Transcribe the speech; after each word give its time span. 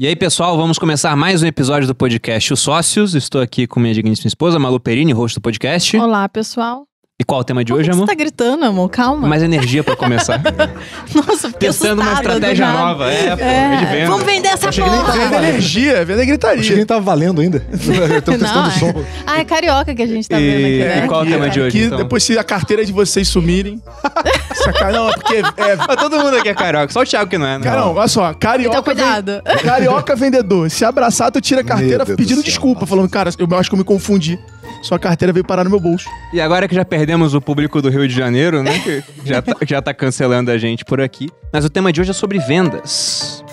E 0.00 0.06
aí, 0.06 0.16
pessoal, 0.16 0.56
vamos 0.56 0.78
começar 0.78 1.14
mais 1.14 1.42
um 1.42 1.46
episódio 1.46 1.86
do 1.86 1.94
podcast 1.94 2.54
Os 2.54 2.60
Sócios. 2.60 3.14
Estou 3.14 3.38
aqui 3.38 3.66
com 3.66 3.78
minha 3.78 3.92
digníssima 3.92 4.28
esposa, 4.28 4.58
Malu 4.58 4.80
Perini, 4.80 5.12
host 5.12 5.38
do 5.38 5.42
podcast. 5.42 5.94
Olá, 5.98 6.26
pessoal. 6.26 6.89
E 7.20 7.24
qual 7.24 7.40
é 7.40 7.42
o 7.42 7.44
tema 7.44 7.62
de 7.62 7.70
que 7.70 7.78
hoje, 7.78 7.90
que 7.90 7.94
amor? 7.94 8.06
Você 8.06 8.12
tá 8.12 8.14
gritando, 8.14 8.64
amor? 8.64 8.88
Calma. 8.88 9.28
Mais 9.28 9.42
energia 9.42 9.84
pra 9.84 9.94
começar. 9.94 10.40
Nossa, 11.14 11.48
fiquei 11.50 11.68
Testando 11.68 12.00
uma 12.00 12.14
estratégia 12.14 12.72
nova. 12.72 13.12
É, 13.12 13.36
pô, 13.36 13.44
É, 13.44 14.00
é. 14.00 14.06
Vamos 14.06 14.24
vender 14.24 14.48
essa 14.48 14.72
porra. 14.72 15.02
tava 15.04 15.12
Venda 15.18 15.36
energia, 15.48 16.02
venda 16.02 16.14
Achei 16.14 16.16
que 16.24 16.26
gritaria. 16.26 16.76
nem 16.76 16.86
tava 16.86 17.02
valendo 17.02 17.42
ainda. 17.42 17.62
Eu 18.14 18.22
tô 18.22 18.32
Não, 18.32 18.38
testando 18.38 18.68
o 18.68 18.72
é. 18.72 18.74
som. 18.74 19.04
Ah, 19.26 19.38
é 19.38 19.44
carioca 19.44 19.94
que 19.94 20.00
a 20.02 20.06
gente 20.06 20.26
tá 20.26 20.36
vendo 20.38 20.48
aqui, 20.64 20.76
E, 20.76 20.78
né? 20.78 21.02
e 21.04 21.08
qual 21.08 21.22
é 21.22 21.26
o 21.26 21.30
tema 21.30 21.50
de 21.50 21.60
hoje, 21.60 21.70
Que 21.78 21.84
então? 21.84 21.98
depois 21.98 22.22
se 22.24 22.38
a 22.38 22.42
carteira 22.42 22.86
de 22.86 22.92
vocês 22.92 23.28
sumirem. 23.28 23.82
Não, 24.90 25.08
é 25.10 25.12
porque. 25.12 25.34
É... 25.36 25.76
Mas 25.76 25.96
todo 25.96 26.18
mundo 26.18 26.36
aqui 26.38 26.48
é 26.48 26.54
carioca, 26.54 26.90
só 26.90 27.00
o 27.02 27.04
Thiago 27.04 27.28
que 27.28 27.36
não 27.38 27.46
é, 27.46 27.58
né? 27.58 27.64
Cara, 27.64 27.80
não, 27.82 27.94
olha 27.94 28.08
só, 28.08 28.32
carioca. 28.32 28.78
Então, 28.78 28.82
cuidado. 28.82 29.42
ven- 29.44 29.56
Carioca 29.62 30.16
vendedor. 30.16 30.70
Se 30.70 30.84
abraçar, 30.86 31.30
tu 31.30 31.40
tira 31.40 31.60
a 31.60 31.64
carteira 31.64 32.04
pedindo 32.06 32.42
desculpa, 32.42 32.86
falando, 32.86 33.08
cara, 33.10 33.30
eu 33.38 33.58
acho 33.58 33.68
que 33.68 33.74
eu 33.74 33.78
me 33.78 33.84
confundi. 33.84 34.38
Sua 34.82 34.98
carteira 34.98 35.32
veio 35.32 35.44
parar 35.44 35.64
no 35.64 35.70
meu 35.70 35.80
bolso. 35.80 36.08
E 36.32 36.40
agora 36.40 36.66
que 36.66 36.74
já 36.74 36.84
perdemos 36.84 37.34
o 37.34 37.40
público 37.40 37.82
do 37.82 37.90
Rio 37.90 38.08
de 38.08 38.14
Janeiro, 38.14 38.62
né? 38.62 38.78
Que 38.80 39.02
já 39.24 39.42
tá, 39.42 39.56
já 39.66 39.82
tá 39.82 39.92
cancelando 39.92 40.50
a 40.50 40.58
gente 40.58 40.84
por 40.84 41.00
aqui. 41.00 41.28
Mas 41.52 41.64
o 41.64 41.70
tema 41.70 41.92
de 41.92 42.00
hoje 42.00 42.10
é 42.10 42.14
sobre 42.14 42.38
vendas. 42.38 43.44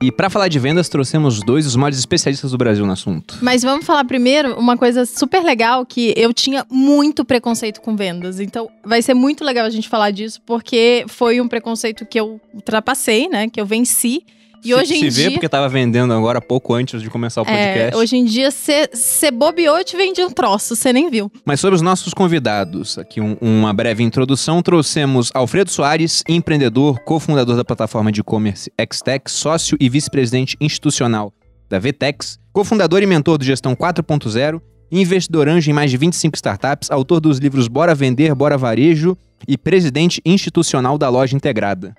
E 0.00 0.12
pra 0.12 0.30
falar 0.30 0.46
de 0.46 0.58
vendas, 0.60 0.88
trouxemos 0.88 1.42
dois 1.42 1.64
dos 1.64 1.74
maiores 1.74 1.98
especialistas 1.98 2.52
do 2.52 2.58
Brasil 2.58 2.86
no 2.86 2.92
assunto. 2.92 3.36
Mas 3.42 3.62
vamos 3.62 3.84
falar 3.84 4.04
primeiro 4.04 4.56
uma 4.56 4.76
coisa 4.76 5.04
super 5.04 5.42
legal 5.42 5.84
que 5.84 6.14
eu 6.16 6.32
tinha 6.32 6.64
muito 6.70 7.24
preconceito 7.24 7.80
com 7.80 7.96
vendas. 7.96 8.38
Então 8.38 8.70
vai 8.84 9.02
ser 9.02 9.14
muito 9.14 9.44
legal 9.44 9.66
a 9.66 9.70
gente 9.70 9.88
falar 9.88 10.12
disso 10.12 10.40
porque 10.46 11.04
foi 11.08 11.40
um 11.40 11.48
preconceito 11.48 12.06
que 12.06 12.18
eu 12.18 12.40
ultrapassei, 12.54 13.28
né? 13.28 13.48
Que 13.48 13.60
eu 13.60 13.66
venci. 13.66 14.24
E 14.64 14.68
se, 14.68 14.74
hoje 14.74 14.94
em 14.94 14.98
se 14.98 15.10
vê 15.10 15.22
dia 15.22 15.30
porque 15.32 15.48
tava 15.48 15.68
vendendo 15.68 16.12
agora 16.12 16.40
pouco 16.40 16.74
antes 16.74 17.00
de 17.00 17.08
começar 17.08 17.42
o 17.42 17.44
podcast. 17.44 17.94
É, 17.94 17.96
hoje 17.96 18.16
em 18.16 18.24
dia, 18.24 18.50
você 18.50 19.30
bobeou, 19.32 19.78
eu 19.78 19.84
te 19.84 19.96
vendi 19.96 20.22
um 20.22 20.30
troço, 20.30 20.74
você 20.74 20.92
nem 20.92 21.08
viu. 21.10 21.30
Mas 21.44 21.60
sobre 21.60 21.76
os 21.76 21.82
nossos 21.82 22.12
convidados, 22.12 22.98
aqui 22.98 23.20
um- 23.20 23.36
uma 23.40 23.72
breve 23.72 24.02
introdução, 24.02 24.60
trouxemos 24.62 25.30
Alfredo 25.34 25.70
Soares, 25.70 26.22
empreendedor, 26.28 26.98
cofundador 27.00 27.56
da 27.56 27.64
plataforma 27.64 28.10
de 28.12 28.20
e-commerce 28.20 28.70
Xtech, 28.92 29.30
sócio 29.30 29.76
e 29.80 29.88
vice-presidente 29.88 30.56
institucional 30.60 31.32
da 31.68 31.78
Vtex, 31.78 32.38
cofundador 32.52 33.02
e 33.02 33.06
mentor 33.06 33.38
do 33.38 33.44
Gestão 33.44 33.74
4.0, 33.76 34.60
investidor 34.90 35.48
anjo 35.48 35.70
em 35.70 35.74
mais 35.74 35.90
de 35.90 35.96
25 35.98 36.34
startups, 36.34 36.90
autor 36.90 37.20
dos 37.20 37.38
livros 37.38 37.68
Bora 37.68 37.94
Vender, 37.94 38.34
Bora 38.34 38.56
Varejo 38.56 39.16
e 39.46 39.56
presidente 39.58 40.20
institucional 40.24 40.96
da 40.96 41.08
Loja 41.10 41.36
Integrada. 41.36 41.94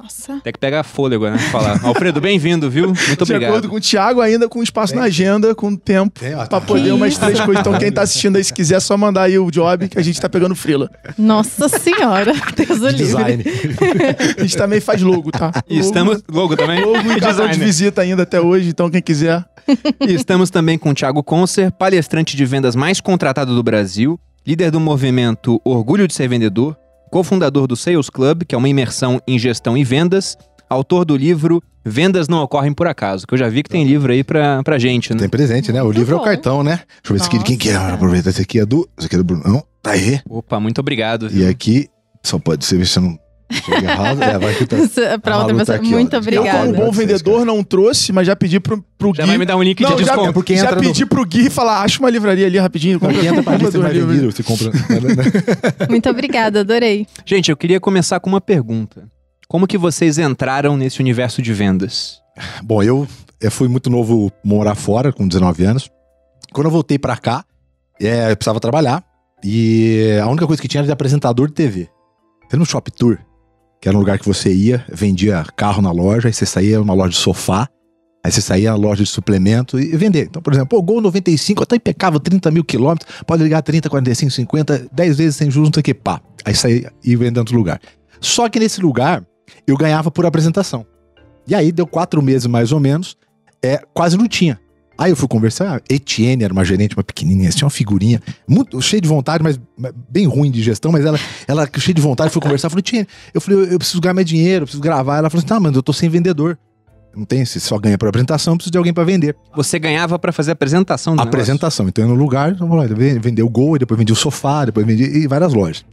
Nossa. 0.00 0.40
Tem 0.42 0.52
que 0.52 0.58
pegar 0.58 0.82
fôlego, 0.82 1.28
né? 1.28 1.36
Falar. 1.38 1.80
Alfredo, 1.84 2.20
bem-vindo, 2.20 2.70
viu? 2.70 2.86
Muito 2.88 3.16
de 3.16 3.22
obrigado. 3.22 3.50
acordo 3.50 3.68
com 3.68 3.76
o 3.76 3.80
Thiago, 3.80 4.20
ainda 4.20 4.48
com 4.48 4.62
espaço 4.62 4.94
na 4.94 5.02
agenda, 5.02 5.54
com 5.54 5.76
tempo. 5.76 6.18
Tem, 6.20 6.34
ó, 6.34 6.38
Pra 6.38 6.46
tá. 6.46 6.60
poder 6.60 6.84
Que 6.84 6.90
umas 6.92 7.12
isso? 7.12 7.20
três 7.20 7.40
coisas. 7.40 7.60
Então, 7.60 7.78
quem 7.78 7.92
tá 7.92 8.02
assistindo 8.02 8.36
aí, 8.36 8.44
se 8.44 8.52
quiser, 8.52 8.76
é 8.76 8.80
só 8.80 8.96
mandar 8.96 9.22
aí 9.22 9.38
o 9.38 9.50
job 9.50 9.88
que 9.88 9.98
a 9.98 10.02
gente 10.02 10.20
tá 10.20 10.28
pegando 10.28 10.54
frila. 10.54 10.90
Nossa 11.18 11.68
senhora. 11.68 12.32
Deus 12.56 12.78
livre. 12.80 12.94
Design. 12.96 13.44
A 14.38 14.42
gente 14.42 14.56
também 14.56 14.80
faz 14.80 15.02
logo, 15.02 15.30
tá? 15.30 15.52
E 15.68 15.78
estamos... 15.78 16.22
Logo 16.30 16.56
também? 16.56 16.82
Logo 16.84 17.12
e 17.12 17.20
cartão 17.20 17.48
de 17.48 17.58
visita 17.58 18.00
ainda 18.02 18.22
até 18.22 18.40
hoje, 18.40 18.68
então 18.68 18.90
quem 18.90 19.02
quiser. 19.02 19.44
E 20.00 20.14
estamos 20.14 20.50
também 20.50 20.78
com 20.78 20.90
o 20.90 20.94
Thiago 20.94 21.22
Concer, 21.22 21.70
palestrante 21.72 22.36
de 22.36 22.44
vendas 22.44 22.74
mais 22.74 23.00
contratado 23.00 23.54
do 23.54 23.62
Brasil, 23.62 24.18
líder 24.46 24.70
do 24.70 24.80
movimento 24.80 25.60
Orgulho 25.64 26.08
de 26.08 26.14
Ser 26.14 26.28
Vendedor, 26.28 26.76
cofundador 27.12 27.66
do 27.66 27.76
Sales 27.76 28.08
Club, 28.08 28.44
que 28.48 28.54
é 28.54 28.58
uma 28.58 28.70
imersão 28.70 29.20
em 29.28 29.38
gestão 29.38 29.76
e 29.76 29.84
vendas, 29.84 30.34
autor 30.66 31.04
do 31.04 31.14
livro 31.14 31.62
Vendas 31.84 32.26
Não 32.26 32.38
Ocorrem 32.38 32.72
Por 32.72 32.86
Acaso, 32.86 33.26
que 33.26 33.34
eu 33.34 33.38
já 33.38 33.50
vi 33.50 33.62
que 33.62 33.68
tem 33.68 33.84
livro 33.84 34.10
aí 34.10 34.24
pra, 34.24 34.62
pra 34.62 34.78
gente, 34.78 35.12
né? 35.12 35.20
Tem 35.20 35.28
presente, 35.28 35.70
né? 35.70 35.82
O 35.82 35.86
Muito 35.86 35.98
livro 35.98 36.14
é 36.14 36.18
o 36.18 36.22
cartão, 36.22 36.62
né? 36.62 36.76
Deixa 36.76 37.00
eu 37.04 37.12
ver 37.12 37.16
esse 37.16 37.26
aqui 37.26 37.38
de 37.38 37.44
quem 37.44 37.58
que 37.58 37.68
é. 37.68 37.74
Nossa. 37.74 37.92
Aproveitar 37.92 38.30
esse 38.30 38.40
aqui 38.40 38.60
é 38.60 38.64
do. 38.64 38.88
Esse 38.96 39.08
aqui 39.08 39.16
é 39.16 39.18
do 39.18 39.24
Bruno. 39.24 39.42
Não, 39.44 39.62
tá 39.82 39.90
aí. 39.90 40.20
Opa, 40.26 40.58
muito 40.58 40.80
obrigado. 40.80 41.28
E 41.30 41.46
aqui, 41.46 41.86
só 42.22 42.38
pode 42.38 42.64
ser 42.64 42.84
se 42.86 42.98
não. 42.98 43.18
Chega 43.52 43.90
errado. 43.92 44.22
É, 44.22 44.38
vai 44.38 44.54
que 44.54 44.66
tá. 44.66 44.76
pra 45.22 45.34
A 45.34 45.38
outra 45.38 45.54
Malu 45.54 45.58
pessoa. 45.58 45.64
tá 45.66 45.74
aqui, 45.84 45.88
ó. 45.94 45.96
Muito 45.98 46.12
Eu, 46.12 46.16
Eu, 46.16 46.22
obrigada. 46.22 46.58
como 46.58 46.64
bom 46.72 46.88
Obrigado. 46.88 46.92
vendedor, 46.94 47.44
não 47.44 47.62
trouxe, 47.64 48.12
mas 48.12 48.26
já 48.26 48.34
pedi 48.36 48.58
pro, 48.60 48.84
pro 48.96 49.12
Já 49.14 49.22
Gui. 49.22 49.28
vai 49.28 49.38
me 49.38 49.44
dar 49.46 49.56
um 49.56 49.62
link 49.62 49.80
Não, 49.80 49.90
de 49.96 50.04
já, 50.04 50.12
desconto. 50.12 50.28
é 50.30 50.32
porque 50.32 50.56
já 50.56 50.64
entra 50.64 50.76
no- 50.76 50.82
pedi 50.82 51.04
pro 51.06 51.24
Gui 51.26 51.50
falar, 51.50 51.82
acha 51.82 51.98
uma 51.98 52.10
livraria 52.10 52.46
ali 52.46 52.58
rapidinho. 52.58 52.98
Não, 53.02 53.10
quem 53.12 53.26
entra 53.26 53.42
pra 53.42 53.56
lista 53.56 53.78
livros. 53.78 54.06
vendido. 54.14 54.32
Você 54.32 54.42
compra. 54.42 54.70
Muito 55.88 56.08
obrigada, 56.08 56.60
adorei. 56.60 57.06
Gente, 57.24 57.50
eu 57.50 57.56
queria 57.56 57.80
começar 57.80 58.20
com 58.20 58.28
uma 58.28 58.40
pergunta. 58.40 59.08
Como 59.48 59.66
que 59.66 59.76
vocês 59.76 60.18
entraram 60.18 60.76
nesse 60.76 61.00
universo 61.00 61.42
de 61.42 61.52
vendas? 61.52 62.20
Bom, 62.62 62.82
eu, 62.82 63.06
eu 63.40 63.50
fui 63.50 63.68
muito 63.68 63.90
novo 63.90 64.32
morar 64.42 64.74
fora, 64.74 65.12
com 65.12 65.28
19 65.28 65.64
anos. 65.64 65.90
Quando 66.52 66.66
eu 66.66 66.70
voltei 66.70 66.98
pra 66.98 67.16
cá, 67.16 67.44
é, 68.00 68.30
eu 68.30 68.36
precisava 68.36 68.58
trabalhar. 68.60 69.04
E 69.44 70.18
a 70.22 70.26
única 70.28 70.46
coisa 70.46 70.62
que 70.62 70.68
tinha 70.68 70.80
era 70.80 70.86
de 70.86 70.92
apresentador 70.92 71.48
de 71.48 71.54
TV. 71.54 71.88
Era 72.50 72.58
no 72.58 72.64
Shop 72.64 72.90
Tour, 72.92 73.18
que 73.82 73.88
era 73.88 73.96
um 73.96 74.00
lugar 74.00 74.16
que 74.16 74.24
você 74.24 74.54
ia, 74.54 74.84
vendia 74.92 75.44
carro 75.56 75.82
na 75.82 75.90
loja, 75.90 76.28
aí 76.28 76.32
você 76.32 76.46
saía 76.46 76.78
numa 76.78 76.94
loja 76.94 77.10
de 77.10 77.16
sofá, 77.16 77.68
aí 78.22 78.30
você 78.30 78.40
saía 78.40 78.70
na 78.70 78.76
loja 78.76 79.02
de 79.02 79.10
suplemento 79.10 79.76
e 79.76 79.96
vender. 79.96 80.26
Então, 80.26 80.40
por 80.40 80.52
exemplo, 80.52 80.68
pô, 80.68 80.80
Gol 80.80 81.00
95, 81.00 81.64
até 81.64 81.74
impecável, 81.74 82.20
30 82.20 82.48
mil 82.52 82.62
quilômetros, 82.62 83.12
pode 83.26 83.42
ligar 83.42 83.60
30, 83.60 83.90
45, 83.90 84.30
50, 84.30 84.86
10 84.92 85.18
vezes 85.18 85.34
sem 85.34 85.50
juros, 85.50 85.70
não 85.70 85.74
sei 85.74 85.80
o 85.80 85.84
que, 85.84 85.94
pá. 85.94 86.20
Aí 86.44 86.54
saía 86.54 86.92
e 87.02 87.16
vender 87.16 87.38
em 87.38 87.40
outro 87.40 87.56
lugar. 87.56 87.80
Só 88.20 88.48
que 88.48 88.60
nesse 88.60 88.80
lugar, 88.80 89.26
eu 89.66 89.76
ganhava 89.76 90.12
por 90.12 90.24
apresentação. 90.24 90.86
E 91.48 91.52
aí 91.52 91.72
deu 91.72 91.84
quatro 91.84 92.22
meses 92.22 92.46
mais 92.46 92.70
ou 92.70 92.78
menos, 92.78 93.16
é, 93.60 93.82
quase 93.92 94.16
não 94.16 94.28
tinha. 94.28 94.60
Aí 94.96 95.10
eu 95.10 95.16
fui 95.16 95.28
conversar, 95.28 95.76
a 95.76 95.94
Etienne 95.94 96.44
era 96.44 96.52
uma 96.52 96.64
gerente, 96.64 96.96
uma 96.96 97.02
pequenininha, 97.02 97.50
tinha 97.50 97.66
uma 97.66 97.70
figurinha, 97.70 98.20
muito 98.46 98.80
cheia 98.80 99.00
de 99.00 99.08
vontade, 99.08 99.42
mas 99.42 99.58
bem 100.08 100.26
ruim 100.26 100.50
de 100.50 100.62
gestão, 100.62 100.92
mas 100.92 101.04
ela, 101.04 101.18
ela 101.48 101.68
cheia 101.78 101.94
de 101.94 102.02
vontade, 102.02 102.30
foi 102.30 102.42
conversar, 102.42 102.68
falou, 102.68 102.80
Etienne, 102.80 103.06
eu 103.32 103.40
falei, 103.40 103.72
eu, 103.72 103.78
preciso 103.78 104.00
ganhar 104.00 104.14
mais 104.14 104.26
dinheiro, 104.26 104.62
eu 104.62 104.66
preciso 104.66 104.82
gravar. 104.82 105.18
Ela 105.18 105.30
falou 105.30 105.40
assim, 105.40 105.48
tá, 105.48 105.58
mas 105.58 105.74
eu 105.74 105.82
tô 105.82 105.92
sem 105.92 106.08
vendedor. 106.08 106.58
Não 107.14 107.24
tem, 107.24 107.44
você 107.44 107.60
só 107.60 107.78
ganha 107.78 107.98
por 107.98 108.08
apresentação, 108.08 108.54
eu 108.54 108.56
preciso 108.56 108.72
de 108.72 108.78
alguém 108.78 108.92
para 108.92 109.04
vender. 109.04 109.36
Você 109.54 109.78
ganhava 109.78 110.18
pra 110.18 110.32
fazer 110.32 110.50
a 110.50 110.54
apresentação 110.54 111.14
do 111.14 111.18
negócio. 111.18 111.28
Apresentação. 111.28 111.88
Então 111.88 112.04
eu 112.04 112.08
ia 112.08 112.14
no 112.14 112.20
lugar, 112.20 112.52
então, 112.52 112.68
vendeu 113.20 113.46
o 113.46 113.50
Gol, 113.50 113.78
depois 113.78 113.98
vendi 113.98 114.12
o 114.12 114.16
sofá, 114.16 114.64
depois 114.64 114.86
vendi 114.86 115.04
e 115.04 115.26
várias 115.26 115.52
lojas. 115.52 115.84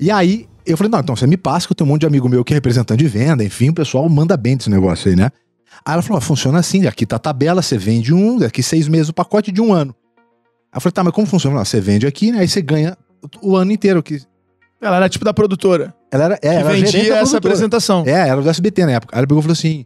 E 0.00 0.10
aí 0.10 0.46
eu 0.64 0.76
falei, 0.76 0.90
não, 0.90 1.00
então 1.00 1.14
você 1.14 1.26
me 1.26 1.36
passa 1.36 1.66
que 1.66 1.72
eu 1.72 1.76
tenho 1.76 1.88
um 1.88 1.92
monte 1.92 2.00
de 2.00 2.06
amigo 2.06 2.28
meu 2.28 2.44
que 2.44 2.54
é 2.54 2.56
representante 2.56 3.02
de 3.02 3.08
venda, 3.08 3.44
enfim, 3.44 3.68
o 3.68 3.74
pessoal 3.74 4.08
manda 4.08 4.36
bem 4.36 4.56
desse 4.56 4.70
negócio 4.70 5.10
aí, 5.10 5.16
né? 5.16 5.30
Aí 5.84 5.94
ela 5.94 6.02
falou, 6.02 6.18
ah, 6.18 6.20
funciona 6.20 6.58
assim, 6.58 6.86
aqui 6.86 7.04
tá 7.06 7.16
a 7.16 7.18
tabela, 7.18 7.62
você 7.62 7.76
vende 7.76 8.14
um, 8.14 8.38
daqui 8.38 8.62
seis 8.62 8.88
meses 8.88 9.08
o 9.08 9.12
pacote 9.12 9.50
de 9.50 9.60
um 9.60 9.72
ano. 9.72 9.94
Aí 10.72 10.76
eu 10.76 10.80
falei, 10.80 10.92
tá, 10.92 11.04
mas 11.04 11.12
como 11.12 11.26
funciona? 11.26 11.56
Ela, 11.56 11.64
Você 11.64 11.80
vende 11.80 12.06
aqui, 12.06 12.32
né? 12.32 12.40
Aí 12.40 12.48
você 12.48 12.62
ganha 12.62 12.96
o, 13.40 13.56
ano 13.56 13.72
inteiro. 13.72 14.02
Que 14.02 14.20
Ela 14.80 14.96
era 14.96 15.08
tipo 15.08 15.24
da 15.24 15.34
produtora. 15.34 15.94
ela 16.10 16.24
era, 16.24 16.34
é, 16.34 16.38
que 16.38 16.46
ela 16.46 16.72
vendia 16.72 17.16
essa 17.16 17.38
apresentação. 17.38 18.04
É, 18.06 18.28
era 18.28 18.40
do 18.40 18.48
SBT 18.48 18.86
na 18.86 18.92
época. 18.92 19.14
Aí 19.14 19.18
ela 19.18 19.26
pegou 19.26 19.40
e 19.40 19.42
falou 19.42 19.52
assim: 19.52 19.84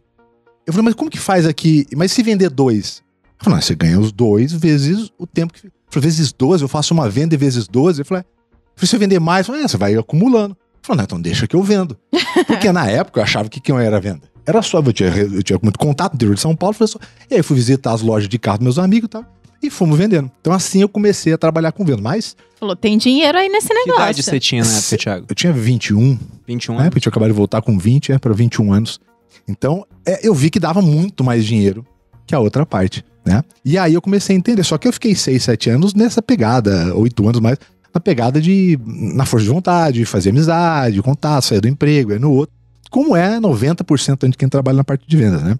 Eu 0.65 0.73
falei, 0.73 0.85
mas 0.85 0.93
como 0.93 1.09
que 1.09 1.19
faz 1.19 1.45
aqui? 1.45 1.85
Mas 1.95 2.11
se 2.11 2.23
vender 2.23 2.49
dois? 2.49 3.03
Ela 3.23 3.43
falou, 3.43 3.55
não, 3.57 3.61
você 3.61 3.75
ganha 3.75 3.99
os 3.99 4.11
dois 4.11 4.53
vezes 4.53 5.11
o 5.17 5.27
tempo 5.27 5.53
que. 5.53 5.67
Eu 5.67 5.71
falei, 5.89 6.09
vezes 6.09 6.33
12, 6.33 6.63
eu 6.63 6.67
faço 6.67 6.93
uma 6.93 7.09
venda 7.09 7.33
e 7.33 7.37
vezes 7.37 7.67
12. 7.67 8.01
Eu 8.01 8.05
falei, 8.05 8.23
eu 8.23 8.27
falei, 8.75 8.87
se 8.89 8.95
eu 8.95 8.99
vender 8.99 9.19
mais, 9.19 9.47
eu 9.47 9.53
falei, 9.53 9.63
é, 9.63 9.67
você 9.67 9.77
vai 9.77 9.95
acumulando. 9.95 10.55
Falei, 10.81 10.97
não, 10.97 11.03
então 11.03 11.21
deixa 11.21 11.47
que 11.47 11.55
eu 11.55 11.63
vendo. 11.63 11.97
Porque 12.47 12.71
na 12.71 12.89
época 12.89 13.19
eu 13.19 13.23
achava 13.23 13.49
que 13.49 13.59
quem 13.59 13.75
era 13.77 13.99
venda. 13.99 14.23
Era 14.47 14.61
só, 14.61 14.79
eu 14.79 14.93
tinha, 14.93 15.09
eu 15.09 15.43
tinha 15.43 15.59
muito 15.61 15.77
contato 15.77 16.13
no 16.13 16.15
interior 16.15 16.35
de 16.35 16.41
São 16.41 16.55
Paulo, 16.55 16.75
só, 16.87 16.97
e 17.29 17.35
aí 17.35 17.43
fui 17.43 17.57
visitar 17.57 17.91
as 17.91 18.01
lojas 18.01 18.29
de 18.29 18.39
carro 18.39 18.59
dos 18.59 18.63
meus 18.63 18.79
amigos 18.79 19.07
e 19.07 19.09
tal, 19.09 19.25
e 19.61 19.69
fomos 19.69 19.97
vendendo. 19.97 20.31
Então 20.39 20.53
assim 20.53 20.81
eu 20.81 20.87
comecei 20.89 21.33
a 21.33 21.37
trabalhar 21.37 21.71
com 21.73 21.83
venda. 21.83 22.01
Mas 22.01 22.35
Falou, 22.59 22.75
tem 22.75 22.97
dinheiro 22.97 23.37
aí 23.37 23.49
nesse 23.49 23.67
Que 23.67 23.73
negócio. 23.73 24.01
idade 24.03 24.23
você 24.23 24.39
tinha 24.39 24.63
na 24.63 24.71
época, 24.77 24.97
Thiago? 24.97 25.25
eu 25.29 25.35
tinha 25.35 25.51
21, 25.53 26.17
21 26.47 26.73
né? 26.73 26.79
anos? 26.79 26.89
Porque 26.89 26.97
eu 26.97 27.01
tinha 27.01 27.09
acabado 27.11 27.29
de 27.29 27.35
voltar 27.35 27.61
com 27.61 27.77
20, 27.77 28.13
é, 28.13 28.17
para 28.17 28.33
21 28.33 28.71
anos. 28.73 28.99
Então, 29.47 29.85
é, 30.05 30.25
eu 30.27 30.33
vi 30.33 30.49
que 30.49 30.59
dava 30.59 30.81
muito 30.81 31.23
mais 31.23 31.45
dinheiro 31.45 31.85
que 32.25 32.33
a 32.33 32.39
outra 32.39 32.65
parte, 32.65 33.03
né? 33.25 33.43
E 33.63 33.77
aí 33.77 33.93
eu 33.93 34.01
comecei 34.01 34.35
a 34.35 34.39
entender. 34.39 34.63
Só 34.63 34.77
que 34.77 34.87
eu 34.87 34.93
fiquei 34.93 35.15
6, 35.15 35.43
7 35.43 35.69
anos 35.69 35.93
nessa 35.93 36.21
pegada, 36.21 36.93
8 36.95 37.27
anos 37.27 37.39
mais, 37.39 37.57
na 37.93 38.01
pegada 38.01 38.41
de. 38.41 38.77
na 38.85 39.25
força 39.25 39.45
de 39.45 39.51
vontade, 39.51 40.05
fazer 40.05 40.31
amizade, 40.31 41.01
contato, 41.01 41.43
sair 41.45 41.61
do 41.61 41.67
emprego, 41.67 42.11
aí 42.11 42.19
no 42.19 42.31
outro. 42.31 42.53
Como 42.89 43.15
é 43.15 43.39
90% 43.39 44.29
de 44.29 44.37
quem 44.37 44.47
trabalha 44.49 44.77
na 44.77 44.83
parte 44.83 45.05
de 45.07 45.17
vendas, 45.17 45.43
né? 45.43 45.57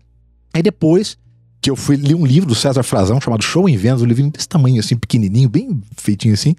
Aí 0.53 0.61
depois 0.63 1.17
que 1.61 1.69
eu 1.69 1.75
fui 1.75 1.95
li 1.95 2.13
um 2.15 2.25
livro 2.25 2.47
do 2.47 2.55
César 2.55 2.83
Frazão 2.83 3.19
chamado 3.19 3.43
Show 3.43 3.67
em 3.67 3.75
Vendas, 3.75 4.01
um 4.01 4.05
livrinho 4.05 4.31
desse 4.31 4.47
tamanho, 4.47 4.79
assim, 4.79 4.95
pequenininho, 4.95 5.49
bem 5.49 5.81
feitinho 5.97 6.33
assim. 6.33 6.55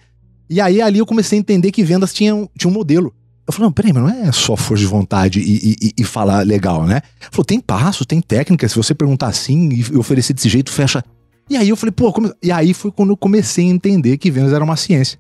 E 0.51 0.61
aí 0.61 0.81
ali 0.83 0.99
eu 0.99 1.07
comecei 1.07 1.39
a 1.39 1.41
entender 1.41 1.71
que 1.71 1.83
vendas 1.85 2.13
tinha 2.13 2.35
um, 2.35 2.49
tinha 2.59 2.71
um 2.71 2.75
modelo. 2.75 3.15
Eu 3.47 3.53
falei, 3.53 3.67
não, 3.67 3.73
peraí, 3.73 3.93
mas 3.93 4.03
não 4.03 4.11
é 4.11 4.31
só 4.33 4.57
força 4.57 4.83
de 4.83 4.87
vontade 4.87 5.41
e, 5.41 5.75
e- 5.81 5.93
e 5.99 6.05
falar 6.05 6.45
legal, 6.47 6.85
né? 6.87 7.01
Ele 7.21 7.29
falou, 7.31 7.45
tem 7.45 7.61
passo, 7.61 8.05
tem 8.05 8.21
técnica, 8.21 8.69
se 8.69 8.77
você 8.77 8.95
perguntar 8.95 9.29
assim 9.29 9.71
e 9.71 9.97
oferecer 9.97 10.35
desse 10.35 10.49
jeito, 10.49 10.71
fecha. 10.71 11.03
E 11.49 11.57
aí 11.57 11.69
eu 11.69 11.77
falei, 11.77 11.93
pô, 11.93 12.13
como... 12.13 12.31
e 12.43 12.53
aí 12.53 12.75
foi 12.75 12.91
quando 12.91 13.11
eu 13.11 13.17
comecei 13.17 13.65
a 13.67 13.69
entender 13.71 14.19
que 14.19 14.31
vendas 14.31 14.53
era 14.53 14.63
uma 14.63 14.77
ciência? 14.77 15.19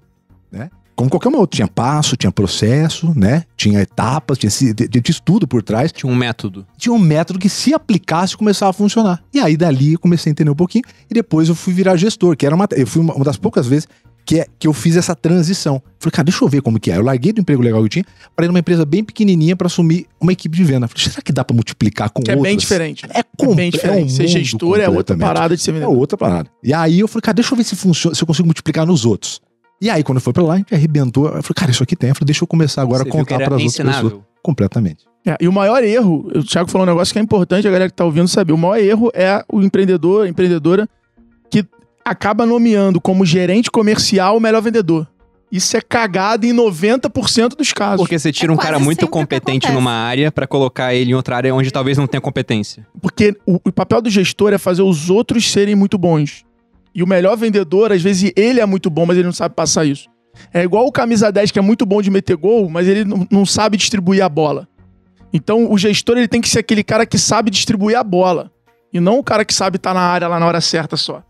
Como 0.98 1.08
qualquer 1.08 1.28
uma 1.28 1.38
outra. 1.38 1.54
Tinha 1.56 1.68
passo, 1.68 2.16
tinha 2.16 2.32
processo, 2.32 3.12
né? 3.14 3.44
Tinha 3.56 3.80
etapas, 3.80 4.36
tinha, 4.36 4.50
tinha, 4.50 4.74
tinha 4.74 5.02
estudo 5.08 5.46
por 5.46 5.62
trás. 5.62 5.92
Tinha 5.92 6.10
um 6.10 6.16
método. 6.16 6.66
Tinha 6.76 6.92
um 6.92 6.98
método 6.98 7.38
que, 7.38 7.48
se 7.48 7.72
aplicasse, 7.72 8.36
começava 8.36 8.70
a 8.70 8.72
funcionar. 8.72 9.22
E 9.32 9.38
aí, 9.38 9.56
dali, 9.56 9.92
eu 9.92 9.98
comecei 10.00 10.28
a 10.28 10.32
entender 10.32 10.50
um 10.50 10.56
pouquinho. 10.56 10.82
E 11.08 11.14
depois 11.14 11.48
eu 11.48 11.54
fui 11.54 11.72
virar 11.72 11.96
gestor, 11.96 12.36
que 12.36 12.44
era 12.44 12.54
uma. 12.54 12.66
Eu 12.72 12.86
fui 12.86 13.00
uma, 13.00 13.14
uma 13.14 13.24
das 13.24 13.36
poucas 13.36 13.66
vezes 13.66 13.86
que, 14.26 14.40
é, 14.40 14.46
que 14.58 14.66
eu 14.66 14.72
fiz 14.72 14.96
essa 14.96 15.14
transição. 15.14 15.80
Falei, 16.00 16.10
cara, 16.10 16.24
deixa 16.24 16.44
eu 16.44 16.48
ver 16.48 16.60
como 16.62 16.80
que 16.80 16.90
é. 16.90 16.96
Eu 16.96 17.02
larguei 17.02 17.32
do 17.32 17.40
emprego 17.40 17.62
legal 17.62 17.80
que 17.80 17.84
eu 17.86 17.88
tinha 17.88 18.04
para 18.34 18.44
ir 18.44 18.48
numa 18.48 18.58
empresa 18.58 18.84
bem 18.84 19.02
pequenininha 19.04 19.54
para 19.56 19.68
assumir 19.68 20.06
uma 20.20 20.32
equipe 20.32 20.54
de 20.56 20.64
venda. 20.64 20.86
Falei, 20.88 21.04
será 21.08 21.22
que 21.22 21.32
dá 21.32 21.44
para 21.44 21.54
multiplicar 21.54 22.10
com 22.10 22.20
Que 22.22 22.30
outras? 22.32 22.44
é 22.44 22.48
bem 22.50 22.56
diferente. 22.58 23.06
É, 23.08 23.20
É 23.20 23.22
com, 23.38 23.54
bem 23.54 23.70
diferente. 23.70 24.04
um 24.04 24.08
ser 24.16 24.26
gestor 24.28 24.78
é 24.80 24.88
outra 24.88 25.14
completamente. 25.14 25.26
parada 25.26 25.56
de 25.56 25.62
ser 25.62 25.70
É 25.70 25.74
vendedor. 25.74 25.96
outra 25.96 26.18
parada. 26.18 26.50
E 26.62 26.74
aí 26.74 26.98
eu 27.00 27.06
falei, 27.08 27.22
cara, 27.22 27.34
deixa 27.36 27.52
eu 27.54 27.56
ver 27.56 27.64
se 27.64 27.76
funciona, 27.76 28.14
se 28.14 28.22
eu 28.22 28.26
consigo 28.26 28.46
multiplicar 28.46 28.84
nos 28.84 29.04
outros. 29.06 29.40
E 29.80 29.88
aí, 29.88 30.02
quando 30.02 30.19
eu 30.19 30.22
fui 30.22 30.32
pra 30.32 30.42
lá, 30.42 30.54
a 30.54 30.56
gente 30.56 30.75
arrebentou. 30.75 31.26
Eu 31.26 31.42
falei, 31.42 31.54
cara, 31.54 31.70
isso 31.70 31.82
aqui 31.82 31.94
tem. 31.94 32.10
Eu 32.10 32.14
falei, 32.14 32.26
deixa 32.26 32.42
eu 32.42 32.48
começar 32.48 32.82
agora 32.82 33.04
Você 33.04 33.08
a 33.08 33.12
contar 33.12 33.36
para 33.38 33.56
as 33.56 33.62
outras 33.62 33.86
pessoas. 33.86 34.14
Completamente. 34.42 35.04
É, 35.26 35.36
e 35.40 35.48
o 35.48 35.52
maior 35.52 35.82
erro, 35.84 36.30
o 36.34 36.42
Thiago 36.42 36.70
falou 36.70 36.86
um 36.86 36.90
negócio 36.90 37.12
que 37.12 37.19
é 37.19 37.22
importante 37.22 37.66
a 37.66 37.70
galera 37.70 37.90
que 37.90 37.94
tá 37.94 38.04
ouvindo 38.04 38.28
saber. 38.28 38.52
O 38.52 38.58
maior 38.58 38.78
erro 38.78 39.10
é 39.14 39.44
o 39.50 39.62
empreendedor, 39.62 40.26
a 40.26 40.28
empreendedora, 40.28 40.88
que 41.50 41.64
acaba 42.04 42.46
nomeando 42.46 43.00
como 43.00 43.25
gerente 43.25 43.70
comercial 43.70 44.36
o 44.36 44.40
melhor 44.40 44.62
vendedor. 44.62 45.06
Isso 45.50 45.76
é 45.76 45.80
cagado 45.80 46.44
em 46.44 46.52
90% 46.54 47.56
dos 47.56 47.72
casos. 47.72 48.00
Porque 48.00 48.19
você 48.19 48.30
tira 48.30 48.52
É 48.52 48.54
um 48.54 48.58
cara 48.58 48.78
muito 48.78 49.08
competente 49.08 49.70
numa 49.72 49.92
área 49.92 50.30
pra 50.30 50.46
colocar 50.46 50.94
ele 50.94 51.12
em 51.12 51.14
outra 51.14 51.36
área 51.36 51.54
onde 51.54 51.70
talvez 51.70 51.96
não 51.96 52.06
tenha 52.06 52.20
competência. 52.20 52.86
Porque 53.00 53.34
o, 53.46 53.58
o 53.64 53.72
papel 53.72 54.02
do 54.02 54.10
gestor 54.10 54.52
é 54.52 54.58
fazer 54.58 54.82
os 54.82 55.08
outros 55.08 55.50
serem 55.50 55.75
muito 55.75 55.96
bons. 55.96 56.44
E 56.94 57.02
o 57.02 57.06
melhor 57.06 57.37
vendedor, 57.37 57.93
às 57.93 58.02
vezes, 58.02 58.32
ele 58.37 58.61
é 58.61 58.67
muito 58.67 58.90
bom, 58.90 59.06
mas 59.06 59.17
ele 59.17 59.26
não 59.26 59.32
sabe 59.32 59.55
passar 59.55 59.85
isso. 59.85 60.08
É 60.52 60.62
igual 60.62 60.87
o 60.87 60.93
camisa 60.93 61.32
10 61.32 61.50
que 61.50 61.58
é 61.58 61.62
muito 61.62 61.85
bom 61.85 62.00
de 62.00 62.11
meter 62.11 62.37
gol, 62.37 62.69
mas 62.69 62.87
ele 62.87 63.05
não, 63.31 63.44
sabe 63.44 63.76
distribuir 63.76 64.23
a 64.23 64.29
bola. 64.29 64.69
Então, 65.32 65.70
o 65.70 65.76
gestor 65.76 66.17
ele 66.17 66.29
tem 66.29 66.40
que 66.40 66.49
ser 66.49 66.61
aquele 66.61 66.82
cara 66.82 67.05
que 67.05 67.19
sabe 67.19 67.50
distribuir 67.50 67.99
a 67.99 68.05
bola. 68.05 68.50
E 68.93 69.00
não 69.00 69.19
o 69.19 69.25
cara 69.25 69.44
que 69.44 69.52
sabe 69.52 69.76
estar 69.76 69.93
na 69.93 70.00
área 70.00 70.29
lá 70.29 70.40
na 70.40 70.46
hora 70.46 70.61
certa 70.61 70.96
só. 70.96 71.23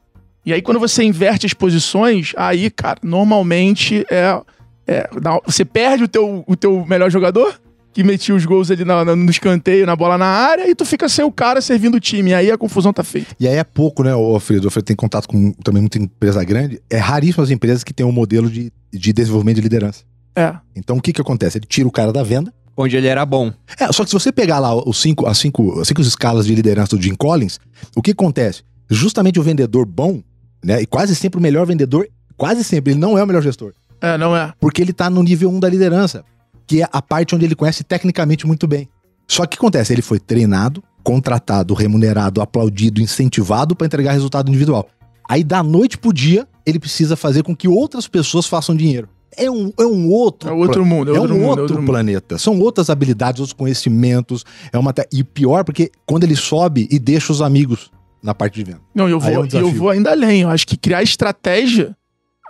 E 0.47 0.53
aí, 0.53 0.63
quando 0.63 0.79
você 0.79 1.03
inverte 1.03 1.47
as 1.47 1.53
posições, 1.53 2.33
aí, 2.37 2.71
cara, 2.71 2.99
normalmente 3.03 4.07
é. 4.11 4.41
é, 4.87 5.11
você 5.45 5.65
perde 5.65 6.05
o 6.05 6.09
teu, 6.09 6.45
o 6.47 6.57
teu 6.57 6.87
melhor 6.87 7.11
jogador, 7.11 7.61
que 7.93 8.05
metia 8.05 8.35
os 8.35 8.45
gols 8.45 8.71
ali 8.71 8.85
na- 8.85 9.05
na- 9.05 9.17
no 9.17 9.31
escanteio, 9.31 9.85
na 9.87 9.97
bola 9.97 10.17
na 10.19 10.27
área, 10.27 10.69
e 10.69 10.75
tu 10.75 10.85
fica 10.85 11.09
sem 11.09 11.25
o 11.25 11.33
cara 11.33 11.61
servindo 11.61 11.97
o 11.97 12.01
time. 12.01 12.31
E 12.31 12.35
aí 12.35 12.51
a 12.51 12.59
confusão 12.59 12.93
tá 12.93 13.03
feita. 13.03 13.35
E 13.41 13.49
aí 13.49 13.57
é 13.57 13.65
pouco, 13.65 14.03
né, 14.05 14.15
o 14.15 14.35
Alfredo? 14.35 14.65
O 14.65 14.67
Alfredo 14.69 14.85
tem 14.87 14.97
contato 14.97 15.27
com 15.29 15.53
também 15.65 15.81
muita 15.83 15.99
empresa 15.99 16.43
grande. 16.45 16.81
É 16.91 16.99
raríssimo 16.99 17.43
as 17.43 17.51
empresas 17.51 17.83
que 17.83 17.93
têm 17.93 18.07
um 18.07 18.13
modelo 18.13 18.49
de, 18.51 18.73
de 18.93 19.13
desenvolvimento 19.13 19.57
de 19.57 19.63
liderança. 19.63 20.03
É. 20.37 20.55
Então 20.77 20.97
o 20.97 21.01
que 21.03 21.13
que 21.13 21.21
acontece? 21.21 21.59
Ele 21.59 21.67
tira 21.67 21.89
o 21.89 21.93
cara 21.93 22.13
da 22.13 22.23
venda. 22.23 22.53
Onde 22.77 22.97
ele 22.97 23.09
era 23.09 23.27
bom. 23.27 23.53
É, 23.81 23.91
só 23.93 24.05
que 24.05 24.11
se 24.11 24.15
você 24.15 24.31
pegar 24.31 24.61
lá 24.61 24.73
os 24.73 25.01
cinco, 25.01 25.27
as, 25.27 25.37
cinco, 25.39 25.81
as 25.81 25.89
cinco 25.89 26.01
escalas 26.01 26.47
de 26.47 26.55
liderança 26.55 26.97
do 26.97 27.03
Jim 27.03 27.17
Collins, 27.17 27.59
o 27.97 28.01
que 28.01 28.13
acontece? 28.13 28.63
Justamente 28.89 29.41
o 29.41 29.43
vendedor 29.43 29.85
bom, 29.85 30.23
né? 30.65 30.81
E 30.81 30.87
quase 30.87 31.17
sempre 31.17 31.41
o 31.41 31.43
melhor 31.43 31.67
vendedor, 31.67 32.09
quase 32.37 32.63
sempre, 32.63 32.93
ele 32.93 33.01
não 33.01 33.19
é 33.19 33.23
o 33.25 33.27
melhor 33.27 33.43
gestor. 33.43 33.73
É, 34.01 34.17
não 34.17 34.37
é. 34.37 34.53
Porque 34.61 34.81
ele 34.81 34.93
tá 34.93 35.11
no 35.11 35.25
nível 35.25 35.51
1 35.51 35.59
da 35.59 35.69
liderança, 35.69 36.25
que 36.69 36.83
é 36.83 36.89
a 36.93 37.01
parte 37.01 37.35
onde 37.35 37.47
ele 37.47 37.55
conhece 37.57 37.83
tecnicamente 37.83 38.47
muito 38.47 38.69
bem. 38.69 38.89
Só 39.27 39.43
que 39.43 39.49
o 39.49 39.51
que 39.51 39.57
acontece? 39.57 39.93
Ele 39.93 40.03
foi 40.03 40.21
treinado, 40.21 40.85
contratado, 41.03 41.75
remunerado, 41.75 42.43
aplaudido, 42.43 43.01
incentivado 43.01 43.75
para 43.75 43.87
entregar 43.87 44.13
resultado 44.13 44.49
individual. 44.49 44.87
Aí 45.29 45.43
da 45.43 45.63
noite 45.63 45.99
pro 45.99 46.13
dia, 46.13 46.47
ele 46.65 46.79
precisa 46.79 47.17
fazer 47.17 47.43
com 47.43 47.57
que 47.57 47.67
outras 47.67 48.07
pessoas 48.07 48.47
façam 48.47 48.77
dinheiro. 48.77 49.09
É 49.37 49.51
um, 49.51 49.73
é 49.79 49.85
um 49.85 50.09
outro 50.09 50.49
É 50.49 50.53
outro 50.53 50.85
mundo, 50.85 51.13
é 51.13 51.17
é 51.17 51.21
outro 51.21 51.35
um 51.35 51.39
mundo, 51.39 51.47
é 51.47 51.51
outro, 51.51 51.63
outro 51.63 51.77
mundo. 51.79 51.87
planeta. 51.87 52.39
São 52.39 52.59
outras 52.61 52.91
habilidades, 52.91 53.41
outros 53.41 53.53
conhecimentos. 53.53 54.45
É 54.73 54.79
uma 54.79 54.95
E 55.13 55.23
pior, 55.23 55.65
porque 55.65 55.91
quando 56.07 56.25
ele 56.25 56.37
sobe 56.37 56.89
e 56.91 56.99
deixa 56.99 57.33
os 57.33 57.41
amigos 57.41 57.91
na 58.23 58.35
parte 58.35 58.55
de 58.55 58.65
venda. 58.65 58.81
Não, 58.95 59.09
eu 59.09 59.19
é 59.19 59.21
vou, 59.21 59.43
um 59.45 59.47
e 59.47 59.57
eu 59.57 59.71
vou 59.71 59.91
ainda 59.91 60.11
além. 60.11 60.43
Eu 60.43 60.49
acho 60.49 60.67
que 60.67 60.77
criar 60.77 61.03
estratégia 61.03 61.97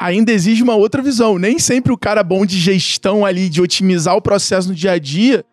ainda 0.01 0.33
exige 0.33 0.63
uma 0.63 0.75
outra 0.75 1.03
visão. 1.03 1.39
Nem 1.39 1.59
sempre 1.59 1.93
o 1.93 1.99
cara 1.99 2.23
bom 2.23 2.47
de 2.47 2.59
gestão 2.59 3.25
ali, 3.25 3.49
de 3.49 3.61
otimizar 3.61 4.17
o 4.17 4.23
processo 4.23 4.69
no 4.69 4.75
dia 4.75 4.93
a 4.93 4.99
dia, 4.99 5.45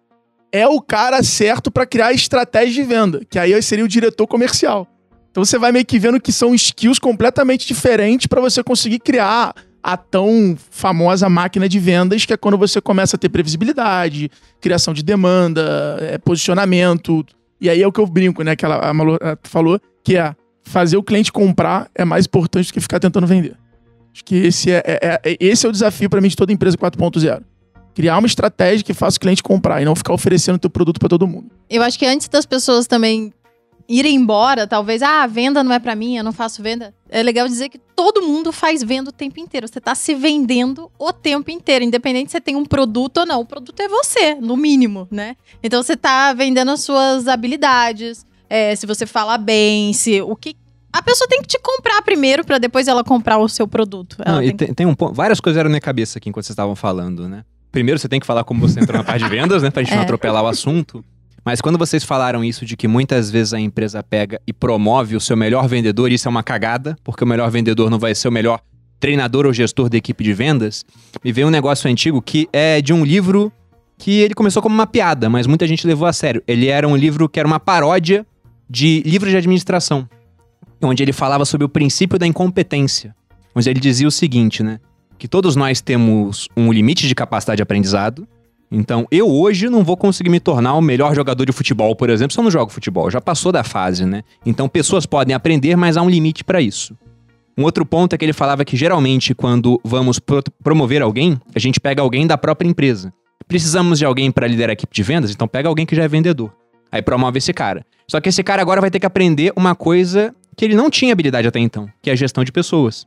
é 0.52 0.68
o 0.68 0.82
cara 0.82 1.22
certo 1.24 1.70
para 1.70 1.86
criar 1.86 2.14
estratégia 2.14 2.84
de 2.84 2.84
venda, 2.84 3.22
que 3.30 3.38
aí 3.38 3.60
seria 3.62 3.84
o 3.84 3.90
diretor 3.90 4.28
comercial. 4.28 4.88
Então 5.30 5.44
você 5.44 5.58
vai 5.58 5.72
meio 5.72 5.86
que 5.86 6.00
vendo 6.00 6.20
que 6.20 6.32
são 6.32 6.56
skills 6.56 6.98
completamente 6.98 7.68
diferentes 7.68 8.28
para 8.28 8.40
você 8.40 8.64
conseguir 8.64 9.00
criar 9.00 9.54
a 9.84 9.98
tão 9.98 10.58
famosa 10.72 11.30
máquina 11.30 11.68
de 11.68 11.78
vendas, 11.78 12.26
que 12.26 12.34
é 12.34 12.38
quando 12.38 12.58
você 12.58 12.80
começa 12.80 13.18
a 13.18 13.20
ter 13.20 13.30
previsibilidade, 13.30 14.32
criação 14.62 14.94
de 14.94 15.04
demanda, 15.04 15.98
é, 16.00 16.18
posicionamento. 16.18 17.26
E 17.60 17.70
aí 17.70 17.82
é 17.82 17.88
o 17.88 17.92
que 17.92 18.00
eu 18.00 18.08
brinco, 18.08 18.44
né? 18.44 18.56
Que 18.56 18.66
ela, 18.66 18.78
a 18.78 18.94
Malu 18.94 19.18
falou, 19.44 19.80
que 20.04 20.16
é 20.16 20.34
fazer 20.64 20.98
o 20.98 21.04
cliente 21.04 21.32
comprar 21.32 21.88
é 21.94 22.04
mais 22.04 22.26
importante 22.26 22.68
do 22.68 22.74
que 22.74 22.80
ficar 22.80 23.00
tentando 23.00 23.28
vender. 23.28 23.56
Acho 24.16 24.24
que 24.24 24.36
esse 24.36 24.72
é, 24.72 24.82
é- 24.86 25.20
é- 25.26 25.38
esse 25.42 25.66
é 25.66 25.70
o 25.70 25.74
desafio 25.74 26.10
para 26.10 26.22
mim 26.22 26.30
de 26.30 26.38
toda 26.38 26.54
empresa 26.54 26.78
4.0. 26.78 27.44
Criar 27.94 28.18
uma 28.18 28.28
estratégia 28.28 28.82
que 28.82 28.94
faça 28.94 29.18
o 29.18 29.20
cliente 29.20 29.44
comprar 29.44 29.82
e 29.82 29.86
não 29.86 29.94
ficar 29.94 30.14
oferecendo 30.14 30.58
teu 30.58 30.70
produto 30.70 31.00
para 31.02 31.10
todo 31.10 31.28
mundo. 31.28 31.52
Eu 31.70 31.84
acho 31.84 32.00
que 32.00 32.06
antes 32.06 32.30
das 32.30 32.46
pessoas 32.46 32.88
também 32.88 33.34
irem 33.90 34.16
embora, 34.16 34.66
talvez, 34.66 35.02
ah, 35.02 35.24
a 35.24 35.28
venda 35.28 35.62
não 35.66 35.74
é 35.74 35.80
pra 35.80 35.96
mim, 35.96 36.16
eu 36.16 36.24
não 36.24 36.32
faço 36.32 36.64
venda. 36.64 36.94
É 37.10 37.22
legal 37.22 37.46
dizer 37.46 37.68
que 37.68 37.78
todo 37.78 38.22
mundo 38.22 38.54
faz 38.54 38.82
venda 38.82 39.10
o 39.10 39.14
tempo 39.14 39.38
inteiro. 39.38 39.68
Você 39.68 39.82
tá 39.82 39.94
se 39.94 40.16
vendendo 40.16 40.90
o 40.98 41.12
tempo 41.12 41.52
inteiro, 41.52 41.84
independente 41.84 42.32
se 42.32 42.38
você 42.38 42.42
tem 42.42 42.56
um 42.56 42.64
produto 42.66 43.18
ou 43.18 43.26
não. 43.26 43.42
O 43.42 43.46
produto 43.46 43.78
é 43.82 43.90
você, 43.90 44.36
no 44.36 44.56
mínimo, 44.56 45.10
né? 45.12 45.36
Então 45.62 45.84
você 45.84 45.98
tá 45.98 46.32
vendendo 46.32 46.72
as 46.72 46.82
suas 46.82 47.28
habilidades, 47.28 48.26
é, 48.50 48.76
se 48.78 48.88
você 48.88 49.06
fala 49.06 49.38
bem, 49.38 49.92
se 49.92 50.22
o 50.22 50.38
que 50.38 50.56
a 50.98 51.02
pessoa 51.04 51.28
tem 51.28 51.42
que 51.42 51.48
te 51.48 51.60
comprar 51.62 52.02
primeiro 52.02 52.44
pra 52.46 52.58
depois 52.58 52.88
ela 52.88 53.04
comprar 53.04 53.38
o 53.38 53.48
seu 53.50 53.68
produto. 53.68 54.18
Não, 54.26 54.42
e 54.42 54.48
tem 54.48 54.58
que- 54.58 54.66
tem, 54.66 54.74
tem 54.74 54.86
um 54.86 54.94
ponto. 54.96 55.14
Várias 55.14 55.40
coisas 55.40 55.60
eram 55.60 55.70
na 55.70 55.74
minha 55.74 55.82
cabeça 55.82 56.18
aqui 56.18 56.30
enquanto 56.30 56.46
vocês 56.46 56.54
estavam 56.54 56.76
falando, 56.76 57.28
né? 57.30 57.44
Primeiro, 57.72 58.00
você 58.00 58.08
tem 58.08 58.20
que 58.20 58.26
falar 58.26 58.44
como 58.44 58.62
você 58.68 58.80
entrou 58.80 58.98
na 58.98 59.04
parte 59.04 59.24
de 59.24 59.30
vendas, 59.30 59.62
né? 59.62 59.70
Pra 59.70 59.84
gente 59.84 59.94
não 59.94 60.02
É. 60.02 60.04
atropelar 60.04 60.44
o 60.44 60.48
assunto. 60.48 61.04
Mas 61.44 61.62
quando 61.62 61.78
vocês 61.78 62.04
falaram 62.04 62.44
isso 62.44 62.66
de 62.66 62.76
que 62.76 62.88
muitas 62.88 63.30
vezes 63.30 63.54
a 63.54 63.60
empresa 63.60 64.02
pega 64.02 64.42
e 64.48 64.54
promove 64.54 65.16
o 65.16 65.20
seu 65.20 65.38
melhor 65.38 65.68
vendedor, 65.68 66.12
isso 66.12 66.28
é 66.28 66.32
uma 66.32 66.42
cagada, 66.42 66.98
porque 67.04 67.24
o 67.24 67.28
melhor 67.28 67.52
vendedor 67.52 67.90
não 67.90 68.00
vai 68.00 68.16
ser 68.16 68.28
o 68.28 68.32
melhor 68.32 68.60
treinador 69.00 69.46
ou 69.46 69.54
gestor 69.54 69.88
da 69.90 69.98
equipe 69.98 70.24
de 70.24 70.34
vendas, 70.34 70.84
me 71.24 71.32
veio 71.32 71.48
um 71.48 71.52
negócio 71.52 71.88
antigo 71.92 72.22
que 72.22 72.48
é 72.52 72.82
de 72.82 72.94
um 72.94 73.04
livro 73.06 73.52
que 73.98 74.22
ele 74.22 74.34
começou 74.34 74.62
como 74.64 74.74
uma 74.74 74.88
piada, 74.88 75.30
mas 75.30 75.46
muita 75.46 75.68
gente 75.68 75.86
levou 75.86 76.08
a 76.08 76.14
sério. 76.14 76.42
Ele 76.48 76.68
era 76.68 76.88
um 76.88 76.96
livro 76.96 77.30
que 77.30 77.40
era 77.40 77.46
uma 77.48 77.60
paródia 77.60 78.26
de 78.70 79.04
livros 79.06 79.30
de 79.32 79.38
administração, 79.38 80.08
onde 80.82 81.04
ele 81.04 81.14
falava 81.14 81.46
sobre 81.46 81.66
o 81.66 81.70
princípio 81.70 82.18
da 82.20 82.28
incompetência. 82.28 83.16
Onde 83.56 83.70
ele 83.70 83.80
dizia 83.80 84.08
o 84.08 84.12
seguinte, 84.12 84.62
né? 84.62 84.80
Que 85.18 85.28
todos 85.28 85.56
nós 85.56 85.82
temos 85.82 86.50
um 86.58 86.72
limite 86.72 87.08
de 87.08 87.16
capacidade 87.16 87.58
de 87.58 87.64
aprendizado. 87.64 88.28
Então, 88.70 89.08
eu 89.10 89.30
hoje 89.30 89.70
não 89.70 89.84
vou 89.84 89.96
conseguir 89.96 90.30
me 90.30 90.40
tornar 90.40 90.74
o 90.74 90.82
melhor 90.82 91.16
jogador 91.16 91.46
de 91.46 91.52
futebol, 91.52 91.96
por 91.96 92.10
exemplo, 92.10 92.34
se 92.34 92.40
eu 92.40 92.44
não 92.44 92.52
jogo 92.52 92.72
futebol. 92.72 93.10
Já 93.10 93.22
passou 93.22 93.52
da 93.52 93.64
fase, 93.64 94.06
né? 94.06 94.24
Então, 94.46 94.68
pessoas 94.68 95.06
podem 95.06 95.34
aprender, 95.34 95.76
mas 95.78 95.96
há 95.96 96.02
um 96.02 96.10
limite 96.10 96.44
para 96.44 96.60
isso. 96.60 96.98
Um 97.58 97.64
outro 97.64 97.86
ponto 97.86 98.14
é 98.14 98.18
que 98.18 98.26
ele 98.26 98.34
falava 98.34 98.66
que 98.66 98.76
geralmente, 98.76 99.34
quando 99.34 99.80
vamos 99.86 100.20
pro- 100.20 100.44
promover 100.62 101.02
alguém, 101.02 101.40
a 101.56 101.60
gente 101.60 101.80
pega 101.80 102.02
alguém 102.02 102.28
da 102.28 102.38
própria 102.38 102.68
empresa. 102.68 103.14
Precisamos 103.48 104.00
de 104.00 104.06
alguém 104.06 104.30
para 104.32 104.48
liderar 104.48 104.72
a 104.72 104.74
equipe 104.74 104.94
de 104.94 105.04
vendas, 105.04 105.32
então 105.32 105.48
pega 105.48 105.70
alguém 105.70 105.86
que 105.86 105.96
já 105.96 106.04
é 106.04 106.08
vendedor. 106.08 106.52
Aí 106.92 107.02
promove 107.02 107.38
esse 107.38 107.54
cara. 107.54 107.86
Só 108.10 108.20
que 108.20 108.28
esse 108.28 108.44
cara 108.44 108.62
agora 108.62 108.82
vai 108.82 108.92
ter 108.92 109.00
que 109.00 109.06
aprender 109.06 109.54
uma 109.56 109.74
coisa 109.74 110.36
que 110.56 110.64
ele 110.66 110.76
não 110.76 110.90
tinha 110.90 111.12
habilidade 111.14 111.48
até 111.48 111.60
então, 111.60 111.88
que 112.02 112.10
é 112.10 112.14
a 112.14 112.16
gestão 112.16 112.44
de 112.44 112.52
pessoas. 112.52 113.06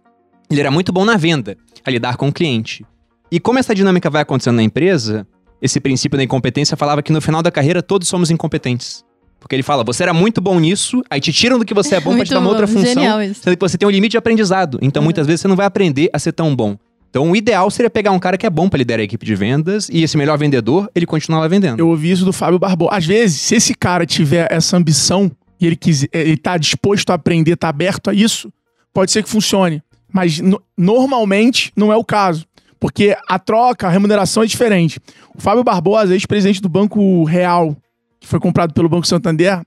Ele 0.51 0.61
era 0.61 0.71
muito 0.71 0.93
bom 0.93 1.05
na 1.05 1.17
venda, 1.17 1.57
a 1.85 1.91
lidar 1.91 2.17
com 2.17 2.29
o 2.29 2.33
cliente. 2.33 2.85
E 3.31 3.39
como 3.39 3.59
essa 3.59 3.75
dinâmica 3.75 4.09
vai 4.09 4.23
acontecendo 4.23 4.57
na 4.57 4.63
empresa, 4.63 5.27
esse 5.61 5.79
princípio 5.81 6.17
da 6.17 6.25
incompetência 6.25 6.77
falava 6.77 7.03
que 7.03 7.13
no 7.13 7.21
final 7.21 7.43
da 7.43 7.51
carreira 7.51 7.83
todos 7.83 8.09
somos 8.09 8.31
incompetentes. 8.31 9.05
Porque 9.41 9.55
ele 9.55 9.63
fala, 9.63 9.85
você 9.85 10.03
era 10.03 10.13
muito 10.13 10.41
bom 10.41 10.59
nisso, 10.59 11.03
aí 11.09 11.21
te 11.21 11.33
tiram 11.33 11.59
do 11.59 11.65
que 11.65 11.73
você 11.75 11.95
é 11.97 12.01
bom 12.01 12.17
pra 12.17 12.25
te 12.25 12.31
dar 12.33 12.41
uma 12.41 12.49
outra 12.49 12.67
bom, 12.67 12.73
função. 12.73 12.89
genial 12.95 13.23
isso. 13.23 13.41
Sendo 13.43 13.57
que 13.57 13.61
você 13.61 13.79
tem 13.79 13.87
um 13.87 13.91
limite 13.91 14.13
de 14.13 14.17
aprendizado. 14.19 14.79
Então, 14.83 15.01
Uhum. 15.01 15.05
muitas 15.05 15.27
vezes, 15.27 15.43
você 15.43 15.49
não 15.49 15.55
vai 15.57 15.67
aprender 15.67 16.11
a 16.13 16.19
ser 16.19 16.33
tão 16.33 16.57
bom. 16.57 16.77
Então, 17.11 17.31
o 17.31 17.37
ideal 17.37 17.71
seria 17.71 17.89
pegar 17.89 18.11
um 18.11 18.19
cara 18.19 18.37
que 18.37 18.45
é 18.47 18.51
bom 18.51 18.69
pra 18.69 18.77
liderar 18.79 19.01
a 19.01 19.05
equipe 19.05 19.25
de 19.25 19.35
vendas 19.35 19.89
e 19.91 20.03
esse 20.03 20.17
melhor 20.17 20.37
vendedor, 20.39 20.91
ele 20.95 21.07
continuar 21.07 21.41
lá 21.41 21.49
vendendo. 21.49 21.79
Eu 21.79 21.89
ouvi 21.89 22.11
isso 22.11 22.25
do 22.25 22.33
Fábio 22.33 22.59
Barbosa. 22.59 22.91
Às 22.97 23.07
vezes, 23.07 23.41
se 23.41 23.55
esse 23.55 23.75
cara 23.75 24.05
tiver 24.05 24.49
essa 24.51 24.77
ambição 24.77 25.31
e 25.61 25.67
ele, 25.67 25.77
quiser, 25.77 26.09
ele 26.13 26.37
tá 26.37 26.57
disposto 26.57 27.11
a 27.11 27.15
aprender, 27.15 27.57
tá 27.57 27.69
aberto 27.69 28.11
a 28.11 28.15
isso, 28.15 28.53
pode 28.93 29.11
ser 29.11 29.23
que 29.23 29.29
funcione. 29.29 29.83
Mas 30.13 30.39
no- 30.41 30.63
normalmente 30.77 31.73
não 31.77 31.93
é 31.93 31.97
o 31.97 32.05
caso. 32.05 32.47
Porque 32.81 33.17
a 33.29 33.39
troca, 33.39 33.87
a 33.89 33.91
remuneração 33.91 34.43
é 34.43 34.47
diferente. 34.47 35.01
O 35.35 35.41
Fábio 35.41 35.65
Barbosa, 35.65 36.15
ex-presidente 36.15 36.63
do 36.63 36.69
Banco 36.69 37.25
Real, 37.25 37.77
que 38.21 38.27
foi 38.29 38.39
comprado 38.39 38.73
pelo 38.73 38.89
Banco 38.89 39.07
Santander, 39.07 39.63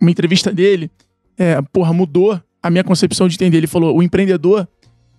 uma 0.00 0.10
entrevista 0.10 0.52
dele, 0.52 0.90
é, 1.36 1.62
porra, 1.72 1.92
mudou 1.92 2.40
a 2.60 2.68
minha 2.70 2.82
concepção 2.82 3.28
de 3.28 3.36
entender. 3.36 3.58
Ele 3.58 3.66
falou: 3.68 3.96
o 3.96 4.02
empreendedor, 4.02 4.66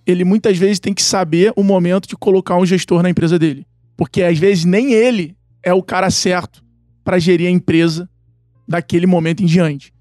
ele 0.06 0.26
muitas 0.26 0.58
vezes 0.58 0.80
tem 0.80 0.94
que 0.94 1.02
saber 1.02 1.54
o 1.56 1.64
momento 1.64 2.10
de 2.10 2.18
colocar 2.18 2.58
um 2.58 2.66
gestor 2.66 3.02
na 3.02 3.10
empresa 3.10 3.40
dele. 3.40 3.66
Porque 3.96 4.22
às 4.22 4.38
vezes 4.38 4.66
nem 4.66 4.92
ele 4.92 5.36
é 5.64 5.74
o 5.74 5.82
cara 5.82 6.10
certo 6.10 6.62
para 7.06 7.20
gerir 7.20 7.48
a 7.48 7.52
empresa 7.52 8.10
daquele 8.68 9.08
momento 9.08 9.42
em 9.42 9.46
diante. 9.46 9.94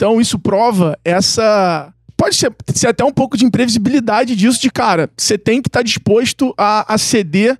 Então 0.00 0.18
isso 0.18 0.38
prova 0.38 0.98
essa. 1.04 1.92
Pode 2.16 2.34
ser, 2.34 2.50
ser 2.74 2.86
até 2.86 3.04
um 3.04 3.12
pouco 3.12 3.36
de 3.36 3.44
imprevisibilidade 3.44 4.34
disso, 4.34 4.58
de 4.58 4.70
cara, 4.70 5.10
você 5.14 5.36
tem 5.36 5.60
que 5.60 5.68
estar 5.68 5.80
tá 5.80 5.82
disposto 5.82 6.54
a, 6.56 6.94
a 6.94 6.96
ceder 6.96 7.58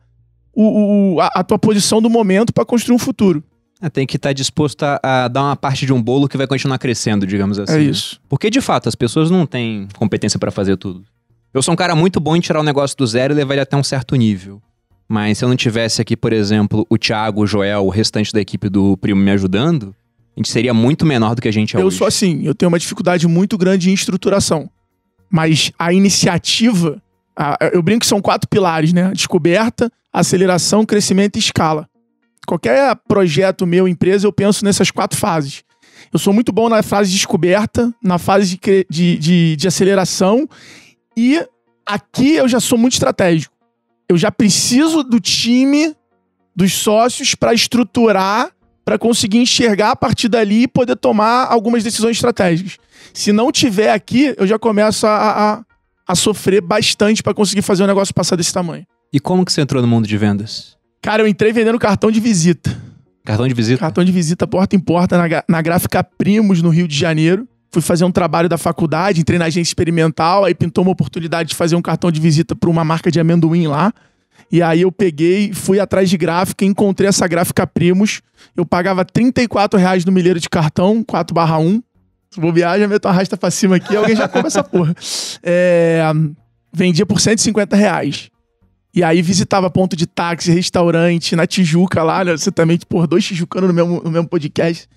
o, 0.55 1.17
o, 1.17 1.21
a, 1.21 1.27
a 1.27 1.45
tua 1.45 1.59
posição 1.59 2.01
do 2.01 2.09
momento 2.09 2.51
para 2.51 2.65
construir 2.65 2.97
um 2.97 2.99
futuro. 2.99 3.45
É, 3.83 3.91
tem 3.91 4.07
que 4.07 4.17
estar 4.17 4.31
tá 4.31 4.33
disposto 4.33 4.83
a, 4.85 4.99
a, 5.03 5.29
dar 5.29 5.43
uma 5.43 5.57
parte 5.57 5.85
de 5.85 5.93
um 5.93 6.03
bolo 6.03 6.27
que 6.27 6.39
vai 6.39 6.47
continuar 6.47 6.79
crescendo, 6.79 7.27
digamos 7.27 7.59
assim. 7.59 7.75
É 7.75 7.83
isso. 7.83 8.19
Porque, 8.27 8.49
de 8.49 8.63
fato, 8.63 8.89
as 8.89 8.95
pessoas 8.95 9.31
não 9.31 9.45
têm 9.45 9.87
competência 9.99 10.39
para 10.39 10.51
fazer 10.51 10.79
tudo. 10.79 11.05
Eu 11.53 11.61
sou 11.63 11.75
um 11.75 11.77
cara 11.77 11.95
muito 11.95 12.21
bom 12.21 12.35
em 12.35 12.41
tirar 12.41 12.61
o 12.61 12.65
negócio 12.65 12.97
do 12.97 13.07
zero 13.07 13.35
e 13.35 13.37
levar 13.37 13.53
ele 13.53 13.63
até 13.63 13.77
um 13.77 13.85
certo 13.85 14.17
nível. 14.17 14.63
Mas 15.07 15.37
se 15.37 15.45
eu 15.45 15.49
não 15.49 15.57
tivesse 15.57 16.01
aqui, 16.01 16.17
por 16.17 16.33
exemplo, 16.33 16.87
o 16.89 16.97
Thiago, 16.97 17.43
o 17.43 17.47
Joel, 17.47 17.85
o 17.85 17.91
restante 17.91 18.33
da 18.33 18.41
equipe 18.41 18.71
do 18.71 18.97
Primo 18.97 19.21
me 19.21 19.31
ajudando, 19.31 19.95
a 20.37 20.41
gente 20.41 20.51
seria 20.51 20.73
muito 20.73 21.05
menor 21.05 21.35
do 21.35 21.43
que 21.43 21.49
a 21.49 21.53
gente 21.53 21.77
é 21.77 21.81
eu 21.81 21.87
hoje. 21.87 21.97
Eu 21.97 21.99
sou 21.99 22.07
assim, 22.07 22.43
eu 22.45 22.55
tenho 22.55 22.69
uma 22.69 22.79
dificuldade 22.79 23.27
muito 23.27 23.59
grande 23.59 23.91
em 23.91 23.95
estruturação. 23.95 24.71
Mas 25.31 25.73
a 25.79 25.93
iniciativa, 25.93 27.03
a, 27.37 27.57
eu 27.73 27.83
brinco 27.83 28.01
que 28.01 28.07
são 28.07 28.21
quatro 28.21 28.49
pilares, 28.49 28.93
né? 28.93 29.13
Descoberta, 29.13 29.91
aceleração, 30.13 30.85
crescimento 30.85 31.37
e 31.37 31.39
escala. 31.39 31.89
Qualquer 32.47 32.97
projeto 33.07 33.67
meu, 33.67 33.87
empresa, 33.87 34.27
eu 34.27 34.33
penso 34.33 34.65
nessas 34.65 34.91
quatro 34.91 35.19
fases. 35.19 35.63
Eu 36.13 36.19
sou 36.19 36.33
muito 36.33 36.51
bom 36.51 36.69
na 36.69 36.83
fase 36.83 37.11
de 37.11 37.17
descoberta, 37.17 37.95
na 38.03 38.19
fase 38.19 38.57
de, 38.57 38.87
de, 38.89 39.19
de, 39.19 39.57
de 39.57 39.69
aceleração 39.69 40.49
e 41.17 41.45
aqui 41.85 42.35
eu 42.35 42.49
já 42.49 42.61
sou 42.61 42.79
muito 42.79 42.95
estratégico. 42.95 43.55
Eu 44.09 44.17
já 44.17 44.31
preciso 44.31 45.03
do 45.03 45.21
time, 45.21 45.95
dos 46.55 46.73
sócios 46.73 47.35
para 47.35 47.55
estruturar, 47.55 48.51
para 48.91 48.99
conseguir 48.99 49.39
enxergar 49.39 49.93
a 49.93 49.97
partir 49.97 50.29
dali 50.29 50.65
e 50.65 50.67
poder 50.67 50.97
tomar 50.97 51.45
algumas 51.45 51.85
decisões 51.85 52.17
estratégicas. 52.17 52.77
Se 53.15 53.31
não 53.31 53.53
tiver 53.53 53.93
aqui, 53.93 54.35
eu 54.37 54.49
já 54.49 54.59
começo 54.59 55.07
a, 55.07 55.13
a, 55.13 55.65
a 56.09 56.15
sofrer 56.17 56.61
bastante 56.61 57.23
para 57.23 57.33
conseguir 57.33 57.63
fazer 57.63 57.85
o 57.85 57.87
negócio 57.87 58.13
passar 58.13 58.35
desse 58.35 58.53
tamanho. 58.53 58.85
E 59.13 59.21
como 59.21 59.45
que 59.45 59.53
você 59.53 59.61
entrou 59.61 59.81
no 59.81 59.87
mundo 59.87 60.09
de 60.09 60.19
vendas? 60.19 60.77
Cara, 61.01 61.23
eu 61.23 61.29
entrei 61.29 61.53
vendendo 61.53 61.79
cartão 61.79 62.11
de 62.11 62.19
visita. 62.19 62.77
Cartão 63.25 63.47
de 63.47 63.55
visita? 63.55 63.79
Cartão 63.79 64.03
de 64.03 64.11
visita 64.11 64.45
porta 64.45 64.75
em 64.75 64.81
porta 64.81 65.17
na, 65.17 65.45
na 65.49 65.63
gráfica 65.63 66.03
Primos, 66.03 66.61
no 66.61 66.71
Rio 66.71 66.89
de 66.89 66.97
Janeiro. 66.97 67.47
Fui 67.71 67.81
fazer 67.81 68.05
um 68.05 68.11
trabalho 68.11 68.49
da 68.49 68.59
faculdade, 68.59 69.21
entrei 69.21 69.39
na 69.39 69.45
agência 69.45 69.71
experimental, 69.71 70.45
aí 70.45 70.53
pintou 70.53 70.83
uma 70.83 70.91
oportunidade 70.91 71.51
de 71.51 71.55
fazer 71.55 71.77
um 71.77 71.83
cartão 71.83 72.11
de 72.11 72.21
visita 72.21 72.57
para 72.57 72.69
uma 72.69 72.85
marca 72.85 73.09
de 73.09 73.21
amendoim 73.21 73.69
lá. 73.69 73.93
E 74.51 74.63
aí 74.63 74.83
eu 74.83 74.91
peguei, 74.91 75.53
fui 75.53 75.79
atrás 75.79 76.11
de 76.11 76.17
gráfica, 76.17 76.65
encontrei 76.65 77.09
essa 77.09 77.27
gráfica 77.29 77.67
Primos. 77.67 78.21
Eu 78.57 78.67
pagava 78.67 79.05
34 79.05 79.79
reais 79.79 80.05
no 80.05 80.11
milheiro 80.11 80.41
de 80.41 80.49
cartão, 80.49 81.05
4 81.05 81.33
barra 81.33 81.59
1. 81.59 81.83
Se 82.31 82.41
vou 82.41 82.53
viajar, 82.53 82.89
meto 82.89 83.07
a 83.07 83.11
arrasta 83.11 83.37
pra 83.37 83.51
cima 83.51 83.77
aqui, 83.77 83.97
alguém 83.97 84.17
já 84.17 84.29
compra 84.29 84.49
essa 84.49 84.63
porra. 84.63 84.95
É, 85.43 86.03
vendia 86.73 87.07
por 87.07 87.21
150 87.21 87.77
reais. 87.77 88.31
E 88.93 89.05
aí 89.05 89.23
visitava 89.23 89.71
ponto 89.71 89.95
de 89.95 90.07
táxi, 90.07 90.51
restaurante, 90.51 91.37
na 91.37 91.47
Tijuca 91.47 92.03
lá, 92.03 92.25
né? 92.25 92.33
Você 92.33 92.51
também, 92.51 92.79
por 92.89 93.07
dois 93.07 93.25
tijucanos 93.25 93.69
no 93.69 93.75
mesmo, 93.75 94.03
no 94.03 94.11
mesmo 94.11 94.29
podcast. 94.29 94.89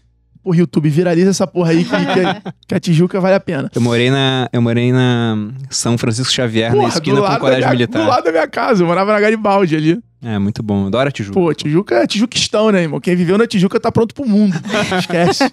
Porra, 0.44 0.58
YouTube, 0.58 0.90
viraliza 0.90 1.30
essa 1.30 1.48
porra 1.48 1.72
aí 1.72 1.86
que, 1.86 1.90
que, 1.90 2.52
que, 2.68 2.76
a 2.76 2.80
Tijuca 2.80 3.20
vale 3.22 3.36
a 3.36 3.40
pena. 3.40 3.72
Eu 3.74 3.82
morei 3.82 4.12
na, 4.12 4.50
eu 4.52 4.62
morei 4.62 4.92
na 4.92 5.50
São 5.70 5.98
Francisco 5.98 6.34
Xavier, 6.34 6.72
porra, 6.72 6.84
na 6.84 6.90
esquina 6.90 7.22
com 7.22 7.34
o 7.34 7.40
colégio 7.40 7.62
minha, 7.62 7.72
militar. 7.72 8.04
Do 8.04 8.10
lado 8.10 8.24
da 8.26 8.32
minha 8.32 8.48
casa, 8.48 8.84
eu 8.84 8.88
morava 8.88 9.14
na 9.14 9.20
Garibaldi 9.20 9.76
ali. 9.76 10.00
É, 10.22 10.38
muito 10.38 10.62
bom. 10.62 10.88
Adoro 10.88 11.08
a 11.08 11.12
Tijuca. 11.12 11.40
Pô, 11.40 11.54
Tijuca 11.54 11.96
é 11.96 12.08
Tijuquistão, 12.08 12.72
né, 12.72 12.84
irmão? 12.84 13.00
Quem 13.00 13.16
viveu 13.16 13.38
na 13.38 13.48
Tijuca 13.48 13.80
tá 13.80 13.92
pronto 13.92 14.14
pro 14.14 14.28
mundo. 14.28 14.54
Esquece. 15.00 15.44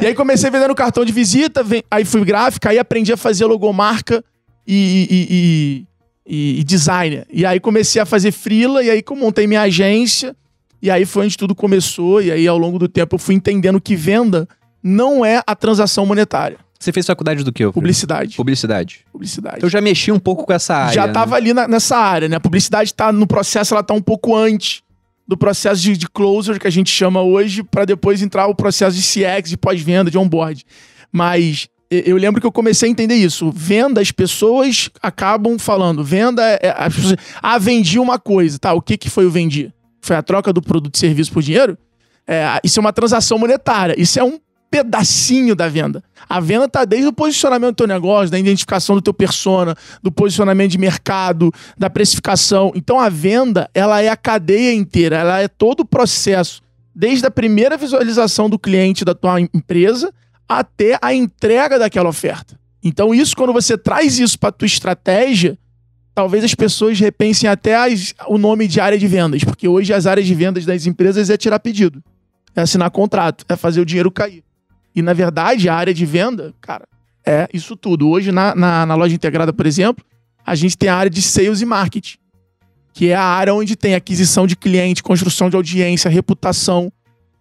e 0.00 0.06
aí 0.06 0.14
comecei 0.14 0.50
vendendo 0.50 0.74
cartão 0.74 1.04
de 1.04 1.12
visita, 1.12 1.62
vem, 1.62 1.82
aí 1.90 2.04
fui 2.04 2.24
gráfica, 2.24 2.70
aí 2.70 2.78
aprendi 2.78 3.12
a 3.12 3.16
fazer 3.16 3.44
logomarca 3.46 4.22
e, 4.66 5.06
e, 5.10 5.26
e 5.30 5.88
e, 6.28 6.60
e 6.60 6.64
designer. 6.64 7.26
E 7.32 7.46
aí 7.46 7.58
comecei 7.58 8.00
a 8.00 8.04
fazer 8.04 8.30
frila, 8.30 8.82
e 8.82 8.90
aí 8.90 9.02
que 9.02 9.10
eu 9.10 9.16
montei 9.16 9.46
minha 9.46 9.62
agência, 9.62 10.36
e 10.80 10.90
aí 10.90 11.04
foi 11.04 11.24
onde 11.24 11.36
tudo 11.36 11.54
começou, 11.54 12.22
e 12.22 12.30
aí 12.30 12.46
ao 12.46 12.58
longo 12.58 12.78
do 12.78 12.88
tempo 12.88 13.16
eu 13.16 13.18
fui 13.18 13.34
entendendo 13.34 13.80
que 13.80 13.96
venda 13.96 14.48
não 14.82 15.24
é 15.24 15.42
a 15.46 15.54
transação 15.54 16.06
monetária. 16.06 16.58
Você 16.78 16.92
fez 16.92 17.06
faculdade 17.06 17.42
do 17.42 17.52
quê? 17.52 17.68
Publicidade. 17.72 18.36
Publicidade. 18.36 19.04
Publicidade. 19.12 19.58
Eu 19.62 19.68
já 19.68 19.80
mexi 19.80 20.12
um 20.12 20.18
pouco 20.18 20.46
com 20.46 20.52
essa 20.52 20.76
área. 20.76 20.94
Já 20.94 21.08
tava 21.08 21.32
né? 21.32 21.36
ali 21.38 21.52
na, 21.52 21.66
nessa 21.66 21.96
área, 21.96 22.28
né? 22.28 22.36
A 22.36 22.40
publicidade 22.40 22.94
tá 22.94 23.12
no 23.12 23.26
processo, 23.26 23.74
ela 23.74 23.82
tá 23.82 23.92
um 23.92 24.00
pouco 24.00 24.36
antes 24.36 24.82
do 25.26 25.36
processo 25.36 25.82
de, 25.82 25.96
de 25.96 26.08
closer, 26.08 26.58
que 26.58 26.68
a 26.68 26.70
gente 26.70 26.90
chama 26.90 27.20
hoje, 27.20 27.64
para 27.64 27.84
depois 27.84 28.22
entrar 28.22 28.46
o 28.46 28.54
processo 28.54 28.96
de 28.96 29.02
CX, 29.02 29.50
de 29.50 29.56
pós-venda, 29.56 30.10
de 30.10 30.16
onboard. 30.16 30.64
Mas 31.12 31.68
eu 31.90 32.16
lembro 32.16 32.40
que 32.40 32.46
eu 32.46 32.52
comecei 32.52 32.88
a 32.88 32.92
entender 32.92 33.14
isso. 33.14 33.50
Venda, 33.50 34.00
as 34.00 34.12
pessoas 34.12 34.88
acabam 35.02 35.58
falando. 35.58 36.04
Venda, 36.04 36.42
é, 36.62 36.74
as 36.76 36.94
pessoas, 36.94 37.16
ah, 37.42 37.58
vendi 37.58 37.98
uma 37.98 38.18
coisa. 38.18 38.58
Tá, 38.58 38.72
o 38.72 38.80
que, 38.80 38.96
que 38.96 39.10
foi 39.10 39.26
o 39.26 39.30
vendi? 39.30 39.72
Foi 40.08 40.16
a 40.16 40.22
troca 40.22 40.54
do 40.54 40.62
produto 40.62 40.94
e 40.94 40.98
serviço 40.98 41.30
por 41.30 41.42
dinheiro? 41.42 41.76
É, 42.26 42.58
isso 42.64 42.78
é 42.78 42.80
uma 42.80 42.94
transação 42.94 43.38
monetária. 43.38 43.94
Isso 44.00 44.18
é 44.18 44.24
um 44.24 44.40
pedacinho 44.70 45.54
da 45.54 45.68
venda. 45.68 46.02
A 46.26 46.40
venda 46.40 46.64
está 46.64 46.86
desde 46.86 47.08
o 47.08 47.12
posicionamento 47.12 47.74
do 47.74 47.76
teu 47.76 47.86
negócio, 47.86 48.30
da 48.30 48.38
identificação 48.38 48.96
do 48.96 49.02
teu 49.02 49.12
persona, 49.12 49.76
do 50.02 50.10
posicionamento 50.10 50.70
de 50.70 50.78
mercado, 50.78 51.52
da 51.76 51.90
precificação. 51.90 52.72
Então 52.74 52.98
a 52.98 53.10
venda, 53.10 53.68
ela 53.74 54.00
é 54.00 54.08
a 54.08 54.16
cadeia 54.16 54.72
inteira, 54.72 55.16
ela 55.16 55.40
é 55.40 55.48
todo 55.48 55.80
o 55.80 55.86
processo, 55.86 56.62
desde 56.94 57.26
a 57.26 57.30
primeira 57.30 57.76
visualização 57.76 58.48
do 58.48 58.58
cliente 58.58 59.04
da 59.04 59.14
tua 59.14 59.38
empresa 59.42 60.10
até 60.48 60.98
a 61.02 61.12
entrega 61.12 61.78
daquela 61.78 62.08
oferta. 62.08 62.58
Então, 62.82 63.14
isso, 63.14 63.36
quando 63.36 63.52
você 63.52 63.76
traz 63.76 64.18
isso 64.18 64.38
para 64.38 64.52
tua 64.52 64.64
estratégia, 64.64 65.58
talvez 66.18 66.42
as 66.42 66.52
pessoas 66.52 66.98
repensem 66.98 67.48
até 67.48 67.76
as, 67.76 68.12
o 68.26 68.38
nome 68.38 68.66
de 68.66 68.80
área 68.80 68.98
de 68.98 69.06
vendas, 69.06 69.44
porque 69.44 69.68
hoje 69.68 69.94
as 69.94 70.04
áreas 70.04 70.26
de 70.26 70.34
vendas 70.34 70.66
das 70.66 70.84
empresas 70.84 71.30
é 71.30 71.36
tirar 71.36 71.60
pedido, 71.60 72.02
é 72.56 72.60
assinar 72.60 72.90
contrato, 72.90 73.44
é 73.48 73.54
fazer 73.54 73.80
o 73.80 73.86
dinheiro 73.86 74.10
cair. 74.10 74.42
E, 74.96 75.00
na 75.00 75.12
verdade, 75.12 75.68
a 75.68 75.76
área 75.76 75.94
de 75.94 76.04
venda, 76.04 76.52
cara, 76.60 76.88
é 77.24 77.46
isso 77.54 77.76
tudo. 77.76 78.08
Hoje, 78.08 78.32
na, 78.32 78.52
na, 78.52 78.84
na 78.84 78.96
loja 78.96 79.14
integrada, 79.14 79.52
por 79.52 79.64
exemplo, 79.64 80.04
a 80.44 80.56
gente 80.56 80.76
tem 80.76 80.88
a 80.88 80.96
área 80.96 81.08
de 81.08 81.22
sales 81.22 81.60
e 81.60 81.64
marketing, 81.64 82.18
que 82.92 83.10
é 83.10 83.14
a 83.14 83.22
área 83.22 83.54
onde 83.54 83.76
tem 83.76 83.94
aquisição 83.94 84.44
de 84.44 84.56
cliente, 84.56 85.04
construção 85.04 85.48
de 85.48 85.54
audiência, 85.54 86.10
reputação, 86.10 86.92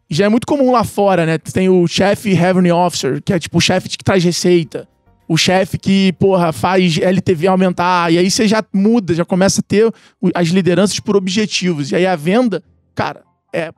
já 0.07 0.25
é 0.25 0.29
muito 0.29 0.45
comum 0.45 0.71
lá 0.71 0.83
fora, 0.83 1.25
né? 1.25 1.39
Tem 1.39 1.67
o 1.67 1.87
chefe 1.87 2.31
revenue 2.31 2.71
officer, 2.71 3.23
que 3.23 3.33
é 3.33 3.39
tipo 3.39 3.57
o 3.57 3.61
chefe 3.61 3.89
que 3.89 4.03
traz 4.03 4.23
receita. 4.23 4.87
O 5.27 5.35
chefe 5.37 5.77
que, 5.77 6.13
porra, 6.13 6.53
faz 6.53 6.97
LTV 6.97 7.47
aumentar. 7.47 8.11
E 8.11 8.17
aí 8.17 8.31
você 8.31 8.47
já 8.47 8.63
muda, 8.73 9.13
já 9.13 9.25
começa 9.25 9.59
a 9.61 9.63
ter 9.63 9.91
as 10.33 10.47
lideranças 10.47 10.99
por 10.99 11.17
objetivos. 11.17 11.91
E 11.91 11.95
aí 11.95 12.05
a 12.05 12.15
venda, 12.15 12.63
cara, 12.95 13.23
é 13.53 13.71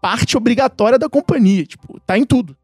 parte 0.00 0.36
obrigatória 0.36 0.98
da 0.98 1.08
companhia. 1.08 1.64
Tipo, 1.64 2.00
tá 2.06 2.18
em 2.18 2.24
tudo. 2.24 2.56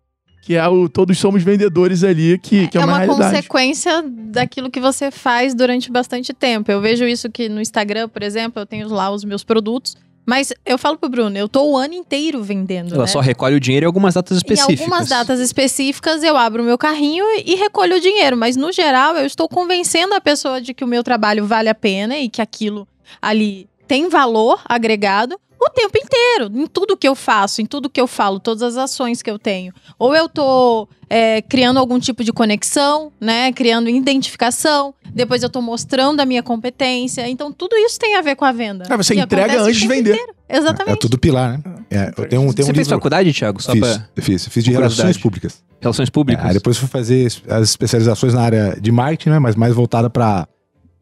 Que 0.43 0.57
é 0.57 0.67
o 0.67 0.89
todos 0.89 1.17
somos 1.19 1.43
vendedores 1.45 2.03
ali, 2.03 2.37
que, 2.37 2.67
que 2.67 2.77
é, 2.77 2.81
é 2.81 2.85
uma, 2.85 3.05
uma 3.05 3.07
consequência 3.07 4.03
daquilo 4.03 4.71
que 4.71 4.81
você 4.81 5.09
faz 5.13 5.55
durante 5.55 5.91
bastante 5.91 6.33
tempo. 6.33 6.71
Eu 6.71 6.81
vejo 6.81 7.05
isso 7.05 7.31
que 7.31 7.49
no 7.49 7.61
Instagram, 7.61 8.09
por 8.09 8.25
exemplo, 8.25 8.61
eu 8.61 8.67
tenho 8.67 8.89
lá 8.89 9.09
os 9.11 9.23
meus 9.23 9.45
produtos. 9.45 9.97
Mas 10.25 10.53
eu 10.65 10.79
falo 10.79 10.97
pro 10.97 11.09
Bruno, 11.09 11.37
eu 11.37 11.49
tô 11.49 11.65
o 11.65 11.77
ano 11.77 11.95
inteiro 11.95 12.43
vendendo. 12.43 12.95
Ela 12.95 13.05
né? 13.05 13.09
só 13.09 13.21
recolhe 13.21 13.57
o 13.57 13.61
dinheiro 13.61 13.85
em 13.85 13.89
algumas 13.89 14.15
datas 14.15 14.37
específicas. 14.37 14.81
Em 14.81 14.85
algumas 14.85 15.09
datas 15.09 15.41
específicas 15.41 16.23
eu 16.23 16.37
abro 16.37 16.63
o 16.63 16.67
meu 16.67 16.79
carrinho 16.79 17.25
e 17.45 17.55
recolho 17.57 17.97
o 17.97 18.01
dinheiro. 18.01 18.37
Mas 18.37 18.57
no 18.57 18.71
geral 18.71 19.17
eu 19.17 19.27
estou 19.27 19.49
convencendo 19.49 20.15
a 20.15 20.21
pessoa 20.21 20.61
de 20.61 20.73
que 20.73 20.85
o 20.85 20.87
meu 20.87 21.03
trabalho 21.03 21.45
vale 21.45 21.69
a 21.69 21.75
pena 21.75 22.17
e 22.19 22.29
que 22.29 22.41
aquilo 22.41 22.87
ali 23.21 23.69
tem 23.89 24.09
valor 24.09 24.61
agregado 24.65 25.39
o 25.65 25.71
tempo 25.71 25.97
inteiro, 25.97 26.51
em 26.55 26.67
tudo 26.67 26.97
que 26.97 27.07
eu 27.07 27.15
faço, 27.15 27.61
em 27.61 27.67
tudo 27.67 27.89
que 27.89 28.01
eu 28.01 28.07
falo, 28.07 28.41
todas 28.41 28.63
as 28.63 28.77
ações 28.77 29.23
que 29.23 29.31
eu 29.31 29.39
tenho. 29.39 29.73
Ou 29.99 30.15
eu 30.15 30.29
tô 30.29 30.89
é, 31.09 31.43
criando 31.43 31.79
algum 31.79 31.99
tipo 31.99 32.25
de 32.25 32.33
conexão, 32.33 33.13
né? 33.21 33.53
Criando 33.53 33.89
identificação. 33.89 34.95
Depois 35.15 35.43
eu 35.43 35.51
tô 35.51 35.61
mostrando 35.61 36.21
a 36.21 36.27
minha 36.27 36.43
competência. 36.43 37.29
Então, 37.29 37.53
tudo 37.53 37.77
isso 37.77 37.99
tem 37.99 38.17
a 38.17 38.23
ver 38.23 38.35
com 38.35 38.45
a 38.45 38.53
venda. 38.53 38.87
Ah, 38.89 38.97
você 38.97 39.15
entrega 39.15 39.63
antes 39.63 39.81
de 39.81 39.87
vender. 39.87 40.15
Inteiro. 40.15 40.35
Exatamente. 40.49 40.95
É, 40.95 40.97
tudo 40.97 41.19
pilar, 41.19 41.59
né? 41.59 41.63
É, 41.91 42.13
eu 42.17 42.29
tenho, 42.29 42.43
um, 42.43 42.53
tenho 42.53 42.67
você 42.67 42.73
um 42.73 42.75
fez 42.75 42.79
livro... 42.79 42.95
faculdade, 42.97 43.33
Thiago? 43.33 43.63
Só 43.63 43.73
fiz, 43.73 43.81
pra... 43.81 44.09
eu 44.17 44.23
fiz. 44.23 44.45
Eu 44.47 44.51
fiz 44.51 44.65
de 44.65 44.71
relações 44.71 45.19
públicas. 45.19 45.63
Relações 45.81 46.11
públicas? 46.11 46.51
É, 46.51 46.53
depois 46.55 46.77
fui 46.77 46.89
fazer 46.89 47.27
as 47.49 47.71
especializações 47.71 48.35
na 48.35 48.43
área 48.43 48.79
de 48.81 48.93
marketing, 48.93 49.31
né? 49.31 49.39
Mas 49.39 49.55
mais 49.55 49.75
voltada 49.75 50.09
para 50.09 50.47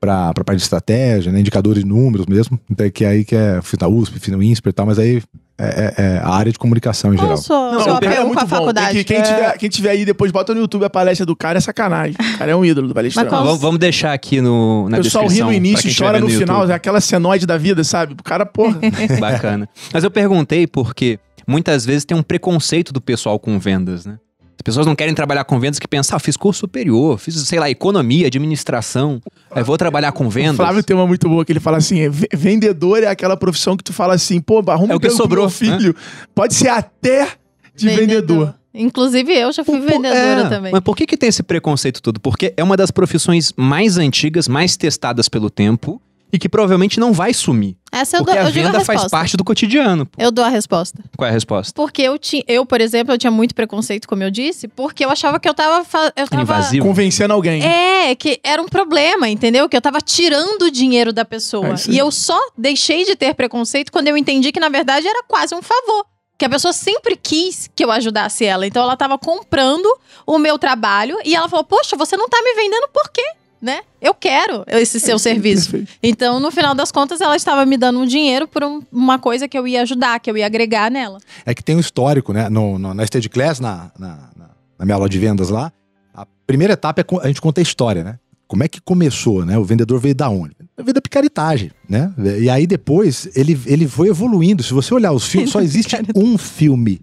para 0.01 0.31
a 0.31 0.33
parte 0.45 0.57
de 0.57 0.63
estratégia, 0.63 1.31
né? 1.31 1.41
indicadores 1.41 1.83
de 1.85 1.89
números 1.89 2.27
mesmo. 2.27 2.59
Então, 2.71 2.89
que 2.91 3.05
é 3.05 3.09
aí 3.09 3.25
que 3.25 3.37
é, 3.37 3.61
na 3.81 3.89
USP, 3.89 4.31
no 4.31 4.43
INSPER 4.43 4.71
e 4.71 4.73
tal, 4.73 4.87
mas 4.87 4.99
aí 4.99 5.23
é- 5.59 5.95
é- 5.99 6.03
é 6.05 6.19
a 6.25 6.31
área 6.31 6.51
de 6.51 6.59
comunicação 6.59 7.13
em 7.13 7.19
geral. 7.19 7.35
o 7.35 7.37
seu, 7.37 7.55
Não, 7.55 7.81
seu 7.83 7.95
o 7.97 8.01
cara 8.01 8.15
é 8.15 8.25
muito 8.25 8.39
a 8.39 8.43
bom. 8.43 8.49
faculdade? 8.49 8.95
Tem 8.95 9.05
que- 9.05 9.13
quem, 9.15 9.23
tiver, 9.23 9.59
quem 9.59 9.69
tiver 9.69 9.91
aí 9.91 10.05
depois, 10.07 10.33
bota 10.33 10.55
no 10.55 10.61
YouTube 10.61 10.85
a 10.87 10.91
palestra 10.91 11.27
do 11.27 11.37
cara, 11.37 11.59
é 11.59 11.61
sacanagem. 11.61 12.17
O 12.35 12.39
cara 12.39 12.51
é 12.53 12.57
um 12.57 12.65
ídolo 12.65 12.89
do 12.89 12.95
palestrante. 12.95 13.27
Mas 13.27 13.31
qual- 13.39 13.45
Vamos, 13.45 13.61
vamos 13.61 13.79
deixar 13.79 14.15
aqui 14.15 14.41
no, 14.41 14.89
na 14.89 14.99
O 14.99 15.03
pessoal 15.03 15.25
ri 15.25 15.29
descrição. 15.29 15.49
no 15.49 15.53
início 15.55 15.91
e 15.91 15.95
chora 15.95 16.19
vendo 16.19 16.31
no 16.33 16.39
final. 16.39 16.71
É 16.71 16.73
aquela 16.73 17.01
senoide 17.01 17.45
da 17.45 17.59
vida, 17.59 17.85
sabe? 17.85 18.15
O 18.15 18.23
cara, 18.23 18.47
porra. 18.47 18.79
Bacana. 19.21 19.69
Mas 19.93 20.03
eu 20.03 20.11
perguntei 20.11 20.67
porque 20.67 21.19
muitas 21.47 21.85
vezes 21.85 22.07
tem 22.07 22.17
um 22.17 22.23
preconceito 22.23 22.91
do 22.91 23.01
pessoal 23.03 23.39
com 23.39 23.59
vendas, 23.59 24.07
né? 24.07 24.17
As 24.61 24.63
pessoas 24.63 24.87
não 24.87 24.95
querem 24.95 25.15
trabalhar 25.15 25.43
com 25.45 25.59
vendas 25.59 25.79
que 25.79 25.89
pensam, 25.89 26.15
ah, 26.15 26.21
fiz 26.21 26.37
curso 26.37 26.61
superior, 26.61 27.19
fiz, 27.19 27.35
sei 27.49 27.59
lá, 27.59 27.71
economia, 27.71 28.27
administração, 28.27 29.19
aí 29.51 29.63
vou 29.63 29.79
trabalhar 29.79 30.13
com 30.13 30.27
O 30.27 30.31
vendas. 30.31 30.57
Flávio 30.57 30.83
tem 30.83 30.95
uma 30.95 31.07
muito 31.07 31.27
boa 31.31 31.47
que 31.47 31.51
ele 31.53 31.61
fala 31.61 31.79
assim: 31.79 32.01
é, 32.01 32.11
ve- 32.11 32.29
vendedor 32.31 33.03
é 33.03 33.07
aquela 33.07 33.39
profissão 33.39 33.75
que 33.75 33.83
tu 33.83 33.95
fala 33.95 34.13
assim, 34.13 34.39
pô, 34.39 34.63
arruma 34.67 34.93
É 34.93 34.97
o 34.97 35.01
que 35.01 35.09
sobrou, 35.09 35.45
meu 35.45 35.51
filho. 35.51 35.97
Pode 36.35 36.53
ser 36.53 36.69
até 36.69 37.27
de 37.75 37.89
vendedor. 37.89 38.55
Inclusive, 38.75 39.33
eu 39.33 39.51
já 39.51 39.65
fui 39.65 39.81
Pô, 39.81 39.87
vendedora 39.87 40.43
é, 40.43 40.49
também. 40.51 40.73
Mas 40.73 40.83
por 40.83 40.95
que, 40.95 41.07
que 41.07 41.17
tem 41.17 41.31
esse 41.31 41.43
preconceito 41.43 42.03
todo? 42.03 42.21
Porque 42.21 42.53
é 42.55 42.63
uma 42.63 42.77
das 42.77 42.91
profissões 42.91 43.55
mais 43.57 43.97
antigas, 43.97 44.47
mais 44.47 44.77
testadas 44.77 45.27
pelo 45.27 45.49
tempo 45.49 46.01
e 46.33 46.39
que 46.39 46.49
provavelmente 46.49 47.01
não 47.01 47.13
vai 47.13 47.35
sumir. 47.35 47.77
Essa 47.93 48.19
eu, 48.19 48.25
porque 48.25 48.37
dou, 48.37 48.45
a 48.45 48.49
eu 48.49 48.53
digo 48.53 48.69
a 48.69 48.71
venda 48.73 48.85
faz 48.85 49.07
parte 49.11 49.37
do 49.37 49.43
cotidiano. 49.43 50.07
pô. 50.07 50.23
Eu 50.23 50.31
dou 50.31 50.45
a 50.45 50.49
resposta. 50.49 51.03
Qual 51.17 51.27
é 51.27 51.31
a 51.31 51.33
resposta? 51.33 51.73
Porque 51.75 52.03
eu, 52.03 52.17
ti, 52.19 52.45
eu, 52.47 52.65
por 52.65 52.81
exemplo, 52.81 53.13
eu 53.13 53.19
tinha 53.19 53.31
muito 53.31 53.55
preconceito, 53.55 54.07
como 54.07 54.23
eu 54.23 54.31
disse, 54.31 54.69
porque 54.69 55.05
eu 55.05 55.11
achava 55.11 55.41
que 55.41 55.49
eu 55.49 55.55
tava. 55.55 55.85
Eu 56.17 56.29
tava 56.29 56.43
Invasivo. 56.43 56.87
Convencendo 56.87 57.35
alguém. 57.35 57.63
É, 57.63 58.15
que 58.15 58.39
era 58.45 58.63
um 58.63 58.69
problema, 58.69 59.29
entendeu? 59.29 59.69
Que 59.69 59.77
eu 59.77 59.81
tava 59.81 60.01
tirando 60.01 60.63
o 60.63 60.71
dinheiro 60.71 61.13
da 61.13 61.25
pessoa. 61.25 61.71
É 61.71 61.75
e 61.89 61.99
eu 61.99 62.11
só 62.11 62.39
deixei 62.57 63.05
de 63.05 63.17
ter 63.17 63.35
preconceito 63.35 63.91
quando 63.91 64.09
eu 64.09 64.17
entendi 64.17 64.53
que, 64.53 64.61
na 64.61 64.69
verdade, 64.69 65.09
era 65.09 65.25
quase 65.27 65.55
um 65.55 65.63
favor. 65.63 66.07
Que 66.39 66.45
a 66.47 66.49
pessoa 66.49 66.73
sempre 66.73 67.17
quis 67.17 67.69
que 67.75 67.85
eu 67.85 67.91
ajudasse 67.91 68.45
ela. 68.47 68.67
Então 68.67 68.83
ela 68.83 68.97
tava 68.97 69.19
comprando 69.19 69.87
o 70.27 70.39
meu 70.39 70.59
trabalho 70.59 71.19
e 71.25 71.35
ela 71.35 71.49
falou: 71.49 71.65
Poxa, 71.65 71.97
você 71.97 72.17
não 72.17 72.29
tá 72.29 72.41
me 72.43 72.55
vendendo 72.55 72.89
por 72.93 73.11
quê? 73.11 73.23
Né? 73.61 73.81
Eu 74.01 74.15
quero 74.15 74.65
esse 74.69 74.99
seu 74.99 75.19
serviço. 75.19 75.71
Perfeito. 75.73 75.93
Então, 76.03 76.41
no 76.41 76.51
final 76.51 76.75
das 76.75 76.91
contas, 76.91 77.21
ela 77.21 77.37
estava 77.37 77.67
me 77.67 77.77
dando 77.77 77.99
um 78.01 78.07
dinheiro 78.07 78.49
por 78.49 78.65
um- 78.65 78.81
uma 78.91 79.19
coisa 79.19 79.47
que 79.47 79.59
eu 79.59 79.69
ia 79.69 79.83
ajudar, 79.83 80.19
que 80.19 80.31
eu 80.31 80.37
ia 80.37 80.47
agregar 80.47 80.91
nela. 80.91 81.19
É 81.45 81.55
que 81.55 81.63
tem 81.63 81.77
um 81.77 81.81
histórico, 81.81 82.33
né? 82.33 82.49
No, 82.49 82.79
no- 82.79 82.95
na 82.95 83.05
Stage 83.05 83.29
Class, 83.29 83.61
na, 83.61 83.91
na, 83.99 84.31
na- 84.35 84.85
minha 84.87 84.95
aula 84.95 85.11
de 85.11 85.19
vendas 85.19 85.51
lá, 85.51 85.71
a 86.15 86.25
primeira 86.47 86.73
etapa 86.73 87.03
é 87.03 87.05
a 87.23 87.27
gente 87.27 87.41
conta 87.43 87.61
a 87.61 87.63
história, 87.63 88.03
né? 88.03 88.19
Como 88.49 88.65
é 88.65 88.69
que 88.69 88.81
começou, 88.81 89.45
né? 89.45 89.59
O 89.59 89.63
vendedor 89.65 90.01
veio 90.01 90.15
da 90.15 90.29
onde? 90.31 90.57
Veio 90.79 90.95
da 90.95 91.01
picaretagem, 91.03 91.71
né? 91.89 92.13
E 92.41 92.49
aí 92.49 92.67
depois 92.67 93.29
ele, 93.37 93.61
ele 93.67 93.87
foi 93.87 94.09
evoluindo. 94.09 94.63
Se 94.63 94.73
você 94.73 94.93
olhar 94.95 95.13
os 95.13 95.27
filmes, 95.27 95.51
só 95.51 95.61
existe 95.63 95.95
um 96.17 96.39
filme 96.39 97.01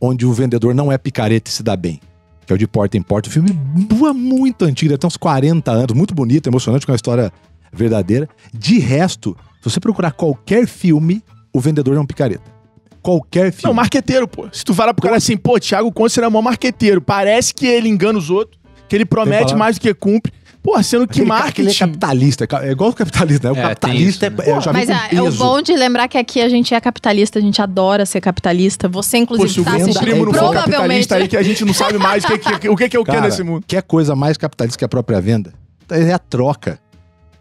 onde 0.00 0.26
o 0.26 0.32
vendedor 0.32 0.74
não 0.74 0.92
é 0.92 0.98
picareta 0.98 1.50
e 1.50 1.52
se 1.54 1.62
dá 1.62 1.74
bem. 1.74 2.00
Que 2.50 2.54
é 2.54 2.56
o 2.56 2.58
de 2.58 2.66
Porta 2.66 2.98
em 2.98 3.02
Porta. 3.02 3.28
O 3.28 3.32
filme 3.32 3.50
é 3.52 4.12
muito 4.12 4.64
antigo, 4.64 4.88
deve 4.88 4.98
ter 4.98 5.06
uns 5.06 5.16
40 5.16 5.70
anos, 5.70 5.92
muito 5.94 6.12
bonito, 6.12 6.48
emocionante, 6.48 6.84
com 6.84 6.90
uma 6.90 6.96
história 6.96 7.32
verdadeira. 7.72 8.28
De 8.52 8.80
resto, 8.80 9.36
se 9.62 9.70
você 9.70 9.78
procurar 9.78 10.10
qualquer 10.10 10.66
filme, 10.66 11.22
o 11.54 11.60
vendedor 11.60 11.96
é 11.96 12.00
um 12.00 12.04
picareta. 12.04 12.42
Qualquer 13.00 13.52
filme. 13.52 13.68
Não, 13.68 13.72
marqueteiro, 13.72 14.26
pô. 14.26 14.48
Se 14.52 14.64
tu 14.64 14.74
fala 14.74 14.92
pro 14.92 15.00
cara 15.00 15.16
assim, 15.16 15.36
pô, 15.36 15.60
Thiago 15.60 15.92
Conce 15.92 16.20
é 16.20 16.28
mó 16.28 16.42
marqueteiro. 16.42 17.00
Parece 17.00 17.54
que 17.54 17.68
ele 17.68 17.88
engana 17.88 18.18
os 18.18 18.30
outros, 18.30 18.58
que 18.88 18.96
ele 18.96 19.04
promete 19.04 19.54
mais 19.54 19.76
do 19.78 19.82
que 19.82 19.94
cumpre. 19.94 20.32
Pô, 20.62 20.80
sendo 20.82 21.06
que 21.08 21.22
Aquele 21.22 21.24
que 21.24 21.30
ele 21.30 21.30
é 21.30 21.42
marketing. 21.42 21.78
capitalista. 21.78 22.46
É 22.62 22.70
igual 22.72 22.90
o 22.90 22.92
capitalista, 22.92 23.48
né? 23.50 23.54
O 23.54 23.58
É, 23.58 23.62
capitalista 23.68 24.26
isso, 24.26 24.40
é, 24.42 24.50
é, 24.50 24.60
vem 24.60 24.72
Mas 24.72 25.12
é 25.12 25.22
o 25.22 25.32
bom 25.32 25.62
de 25.62 25.74
lembrar 25.74 26.06
que 26.06 26.18
aqui 26.18 26.40
a 26.42 26.48
gente 26.50 26.74
é 26.74 26.80
capitalista, 26.80 27.38
a 27.38 27.42
gente 27.42 27.62
adora 27.62 28.04
ser 28.04 28.20
capitalista. 28.20 28.86
Você, 28.88 29.16
Pô, 29.18 29.22
inclusive, 29.22 29.48
se 29.54 29.60
o 29.60 29.64
tá 29.64 29.70
meu 29.72 29.80
assistindo. 29.82 30.02
primo 30.04 30.24
não 30.26 30.32
for 30.34 30.38
Provavelmente. 30.50 30.70
capitalista 30.76 31.14
aí, 31.16 31.28
que 31.28 31.36
a 31.36 31.42
gente 31.42 31.64
não 31.64 31.72
sabe 31.72 31.96
mais 31.98 32.24
o 32.24 32.26
que, 32.28 32.38
que- 32.58 32.68
o 32.68 32.76
que, 32.76 32.88
que 32.90 32.96
é 32.96 33.00
o 33.00 33.04
que 33.04 33.10
Cara, 33.10 33.22
nesse 33.26 33.42
mundo. 33.42 33.64
que 33.66 33.80
coisa 33.80 34.14
mais 34.14 34.36
capitalista 34.36 34.78
que 34.78 34.84
a 34.84 34.88
própria 34.88 35.18
venda? 35.20 35.54
É 35.90 36.12
a 36.12 36.18
troca. 36.18 36.78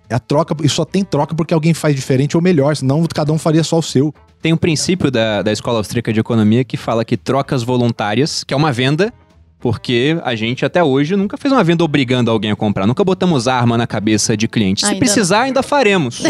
É 0.10 0.16
a 0.16 0.20
troca, 0.20 0.56
e 0.64 0.70
só 0.70 0.86
tem 0.86 1.04
troca 1.04 1.36
porque 1.36 1.54
alguém 1.54 1.74
faz 1.74 1.96
diferente 1.96 2.36
ou 2.38 2.42
melhor, 2.42 2.76
senão 2.76 3.06
cada 3.14 3.32
um 3.32 3.38
faria 3.38 3.64
só 3.64 3.78
o 3.78 3.84
seu. 3.84 4.12
Tem 4.42 4.52
um 4.54 4.58
princípio 4.58 5.12
da, 5.12 5.42
da 5.44 5.52
Escola 5.52 5.78
Austríaca 5.78 6.12
de 6.14 6.20
Economia 6.22 6.64
que 6.64 6.78
fala 6.78 7.04
que 7.06 7.16
trocas 7.18 7.62
voluntárias, 7.64 8.44
que 8.46 8.54
é 8.54 8.58
uma 8.58 8.72
venda, 8.72 9.14
porque 9.60 10.18
a 10.24 10.36
gente 10.36 10.64
até 10.66 10.84
hoje 10.84 11.16
nunca 11.16 11.38
fez 11.38 11.52
uma 11.52 11.64
venda 11.64 11.84
obrigando 11.84 12.32
alguém 12.32 12.52
a 12.52 12.56
comprar. 12.56 12.88
Nunca 12.88 13.04
botamos 13.04 13.48
arma 13.48 13.78
na 13.78 13.86
cabeça 13.86 14.36
de 14.38 14.48
cliente. 14.48 14.82
Se 14.82 14.88
Ainda 14.88 15.00
precisar, 15.00 15.42
ainda 15.42 15.62
faremos. 15.62 16.22
né? 16.24 16.30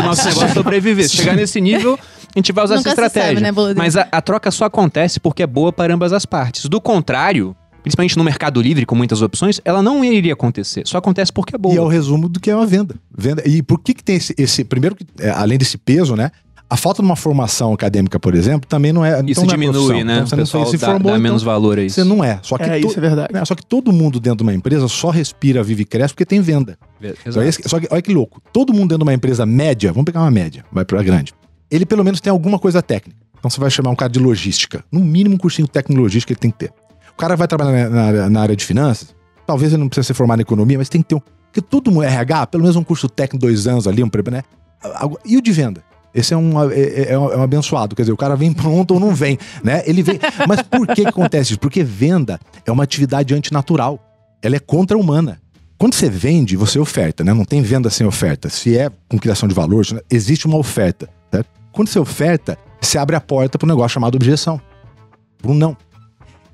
O 0.00 0.02
nosso 0.02 0.26
negócio 0.26 0.48
é 0.48 0.52
sobreviver. 0.54 1.08
Se 1.08 1.16
chegar 1.16 1.34
nesse 1.34 1.60
nível, 1.60 1.98
a 2.34 2.38
gente 2.38 2.52
vai 2.52 2.64
usar 2.64 2.76
Nunca 2.76 2.90
essa 2.90 3.00
se 3.00 3.06
estratégia. 3.06 3.40
sabe, 3.46 3.68
né? 3.68 3.74
Mas 3.76 3.96
a, 3.96 4.06
a 4.12 4.20
troca 4.20 4.50
só 4.50 4.66
acontece 4.66 5.18
porque 5.18 5.42
é 5.42 5.46
boa 5.46 5.72
para 5.72 5.94
ambas 5.94 6.12
as 6.12 6.26
partes. 6.26 6.66
Do 6.66 6.80
contrário, 6.80 7.56
principalmente 7.82 8.16
no 8.18 8.24
mercado 8.24 8.60
livre, 8.60 8.84
com 8.84 8.94
muitas 8.94 9.22
opções, 9.22 9.60
ela 9.64 9.82
não 9.82 10.04
iria 10.04 10.34
acontecer. 10.34 10.82
Só 10.86 10.98
acontece 10.98 11.32
porque 11.32 11.54
é 11.54 11.58
boa. 11.58 11.74
E 11.74 11.78
é 11.78 11.80
o 11.80 11.88
resumo 11.88 12.28
do 12.28 12.40
que 12.40 12.50
é 12.50 12.56
uma 12.56 12.66
venda. 12.66 12.94
venda. 13.16 13.42
E 13.46 13.62
por 13.62 13.78
que, 13.78 13.94
que 13.94 14.04
tem 14.04 14.16
esse, 14.16 14.34
esse- 14.36 14.64
Primeiro, 14.64 14.96
é, 15.18 15.30
além 15.30 15.56
desse 15.58 15.78
peso, 15.78 16.14
né? 16.16 16.30
A 16.68 16.76
falta 16.76 17.02
de 17.02 17.06
uma 17.06 17.14
formação 17.14 17.72
acadêmica, 17.72 18.18
por 18.18 18.34
exemplo, 18.34 18.66
também 18.68 18.92
não 18.92 19.04
é. 19.04 19.20
Isso 19.26 19.42
então 19.42 19.44
não 19.44 19.50
é 19.52 19.56
diminui, 19.56 19.72
profissão. 19.86 20.04
né? 20.04 20.14
Então 20.14 20.24
o 20.24 20.26
você 20.28 20.36
não 20.36 20.42
pessoal 20.44 20.66
se 20.66 20.76
dá, 20.78 20.86
formou, 20.86 21.02
dá 21.04 21.10
então 21.10 21.22
menos 21.22 21.42
valor 21.42 21.78
a 21.78 21.82
isso. 21.82 21.94
Você 21.96 22.04
não 22.04 22.24
é. 22.24 22.40
Só 22.42 22.56
que, 22.56 22.64
É, 22.64 22.80
to- 22.80 22.86
isso 22.88 22.98
é 22.98 23.00
verdade. 23.02 23.32
né, 23.34 23.44
só 23.44 23.54
que 23.54 23.64
todo 23.64 23.92
mundo 23.92 24.18
dentro 24.18 24.38
de 24.38 24.42
uma 24.44 24.54
empresa 24.54 24.88
só 24.88 25.10
respira, 25.10 25.62
vive 25.62 25.82
e 25.82 25.84
cresce 25.84 26.14
porque 26.14 26.24
tem 26.24 26.40
venda. 26.40 26.76
Exato. 27.00 27.20
Então, 27.28 27.42
esse- 27.42 27.62
só 27.68 27.78
que 27.78 27.86
olha 27.90 28.02
que 28.02 28.12
louco. 28.12 28.40
Todo 28.52 28.72
mundo 28.72 28.88
dentro 28.88 28.98
de 28.98 29.02
uma 29.04 29.14
empresa 29.14 29.44
média, 29.46 29.92
vamos 29.92 30.06
pegar 30.06 30.20
uma 30.22 30.30
média, 30.30 30.64
vai 30.72 30.84
pra 30.84 31.02
grande. 31.02 31.32
Ele 31.70 31.84
pelo 31.86 32.02
menos 32.02 32.20
tem 32.20 32.30
alguma 32.30 32.58
coisa 32.58 32.82
técnica. 32.82 33.20
Então 33.38 33.50
você 33.50 33.60
vai 33.60 33.70
chamar 33.70 33.90
um 33.90 33.96
cara 33.96 34.10
de 34.10 34.18
logística. 34.18 34.82
No 34.90 35.00
mínimo 35.00 35.34
um 35.34 35.38
cursinho 35.38 35.68
técnico 35.68 35.98
de 35.98 36.02
logística 36.02 36.32
ele 36.32 36.40
tem 36.40 36.50
que 36.50 36.58
ter. 36.58 36.72
O 37.12 37.16
cara 37.16 37.36
vai 37.36 37.46
trabalhar 37.46 37.88
na, 37.88 37.90
na 37.90 38.02
área- 38.04 38.30
na 38.30 38.40
área 38.40 38.56
de 38.56 38.64
finanças, 38.64 39.14
talvez 39.46 39.72
ele 39.72 39.80
não 39.80 39.88
precisa 39.88 40.06
ser 40.06 40.14
formado 40.14 40.40
em 40.40 40.42
economia, 40.42 40.78
mas 40.78 40.88
tem 40.88 41.02
que 41.02 41.08
ter 41.08 41.14
um. 41.14 41.20
Porque 41.20 41.60
todo 41.60 41.90
mundo, 41.90 42.02
RH, 42.04 42.46
pelo 42.48 42.62
menos 42.64 42.74
um 42.74 42.82
curso 42.82 43.08
técnico, 43.08 43.46
dois 43.46 43.68
anos 43.68 43.86
ali, 43.86 44.02
um 44.02 44.10
né? 44.32 44.42
E 45.24 45.36
o 45.36 45.42
de 45.42 45.52
venda? 45.52 45.84
Esse 46.14 46.32
é 46.32 46.36
um, 46.36 46.70
é, 46.70 46.78
é- 46.78 47.12
é 47.12 47.18
um 47.18 47.32
é 47.32 47.36
um 47.36 47.42
abençoado, 47.42 47.96
quer 47.96 48.02
dizer, 48.02 48.12
o 48.12 48.16
cara 48.16 48.36
vem 48.36 48.52
pronto 48.52 48.94
ou 48.94 49.00
não 49.00 49.14
vem, 49.14 49.36
né? 49.62 49.82
Ele 49.84 50.02
vem. 50.02 50.18
Mas 50.48 50.62
por 50.62 50.86
que, 50.86 51.02
que 51.02 51.08
acontece 51.08 51.50
isso? 51.52 51.58
Porque 51.60 51.82
venda 51.82 52.38
é 52.64 52.70
uma 52.70 52.84
atividade 52.84 53.34
antinatural. 53.34 53.98
Ela 54.40 54.56
é 54.56 54.60
contra-humana. 54.60 55.40
Quando 55.76 55.94
você 55.94 56.08
vende, 56.08 56.56
você 56.56 56.78
oferta, 56.78 57.24
né? 57.24 57.34
Não 57.34 57.44
tem 57.44 57.60
venda 57.62 57.90
sem 57.90 58.06
oferta. 58.06 58.48
Se 58.48 58.78
é 58.78 58.88
com 59.08 59.18
criação 59.18 59.48
de 59.48 59.54
valor, 59.54 59.84
né? 59.92 60.00
existe 60.10 60.46
uma 60.46 60.56
oferta. 60.56 61.08
certo? 61.32 61.48
Quando 61.72 61.88
você 61.88 61.98
oferta, 61.98 62.56
você 62.80 62.96
abre 62.96 63.16
a 63.16 63.20
porta 63.20 63.58
para 63.58 63.66
um 63.66 63.70
negócio 63.70 63.94
chamado 63.94 64.14
objeção. 64.14 64.60
Para 65.42 65.50
um 65.50 65.54
não. 65.54 65.76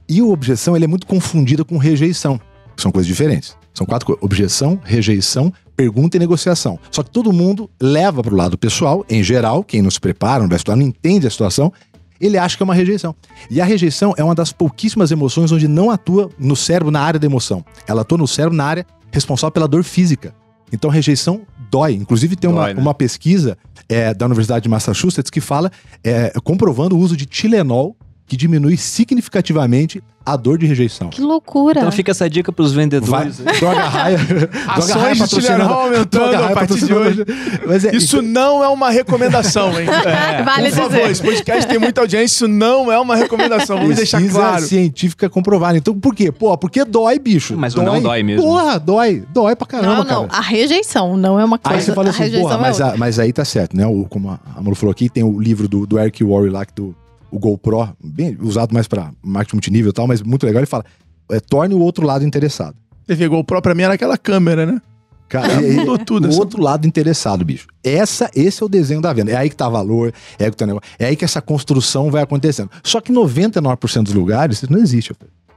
E 0.09 0.23
o 0.23 0.31
objeção 0.33 0.75
ele 0.75 0.87
é 0.87 0.89
muito 0.89 1.07
confundida 1.07 1.65
com 1.65 1.77
rejeição. 1.77 2.41
São 2.77 2.91
coisas 2.91 3.07
diferentes. 3.07 3.55
São 3.75 3.87
quatro 3.87 4.07
coisas: 4.07 4.25
objeção, 4.25 4.81
rejeição, 4.83 5.53
pergunta 5.81 6.19
e 6.19 6.21
negociação. 6.21 6.79
Só 6.91 7.03
que 7.03 7.11
todo 7.11 7.33
mundo 7.33 7.71
leva 7.81 8.23
para 8.23 8.35
o 8.35 8.37
lado 8.37 8.59
pessoal, 8.59 9.03
em 9.09 9.23
geral, 9.23 9.65
quem 9.65 9.81
não 9.81 9.91
se 9.91 9.99
prepara, 9.99 10.43
não 10.43 10.49
vai 10.49 10.57
estudar, 10.57 10.77
não 10.77 10.83
entende 10.83 11.27
a 11.27 11.31
situação, 11.31 11.73
ele 12.21 12.37
acha 12.37 12.55
que 12.55 12.63
é 12.63 12.65
uma 12.65 12.75
rejeição. 12.75 13.15
E 13.51 13.63
a 13.63 13.65
rejeição 13.65 14.13
é 14.19 14.23
uma 14.23 14.35
das 14.35 14.53
pouquíssimas 14.53 15.11
emoções 15.11 15.51
onde 15.51 15.67
não 15.67 15.91
atua 15.91 16.29
no 16.39 16.55
cérebro 16.55 16.91
na 16.91 17.01
área 17.01 17.19
da 17.19 17.25
emoção. 17.25 17.65
Ela 17.87 18.03
atua 18.03 18.19
no 18.19 18.29
cérebro 18.29 18.55
na 18.55 18.65
área 18.65 18.87
responsável 19.11 19.53
pela 19.53 19.67
dor 19.67 19.83
física. 19.83 20.35
Então, 20.71 20.91
rejeição 20.91 21.41
dói. 21.71 21.95
Inclusive, 21.95 22.37
tem 22.37 22.51
uma, 22.51 22.65
Dói, 22.67 22.75
né? 22.75 22.81
uma 22.81 22.93
pesquisa 22.93 23.57
é, 23.89 24.13
da 24.13 24.27
Universidade 24.27 24.65
de 24.65 24.69
Massachusetts 24.69 25.31
que 25.31 25.41
fala, 25.41 25.73
é, 26.05 26.31
comprovando 26.45 26.95
o 26.95 26.99
uso 26.99 27.17
de 27.17 27.25
Tilenol, 27.25 27.97
que 28.27 28.37
diminui 28.37 28.77
significativamente 28.77 30.03
a 30.25 30.37
dor 30.37 30.59
de 30.59 30.67
rejeição. 30.67 31.09
Que 31.09 31.21
loucura. 31.23 31.81
Então 31.81 31.91
fica 31.93 32.11
essa 32.11 32.29
dica 32.29 32.53
pros 32.53 32.73
Vai, 32.73 32.85
vendedores. 32.85 33.39
droga 33.59 33.81
raia. 33.85 34.19
droga 34.77 34.95
Ações 34.95 35.19
de 35.19 35.29
Tilenol 35.29 35.73
aumentando 35.73 36.37
a 36.45 36.51
partir 36.51 36.85
de 36.85 36.95
hoje. 36.95 37.25
Mas 37.67 37.85
é, 37.85 37.95
Isso 37.97 38.21
não 38.23 38.63
é 38.63 38.69
uma 38.69 38.91
recomendação, 38.91 39.69
hein? 39.81 39.87
vale 40.45 40.69
Por 40.71 40.77
favor, 40.77 40.91
dizer. 40.99 41.11
esse 41.11 41.23
podcast 41.23 41.67
tem 41.69 41.79
muita 41.79 42.01
audiência, 42.03 42.35
isso 42.37 42.49
não 42.49 42.93
é 42.93 42.99
uma 42.99 43.17
recomendação. 43.17 43.79
Vamos 43.79 43.97
deixar 43.97 44.19
Pesquisa 44.19 44.39
claro. 44.39 44.63
científica 44.65 45.29
comprovada. 45.29 45.79
Então, 45.79 45.99
por 45.99 46.15
quê? 46.15 46.31
Pô, 46.31 46.57
porque 46.59 46.85
dói, 46.85 47.19
bicho. 47.19 47.57
Mas 47.57 47.75
o 47.75 47.83
não 47.83 48.01
dói 48.01 48.23
mesmo. 48.23 48.43
Porra, 48.43 48.79
dói. 48.79 49.25
Dói 49.33 49.57
pra 49.57 49.67
caramba, 49.67 49.97
Não, 49.97 50.05
não. 50.05 50.29
cara. 50.29 50.39
A 50.39 50.43
rejeição 50.43 51.17
não 51.17 51.41
é 51.41 51.45
uma 51.45 51.59
coisa. 51.59 51.79
Aí 51.79 51.83
você 51.85 51.93
fala 51.95 52.09
a 52.09 52.11
assim, 52.11 52.23
rejeição 52.25 52.43
porra, 52.49 52.55
é 52.57 52.61
mas, 52.61 52.81
a- 52.81 52.97
mas 52.97 53.19
aí 53.19 53.33
tá 53.33 53.45
certo, 53.45 53.77
né? 53.77 53.87
O, 53.87 54.05
como 54.09 54.31
a 54.31 54.39
Amor 54.57 54.75
falou 54.75 54.93
aqui, 54.93 55.09
tem 55.09 55.25
o 55.25 55.41
livro 55.41 55.67
do, 55.67 55.87
do 55.87 55.99
Eric 55.99 56.23
Worre 56.23 56.51
lá, 56.51 56.65
que 56.65 56.75
do 56.75 56.95
o 57.31 57.39
GoPro, 57.39 57.89
bem 58.03 58.37
usado 58.41 58.73
mais 58.73 58.87
pra 58.89 59.11
marketing 59.23 59.57
multinível 59.57 59.91
e 59.91 59.93
tal, 59.93 60.07
mas 60.07 60.23
muito 60.23 60.45
legal. 60.47 60.61
Ele 60.61 60.67
fala, 60.67 60.85
é, 61.31 61.41
torne 61.41 61.75
o 61.75 61.79
outro 61.81 62.07
lado 62.07 62.25
interessado. 62.25 62.77
TV 63.07 63.29
GoPro 63.29 63.61
pra 63.63 63.75
mim 63.75 63.83
era 63.83 63.95
aquela 63.95 64.17
câmera, 64.19 64.65
né? 64.67 64.81
Cara, 65.29 65.53
É, 65.65 65.73
mudou 65.75 65.97
tudo, 65.97 66.27
O 66.27 66.29
essa- 66.31 66.41
outro 66.41 66.61
lado 66.61 66.87
interessado, 66.89 67.45
bicho. 67.45 67.69
Essa, 67.85 68.29
esse 68.35 68.63
é 68.63 68.67
o 68.67 68.69
desenho 68.69 69.01
da 69.01 69.13
venda. 69.13 69.31
É 69.31 69.37
aí 69.37 69.49
que 69.49 69.55
tá 69.55 69.69
valor, 69.69 70.13
é 70.39 70.45
aí 70.45 70.51
que 70.51 70.57
tá 70.57 70.67
negócio. 70.67 70.91
É 70.99 71.07
aí 71.07 71.15
que 71.15 71.25
essa 71.25 71.41
construção 71.41 72.11
vai 72.11 72.23
acontecendo. 72.23 72.69
Só 72.83 73.01
que 73.01 73.13
99% 73.13 74.03
dos 74.03 74.13
lugares 74.15 74.57
isso 74.57 74.73
não 74.73 74.81
existe. 74.81 75.13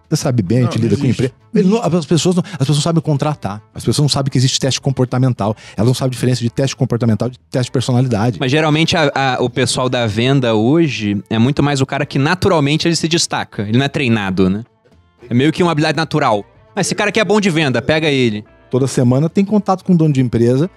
Você 0.09 0.17
sabe 0.17 0.43
bem, 0.43 0.59
a 0.59 0.61
gente 0.63 0.75
Não, 0.77 0.83
lida 0.83 0.95
não 0.95 1.01
com 1.01 1.07
empresa. 1.07 1.33
Não- 1.53 1.81
As 1.99 2.05
pessoas, 2.05 2.35
não, 2.35 2.43
as 2.45 2.57
pessoas 2.57 2.77
não 2.77 2.83
sabem 2.83 3.01
contratar. 3.01 3.61
As 3.73 3.83
pessoas 3.83 4.03
não 4.03 4.09
sabem 4.09 4.31
que 4.31 4.37
existe 4.37 4.59
teste 4.59 4.79
comportamental. 4.79 5.55
Elas 5.75 5.87
não 5.87 5.93
sabem 5.93 6.09
a 6.09 6.11
diferença 6.11 6.41
de 6.41 6.49
teste 6.49 6.75
comportamental 6.75 7.29
e 7.29 7.31
de 7.31 7.39
teste 7.49 7.65
de 7.69 7.71
personalidade. 7.71 8.37
Mas 8.39 8.51
geralmente 8.51 8.95
a- 8.95 9.11
a- 9.15 9.37
o 9.41 9.49
pessoal 9.49 9.89
da 9.89 10.05
venda 10.05 10.53
hoje 10.53 11.23
é 11.29 11.39
muito 11.39 11.63
mais 11.63 11.81
o 11.81 11.85
cara 11.85 12.05
que 12.05 12.19
naturalmente 12.19 12.87
ele 12.87 12.95
se 12.95 13.07
destaca. 13.07 13.63
Ele 13.63 13.77
não 13.77 13.85
é 13.85 13.89
treinado, 13.89 14.49
né? 14.49 14.63
É 15.29 15.33
meio 15.33 15.51
que 15.51 15.63
uma 15.63 15.71
habilidade 15.71 15.95
natural. 15.95 16.45
Mas 16.75 16.87
esse 16.87 16.95
cara 16.95 17.09
aqui 17.09 17.19
é 17.19 17.25
bom 17.25 17.39
de 17.39 17.49
venda, 17.49 17.81
pega 17.81 18.07
ele. 18.09 18.43
Toda 18.69 18.87
semana 18.87 19.29
tem 19.29 19.45
contato 19.45 19.83
com 19.83 19.93
o 19.93 19.97
dono 19.97 20.13
de 20.13 20.21
empresa. 20.21 20.69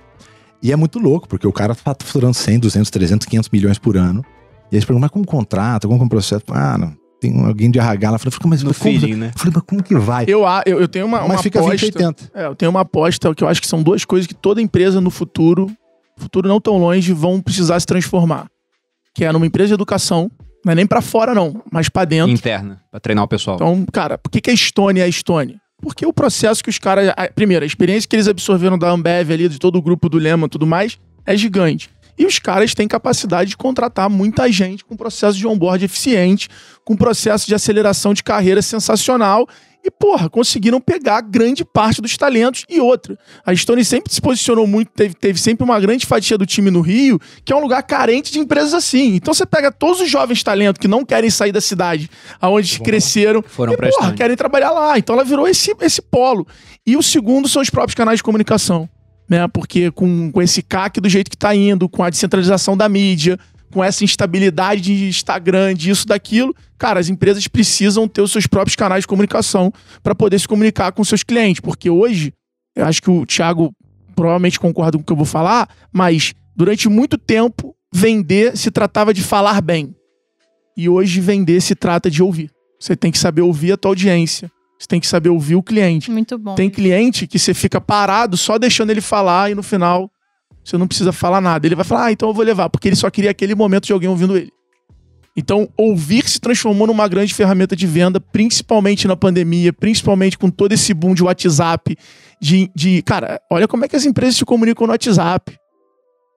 E 0.62 0.72
é 0.72 0.76
muito 0.76 0.98
louco, 0.98 1.28
porque 1.28 1.46
o 1.46 1.52
cara 1.52 1.74
tá 1.74 1.80
faturando 1.84 2.34
100, 2.34 2.58
200, 2.58 2.90
300, 2.90 3.26
500 3.26 3.50
milhões 3.50 3.78
por 3.78 3.96
ano. 3.96 4.24
E 4.72 4.76
aí 4.76 4.80
você 4.80 4.86
pergunta, 4.86 5.02
mas 5.06 5.10
como 5.10 5.24
contrata, 5.26 5.86
como 5.86 5.98
que 5.98 6.04
é 6.04 6.06
o 6.06 6.08
processo? 6.08 6.42
Ah, 6.50 6.76
não. 6.78 6.94
Tem 7.20 7.44
alguém 7.44 7.70
de 7.70 7.78
RH 7.78 8.10
lá. 8.10 8.18
Falei, 8.18 8.38
mas 8.46 8.62
No 8.62 8.74
como, 8.74 8.98
feeling, 8.98 9.14
né? 9.16 9.30
eu 9.34 9.38
falei, 9.38 9.52
mas 9.54 9.62
como 9.66 9.82
que 9.82 9.94
vai? 9.96 10.24
Eu, 10.28 10.46
a- 10.46 10.62
eu, 10.66 10.80
eu 10.80 10.86
tenho 10.88 11.06
uma, 11.06 11.20
uma 11.20 11.28
mas 11.28 11.40
fica 11.42 11.60
20, 11.60 11.68
aposta. 11.68 11.86
80. 11.86 12.30
É, 12.34 12.46
eu 12.46 12.54
tenho 12.54 12.70
uma 12.70 12.80
aposta 12.80 13.34
que 13.34 13.42
eu 13.42 13.48
acho 13.48 13.60
que 13.60 13.66
são 13.66 13.82
duas 13.82 14.04
coisas 14.04 14.26
que 14.26 14.34
toda 14.34 14.60
empresa 14.60 15.00
no 15.00 15.10
futuro, 15.10 15.70
futuro 16.18 16.48
não 16.48 16.60
tão 16.60 16.76
longe, 16.78 17.12
vão 17.12 17.40
precisar 17.40 17.80
se 17.80 17.86
transformar. 17.86 18.46
Que 19.14 19.24
é 19.24 19.32
numa 19.32 19.46
empresa 19.46 19.68
de 19.68 19.74
educação, 19.74 20.30
não 20.64 20.72
é 20.72 20.74
nem 20.74 20.86
pra 20.86 21.00
fora 21.00 21.34
não, 21.34 21.62
mas 21.72 21.88
pra 21.88 22.04
dentro. 22.04 22.30
Interna, 22.30 22.80
pra 22.90 23.00
treinar 23.00 23.24
o 23.24 23.28
pessoal. 23.28 23.56
Então, 23.56 23.86
cara, 23.90 24.18
por 24.18 24.30
que, 24.30 24.40
que 24.42 24.50
a 24.50 24.54
Estônia 24.54 25.00
é 25.02 25.04
a 25.04 25.08
Estônia? 25.08 25.56
Porque 25.80 26.04
o 26.06 26.12
processo 26.12 26.62
que 26.62 26.68
os 26.70 26.78
caras. 26.78 27.12
Primeiro, 27.34 27.62
a 27.62 27.66
experiência 27.66 28.08
que 28.08 28.16
eles 28.16 28.28
absorveram 28.28 28.78
da 28.78 28.90
Ambev 28.90 29.30
ali, 29.30 29.48
de 29.48 29.58
todo 29.58 29.76
o 29.76 29.82
grupo 29.82 30.08
do 30.08 30.18
Lehman 30.18 30.46
e 30.46 30.48
tudo 30.50 30.66
mais, 30.66 30.98
é 31.24 31.36
gigante. 31.36 31.90
E 32.18 32.24
os 32.24 32.38
caras 32.38 32.74
têm 32.74 32.88
capacidade 32.88 33.50
de 33.50 33.56
contratar 33.56 34.08
muita 34.08 34.50
gente 34.50 34.84
com 34.84 34.96
processo 34.96 35.36
de 35.36 35.46
onboard 35.46 35.84
eficiente, 35.84 36.48
com 36.84 36.96
processo 36.96 37.46
de 37.46 37.54
aceleração 37.54 38.14
de 38.14 38.22
carreira 38.22 38.62
sensacional. 38.62 39.46
E, 39.84 39.90
porra, 39.90 40.28
conseguiram 40.28 40.80
pegar 40.80 41.20
grande 41.20 41.64
parte 41.64 42.02
dos 42.02 42.16
talentos. 42.16 42.64
E 42.68 42.80
outra, 42.80 43.16
a 43.44 43.52
Estônia 43.52 43.84
sempre 43.84 44.12
se 44.12 44.20
posicionou 44.20 44.66
muito, 44.66 44.88
teve, 44.88 45.14
teve 45.14 45.38
sempre 45.38 45.62
uma 45.62 45.78
grande 45.78 46.04
fatia 46.04 46.36
do 46.36 46.44
time 46.44 46.72
no 46.72 46.80
Rio, 46.80 47.20
que 47.44 47.52
é 47.52 47.56
um 47.56 47.60
lugar 47.60 47.84
carente 47.84 48.32
de 48.32 48.40
empresas 48.40 48.74
assim. 48.74 49.14
Então 49.14 49.32
você 49.32 49.46
pega 49.46 49.70
todos 49.70 50.00
os 50.00 50.10
jovens 50.10 50.42
talentos 50.42 50.80
que 50.80 50.88
não 50.88 51.04
querem 51.04 51.30
sair 51.30 51.52
da 51.52 51.60
cidade, 51.60 52.10
aonde 52.40 52.80
cresceram, 52.80 53.44
Foram 53.46 53.74
e, 53.74 53.76
porra, 53.76 54.12
querem 54.12 54.36
trabalhar 54.36 54.72
lá. 54.72 54.98
Então 54.98 55.14
ela 55.14 55.24
virou 55.24 55.46
esse, 55.46 55.72
esse 55.80 56.02
polo. 56.02 56.44
E 56.84 56.96
o 56.96 57.02
segundo 57.02 57.48
são 57.48 57.62
os 57.62 57.70
próprios 57.70 57.94
canais 57.94 58.18
de 58.18 58.24
comunicação. 58.24 58.88
Né? 59.28 59.46
Porque 59.48 59.90
com, 59.90 60.30
com 60.30 60.42
esse 60.42 60.62
CAC 60.62 61.00
do 61.00 61.08
jeito 61.08 61.30
que 61.30 61.36
tá 61.36 61.54
indo, 61.54 61.88
com 61.88 62.02
a 62.02 62.10
descentralização 62.10 62.76
da 62.76 62.88
mídia, 62.88 63.38
com 63.72 63.82
essa 63.82 64.04
instabilidade 64.04 64.80
de 64.80 65.08
Instagram, 65.08 65.74
disso, 65.74 66.06
daquilo, 66.06 66.54
cara, 66.78 67.00
as 67.00 67.08
empresas 67.08 67.46
precisam 67.48 68.06
ter 68.08 68.22
os 68.22 68.32
seus 68.32 68.46
próprios 68.46 68.76
canais 68.76 69.02
de 69.02 69.08
comunicação 69.08 69.72
para 70.02 70.14
poder 70.14 70.38
se 70.38 70.48
comunicar 70.48 70.92
com 70.92 71.04
seus 71.04 71.22
clientes. 71.22 71.60
Porque 71.60 71.90
hoje, 71.90 72.32
eu 72.74 72.84
acho 72.84 73.02
que 73.02 73.10
o 73.10 73.26
Thiago 73.26 73.72
provavelmente 74.14 74.58
concorda 74.58 74.96
com 74.96 75.02
o 75.02 75.04
que 75.04 75.12
eu 75.12 75.16
vou 75.16 75.26
falar, 75.26 75.68
mas 75.92 76.32
durante 76.54 76.88
muito 76.88 77.18
tempo, 77.18 77.76
vender 77.92 78.56
se 78.56 78.70
tratava 78.70 79.12
de 79.12 79.22
falar 79.22 79.60
bem. 79.60 79.94
E 80.76 80.88
hoje 80.88 81.20
vender 81.20 81.60
se 81.60 81.74
trata 81.74 82.10
de 82.10 82.22
ouvir. 82.22 82.50
Você 82.78 82.94
tem 82.94 83.10
que 83.10 83.18
saber 83.18 83.42
ouvir 83.42 83.72
a 83.72 83.76
tua 83.76 83.90
audiência. 83.90 84.50
Você 84.78 84.86
tem 84.86 85.00
que 85.00 85.06
saber 85.06 85.30
ouvir 85.30 85.54
o 85.56 85.62
cliente. 85.62 86.10
Muito 86.10 86.36
bom. 86.38 86.54
Tem 86.54 86.68
cliente 86.68 87.26
que 87.26 87.38
você 87.38 87.54
fica 87.54 87.80
parado 87.80 88.36
só 88.36 88.58
deixando 88.58 88.90
ele 88.90 89.00
falar 89.00 89.50
e 89.50 89.54
no 89.54 89.62
final 89.62 90.10
você 90.62 90.76
não 90.76 90.86
precisa 90.86 91.12
falar 91.12 91.40
nada. 91.40 91.66
Ele 91.66 91.74
vai 91.74 91.84
falar, 91.84 92.06
ah, 92.06 92.12
então 92.12 92.28
eu 92.28 92.34
vou 92.34 92.44
levar, 92.44 92.68
porque 92.68 92.88
ele 92.88 92.96
só 92.96 93.08
queria 93.08 93.30
aquele 93.30 93.54
momento 93.54 93.86
de 93.86 93.92
alguém 93.92 94.08
ouvindo 94.08 94.36
ele. 94.36 94.50
Então, 95.38 95.68
ouvir 95.76 96.26
se 96.28 96.40
transformou 96.40 96.86
numa 96.86 97.06
grande 97.06 97.34
ferramenta 97.34 97.76
de 97.76 97.86
venda, 97.86 98.18
principalmente 98.18 99.06
na 99.06 99.14
pandemia, 99.14 99.70
principalmente 99.72 100.38
com 100.38 100.48
todo 100.50 100.72
esse 100.72 100.94
boom 100.94 101.14
de 101.14 101.22
WhatsApp. 101.22 101.94
De, 102.40 102.70
de 102.74 103.02
cara, 103.02 103.40
olha 103.50 103.68
como 103.68 103.84
é 103.84 103.88
que 103.88 103.96
as 103.96 104.04
empresas 104.06 104.36
se 104.36 104.44
comunicam 104.46 104.86
no 104.86 104.92
WhatsApp. 104.94 105.54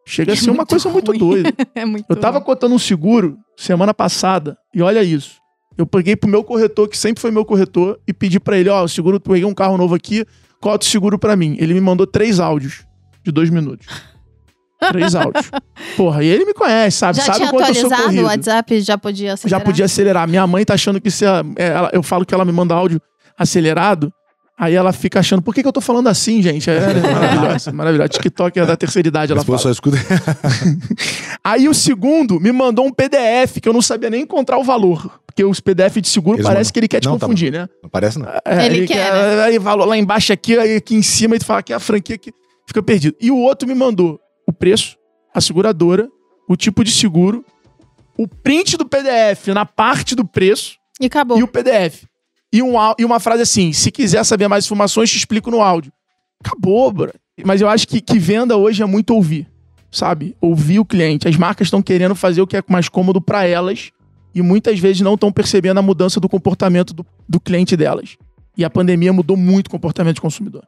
Chega 0.05 0.31
a 0.31 0.33
É 0.33 0.35
ser 0.35 0.49
uma 0.49 0.57
muito 0.57 0.69
coisa 0.69 0.89
muito 0.89 1.07
ruim. 1.11 1.17
doida. 1.19 1.53
É 1.75 1.85
muito 1.85 2.05
Eu 2.09 2.15
tava 2.15 2.39
bom. 2.39 2.45
cotando 2.45 2.75
um 2.75 2.79
seguro 2.79 3.37
semana 3.57 3.93
passada 3.93 4.57
e 4.73 4.81
olha 4.81 5.01
isso. 5.03 5.37
Eu 5.79 5.87
peguei 5.87 6.13
pro 6.15 6.29
meu 6.29 6.43
corretor, 6.43 6.89
que 6.89 6.97
sempre 6.97 7.21
foi 7.21 7.31
meu 7.31 7.45
corretor, 7.45 7.97
e 8.05 8.11
pedi 8.13 8.37
pra 8.37 8.57
ele, 8.57 8.67
ó, 8.69 8.83
o 8.83 8.87
seguro, 8.89 9.17
peguei 9.17 9.45
um 9.45 9.53
carro 9.53 9.77
novo 9.77 9.95
aqui, 9.95 10.25
cota 10.59 10.85
o 10.85 10.89
seguro 10.89 11.17
pra 11.17 11.37
mim. 11.37 11.55
Ele 11.57 11.73
me 11.73 11.79
mandou 11.79 12.05
três 12.05 12.37
áudios 12.37 12.85
de 13.23 13.31
dois 13.31 13.49
minutos. 13.49 13.87
três 14.91 15.15
áudios. 15.15 15.49
Porra, 15.95 16.21
e 16.21 16.27
ele 16.27 16.43
me 16.43 16.53
conhece, 16.53 16.97
sabe? 16.97 17.17
Já 17.17 17.23
sabe 17.23 17.37
tinha 17.37 17.49
quanto 17.49 17.69
eu 17.69 17.75
sou 17.75 17.85
atualizado 17.93 18.19
o. 18.21 18.25
WhatsApp? 18.25 18.81
Já 18.81 18.97
podia 18.97 19.33
acelerar? 19.33 19.59
Já 19.59 19.65
podia 19.65 19.85
acelerar. 19.85 20.27
Minha 20.27 20.45
mãe 20.45 20.65
tá 20.65 20.73
achando 20.73 20.99
que 20.99 21.07
isso 21.07 21.23
é, 21.23 21.29
é, 21.55 21.67
ela- 21.67 21.89
eu 21.93 22.03
falo 22.03 22.25
que 22.25 22.33
ela 22.33 22.43
me 22.43 22.51
manda 22.51 22.75
áudio 22.75 23.01
acelerado. 23.37 24.11
Aí 24.61 24.75
ela 24.75 24.91
fica 24.91 25.19
achando, 25.21 25.41
por 25.41 25.55
que, 25.55 25.61
que 25.61 25.67
eu 25.67 25.71
tô 25.71 25.79
falando 25.79 26.07
assim, 26.09 26.41
gente? 26.41 26.69
É, 26.69 26.75
é 26.75 26.93
maravilhosa, 27.13 27.71
maravilhosa. 27.73 28.09
TikTok 28.09 28.59
é 28.59 28.65
da 28.65 28.75
terceira 28.75 29.07
idade, 29.07 29.31
ela 29.31 29.41
fala. 29.43 29.57
só 29.57 29.69
escutam. 29.71 29.97
Aí 31.43 31.67
o 31.69 31.73
segundo 31.73 32.39
me 32.39 32.51
mandou 32.51 32.85
um 32.85 32.91
PDF 32.91 33.59
que 33.61 33.69
eu 33.69 33.73
não 33.73 33.81
sabia 33.81 34.09
nem 34.09 34.23
encontrar 34.23 34.57
o 34.57 34.63
valor. 34.63 35.21
Porque 35.25 35.43
os 35.45 35.59
PDF 35.61 35.97
de 36.01 36.09
seguro 36.09 36.37
Eles 36.37 36.45
parece 36.45 36.59
mandam. 36.67 36.73
que 36.73 36.79
ele 36.79 36.87
quer 36.89 36.99
te 36.99 37.05
Não, 37.07 37.17
tá 37.17 37.25
confundir, 37.25 37.51
né? 37.51 37.69
Não 37.81 37.89
parece, 37.89 38.19
não. 38.19 38.27
É, 38.45 38.65
Ele 38.65 38.85
quer, 38.85 39.13
né? 39.13 39.43
Aí 39.43 39.57
valor 39.57 39.85
lá 39.85 39.97
embaixo 39.97 40.33
aqui, 40.33 40.57
aí 40.57 40.75
aqui 40.75 40.93
em 40.95 41.01
cima, 41.01 41.35
e 41.35 41.39
tu 41.39 41.45
fala 41.45 41.63
que 41.63 41.71
é 41.71 41.75
a 41.75 41.79
franquia 41.79 42.17
que 42.17 42.33
fica 42.67 42.83
perdido. 42.83 43.15
E 43.21 43.31
o 43.31 43.37
outro 43.37 43.65
me 43.67 43.73
mandou 43.73 44.19
o 44.45 44.51
preço, 44.51 44.97
a 45.33 45.39
seguradora, 45.39 46.09
o 46.49 46.57
tipo 46.57 46.83
de 46.83 46.91
seguro, 46.91 47.45
o 48.17 48.27
print 48.27 48.75
do 48.75 48.85
PDF 48.85 49.47
na 49.53 49.65
parte 49.65 50.13
do 50.15 50.27
preço 50.27 50.73
E 50.99 51.05
acabou. 51.05 51.39
e 51.39 51.43
o 51.43 51.47
PDF. 51.47 52.03
E, 52.51 52.61
um, 52.63 52.73
e 52.97 53.05
uma 53.05 53.19
frase 53.19 53.41
assim: 53.41 53.71
se 53.71 53.91
quiser 53.91 54.23
saber 54.23 54.47
mais 54.47 54.65
informações, 54.65 55.09
te 55.09 55.17
explico 55.17 55.51
no 55.51 55.61
áudio. 55.61 55.91
Acabou, 56.43 56.91
bro. 56.91 57.13
Mas 57.45 57.61
eu 57.61 57.69
acho 57.69 57.87
que, 57.87 58.01
que 58.01 58.19
venda 58.19 58.57
hoje 58.57 58.81
é 58.81 58.85
muito 58.85 59.13
ouvir, 59.13 59.47
sabe? 59.91 60.35
Ouvir 60.41 60.79
o 60.79 60.85
cliente. 60.85 61.27
As 61.27 61.35
marcas 61.37 61.67
estão 61.67 61.81
querendo 61.81 62.15
fazer 62.15 62.41
o 62.41 62.47
que 62.47 62.57
é 62.57 62.63
mais 62.67 62.89
cômodo 62.89 63.21
para 63.21 63.45
elas 63.45 63.91
e 64.33 64.41
muitas 64.41 64.79
vezes 64.79 65.01
não 65.01 65.15
estão 65.15 65.31
percebendo 65.31 65.79
a 65.79 65.81
mudança 65.81 66.19
do 66.19 66.29
comportamento 66.29 66.93
do, 66.93 67.05
do 67.27 67.39
cliente 67.39 67.75
delas. 67.75 68.17
E 68.57 68.65
a 68.65 68.69
pandemia 68.69 69.13
mudou 69.13 69.37
muito 69.37 69.67
o 69.67 69.69
comportamento 69.69 70.15
do 70.15 70.21
consumidor. 70.21 70.63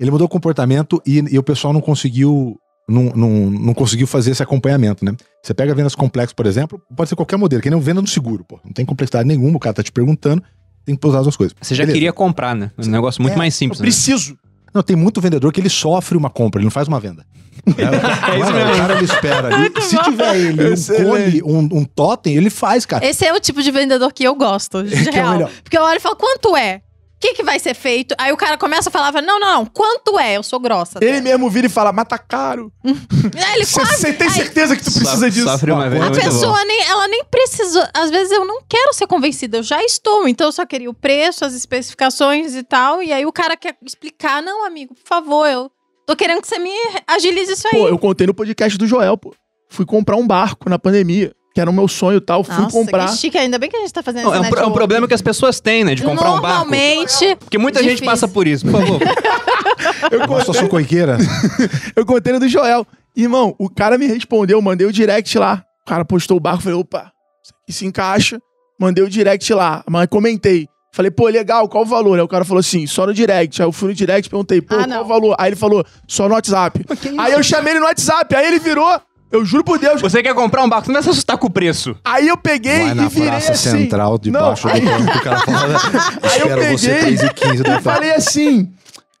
Ele 0.00 0.10
mudou 0.10 0.26
o 0.26 0.28
comportamento 0.28 1.00
e, 1.06 1.18
e 1.30 1.38
o 1.38 1.42
pessoal 1.42 1.72
não 1.72 1.80
conseguiu. 1.80 2.58
Não, 2.88 3.04
não, 3.16 3.50
não 3.50 3.74
conseguiu 3.74 4.06
fazer 4.06 4.30
esse 4.30 4.42
acompanhamento, 4.42 5.04
né? 5.04 5.12
Você 5.42 5.52
pega 5.52 5.74
vendas 5.74 5.96
complexas, 5.96 6.32
por 6.32 6.46
exemplo, 6.46 6.80
pode 6.96 7.08
ser 7.08 7.16
qualquer 7.16 7.36
modelo, 7.36 7.60
que 7.60 7.68
nem 7.68 7.80
venda 7.80 8.00
no 8.00 8.06
seguro, 8.06 8.44
pô. 8.44 8.60
Não 8.64 8.72
tem 8.72 8.84
complexidade 8.84 9.26
nenhuma, 9.26 9.56
o 9.56 9.60
cara 9.60 9.74
tá 9.74 9.82
te 9.82 9.90
perguntando, 9.90 10.40
tem 10.86 10.96
que 10.96 11.06
usar 11.06 11.18
as 11.18 11.24
duas 11.24 11.36
coisas. 11.36 11.54
Você 11.60 11.74
já 11.74 11.82
Beleza. 11.82 11.94
queria 11.94 12.12
comprar, 12.12 12.54
né? 12.54 12.70
Um 12.78 12.86
negócio 12.86 13.20
muito 13.20 13.34
É, 13.34 13.36
mais 13.36 13.54
simples. 13.54 13.80
eu 13.80 13.84
né? 13.84 13.90
preciso. 13.90 14.38
Não, 14.72 14.82
tem 14.82 14.94
muito 14.96 15.20
vendedor 15.20 15.52
que 15.52 15.60
ele 15.60 15.68
sofre 15.68 16.16
uma 16.16 16.30
compra, 16.30 16.58
ele 16.60 16.64
não 16.66 16.70
faz 16.70 16.86
uma 16.88 17.00
venda. 17.00 17.26
É, 17.66 17.72
isso 18.38 18.44
Mano, 18.52 18.56
mesmo. 18.56 18.72
O 18.72 18.76
cara 18.76 18.94
ele 18.94 19.04
espera 19.04 19.54
ali. 19.56 19.72
Se 19.82 19.98
tiver 19.98 20.36
ele 20.36 20.62
um 20.62 21.04
cone, 21.08 21.42
um, 21.42 21.78
um 21.80 21.84
totem, 21.84 22.36
ele 22.36 22.50
faz, 22.50 22.86
cara. 22.86 23.04
Esse 23.04 23.24
é 23.26 23.32
o 23.34 23.40
tipo 23.40 23.62
de 23.62 23.70
vendedor 23.70 24.12
que 24.12 24.22
eu 24.24 24.34
gosto, 24.34 24.82
de 24.84 24.90
Que 25.10 25.18
é 25.18 25.22
o 25.22 25.24
real. 25.24 25.32
melhor. 25.32 25.50
Porque 25.64 25.76
eu 25.76 25.82
olho 25.82 25.96
e 25.96 26.00
falo, 26.00 26.14
quanto 26.16 26.56
é? 26.56 26.82
O 27.26 27.28
que, 27.28 27.34
que 27.34 27.42
vai 27.42 27.58
ser 27.58 27.74
feito? 27.74 28.14
Aí 28.18 28.30
o 28.32 28.36
cara 28.36 28.56
começa 28.56 28.88
a 28.88 28.92
falar, 28.92 29.10
não, 29.20 29.40
não, 29.40 29.56
não, 29.56 29.66
quanto 29.66 30.18
é? 30.18 30.36
Eu 30.36 30.42
sou 30.42 30.60
grossa. 30.60 30.98
Ele 31.02 31.20
mesmo 31.20 31.50
vira 31.50 31.66
e 31.66 31.70
fala, 31.70 31.92
mas 31.92 32.06
tá 32.06 32.16
caro. 32.18 32.72
Aí 32.84 32.92
ele 33.56 33.64
Você 33.64 33.74
quase... 33.80 33.96
você 33.96 34.12
tem 34.12 34.28
Aí, 34.28 34.32
certeza 34.34 34.76
que 34.76 34.84
tu 34.84 34.92
precisa 34.92 35.16
So- 35.26 35.30
disso? 35.30 35.44
Sofre 35.48 35.72
uma 35.72 35.88
venda 35.90 36.06
a 36.06 36.10
pessoa 36.10 36.58
bom. 36.58 36.64
nem, 36.66 36.82
ela 36.84 37.08
nem 37.08 37.24
precisou. 37.24 37.82
Às 37.92 38.10
vezes 38.10 38.30
eu 38.32 38.44
não 38.44 38.60
quero 38.68 38.92
ser 38.92 39.06
convencida, 39.08 39.58
eu 39.58 39.62
já 39.62 39.82
estou. 39.82 40.28
Então 40.28 40.46
eu 40.46 40.52
só 40.52 40.64
queria 40.64 40.88
o 40.88 40.94
preço, 40.94 41.44
as 41.44 41.54
especificações 41.54 42.54
e 42.54 42.62
tal. 42.62 43.02
E 43.02 43.12
aí 43.12 43.26
o 43.26 43.32
cara 43.32 43.56
quer 43.56 43.76
explicar, 43.84 44.40
não, 44.42 44.64
amigo, 44.64 44.94
por 44.94 45.06
favor, 45.08 45.46
eu 45.46 45.70
tô 46.06 46.14
querendo 46.14 46.40
que 46.40 46.48
você 46.48 46.58
me 46.58 46.70
agilize 47.06 47.52
isso 47.52 47.66
aí. 47.66 47.72
Pô, 47.80 47.88
eu 47.88 47.98
contei 47.98 48.26
no 48.26 48.34
podcast 48.34 48.78
do 48.78 48.86
Joel, 48.86 49.16
pô. 49.18 49.34
Fui 49.68 49.84
comprar 49.84 50.16
um 50.16 50.26
barco 50.26 50.70
na 50.70 50.78
pandemia, 50.78 51.32
que 51.56 51.60
era 51.62 51.70
o 51.70 51.72
meu 51.72 51.88
sonho 51.88 52.18
e 52.18 52.20
tal. 52.20 52.44
Fui 52.44 52.54
Nossa, 52.54 52.70
comprar. 52.70 53.06
que 53.08 53.16
chique, 53.16 53.38
ainda 53.38 53.58
bem 53.58 53.70
que 53.70 53.76
a 53.78 53.80
gente 53.80 53.90
tá 53.90 54.02
fazendo 54.02 54.24
Não, 54.24 54.34
é, 54.34 54.40
um, 54.40 54.50
pro- 54.50 54.60
é 54.60 54.66
um 54.66 54.72
problema 54.72 55.08
que 55.08 55.14
as 55.14 55.22
pessoas 55.22 55.58
têm, 55.58 55.84
né? 55.84 55.94
De 55.94 56.02
comprar 56.02 56.32
um 56.34 56.38
barco. 56.38 56.48
Normalmente, 56.70 57.34
Porque 57.36 57.56
muita 57.56 57.78
gente 57.78 57.92
Difícil. 57.92 58.06
passa 58.12 58.28
por 58.28 58.46
isso, 58.46 58.66
por 58.66 58.72
favor. 58.72 59.00
Eu 60.12 60.20
contei, 60.20 60.40
situação 60.40 60.68
corriqueira. 60.68 61.16
eu 61.96 62.04
contei 62.04 62.32
no 62.34 62.40
do 62.40 62.46
Joel. 62.48 62.86
Irmão, 63.16 63.54
o 63.58 63.70
cara 63.70 63.96
me 63.96 64.06
respondeu, 64.06 64.60
mandei 64.60 64.86
o 64.86 64.92
direct 64.92 65.38
lá. 65.38 65.64
O 65.82 65.88
cara 65.88 66.04
postou 66.04 66.36
o 66.36 66.40
barco, 66.40 66.62
falei, 66.62 66.78
opa, 66.78 67.10
isso 67.42 67.54
aqui 67.62 67.72
se 67.72 67.86
encaixa. 67.86 68.38
Mandei 68.78 69.02
o 69.02 69.08
direct 69.08 69.52
lá, 69.54 69.82
mas 69.88 70.06
comentei. 70.08 70.68
Falei, 70.92 71.10
pô, 71.10 71.26
legal, 71.28 71.66
qual 71.70 71.84
o 71.84 71.86
valor? 71.86 72.16
Aí 72.18 72.22
o 72.24 72.28
cara 72.28 72.44
falou 72.44 72.60
assim, 72.60 72.86
só 72.86 73.06
no 73.06 73.14
direct. 73.14 73.62
Aí 73.62 73.66
eu 73.66 73.72
fui 73.72 73.88
no 73.88 73.94
direct, 73.94 74.28
perguntei, 74.28 74.60
pô, 74.60 74.74
Ah, 74.74 74.86
qual 74.86 75.04
o 75.04 75.06
valor? 75.08 75.36
Aí 75.38 75.48
ele 75.48 75.56
falou, 75.56 75.84
só 76.06 76.28
no 76.28 76.34
WhatsApp. 76.34 76.84
Aí 77.18 77.32
eu 77.32 77.42
chamei 77.42 77.72
ele 77.72 77.80
no 77.80 77.86
WhatsApp, 77.86 78.34
aí 78.34 78.46
ele 78.46 78.58
virou, 78.58 79.00
eu 79.36 79.44
juro 79.44 79.62
por 79.64 79.78
Deus. 79.78 80.00
Você 80.00 80.22
quer 80.22 80.34
comprar 80.34 80.62
um 80.64 80.68
barco, 80.68 80.88
não 80.88 80.94
vai 80.94 81.02
se 81.02 81.08
assustar 81.10 81.36
com 81.38 81.46
o 81.46 81.50
preço. 81.50 81.96
Aí 82.04 82.28
eu 82.28 82.36
peguei 82.36 82.78
Vai 82.80 82.90
e 82.90 82.94
na 82.94 83.08
virei 83.08 83.28
praça 83.30 83.52
assim. 83.52 83.70
central, 83.70 84.18
debaixo 84.18 84.66
Não, 84.68 84.74
do 84.74 84.80
banco, 84.84 85.18
o 85.18 85.22
cara 85.22 85.38
fala, 85.40 85.76
Aí 86.22 86.40
eu 86.40 86.78
você 86.78 86.88
peguei 86.90 87.16
3 87.16 87.22
e 87.22 87.28
15 87.34 87.62
da 87.62 87.74
Eu 87.74 87.82
falei 87.82 88.10
assim, 88.12 88.72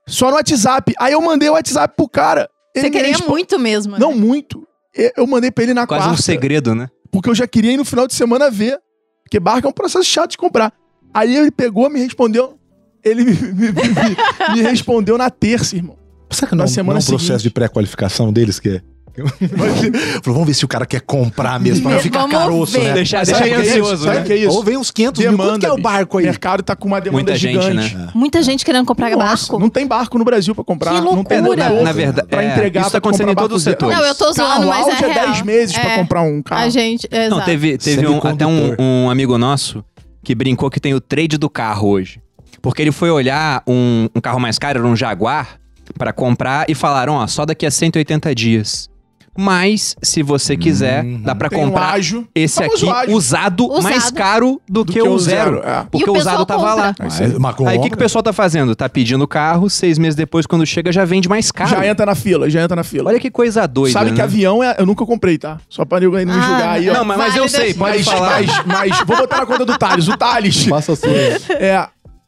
só 0.06 0.28
no 0.30 0.34
WhatsApp. 0.36 0.92
Aí 0.98 1.12
eu 1.12 1.20
mandei 1.20 1.48
o 1.48 1.52
WhatsApp 1.52 1.94
pro 1.96 2.08
cara. 2.08 2.48
Ele 2.74 2.84
você 2.84 2.90
me 2.90 2.96
queria 3.14 3.28
muito 3.28 3.58
mesmo. 3.58 3.98
Não, 3.98 4.10
né? 4.12 4.16
muito. 4.18 4.66
Eu 4.94 5.12
eu 5.18 5.26
mandei 5.26 5.50
pra 5.50 5.64
ele 5.64 5.74
na 5.74 5.86
Quase 5.86 6.04
quarta. 6.04 6.20
um 6.20 6.22
segredo, 6.22 6.74
né? 6.74 6.88
Porque 7.10 7.30
eu 7.30 7.34
já 7.34 7.46
queria 7.46 7.72
ir 7.72 7.76
no 7.76 7.84
final 7.84 8.06
de 8.06 8.14
semana 8.14 8.50
ver. 8.50 8.78
Porque 9.24 9.40
barco 9.40 9.66
é 9.66 9.70
um 9.70 9.72
processo 9.72 10.04
chato 10.04 10.30
de 10.32 10.38
comprar. 10.38 10.72
Aí 11.12 11.34
ele 11.36 11.50
pegou, 11.50 11.88
me 11.90 11.98
respondeu. 12.00 12.58
Ele 13.04 13.24
me, 13.24 13.32
me- 13.32 13.72
me- 13.72 14.54
me 14.54 14.62
respondeu 14.62 15.16
na 15.16 15.30
terça, 15.30 15.76
irmão. 15.76 15.96
Será 16.30 16.48
que 16.48 16.54
não, 16.54 16.58
Na 16.58 16.64
não 16.64 16.68
semana 16.72 16.98
é 16.98 17.02
um 17.02 17.06
processo 17.06 17.26
seguinte. 17.26 17.42
de 17.44 17.50
pré-qualificação 17.50 18.32
deles 18.32 18.58
que 18.60 18.68
é? 18.68 18.80
Falou, 20.22 20.34
vamos 20.34 20.46
ver 20.46 20.54
se 20.54 20.64
o 20.64 20.68
cara 20.68 20.84
quer 20.86 21.00
comprar 21.00 21.58
mesmo, 21.60 21.82
pra 21.84 21.92
não 21.92 22.00
ficar 22.00 22.20
Vamos 22.20 22.36
caroço, 22.36 22.72
ver. 22.72 22.84
né? 22.84 22.92
Deixar, 22.94 23.24
deixar 23.24 23.40
o 23.40 23.44
que 23.44 23.54
é 23.54 23.60
isso? 23.60 23.70
ansioso, 23.70 24.04
Sabe 24.04 24.16
né? 24.16 24.22
o 24.22 24.26
que 24.26 24.32
é 24.32 24.36
isso? 24.36 24.50
Ou 24.56 24.62
vem 24.62 24.76
uns 24.76 24.90
500 24.90 25.24
mil, 25.24 25.36
quanto 25.36 25.60
que 25.60 25.66
é 25.66 25.72
o 25.72 25.78
barco 25.80 26.16
O 26.16 26.18
aí? 26.20 26.24
mercado 26.26 26.62
tá 26.62 26.76
com 26.76 26.86
uma 26.88 27.00
demanda 27.00 27.22
Muita 27.22 27.36
gente, 27.38 27.62
gigante. 27.62 27.94
né? 27.96 28.08
Muita 28.14 28.42
gente 28.42 28.64
querendo 28.64 28.84
comprar 28.86 29.10
Nossa, 29.10 29.24
barco. 29.26 29.58
não 29.58 29.68
tem 29.70 29.86
barco 29.86 30.18
no 30.18 30.24
Brasil 30.24 30.54
pra 30.54 30.64
comprar. 30.64 30.94
Que 30.94 31.00
Não 31.00 31.24
tem 31.24 31.40
loucura. 31.40 31.68
motor 31.70 31.82
Na 31.84 31.92
verdade, 31.92 32.28
pra 32.28 32.42
é, 32.42 32.52
entregar 32.52 32.80
isso 32.82 32.90
tá 32.90 33.00
pra 33.00 33.08
acontecendo 33.08 33.30
em 33.32 33.34
todos 33.34 33.56
os 33.58 33.62
setores. 33.62 33.96
Não, 33.98 34.04
eu 34.04 34.14
tô 34.14 34.32
zoando, 34.32 34.66
mas 34.66 34.86
é 34.86 34.90
é 34.90 34.94
real. 35.12 35.26
10 35.28 35.42
meses 35.42 35.78
pra 35.78 35.92
É. 35.92 35.96
comprar 35.98 36.22
um 36.22 36.42
carro. 36.42 36.62
A 36.62 36.68
gente, 36.68 37.08
exato. 37.10 37.30
Não, 37.30 37.44
teve, 37.44 37.78
teve 37.78 38.06
um, 38.06 38.18
até 38.18 38.46
um, 38.46 38.74
um 38.78 39.10
amigo 39.10 39.36
nosso 39.38 39.84
que 40.24 40.34
brincou 40.34 40.68
que 40.70 40.80
tem 40.80 40.92
o 40.94 41.00
trade 41.00 41.38
do 41.38 41.48
carro 41.48 41.88
hoje. 41.88 42.20
Porque 42.60 42.82
ele 42.82 42.90
foi 42.92 43.10
olhar 43.10 43.62
um, 43.66 44.08
um 44.14 44.20
carro 44.20 44.40
mais 44.40 44.58
caro, 44.58 44.80
era 44.80 44.88
um 44.88 44.96
Jaguar, 44.96 45.60
pra 45.96 46.12
comprar 46.12 46.66
e 46.68 46.74
falaram, 46.74 47.14
ó, 47.14 47.26
só 47.28 47.46
daqui 47.46 47.64
a 47.64 47.70
180 47.70 48.34
dias. 48.34 48.90
Mas, 49.36 49.96
se 50.02 50.22
você 50.22 50.56
quiser, 50.56 51.04
Uhum. 51.04 51.20
dá 51.22 51.34
pra 51.34 51.48
Tem 51.48 51.58
um 51.58 51.66
comprar 51.66 51.90
ágio. 51.94 52.26
esse 52.34 52.62
aqui 52.62 52.88
ágio. 52.88 53.14
usado, 53.14 53.66
Usado. 53.66 53.82
mais 53.82 54.10
caro 54.10 54.60
do, 54.68 54.84
que, 54.84 55.00
o 55.00 55.18
zero. 55.18 55.58
é. 55.64 55.86
Porque 55.90 56.08
E 56.08 56.10
o 56.12 56.16
usado 56.16 56.44
tava 56.46 56.74
lá. 56.74 56.88
compra. 56.94 57.04
Mas, 57.04 57.20
Aí 57.68 57.78
o 57.78 57.82
que, 57.82 57.88
que 57.90 57.94
o 57.94 57.98
pessoal 57.98 58.22
tá 58.22 58.32
fazendo? 58.32 58.74
Tá 58.74 58.88
pedindo 58.88 59.26
carro, 59.28 59.68
seis 59.68 59.98
meses 59.98 60.14
depois, 60.14 60.46
quando 60.46 60.64
chega, 60.66 60.90
já 60.90 61.04
vende 61.04 61.28
mais 61.28 61.50
caro. 61.52 61.70
Já 61.70 61.86
entra 61.86 62.06
na 62.06 62.14
fila, 62.14 62.48
já 62.48 62.62
entra 62.62 62.76
na 62.76 62.84
fila. 62.84 63.10
Olha 63.10 63.20
que 63.20 63.30
coisa 63.30 63.66
doida, 63.66 63.92
Sabe 63.92 64.10
que 64.12 64.18
né? 64.18 64.24
avião 64.24 64.62
é, 64.62 64.76
eu 64.78 64.86
nunca 64.86 65.04
comprei, 65.04 65.36
tá? 65.38 65.58
Só 65.68 65.84
pra 65.84 66.00
não 66.00 66.10
me 66.10 66.22
Ah, 66.30 66.40
julgar 66.46 66.68
aí, 66.70 66.88
ó. 66.90 66.94
Não, 66.94 67.04
mas, 67.04 67.18
mas 67.18 67.36
eu 67.36 67.48
sei, 67.48 67.74
pode 67.74 67.98
mas, 67.98 68.06
falar. 68.06 68.42
mas, 68.42 68.64
mas 68.66 69.00
vou 69.06 69.16
botar 69.16 69.38
na 69.38 69.46
conta 69.46 69.64
do 69.64 69.76
Thales. 69.76 70.08
O 70.08 70.16
Thales, 70.16 70.64
Faça 70.64 70.92
a 70.92 70.96
sua. 70.96 71.10
é, 71.10 71.86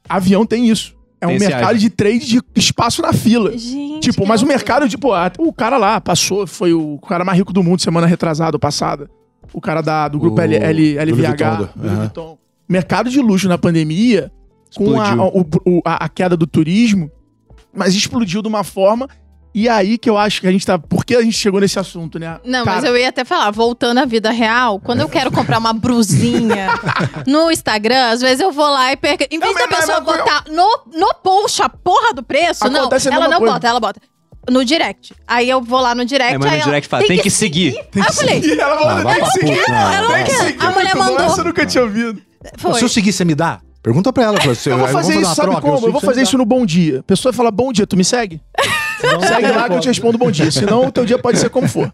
avião 0.09 0.45
tem 0.45 0.69
isso. 0.69 0.95
É 1.21 1.27
um 1.27 1.33
esse 1.33 1.47
mercado 1.49 1.79
de 1.79 1.91
trade 1.91 2.27
de 2.27 2.41
espaço 2.55 3.03
na 3.03 3.13
fila. 3.13 3.57
Gente, 3.57 4.11
Tipo, 4.11 4.27
mas 4.27 4.41
o 4.43 4.47
mercado, 4.47 4.89
tipo, 4.89 5.09
o 5.39 5.53
cara 5.53 5.77
lá 5.77 6.01
passou, 6.01 6.47
foi 6.47 6.73
o 6.73 6.99
cara 7.01 7.25
mais 7.25 7.37
rico 7.39 7.53
do 7.53 7.63
mundo 7.63 7.81
semana 7.83 8.07
retrasada, 8.07 8.57
ou 8.57 8.61
passada. 8.61 9.11
O 9.53 9.61
cara 9.61 9.81
da, 9.81 10.07
do 10.09 10.19
grupo 10.19 10.39
O 10.39 10.41
L, 10.41 10.55
L, 10.57 10.99
LVH. 10.99 11.43
Aham. 11.43 11.69
Vuitton. 12.01 12.39
Mercado 12.69 13.11
de 13.11 13.21
luxo 13.21 13.49
na 13.49 13.57
pandemia, 13.59 14.31
com 14.77 15.01
a, 15.01 15.09
Explodiu. 15.15 15.23
o- 15.67 15.79
o- 15.79 15.83
a, 15.85 16.05
a 16.05 16.09
queda 16.09 16.37
do 16.37 16.47
turismo, 16.47 17.11
mas 17.75 17.95
explodiu 17.95 18.43
de 18.43 18.49
uma 18.49 18.63
forma. 18.63 19.09
E 19.55 19.69
aí 19.69 19.99
que 19.99 20.09
eu 20.09 20.17
acho 20.17 20.41
que 20.41 20.47
a 20.47 20.53
gente 20.53 20.65
tá. 20.65 20.79
Por 20.79 21.05
que 21.05 21.17
a 21.17 21.23
gente 21.23 21.37
chegou 21.37 21.61
nesse 21.61 21.79
assunto, 21.79 22.19
né? 22.19 22.39
Não, 22.45 22.65
Cara, 22.65 22.77
mas 22.81 22.85
eu 22.85 22.97
ia 22.97 23.09
até 23.09 23.25
falar, 23.25 23.51
voltando 23.51 23.99
à 23.99 24.05
vida 24.05 24.31
real, 24.31 24.79
quando 24.79 25.01
eu 25.01 25.09
quero 25.09 25.31
comprar 25.33 25.59
uma 25.59 25.73
brusinha 25.73 26.69
no 27.27 27.51
Instagram, 27.51 28.11
às 28.11 28.21
vezes 28.21 28.41
eu 28.41 28.53
vou 28.53 28.67
lá 28.71 28.93
e 28.93 28.97
perco. 28.97 29.25
Em 29.31 29.39
vez 29.39 29.53
Não, 29.55 29.61
da 29.63 29.67
mas- 29.69 29.81
pessoa 29.81 30.01
mas- 30.01 30.17
botar 30.19 30.45
no, 30.49 30.81
no 30.99 31.15
post 31.23 31.63
a 31.63 31.69
porra 31.69 32.13
do 32.15 32.23
preço, 32.23 32.69
não, 32.71 32.81
Acontece 32.83 33.09
a 33.09 33.15
ela 33.15 33.29
não 33.29 33.39
coisa. 33.39 33.55
bota, 33.55 33.69
ela 33.69 33.81
bota. 33.81 34.01
No 34.51 34.65
direct. 34.65 35.15
Aí 35.27 35.51
eu 35.51 35.61
vou 35.61 35.81
lá 35.81 35.95
no 35.95 36.05
direct. 36.07 36.35
É, 36.35 36.39
mas 36.39 36.47
aí 36.47 36.51
no 36.53 36.57
ela, 36.57 36.65
direct 36.65 36.89
fala, 36.89 37.07
tem 37.07 37.19
que 37.19 37.31
seguir. 37.31 37.77
Aí 37.97 38.03
eu 38.07 38.13
falei, 38.13 38.41
E 38.41 38.59
ela 38.59 39.01
Ah, 39.03 39.15
tem 39.15 39.25
que 39.25 39.31
seguir. 39.33 39.69
não, 39.69 39.93
ela 39.93 40.09
não 40.09 40.25
quer. 40.25 40.39
Tem 40.45 40.53
que 40.57 40.65
A 40.67 40.71
mulher 40.71 40.87
seguir. 40.93 40.99
mandou. 40.99 41.27
Essa 41.27 41.41
eu 41.41 41.45
nunca 41.45 41.67
tinha 41.67 41.85
ouvido. 41.85 42.23
foi. 42.57 42.75
Se 42.75 42.85
eu 42.85 42.89
seguir, 42.89 43.13
você 43.13 43.25
me 43.25 43.35
dá? 43.35 43.61
Pergunta 43.83 44.13
pra 44.13 44.25
ela. 44.25 44.41
Você, 44.41 44.73
Eu 44.73 44.79
vou 44.79 44.89
fazer 44.89 45.21
isso, 45.21 45.35
sabe 45.35 45.51
troca, 45.51 45.61
como? 45.63 45.87
Eu 45.87 45.93
vou 45.93 46.01
fazer 46.01 46.23
isso 46.23 46.37
no 46.39 46.45
Bom 46.47 46.65
Dia. 46.65 47.01
A 47.01 47.03
pessoa 47.03 47.33
fala 47.33 47.51
Bom 47.51 47.73
Dia, 47.73 47.87
tu 47.87 47.97
me 47.97 48.05
segue? 48.05 48.41
Segue 49.27 49.51
lá 49.53 49.69
que 49.69 49.75
eu 49.75 49.81
te 49.81 49.89
respondo 49.89 50.19
Bom 50.19 50.31
Dia. 50.31 50.51
Senão 50.51 50.87
o 50.87 50.93
teu 50.93 51.05
dia 51.05 51.19
pode 51.19 51.39
ser 51.39 51.51
como 51.51 51.69
for. 51.69 51.93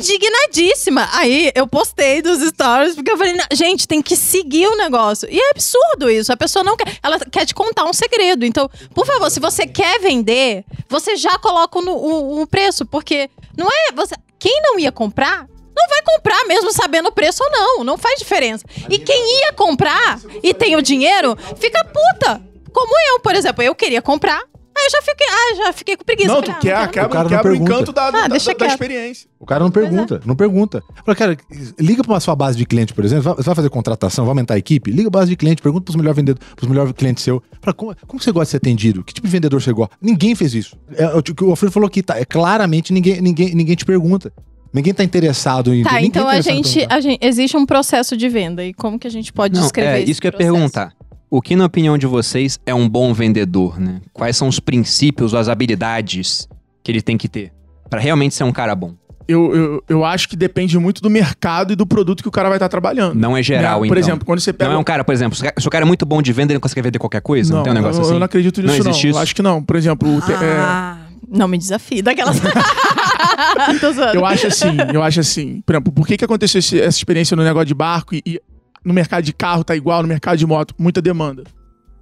indignadíssima. 0.00 1.08
Aí 1.12 1.52
eu 1.54 1.66
postei 1.66 2.20
dos 2.22 2.40
stories, 2.48 2.94
porque 2.94 3.10
eu 3.10 3.16
falei, 3.16 3.34
"Não, 3.34 3.44
gente, 3.52 3.86
tem 3.86 4.02
que 4.02 4.16
seguir 4.16 4.66
o 4.66 4.76
negócio. 4.76 5.28
E 5.30 5.38
é 5.38 5.50
absurdo 5.50 6.10
isso. 6.10 6.32
A 6.32 6.36
pessoa 6.36 6.64
não 6.64 6.76
quer. 6.76 6.98
Ela 7.02 7.18
quer 7.20 7.46
te 7.46 7.54
contar 7.54 7.84
um 7.84 7.92
segredo. 7.92 8.44
Então, 8.44 8.68
por 8.94 9.06
favor, 9.06 9.30
se 9.30 9.40
você 9.40 9.66
quer 9.66 10.00
vender, 10.00 10.64
você 10.88 11.16
já 11.16 11.38
coloca 11.38 11.80
no, 11.80 11.92
o, 11.92 12.42
o 12.42 12.46
preço. 12.46 12.84
Porque 12.84 13.30
não 13.56 13.68
é. 13.68 13.92
Você, 13.94 14.14
quem 14.38 14.60
não 14.62 14.78
ia 14.78 14.92
comprar. 14.92 15.46
Não 15.74 15.88
vai 15.88 16.02
comprar 16.02 16.44
mesmo 16.46 16.70
sabendo 16.70 17.08
o 17.08 17.12
preço 17.12 17.42
ou 17.42 17.50
não. 17.50 17.84
Não 17.84 17.96
faz 17.96 18.18
diferença. 18.18 18.64
E 18.90 18.98
quem 18.98 19.40
ia 19.40 19.52
comprar 19.52 20.20
e 20.42 20.52
tem 20.52 20.76
o 20.76 20.82
dinheiro, 20.82 21.36
fica 21.56 21.82
puta. 21.84 22.42
Como 22.72 22.92
eu, 23.10 23.20
por 23.20 23.34
exemplo. 23.34 23.62
Eu 23.62 23.74
queria 23.74 24.02
comprar. 24.02 24.42
Aí 24.74 24.86
eu 24.86 24.90
já 24.90 25.02
fiquei, 25.02 25.26
ah, 25.28 25.54
já 25.66 25.72
fiquei 25.72 25.96
com 25.96 26.04
preguiça. 26.04 26.28
Não, 26.28 26.42
tu 26.42 26.50
ah, 26.50 26.54
quer, 26.54 26.88
quero 26.88 26.90
quebra, 26.90 27.06
O 27.06 27.10
cara 27.10 27.22
não 27.24 27.28
quebra 27.30 27.48
o 27.48 27.50
pergunta. 27.52 27.72
encanto 27.72 27.92
da, 27.92 28.06
Ah, 28.08 28.10
da, 28.10 28.28
da- 28.28 28.66
experiência. 28.66 29.28
O 29.38 29.44
cara 29.46 29.60
não 29.60 29.68
é. 29.68 29.70
pergunta, 29.70 30.20
não 30.24 30.34
pergunta. 30.36 30.82
Fala, 31.04 31.14
cara, 31.16 31.36
liga 31.78 32.02
pra 32.02 32.12
uma 32.14 32.20
sua 32.20 32.34
base 32.34 32.56
de 32.56 32.64
cliente, 32.64 32.94
por 32.94 33.04
exemplo. 33.04 33.22
vai- 33.24 33.34
Você 33.36 33.42
vai 33.42 33.54
fazer 33.54 33.68
contratação, 33.70 34.24
vai 34.24 34.30
aumentar 34.30 34.54
a 34.54 34.58
equipe? 34.58 34.90
Liga 34.90 35.10
pra 35.10 35.20
base 35.20 35.30
de 35.30 35.36
cliente, 35.36 35.60
pergunta 35.62 35.84
pros 35.84 35.96
melhores 35.96 36.16
vendedores, 36.16 36.54
pros 36.54 36.68
melhores 36.68 36.92
clientes 36.92 37.22
seus. 37.22 37.40
Fala, 37.60 37.74
como, 37.74 37.94
como 38.06 38.22
você 38.22 38.32
gosta 38.32 38.44
de 38.46 38.50
ser 38.52 38.56
atendido? 38.58 39.04
Que 39.04 39.12
tipo 39.12 39.26
de 39.26 39.32
vendedor 39.32 39.60
você 39.60 39.72
gosta? 39.72 39.94
Ninguém 40.00 40.34
fez 40.34 40.54
isso. 40.54 40.76
É, 40.94 41.06
o 41.08 41.22
que 41.22 41.44
o 41.44 41.50
Alfredo 41.50 41.72
falou 41.72 41.86
aqui, 41.86 42.02
tá? 42.02 42.18
É 42.18 42.24
claramente 42.24 42.92
ninguém, 42.92 43.20
ninguém, 43.20 43.54
ninguém 43.54 43.76
te 43.76 43.84
pergunta. 43.84 44.32
Ninguém 44.72 44.94
tá 44.94 45.04
interessado 45.04 45.74
em. 45.74 45.82
Tá, 45.82 45.92
ninguém 45.92 46.06
então 46.08 46.24
tá 46.24 46.30
a 46.30 46.40
gente, 46.40 46.86
a 46.88 46.98
gente. 46.98 47.18
Existe 47.22 47.56
um 47.58 47.66
processo 47.66 48.16
de 48.16 48.26
venda. 48.30 48.64
E 48.64 48.72
como 48.72 48.98
que 48.98 49.06
a 49.06 49.10
gente 49.10 49.30
pode 49.30 49.54
Não, 49.54 49.60
descrever 49.62 49.98
é 49.98 50.00
esse 50.00 50.12
isso 50.12 50.20
que 50.20 50.26
eu 50.28 50.32
ia 50.32 50.38
perguntar. 50.38 50.94
O 51.34 51.40
que, 51.40 51.56
na 51.56 51.64
opinião 51.64 51.96
de 51.96 52.06
vocês, 52.06 52.58
é 52.66 52.74
um 52.74 52.86
bom 52.86 53.14
vendedor, 53.14 53.80
né? 53.80 54.02
Quais 54.12 54.36
são 54.36 54.48
os 54.48 54.60
princípios, 54.60 55.34
as 55.34 55.48
habilidades 55.48 56.46
que 56.84 56.92
ele 56.92 57.00
tem 57.00 57.16
que 57.16 57.26
ter 57.26 57.50
Pra 57.88 57.98
realmente 57.98 58.34
ser 58.34 58.44
um 58.44 58.52
cara 58.52 58.74
bom? 58.74 58.94
Eu, 59.26 59.54
eu, 59.56 59.84
eu 59.88 60.04
acho 60.04 60.28
que 60.28 60.36
depende 60.36 60.78
muito 60.78 61.00
do 61.00 61.08
mercado 61.08 61.72
e 61.72 61.76
do 61.76 61.86
produto 61.86 62.22
que 62.22 62.28
o 62.28 62.30
cara 62.32 62.48
vai 62.50 62.56
estar 62.58 62.68
trabalhando. 62.68 63.14
Não 63.14 63.34
é 63.34 63.42
geral, 63.42 63.80
Né? 63.80 63.86
então. 63.86 63.88
Por 63.88 63.96
exemplo, 63.98 64.26
quando 64.26 64.40
você 64.40 64.52
pega. 64.52 64.68
Não 64.70 64.76
é 64.76 64.80
um 64.80 64.84
cara, 64.84 65.04
por 65.04 65.14
exemplo, 65.14 65.38
se 65.38 65.66
o 65.66 65.70
cara 65.70 65.84
é 65.84 65.86
muito 65.86 66.04
bom 66.04 66.20
de 66.20 66.32
venda, 66.34 66.52
ele 66.52 66.56
não 66.56 66.60
consegue 66.60 66.82
vender 66.82 66.98
qualquer 66.98 67.22
coisa? 67.22 67.54
Não, 67.54 67.62
tem 67.62 67.72
um 67.72 67.76
negócio 67.76 67.98
eu, 68.00 68.02
assim? 68.02 68.12
eu 68.14 68.18
não 68.18 68.24
acredito 68.26 68.60
Não 68.62 68.68
nisso, 68.70 68.84
não. 68.84 68.90
existe 68.90 69.06
Eu 69.06 69.10
isso? 69.12 69.18
acho 69.20 69.34
que 69.34 69.40
não. 69.42 69.62
Por 69.62 69.76
exemplo, 69.76 70.20
te- 70.20 70.32
é, 70.32 70.36
Ah, 70.58 70.98
não 71.28 71.48
me 71.48 71.56
desafie 71.56 72.02
daquelas. 72.02 72.36
Eu 74.14 74.26
acho 74.26 74.46
assim, 74.48 74.76
eu 74.92 75.02
acho 75.02 75.20
assim. 75.20 75.62
Por 75.64 75.74
exemplo, 75.74 75.92
por 75.92 76.06
que, 76.06 76.16
que 76.16 76.24
aconteceu 76.24 76.58
esse- 76.58 76.80
essa 76.80 76.96
experiência 76.98 77.36
no 77.36 77.42
negócio 77.42 77.66
de 77.66 77.74
barco 77.74 78.14
e, 78.14 78.22
e 78.26 78.40
no 78.84 78.92
mercado 78.92 79.24
de 79.24 79.32
carro 79.32 79.64
tá 79.64 79.74
igual, 79.76 80.02
no 80.02 80.08
mercado 80.08 80.36
de 80.38 80.46
moto? 80.46 80.74
Muita 80.78 81.00
demanda. 81.02 81.44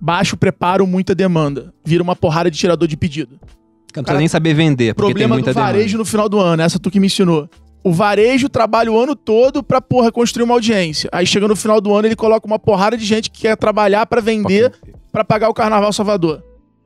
Baixo 0.00 0.36
preparo, 0.36 0.86
muita 0.86 1.14
demanda. 1.14 1.72
Vira 1.84 2.02
uma 2.02 2.16
porrada 2.16 2.50
de 2.50 2.56
tirador 2.58 2.88
de 2.88 2.96
pedido. 2.96 3.38
Não 3.94 4.02
precisa 4.04 4.18
nem 4.18 4.28
saber 4.28 4.54
vender, 4.54 4.94
porque 4.94 5.08
Problema 5.10 5.34
tem 5.34 5.42
muita 5.44 5.52
do 5.52 5.60
varejo 5.60 5.84
demanda. 5.88 5.98
no 5.98 6.04
final 6.04 6.28
do 6.28 6.38
ano, 6.40 6.62
essa 6.62 6.78
tu 6.78 6.90
que 6.90 7.00
me 7.00 7.06
ensinou. 7.06 7.48
O 7.82 7.92
varejo 7.92 8.48
trabalha 8.48 8.92
o 8.92 8.98
ano 8.98 9.16
todo 9.16 9.62
pra, 9.62 9.80
porra, 9.80 10.12
construir 10.12 10.44
uma 10.44 10.54
audiência. 10.54 11.08
Aí 11.12 11.26
chega 11.26 11.48
no 11.48 11.56
final 11.56 11.80
do 11.80 11.92
ano, 11.94 12.06
ele 12.06 12.16
coloca 12.16 12.46
uma 12.46 12.58
porrada 12.58 12.96
de 12.96 13.04
gente 13.04 13.30
que 13.30 13.40
quer 13.42 13.56
trabalhar 13.56 14.06
pra 14.06 14.20
vender, 14.20 14.72
pra 15.10 15.24
pagar 15.24 15.48
o 15.48 15.54
Carnaval 15.54 15.92
Salvador. 15.92 16.42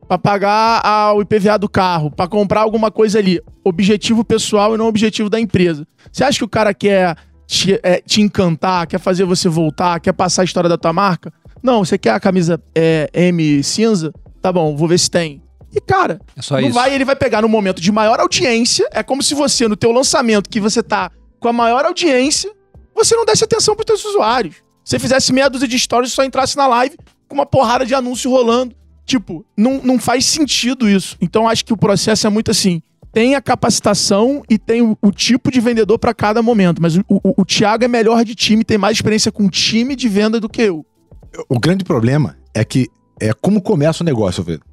Pra 0.08 0.18
pagar 0.18 0.80
a- 0.84 1.12
o 1.14 1.20
IPVA 1.22 1.58
do 1.58 1.68
carro, 1.68 2.10
pra 2.10 2.26
comprar 2.28 2.60
alguma 2.60 2.90
coisa 2.90 3.18
ali. 3.18 3.40
Objetivo 3.64 4.24
pessoal 4.24 4.74
e 4.74 4.78
não 4.78 4.86
objetivo 4.86 5.28
da 5.30 5.40
empresa. 5.40 5.86
Você 6.12 6.22
acha 6.24 6.38
que 6.38 6.44
o 6.44 6.48
cara 6.48 6.72
quer 6.74 7.16
te, 7.46 7.78
é, 7.82 8.00
te 8.00 8.20
encantar, 8.20 8.86
quer 8.86 8.98
fazer 8.98 9.24
você 9.24 9.48
voltar, 9.48 10.00
quer 10.00 10.12
passar 10.12 10.42
a 10.42 10.44
história 10.44 10.68
da 10.68 10.78
tua 10.78 10.92
marca? 10.92 11.32
Não, 11.62 11.84
você 11.84 11.96
quer 11.96 12.10
a 12.10 12.20
camisa 12.20 12.60
é, 12.74 13.08
M 13.12 13.62
cinza? 13.62 14.12
Tá 14.42 14.52
bom, 14.52 14.76
vou 14.76 14.86
ver 14.88 14.98
se 14.98 15.10
tem. 15.10 15.42
E, 15.74 15.80
cara, 15.80 16.20
É 16.36 16.42
só 16.42 16.54
não 16.60 16.68
isso. 16.68 16.72
vai, 16.74 16.94
ele 16.94 17.04
vai 17.04 17.16
pegar 17.16 17.42
no 17.42 17.48
momento 17.48 17.80
de 17.80 17.90
maior 17.90 18.20
audiência. 18.20 18.86
É 18.92 19.02
como 19.02 19.22
se 19.22 19.34
você, 19.34 19.66
no 19.66 19.76
teu 19.76 19.90
lançamento, 19.90 20.48
que 20.48 20.60
você 20.60 20.82
tá 20.82 21.10
com 21.40 21.48
a 21.48 21.52
maior 21.52 21.84
audiência, 21.84 22.52
você 22.94 23.16
não 23.16 23.24
desse 23.24 23.42
atenção 23.44 23.74
pros 23.74 23.86
teus 23.86 24.04
usuários. 24.04 24.56
Você 24.84 24.98
fizesse 24.98 25.32
meia 25.32 25.48
dúzia 25.48 25.66
de 25.66 25.78
stories 25.78 26.12
e 26.12 26.14
só 26.14 26.22
entrasse 26.24 26.56
na 26.56 26.66
live 26.66 26.96
com 27.26 27.34
uma 27.34 27.46
porrada 27.46 27.84
de 27.86 27.94
anúncio 27.94 28.30
rolando. 28.30 28.74
Tipo, 29.06 29.44
não, 29.56 29.80
não 29.82 29.98
faz 29.98 30.24
sentido 30.26 30.88
isso. 30.88 31.16
Então, 31.20 31.48
acho 31.48 31.64
que 31.64 31.72
o 31.72 31.76
processo 31.76 32.26
é 32.26 32.30
muito 32.30 32.50
assim. 32.50 32.80
Tem 33.14 33.34
a 33.36 33.40
capacitação 33.40 34.42
e 34.50 34.58
tem 34.58 34.82
o, 34.82 34.98
o 35.00 35.10
tipo 35.12 35.50
de 35.50 35.60
vendedor 35.60 35.98
pra 35.98 36.12
cada 36.12 36.42
momento. 36.42 36.82
Mas 36.82 36.96
o, 36.96 37.02
o, 37.08 37.42
o 37.42 37.44
Thiago 37.44 37.84
é 37.84 37.88
melhor 37.88 38.24
de 38.24 38.34
time, 38.34 38.64
tem 38.64 38.76
mais 38.76 38.96
experiência 38.96 39.30
com 39.30 39.48
time 39.48 39.94
de 39.94 40.08
venda 40.08 40.40
do 40.40 40.48
que 40.48 40.62
eu. 40.62 40.84
O 41.48 41.58
grande 41.60 41.84
problema 41.84 42.36
é 42.52 42.64
que 42.64 42.88
é 43.20 43.32
como 43.32 43.62
começa 43.62 44.02
o 44.02 44.06
negócio, 44.06 44.40
Alfredo. 44.40 44.64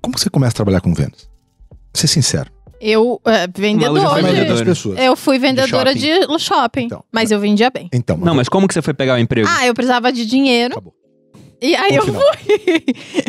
Como 0.00 0.14
que 0.14 0.20
você 0.20 0.30
começa 0.30 0.52
a 0.52 0.56
trabalhar 0.56 0.80
com 0.80 0.92
vendas? 0.94 1.28
Ser 1.92 2.06
sincero. 2.08 2.50
Eu, 2.80 3.20
é, 3.24 3.46
vendedor. 3.46 3.94
Malu 3.94 4.00
já 4.00 4.06
A 4.08 4.10
foi 4.10 4.22
de- 4.22 4.30
vendedora. 4.40 4.64
pessoas. 4.64 4.98
Eu 4.98 5.16
fui 5.16 5.38
vendedora 5.38 5.94
De 5.94 6.00
de 6.26 6.38
shopping, 6.38 6.84
Então. 6.86 7.04
mas 7.12 7.30
eu 7.30 7.38
vendia 7.40 7.70
bem. 7.70 7.88
Então, 7.92 8.16
Não, 8.16 8.34
mas 8.34 8.48
como 8.48 8.66
que 8.66 8.74
você 8.74 8.82
foi 8.82 8.92
pegar 8.92 9.14
o 9.14 9.18
emprego? 9.18 9.48
Ah, 9.50 9.66
eu 9.66 9.72
precisava 9.74 10.12
de 10.12 10.26
dinheiro. 10.26 10.72
Acabou. 10.72 10.92
E 11.62 11.74
aí 11.76 11.94
eu 11.96 12.04
Ponto 12.04 12.18
fui. 12.18 12.84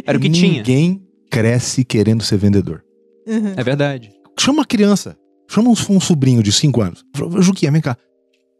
Era 0.05 0.17
o 0.17 0.21
que 0.21 0.29
tinha. 0.29 0.57
ninguém 0.57 1.01
cresce 1.29 1.85
querendo 1.85 2.23
ser 2.23 2.37
vendedor. 2.37 2.83
Uhum. 3.27 3.53
É 3.55 3.63
verdade. 3.63 4.11
Chama 4.39 4.59
uma 4.59 4.65
criança. 4.65 5.17
Chama 5.47 5.69
um, 5.69 5.99
sobrinho 5.99 6.41
de 6.41 6.51
5 6.51 6.81
anos. 6.81 7.05
Juquinha, 7.39 7.71
vem 7.71 7.81
cá. 7.81 7.97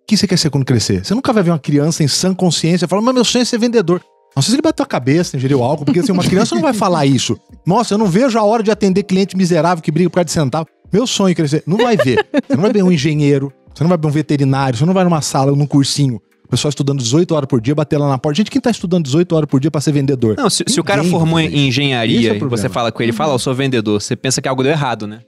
O 0.04 0.08
que 0.08 0.16
você 0.16 0.28
quer 0.28 0.38
ser 0.38 0.50
quando 0.50 0.66
crescer? 0.66 1.04
Você 1.04 1.16
nunca 1.16 1.34
vai 1.34 1.42
ver 1.42 1.52
uma 1.52 1.60
criança 1.60 2.04
em 2.04 2.08
sã 2.08 2.34
consciência 2.34 2.88
falando, 2.88 3.06
mas 3.06 3.16
meu 3.16 3.26
sonho 3.26 3.42
é 3.42 3.46
ser 3.46 3.58
vendedor. 3.58 4.02
Não 4.36 4.44
sei 4.44 4.52
se 4.52 4.56
ele 4.56 4.62
bateu 4.62 4.84
a 4.84 4.88
cabeça, 4.88 5.38
ingeriu 5.38 5.64
álcool, 5.64 5.86
porque 5.86 6.02
assim, 6.02 6.12
uma 6.12 6.24
criança 6.24 6.54
não 6.54 6.62
vai 6.62 6.74
falar 6.74 7.06
isso. 7.06 7.40
Nossa, 7.66 7.94
eu 7.94 7.98
não 7.98 8.06
vejo 8.06 8.38
a 8.38 8.44
hora 8.44 8.62
de 8.62 8.70
atender 8.70 9.04
cliente 9.04 9.36
miserável 9.36 9.82
que 9.82 9.90
briga 9.90 10.10
por 10.10 10.16
causa 10.16 10.26
de 10.26 10.32
centavo. 10.32 10.68
Meu 10.92 11.08
sonho 11.08 11.32
é 11.32 11.36
crescer. 11.36 11.64
Não 11.66 11.78
vai 11.78 11.96
ver. 11.96 12.26
Você 12.46 12.56
não 12.56 12.62
vai 12.62 12.72
ver 12.72 12.84
um 12.84 12.92
engenheiro, 12.92 13.52
você 13.74 13.84
não 13.84 13.90
vai 13.90 13.98
ver 13.98 14.08
um 14.08 14.12
veterinário, 14.12 14.78
você 14.78 14.86
não 14.86 14.94
vai 14.94 15.04
numa 15.06 15.22
sala, 15.22 15.56
num 15.56 15.66
cursinho, 15.66 16.22
O 16.46 16.50
pessoal 16.50 16.70
estudando 16.70 17.00
18 17.00 17.34
horas 17.34 17.48
por 17.48 17.62
dia, 17.62 17.74
bater 17.74 17.98
lá 17.98 18.10
na 18.10 18.18
porta. 18.18 18.38
Gente, 18.38 18.52
quem 18.52 18.62
tá 18.62 18.70
estudando 18.70 19.06
18 19.06 19.36
horas 19.36 19.50
por 19.50 19.60
dia 19.60 19.72
pra 19.72 19.80
ser 19.80 19.94
vendedor? 19.94 20.36
Não, 20.38 20.50
se, 20.50 20.66
se 20.68 20.80
o 20.80 20.84
cara 20.84 21.04
formou 21.04 21.40
em 21.40 21.68
engenharia 21.68 22.34
é 22.34 22.36
e 22.36 22.40
você 22.40 22.70
fala 22.70 22.92
com 22.92 23.02
ele, 23.02 23.12
fala, 23.12 23.34
eu 23.34 23.40
sou 23.40 23.56
vendedor, 23.56 24.02
você 24.02 24.16
pensa 24.16 24.42
que 24.42 24.48
algo 24.48 24.62
deu 24.62 24.72
errado, 24.72 25.08
né? 25.08 25.22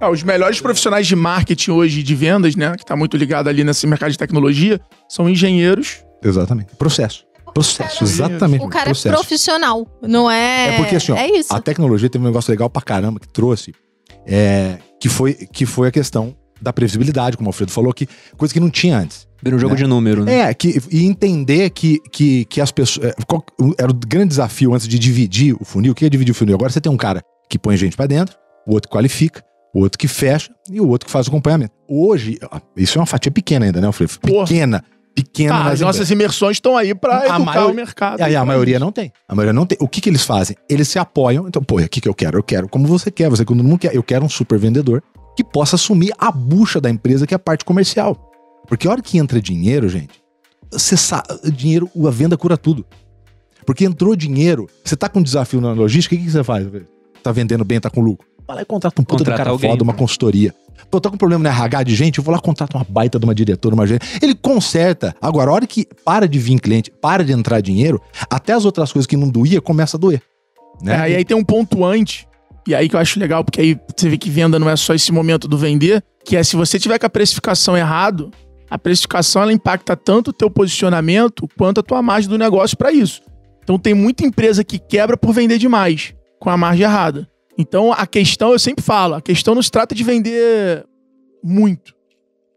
Ah, 0.00 0.10
os 0.10 0.22
melhores 0.22 0.60
profissionais 0.60 1.06
de 1.06 1.16
marketing 1.16 1.70
hoje, 1.72 2.02
de 2.02 2.14
vendas, 2.14 2.54
né? 2.56 2.72
Que 2.76 2.84
tá 2.84 2.94
muito 2.96 3.16
ligado 3.16 3.48
ali 3.48 3.64
nesse 3.64 3.86
mercado 3.86 4.10
de 4.12 4.18
tecnologia, 4.18 4.80
são 5.08 5.28
engenheiros. 5.28 6.04
Exatamente. 6.22 6.74
Processo. 6.76 7.24
Processo, 7.54 8.04
exatamente. 8.04 8.64
O 8.64 8.68
cara 8.68 8.86
processo. 8.86 9.08
é 9.08 9.12
profissional, 9.12 9.86
não 10.02 10.30
é. 10.30 10.74
É 10.74 10.76
porque 10.76 10.94
assim, 10.96 11.12
ó, 11.12 11.16
É 11.16 11.26
isso. 11.28 11.52
a 11.52 11.60
tecnologia 11.60 12.08
teve 12.08 12.22
um 12.22 12.28
negócio 12.28 12.50
legal 12.50 12.68
pra 12.70 12.80
caramba 12.82 13.18
que 13.18 13.26
trouxe, 13.28 13.74
é, 14.26 14.78
que, 15.00 15.08
foi, 15.08 15.34
que 15.34 15.66
foi 15.66 15.88
a 15.88 15.90
questão 15.90 16.36
da 16.60 16.72
previsibilidade, 16.72 17.36
como 17.36 17.48
o 17.48 17.50
Alfredo 17.50 17.72
falou, 17.72 17.92
que 17.92 18.06
coisa 18.36 18.52
que 18.52 18.60
não 18.60 18.70
tinha 18.70 18.98
antes. 18.98 19.26
Vira 19.42 19.56
um 19.56 19.58
jogo 19.58 19.74
Né? 19.74 19.78
de 19.80 19.86
número, 19.86 20.24
né? 20.24 20.50
É, 20.50 20.54
que, 20.54 20.80
e 20.90 21.06
entender 21.06 21.70
que, 21.70 21.98
que, 22.12 22.44
que 22.46 22.60
as 22.60 22.70
pessoas. 22.72 23.06
é, 23.06 23.14
qual- 23.26 23.44
era 23.78 23.90
o 23.90 23.94
grande 23.94 24.28
desafio 24.28 24.74
antes 24.74 24.86
de 24.86 24.98
dividir 24.98 25.56
o 25.60 25.64
funil. 25.64 25.92
O 25.92 25.94
que 25.94 26.04
é 26.04 26.08
dividir 26.08 26.32
o 26.32 26.34
funil? 26.34 26.54
Agora 26.54 26.70
você 26.70 26.80
tem 26.80 26.90
um 26.92 26.96
cara 26.96 27.22
que 27.48 27.58
põe 27.58 27.76
gente 27.76 27.96
pra 27.96 28.06
dentro, 28.06 28.36
o 28.66 28.74
outro 28.74 28.88
que 28.90 28.92
qualifica, 28.96 29.42
o 29.74 29.80
outro 29.80 29.98
que 29.98 30.08
fecha 30.08 30.52
e 30.70 30.80
o 30.80 30.88
outro 30.88 31.06
que 31.06 31.12
faz 31.12 31.26
o 31.26 31.30
acompanhamento. 31.30 31.72
Hoje, 31.88 32.38
isso 32.76 32.98
é 32.98 33.00
uma 33.00 33.06
fatia 33.06 33.30
pequena 33.30 33.66
ainda, 33.66 33.80
né, 33.80 33.86
Alfredo? 33.86 34.18
Pequena. 34.20 34.84
Pequena 35.14 35.64
Tá, 35.64 35.70
as 35.70 35.80
nossas 35.80 36.08
imersões 36.12 36.58
estão 36.58 36.76
aí 36.76 36.94
pra 36.94 37.22
A 37.22 37.36
educar 37.36 37.66
o 37.66 37.74
mercado. 37.74 38.20
E 38.20 38.22
aí 38.22 38.36
a 38.36 38.44
maioria 38.44 38.78
não 38.78 38.92
tem. 38.92 39.12
A 39.28 39.34
maioria 39.34 39.52
não 39.52 39.66
tem. 39.66 39.76
O 39.80 39.88
que, 39.88 40.00
que 40.00 40.08
eles 40.08 40.22
fazem? 40.22 40.56
Eles 40.68 40.86
se 40.88 40.98
apoiam. 40.98 41.48
Então, 41.48 41.60
pô, 41.60 41.80
o 41.80 41.88
que, 41.88 42.00
que 42.00 42.08
eu 42.08 42.14
quero? 42.14 42.38
Eu 42.38 42.42
quero 42.42 42.68
como 42.68 42.86
você 42.86 43.10
quer, 43.10 43.28
você 43.28 43.44
quando 43.44 43.64
não 43.64 43.76
quer. 43.76 43.94
Eu 43.94 44.02
quero 44.02 44.24
um 44.24 44.28
super 44.28 44.58
vendedor 44.58 45.02
que 45.36 45.42
possa 45.42 45.74
assumir 45.74 46.12
a 46.18 46.30
bucha 46.30 46.80
da 46.80 46.88
empresa, 46.88 47.26
que 47.26 47.34
é 47.34 47.36
a 47.36 47.38
parte 47.38 47.64
comercial. 47.64 48.30
Porque 48.68 48.86
a 48.86 48.92
hora 48.92 49.02
que 49.02 49.18
entra 49.18 49.40
dinheiro, 49.40 49.88
gente, 49.88 50.22
você 50.70 50.96
sabe, 50.96 51.28
dinheiro, 51.50 51.90
a 52.06 52.10
venda 52.10 52.36
cura 52.36 52.56
tudo. 52.56 52.86
Porque 53.66 53.84
entrou 53.84 54.14
dinheiro, 54.14 54.68
você 54.84 54.96
tá 54.96 55.08
com 55.08 55.18
um 55.18 55.22
desafio 55.22 55.60
na 55.60 55.72
logística, 55.72 56.14
o 56.14 56.18
que, 56.18 56.24
que 56.24 56.30
você 56.30 56.44
faz? 56.44 56.66
Tá 57.22 57.32
vendendo 57.32 57.64
bem, 57.64 57.80
tá 57.80 57.90
com 57.90 58.00
lucro. 58.00 58.26
Vai 58.48 58.56
lá 58.56 58.62
e 58.62 58.64
contrata 58.64 58.98
um 58.98 59.04
puta 59.04 59.18
do 59.18 59.18
Contrata 59.18 59.36
cara 59.36 59.50
alguém. 59.50 59.70
foda, 59.70 59.84
uma 59.84 59.92
consultoria. 59.92 60.54
Pô, 60.90 60.96
eu 60.96 61.00
tô 61.02 61.10
com 61.10 61.16
um 61.16 61.18
problema 61.18 61.42
no 61.44 61.50
RH 61.50 61.82
de 61.82 61.94
gente, 61.94 62.16
eu 62.16 62.24
vou 62.24 62.34
lá 62.34 62.40
contratar 62.40 62.80
uma 62.80 62.86
baita 62.88 63.18
de 63.18 63.24
uma 63.26 63.34
diretora, 63.34 63.74
uma 63.74 63.86
gente. 63.86 64.06
Ele 64.22 64.34
conserta. 64.34 65.14
Agora, 65.20 65.50
a 65.50 65.54
hora 65.54 65.66
que 65.66 65.86
para 66.02 66.26
de 66.26 66.38
vir 66.38 66.58
cliente, 66.58 66.90
para 66.90 67.22
de 67.22 67.32
entrar 67.32 67.60
dinheiro, 67.60 68.00
até 68.30 68.54
as 68.54 68.64
outras 68.64 68.90
coisas 68.90 69.06
que 69.06 69.18
não 69.18 69.28
doía, 69.28 69.60
começa 69.60 69.98
a 69.98 70.00
doer. 70.00 70.22
Né? 70.80 70.94
É, 70.94 71.12
e 71.12 71.16
aí 71.16 71.24
tem 71.26 71.36
um 71.36 71.44
ponto 71.44 71.84
antes, 71.84 72.26
e 72.66 72.74
aí 72.74 72.88
que 72.88 72.96
eu 72.96 73.00
acho 73.00 73.20
legal, 73.20 73.44
porque 73.44 73.60
aí 73.60 73.78
você 73.94 74.08
vê 74.08 74.16
que 74.16 74.30
venda 74.30 74.58
não 74.58 74.70
é 74.70 74.76
só 74.76 74.94
esse 74.94 75.12
momento 75.12 75.46
do 75.46 75.58
vender, 75.58 76.02
que 76.24 76.34
é 76.34 76.42
se 76.42 76.56
você 76.56 76.78
tiver 76.78 76.98
com 76.98 77.06
a 77.06 77.10
precificação 77.10 77.76
errado, 77.76 78.30
a 78.70 78.78
precificação 78.78 79.42
ela 79.42 79.52
impacta 79.52 79.94
tanto 79.94 80.28
o 80.28 80.32
teu 80.32 80.50
posicionamento 80.50 81.46
quanto 81.58 81.80
a 81.80 81.82
tua 81.82 82.00
margem 82.00 82.30
do 82.30 82.38
negócio 82.38 82.78
para 82.78 82.90
isso. 82.92 83.20
Então 83.62 83.78
tem 83.78 83.92
muita 83.92 84.24
empresa 84.24 84.64
que 84.64 84.78
quebra 84.78 85.18
por 85.18 85.34
vender 85.34 85.58
demais, 85.58 86.14
com 86.40 86.48
a 86.48 86.56
margem 86.56 86.84
errada. 86.84 87.28
Então 87.58 87.92
a 87.92 88.06
questão, 88.06 88.52
eu 88.52 88.58
sempre 88.58 88.84
falo, 88.84 89.14
a 89.16 89.20
questão 89.20 89.54
não 89.54 89.62
se 89.62 89.70
trata 89.70 89.94
de 89.94 90.04
vender 90.04 90.86
muito, 91.42 91.92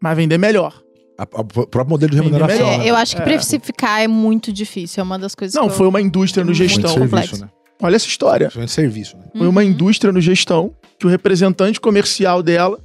mas 0.00 0.16
vender 0.16 0.38
melhor. 0.38 0.80
A- 1.18 1.24
a- 1.24 1.40
o 1.40 1.44
próprio 1.44 1.86
modelo 1.88 2.10
de 2.10 2.16
remuneração. 2.16 2.56
melhor. 2.56 2.78
né? 2.78 2.86
É, 2.86 2.90
eu 2.90 2.96
acho 2.96 3.16
que 3.16 3.22
É. 3.22 3.24
precificar 3.24 4.00
é 4.00 4.08
muito 4.08 4.52
difícil. 4.52 5.00
É 5.00 5.04
uma 5.04 5.18
das 5.18 5.34
coisas 5.34 5.54
Não, 5.54 5.68
que 5.68 5.74
foi 5.74 5.86
eu... 5.86 5.90
uma 5.90 6.00
indústria 6.00 6.44
no 6.44 6.54
gestão. 6.54 6.88
Serviço, 6.90 7.40
né? 7.40 7.50
Olha 7.82 7.96
essa 7.96 8.06
história. 8.06 8.46
Principalmente 8.46 8.72
serviço, 8.72 9.16
né? 9.16 9.24
Foi 9.36 9.46
uma 9.48 9.60
Uhum. 9.60 9.66
indústria 9.68 10.12
no 10.12 10.20
gestão 10.20 10.72
que 10.98 11.06
o 11.06 11.10
representante 11.10 11.80
comercial 11.80 12.42
dela 12.42 12.78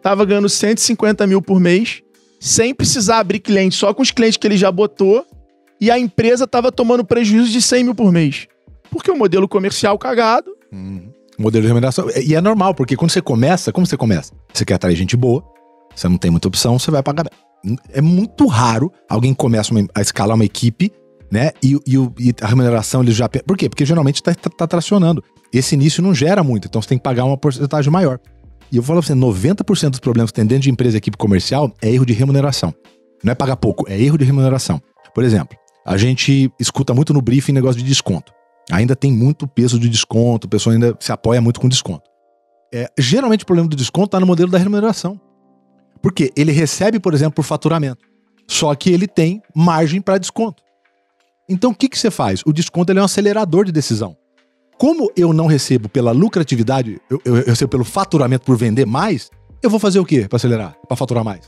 tava 0.00 0.24
ganhando 0.24 0.48
150 0.48 1.26
mil 1.26 1.42
por 1.42 1.58
mês, 1.58 2.02
sem 2.40 2.72
precisar 2.74 3.18
abrir 3.18 3.40
cliente, 3.40 3.74
só 3.74 3.92
com 3.92 4.02
os 4.02 4.10
clientes 4.12 4.36
que 4.36 4.46
ele 4.46 4.56
já 4.56 4.70
botou, 4.70 5.26
e 5.80 5.90
a 5.90 5.98
empresa 5.98 6.46
tava 6.46 6.70
tomando 6.70 7.04
prejuízo 7.04 7.50
de 7.50 7.60
100 7.60 7.84
mil 7.84 7.94
por 7.94 8.12
mês. 8.12 8.46
Porque 8.90 9.10
o 9.10 9.16
modelo 9.16 9.48
comercial 9.48 9.98
cagado. 9.98 10.50
Uhum. 10.72 11.12
Modelo 11.38 11.62
de 11.62 11.68
remuneração. 11.68 12.06
E 12.24 12.34
é 12.34 12.40
normal, 12.40 12.74
porque 12.74 12.96
quando 12.96 13.10
você 13.10 13.20
começa, 13.22 13.72
como 13.72 13.86
você 13.86 13.96
começa? 13.96 14.32
Você 14.52 14.64
quer 14.64 14.74
atrair 14.74 14.96
gente 14.96 15.16
boa, 15.16 15.44
você 15.94 16.08
não 16.08 16.16
tem 16.18 16.30
muita 16.30 16.48
opção, 16.48 16.78
você 16.78 16.90
vai 16.90 17.02
pagar. 17.02 17.26
É 17.90 18.00
muito 18.00 18.46
raro 18.46 18.92
alguém 19.08 19.32
começa 19.34 19.72
uma- 19.72 19.86
a 19.94 20.00
escalar 20.00 20.34
uma 20.36 20.44
equipe, 20.44 20.92
né? 21.32 21.50
E, 21.62 21.74
e 21.86 21.96
e 22.28 22.34
a 22.40 22.46
remuneração 22.46 23.02
ele 23.02 23.10
já. 23.12 23.28
Por 23.28 23.56
quê? 23.56 23.68
Porque 23.68 23.84
geralmente 23.84 24.22
tá, 24.22 24.34
tá- 24.34 24.50
tá 24.50 24.66
tracionando. 24.66 25.22
Esse 25.52 25.74
início 25.74 26.02
não 26.02 26.14
gera 26.14 26.42
muito, 26.44 26.68
então 26.68 26.80
você 26.82 26.88
tem 26.88 26.98
que 26.98 27.04
pagar 27.04 27.24
uma 27.24 27.36
porcentagem 27.36 27.90
maior. 27.90 28.18
E 28.70 28.76
eu 28.76 28.82
falo 28.82 29.00
pra 29.00 29.06
você, 29.06 29.14
90% 29.14 29.90
dos 29.90 30.00
problemas 30.00 30.30
que 30.30 30.36
tem 30.36 30.46
dentro 30.46 30.62
de 30.64 30.70
empresa 30.70 30.96
e 30.96 30.98
equipe 30.98 31.16
comercial 31.16 31.72
é 31.80 31.90
erro 31.90 32.04
de 32.04 32.12
remuneração. 32.12 32.74
Não 33.22 33.30
é 33.32 33.34
pagar 33.34 33.56
pouco, 33.56 33.84
é 33.88 34.00
erro 34.00 34.18
de 34.18 34.24
remuneração. 34.24 34.80
Por 35.14 35.22
exemplo, 35.24 35.56
a 35.86 35.96
gente 35.96 36.50
escuta 36.60 36.92
muito 36.92 37.12
no 37.14 37.22
briefing 37.22 37.52
negócio 37.52 37.80
de 37.80 37.86
desconto. 37.86 38.32
Ainda 38.70 38.96
tem 38.96 39.12
muito 39.12 39.46
peso 39.46 39.78
de 39.78 39.88
desconto, 39.88 40.46
a 40.46 40.50
pessoa 40.50 40.74
ainda 40.74 40.96
se 40.98 41.12
apoia 41.12 41.40
muito 41.40 41.60
com 41.60 41.68
desconto. 41.68 42.08
É, 42.72 42.88
geralmente 42.98 43.42
o 43.42 43.46
problema 43.46 43.68
do 43.68 43.76
desconto 43.76 44.06
está 44.06 44.20
no 44.20 44.26
modelo 44.26 44.50
da 44.50 44.58
remuneração. 44.58 45.20
Porque 46.02 46.32
ele 46.36 46.52
recebe, 46.52 46.98
por 46.98 47.14
exemplo, 47.14 47.34
por 47.34 47.44
faturamento. 47.44 48.04
Só 48.48 48.74
que 48.74 48.90
ele 48.90 49.06
tem 49.06 49.42
margem 49.54 50.00
para 50.00 50.18
desconto. 50.18 50.62
Então 51.48 51.70
o 51.70 51.74
que, 51.74 51.88
que 51.88 51.98
você 51.98 52.10
faz? 52.10 52.42
O 52.44 52.52
desconto 52.52 52.90
ele 52.92 52.98
é 52.98 53.02
um 53.02 53.06
acelerador 53.06 53.64
de 53.64 53.72
decisão. 53.72 54.16
Como 54.76 55.10
eu 55.16 55.32
não 55.32 55.46
recebo 55.46 55.88
pela 55.88 56.10
lucratividade, 56.10 57.00
eu, 57.08 57.20
eu 57.24 57.34
recebo 57.44 57.70
pelo 57.70 57.84
faturamento 57.84 58.44
por 58.44 58.56
vender 58.56 58.84
mais, 58.84 59.30
eu 59.62 59.70
vou 59.70 59.78
fazer 59.78 59.98
o 60.00 60.04
quê 60.04 60.26
para 60.28 60.36
acelerar? 60.36 60.76
Para 60.88 60.96
faturar 60.96 61.22
mais? 61.24 61.40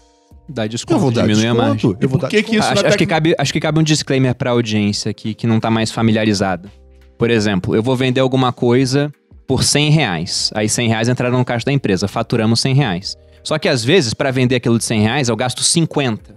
Dá 0.49 0.67
desconto, 0.67 0.95
Eu 0.95 1.01
vou 1.01 1.11
dar 1.11 1.23
diminui 1.23 1.47
a 1.47 1.55
margem. 1.55 1.75
desconto. 1.75 1.99
Eu 2.01 2.09
vou 2.09 2.19
por 2.19 2.23
dar 2.23 2.29
que 2.29 2.43
que 2.43 2.57
isso 2.57 2.69
Acho, 2.69 2.87
acho 2.87 2.97
que 2.97 3.07
cabe, 3.07 3.35
acho 3.37 3.53
que 3.53 3.59
cabe 3.61 3.81
um 3.81 3.83
disclaimer 3.83 4.35
pra 4.35 4.53
audiência 4.53 5.11
aqui 5.11 5.35
que 5.35 5.47
não 5.47 5.59
tá 5.59 5.71
mais 5.71 5.91
familiarizada. 5.91 6.71
Por 7.19 7.31
exemplo, 7.31 7.75
eu 7.75 7.83
vou 7.83 7.97
vender 7.97 8.21
alguma 8.21 8.53
coisa 8.53 9.13
por 9.47 9.63
100 9.63 9.91
reais. 9.91 10.51
Aí 10.55 10.69
100 10.69 10.89
reais 10.89 11.09
entraram 11.09 11.39
no 11.39 11.45
caixa 11.45 11.65
da 11.65 11.73
empresa, 11.73 12.09
faturamos 12.09 12.61
100 12.61 12.75
reais. 12.75 13.17
Só 13.43 13.59
que 13.59 13.69
às 13.69 13.85
vezes, 13.85 14.13
pra 14.13 14.31
vender 14.31 14.57
aquilo 14.57 14.77
de 14.79 14.85
100 14.85 15.01
reais, 15.03 15.29
eu 15.29 15.37
gasto 15.37 15.63
50. 15.63 16.35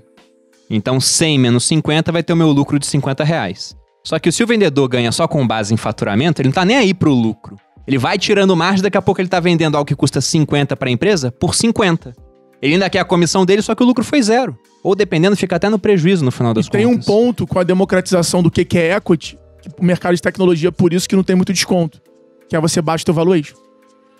Então 0.70 1.00
100 1.00 1.40
menos 1.40 1.66
50 1.66 2.12
vai 2.12 2.22
ter 2.24 2.34
o 2.34 2.38
meu 2.38 2.52
lucro 2.52 2.78
de 2.78 2.86
50 2.86 3.24
reais. 3.24 3.76
Só 4.04 4.18
que 4.20 4.32
se 4.32 4.44
o 4.44 4.48
vendedor 4.48 4.88
ganha 4.88 5.12
só 5.12 5.28
com 5.28 5.46
base 5.46 5.74
em 5.74 5.78
faturamento, 5.78 6.42
ele 6.42 6.50
não 6.50 6.54
tá 6.54 6.64
nem 6.64 6.78
aí 6.78 6.94
pro 6.94 7.12
lucro. 7.14 7.56
Ele 7.88 7.98
vai 7.98 8.18
tirando 8.20 8.56
margem, 8.56 8.84
daqui 8.84 8.98
a 8.98 9.02
pouco 9.02 9.20
ele 9.20 9.28
tá 9.28 9.40
vendendo 9.40 9.76
algo 9.76 9.88
que 9.88 9.96
custa 9.96 10.22
50 10.22 10.76
pra 10.78 10.92
empresa 10.92 11.32
por 11.32 11.56
50. 11.56 12.16
Ele 12.62 12.74
ainda 12.74 12.90
quer 12.90 13.00
a 13.00 13.06
comissão 13.06 13.46
dele, 13.46 13.62
só 13.62 13.74
que 13.74 13.82
o 13.82 13.86
lucro 13.86 14.04
foi 14.04 14.22
zero. 14.22 14.56
Ou 14.84 14.94
dependendo, 14.94 15.36
fica 15.36 15.56
até 15.56 15.70
no 15.70 15.80
prejuízo 15.80 16.24
no 16.24 16.32
final 16.32 16.54
das 16.54 16.68
E 16.68 16.70
tem 16.70 16.86
um 16.86 16.92
contas. 16.92 17.06
ponto 17.06 17.48
com 17.48 17.58
a 17.58 17.64
democratização 17.64 18.44
do 18.44 18.52
que 18.52 18.78
é 18.78 18.96
equity, 18.96 19.38
o 19.80 19.84
mercado 19.84 20.16
de 20.16 20.22
tecnologia, 20.22 20.72
por 20.72 20.94
isso 20.94 21.08
que 21.08 21.16
não 21.16 21.24
tem 21.24 21.36
muito 21.36 21.54
desconto. 21.54 22.02
Que 22.48 22.56
é 22.56 22.60
você 22.60 22.82
baixa 22.82 23.04
o 23.04 23.06
teu 23.06 23.14
valuation. 23.14 23.56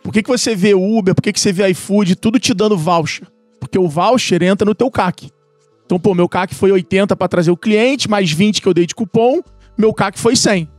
Por 0.04 0.14
que, 0.14 0.24
que 0.24 0.30
você 0.30 0.56
vê 0.56 0.74
Uber, 0.74 1.14
por 1.14 1.22
que, 1.22 1.34
que 1.34 1.40
você 1.40 1.52
vê 1.52 1.68
iFood, 1.70 2.16
tudo 2.16 2.40
te 2.40 2.54
dando 2.54 2.78
voucher? 2.78 3.28
Porque 3.60 3.78
o 3.78 3.88
voucher 3.88 4.42
entra 4.42 4.66
no 4.66 4.74
teu 4.74 4.90
CAC. 4.90 5.30
Então, 5.86 6.00
pô, 6.00 6.14
meu 6.14 6.30
CAC 6.30 6.54
foi 6.54 6.72
80 6.72 7.16
para 7.16 7.28
trazer 7.28 7.52
o 7.52 7.58
cliente, 7.58 8.10
mais 8.10 8.32
20 8.32 8.62
que 8.62 8.68
eu 8.68 8.74
dei 8.74 8.86
de 8.86 8.96
cupom, 8.96 9.42
meu 9.78 9.94
CAC 9.94 10.20
foi 10.20 10.36
100. 10.36 10.70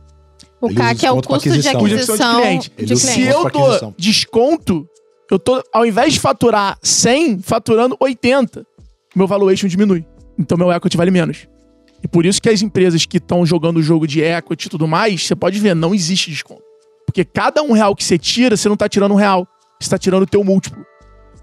O 0.61 0.67
Ele 0.67 0.75
CAC 0.75 1.05
é 1.05 1.11
o 1.11 1.21
custo 1.21 1.49
de 1.49 1.67
aquisição. 1.67 1.85
De 1.85 1.93
aquisição 1.93 2.41
cliente. 2.41 2.71
De 2.77 2.93
usa 2.93 3.07
Se 3.07 3.13
cliente. 3.13 3.29
desconto 3.31 3.59
eu 3.59 3.79
dou 3.79 3.95
desconto, 3.97 4.89
eu 5.31 5.39
tô, 5.39 5.63
ao 5.73 5.85
invés 5.85 6.13
de 6.13 6.19
faturar 6.19 6.77
100, 6.81 7.39
faturando 7.39 7.97
80, 7.99 8.65
meu 9.15 9.27
valuation 9.27 9.67
diminui. 9.67 10.05
Então 10.37 10.57
meu 10.57 10.71
equity 10.71 10.97
vale 10.97 11.11
menos. 11.11 11.47
E 12.03 12.07
por 12.07 12.25
isso 12.25 12.41
que 12.41 12.49
as 12.49 12.61
empresas 12.61 13.05
que 13.05 13.17
estão 13.17 13.45
jogando 13.45 13.77
o 13.77 13.83
jogo 13.83 14.07
de 14.07 14.21
equity 14.21 14.67
e 14.67 14.69
tudo 14.69 14.87
mais, 14.87 15.25
você 15.25 15.35
pode 15.35 15.59
ver, 15.59 15.75
não 15.75 15.93
existe 15.93 16.29
desconto. 16.29 16.63
Porque 17.05 17.23
cada 17.23 17.61
um 17.61 17.73
real 17.73 17.95
que 17.95 18.03
você 18.03 18.17
tira, 18.17 18.57
você 18.57 18.69
não 18.69 18.77
tá 18.77 18.87
tirando 18.87 19.11
um 19.11 19.17
real. 19.17 19.47
Você 19.79 19.89
tá 19.89 19.97
tirando 19.97 20.23
o 20.23 20.27
teu 20.27 20.43
múltiplo. 20.43 20.85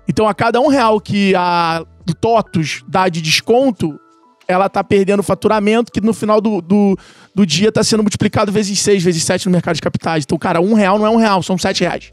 Então 0.08 0.26
a 0.26 0.34
cada 0.34 0.60
um 0.60 0.68
real 0.68 1.00
que 1.00 1.34
a 1.34 1.84
TOTUS 2.20 2.82
dá 2.88 3.08
de 3.08 3.20
desconto, 3.20 3.98
ela 4.46 4.68
tá 4.68 4.82
perdendo 4.82 5.22
faturamento, 5.22 5.92
que 5.92 6.00
no 6.00 6.14
final 6.14 6.40
do, 6.40 6.62
do, 6.62 6.98
do 7.34 7.44
dia 7.44 7.70
tá 7.70 7.84
sendo 7.84 8.02
multiplicado 8.02 8.50
vezes 8.50 8.80
6, 8.80 9.02
vezes 9.02 9.22
7 9.22 9.46
no 9.46 9.52
mercado 9.52 9.74
de 9.74 9.82
capitais. 9.82 10.24
Então, 10.24 10.38
cara, 10.38 10.60
um 10.60 10.72
real 10.72 10.98
não 10.98 11.06
é 11.06 11.10
um 11.10 11.16
real, 11.16 11.42
são 11.42 11.58
7 11.58 11.80
reais. 11.82 12.10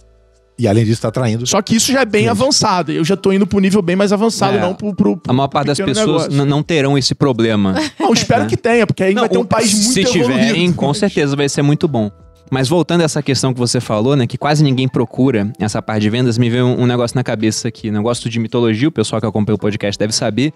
E 0.57 0.67
além 0.67 0.85
disso, 0.85 1.01
tá 1.01 1.09
atraindo. 1.09 1.45
Só 1.45 1.61
que 1.61 1.75
isso 1.75 1.91
já 1.91 2.01
é 2.01 2.05
bem 2.05 2.29
avançado. 2.29 2.91
Eu 2.91 3.03
já 3.03 3.17
tô 3.17 3.33
indo 3.33 3.45
pro 3.45 3.59
nível 3.59 3.81
bem 3.81 3.95
mais 3.95 4.13
avançado, 4.13 4.55
É. 4.57 4.61
não 4.61 4.73
pro, 4.73 4.95
pro, 4.95 5.17
pro 5.17 5.29
A 5.31 5.33
maior 5.35 5.49
parte 5.49 5.67
das 5.67 5.77
pessoas 5.79 6.29
não 6.33 6.63
terão 6.63 6.97
esse 6.97 7.13
problema. 7.13 7.75
Não, 7.99 8.13
espero 8.13 8.43
É. 8.43 8.45
que 8.45 8.55
tenha, 8.55 8.87
porque 8.87 9.03
aí 9.03 9.13
Não, 9.13 9.21
vai 9.23 9.29
ter 9.29 9.37
um 9.37 9.41
o- 9.41 9.45
país 9.45 9.73
muito 9.73 9.91
Se 9.93 9.99
evoluído. 10.01 10.31
tiverem, 10.31 10.71
com 10.71 10.93
certeza 10.93 11.35
vai 11.35 11.49
ser 11.49 11.61
muito 11.61 11.87
bom. 11.89 12.09
Mas 12.49 12.69
voltando 12.69 13.01
a 13.01 13.03
essa 13.03 13.21
questão 13.21 13.53
que 13.53 13.59
você 13.59 13.81
falou, 13.81 14.15
né, 14.15 14.25
que 14.27 14.37
quase 14.37 14.63
ninguém 14.63 14.87
procura 14.87 15.51
essa 15.59 15.81
parte 15.81 16.03
de 16.03 16.09
vendas, 16.09 16.37
me 16.37 16.49
veio 16.49 16.65
um, 16.67 16.83
um 16.83 16.85
negócio 16.85 17.17
na 17.17 17.23
cabeça 17.23 17.67
aqui. 17.67 17.91
Negócio 17.91 18.29
de 18.29 18.39
mitologia, 18.39 18.87
o 18.87 18.91
pessoal 18.91 19.19
que 19.19 19.25
acompanha 19.27 19.55
o 19.55 19.59
podcast 19.59 19.97
deve 19.99 20.13
saber. 20.13 20.53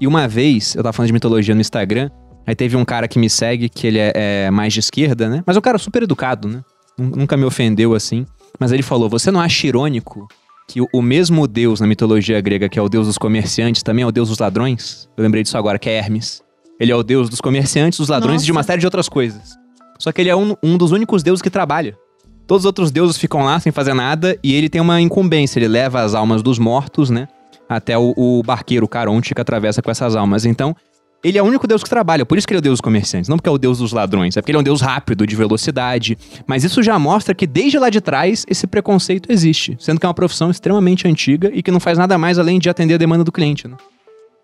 E 0.00 0.06
uma 0.06 0.28
vez, 0.28 0.74
eu 0.76 0.82
tava 0.82 0.92
falando 0.92 1.08
de 1.08 1.12
mitologia 1.14 1.54
no 1.54 1.60
Instagram, 1.60 2.08
aí 2.46 2.54
teve 2.54 2.76
um 2.76 2.84
cara 2.84 3.08
que 3.08 3.18
me 3.18 3.28
segue, 3.28 3.68
que 3.68 3.86
ele 3.86 3.98
é, 3.98 4.12
é 4.46 4.50
mais 4.50 4.72
de 4.72 4.80
esquerda, 4.80 5.28
né? 5.28 5.42
Mas 5.46 5.56
é 5.56 5.58
um 5.58 5.62
cara 5.62 5.78
super 5.78 6.02
educado, 6.04 6.46
né? 6.46 6.60
Nun- 6.96 7.12
Nunca 7.16 7.36
me 7.36 7.44
ofendeu 7.44 7.94
assim. 7.94 8.24
Mas 8.58 8.72
ele 8.72 8.82
falou: 8.82 9.08
Você 9.08 9.30
não 9.30 9.40
acha 9.40 9.66
irônico 9.66 10.26
que 10.68 10.80
o, 10.80 11.02
mesmo 11.02 11.46
deus 11.48 11.80
na 11.80 11.86
mitologia 11.86 12.40
grega, 12.40 12.68
que 12.68 12.78
é 12.78 12.82
o 12.82 12.88
deus 12.88 13.06
dos 13.06 13.18
comerciantes, 13.18 13.82
também 13.82 14.04
é 14.04 14.06
o 14.06 14.12
deus 14.12 14.28
dos 14.28 14.38
ladrões? 14.38 15.08
Eu 15.16 15.22
lembrei 15.22 15.42
disso 15.42 15.58
agora, 15.58 15.78
que 15.78 15.88
é 15.90 15.96
Hermes. 15.96 16.42
Ele 16.78 16.92
é 16.92 16.96
o 16.96 17.02
deus 17.02 17.28
dos 17.28 17.40
comerciantes, 17.40 17.98
dos 17.98 18.08
ladrões 18.08 18.42
e 18.42 18.46
de 18.46 18.52
uma 18.52 18.60
Nossa. 18.60 18.68
série 18.68 18.80
de 18.80 18.86
outras 18.86 19.08
coisas. 19.08 19.58
Só 19.98 20.12
que 20.12 20.20
ele 20.20 20.30
é 20.30 20.36
um, 20.36 20.54
um 20.62 20.78
dos 20.78 20.92
únicos 20.92 21.22
deuses 21.22 21.42
que 21.42 21.50
trabalha. 21.50 21.98
Todos 22.46 22.62
os 22.62 22.66
outros 22.66 22.90
deuses 22.90 23.18
ficam 23.18 23.44
lá 23.44 23.60
sem 23.60 23.70
fazer 23.70 23.94
nada 23.94 24.38
e 24.42 24.54
ele 24.54 24.68
tem 24.68 24.80
uma 24.80 25.00
incumbência. 25.00 25.58
Ele 25.58 25.68
leva 25.68 26.02
as 26.02 26.14
almas 26.14 26.42
dos 26.42 26.58
mortos, 26.58 27.10
né? 27.10 27.28
Até 27.68 27.98
o, 27.98 28.14
o 28.16 28.42
barqueiro, 28.42 28.86
o 28.86 28.88
Caronte, 28.88 29.34
que 29.34 29.40
atravessa 29.40 29.82
com 29.82 29.90
essas 29.90 30.16
almas. 30.16 30.44
Então, 30.44 30.74
ele 31.22 31.36
é 31.38 31.42
o 31.42 31.46
único 31.46 31.66
deus 31.66 31.82
que 31.82 31.90
trabalha. 31.90 32.24
Por 32.24 32.38
isso 32.38 32.46
que 32.46 32.52
ele 32.52 32.58
é 32.58 32.60
o 32.60 32.62
deus 32.62 32.74
dos 32.74 32.80
comerciantes. 32.80 33.28
Não 33.28 33.36
porque 33.36 33.48
é 33.48 33.52
o 33.52 33.58
deus 33.58 33.78
dos 33.78 33.92
ladrões. 33.92 34.36
É 34.36 34.40
porque 34.40 34.50
ele 34.52 34.56
é 34.58 34.60
um 34.60 34.64
deus 34.64 34.80
rápido, 34.80 35.26
de 35.26 35.36
velocidade. 35.36 36.16
Mas 36.46 36.64
isso 36.64 36.82
já 36.82 36.98
mostra 36.98 37.34
que 37.34 37.46
desde 37.46 37.78
lá 37.78 37.90
de 37.90 38.00
trás 38.00 38.44
esse 38.48 38.66
preconceito 38.66 39.30
existe. 39.30 39.76
Sendo 39.78 40.00
que 40.00 40.06
é 40.06 40.08
uma 40.08 40.14
profissão 40.14 40.50
extremamente 40.50 41.06
antiga 41.06 41.50
e 41.52 41.62
que 41.62 41.70
não 41.70 41.80
faz 41.80 41.98
nada 41.98 42.16
mais 42.16 42.38
além 42.38 42.58
de 42.58 42.70
atender 42.70 42.94
a 42.94 42.98
demanda 42.98 43.22
do 43.24 43.30
cliente, 43.32 43.68
né? 43.68 43.76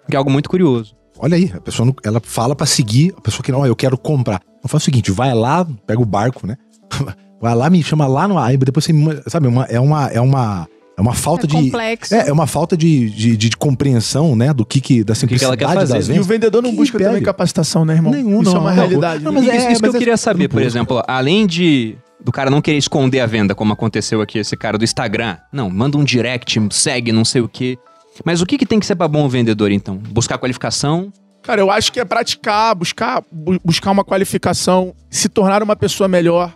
Que 0.09 0.17
é 0.17 0.19
algo 0.19 0.31
muito 0.31 0.51
curioso. 0.51 0.95
Olha 1.19 1.37
aí, 1.37 1.51
a 1.55 1.61
pessoa 1.61 1.87
não- 1.87 1.95
ela 2.05 2.21
fala 2.23 2.55
pra 2.55 2.67
seguir, 2.67 3.15
a 3.17 3.21
pessoa 3.23 3.43
que 3.43 3.51
não, 3.51 3.65
eu 3.67 3.75
quero 3.75 3.97
comprar. 3.97 4.43
Então 4.59 4.69
faz 4.69 4.83
o 4.83 4.85
seguinte, 4.85 5.11
vai 5.11 5.33
lá, 5.35 5.67
pega 5.87 6.01
o 6.01 6.05
barco, 6.05 6.47
né? 6.47 6.57
Vai 7.39 7.55
lá, 7.55 7.69
me 7.69 7.83
chama 7.83 8.07
lá 8.07 8.27
no 8.27 8.39
aí 8.39 8.57
depois 8.57 8.83
você, 8.87 8.93
sabe, 9.29 9.47
uma, 9.47 9.65
é 9.65 9.79
uma 9.79 10.07
é 10.09 10.19
uma 10.23 10.67
é 10.97 11.01
uma 11.01 11.15
falta 11.15 11.47
É 11.47 11.49
de 11.49 11.53
complexo. 11.55 12.15
é, 12.15 12.29
é 12.29 12.33
uma 12.33 12.47
falta 12.47 12.77
de, 12.77 13.11
de, 13.11 13.37
de 13.37 13.51
compreensão, 13.57 14.35
né, 14.35 14.53
do 14.53 14.65
que 14.65 14.81
que 14.81 15.05
da 15.05 15.15
que 15.15 15.27
que 15.27 15.35
ela 15.45 15.55
simplicidade 15.55 15.57
quer 15.59 15.75
fazer. 15.75 15.93
das 15.95 16.09
E 16.09 16.19
o 16.19 16.25
vendedor 16.25 16.63
não 16.63 16.71
Que 16.71 16.77
busca 16.77 16.97
pede. 16.99 17.11
também 17.11 17.23
capacitação, 17.23 17.85
né, 17.85 17.95
irmão? 17.95 18.13
Nenhum, 18.13 18.43
Isso 18.43 18.51
não, 18.51 18.57
é 18.57 18.61
uma 18.61 18.71
não. 18.71 18.77
realidade. 18.77 19.25
Não, 19.25 19.33
né? 19.33 19.41
mas 19.41 19.55
isso, 19.55 19.67
é- 19.67 19.73
isso 19.73 19.81
que 19.83 19.89
eu 19.89 19.95
é- 19.95 19.99
queria 19.99 20.17
saber, 20.17 20.49
por 20.49 20.63
exemplo, 20.63 21.03
além 21.07 21.47
de 21.47 21.97
do 22.19 22.33
cara 22.33 22.51
não 22.51 22.61
querer 22.63 22.79
esconder 22.79 23.21
a 23.21 23.27
venda, 23.27 23.55
como 23.55 23.73
aconteceu 23.73 24.21
aqui, 24.21 24.39
esse 24.39 24.57
cara 24.57 24.77
do 24.79 24.83
Instagram. 24.85 25.37
Não, 25.53 25.69
manda 25.71 25.97
um 25.99 26.03
direct, 26.03 26.59
segue, 26.71 27.13
não 27.13 27.25
sei 27.25 27.41
o 27.43 27.49
quê. 27.49 27.79
Mas 28.25 28.41
o 28.41 28.47
que, 28.47 28.57
que 28.59 28.65
tem 28.67 28.81
que 28.81 28.87
ser 28.87 28.97
pra 28.97 29.07
bom 29.07 29.29
vendedor, 29.29 29.71
então? 29.71 29.97
Buscar 29.99 30.39
qualificação? 30.39 31.13
Cara, 31.43 31.61
eu 31.61 31.71
acho 31.71 31.93
que 31.93 32.01
é 32.01 32.05
praticar, 32.05 32.75
buscar, 32.75 33.23
bu- 33.31 33.61
buscar 33.65 33.93
uma 33.93 34.03
qualificação, 34.03 34.93
se 35.11 35.29
tornar 35.29 35.63
uma 35.63 35.77
pessoa 35.77 36.09
melhor, 36.09 36.53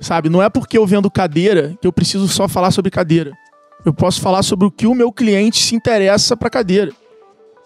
sabe? 0.00 0.28
Não 0.28 0.42
é 0.42 0.50
porque 0.50 0.76
eu 0.76 0.84
vendo 0.86 1.10
cadeira 1.10 1.74
que 1.80 1.86
eu 1.86 1.92
preciso 1.92 2.28
só 2.28 2.46
falar 2.48 2.70
sobre 2.70 2.90
cadeira. 2.90 3.32
Eu 3.86 3.94
posso 3.94 4.20
falar 4.20 4.42
sobre 4.42 4.66
o 4.66 4.70
que 4.70 4.86
o 4.86 4.94
meu 4.94 5.12
cliente 5.12 5.62
se 5.62 5.74
interessa 5.76 6.36
pra 6.36 6.50
cadeira. 6.50 6.92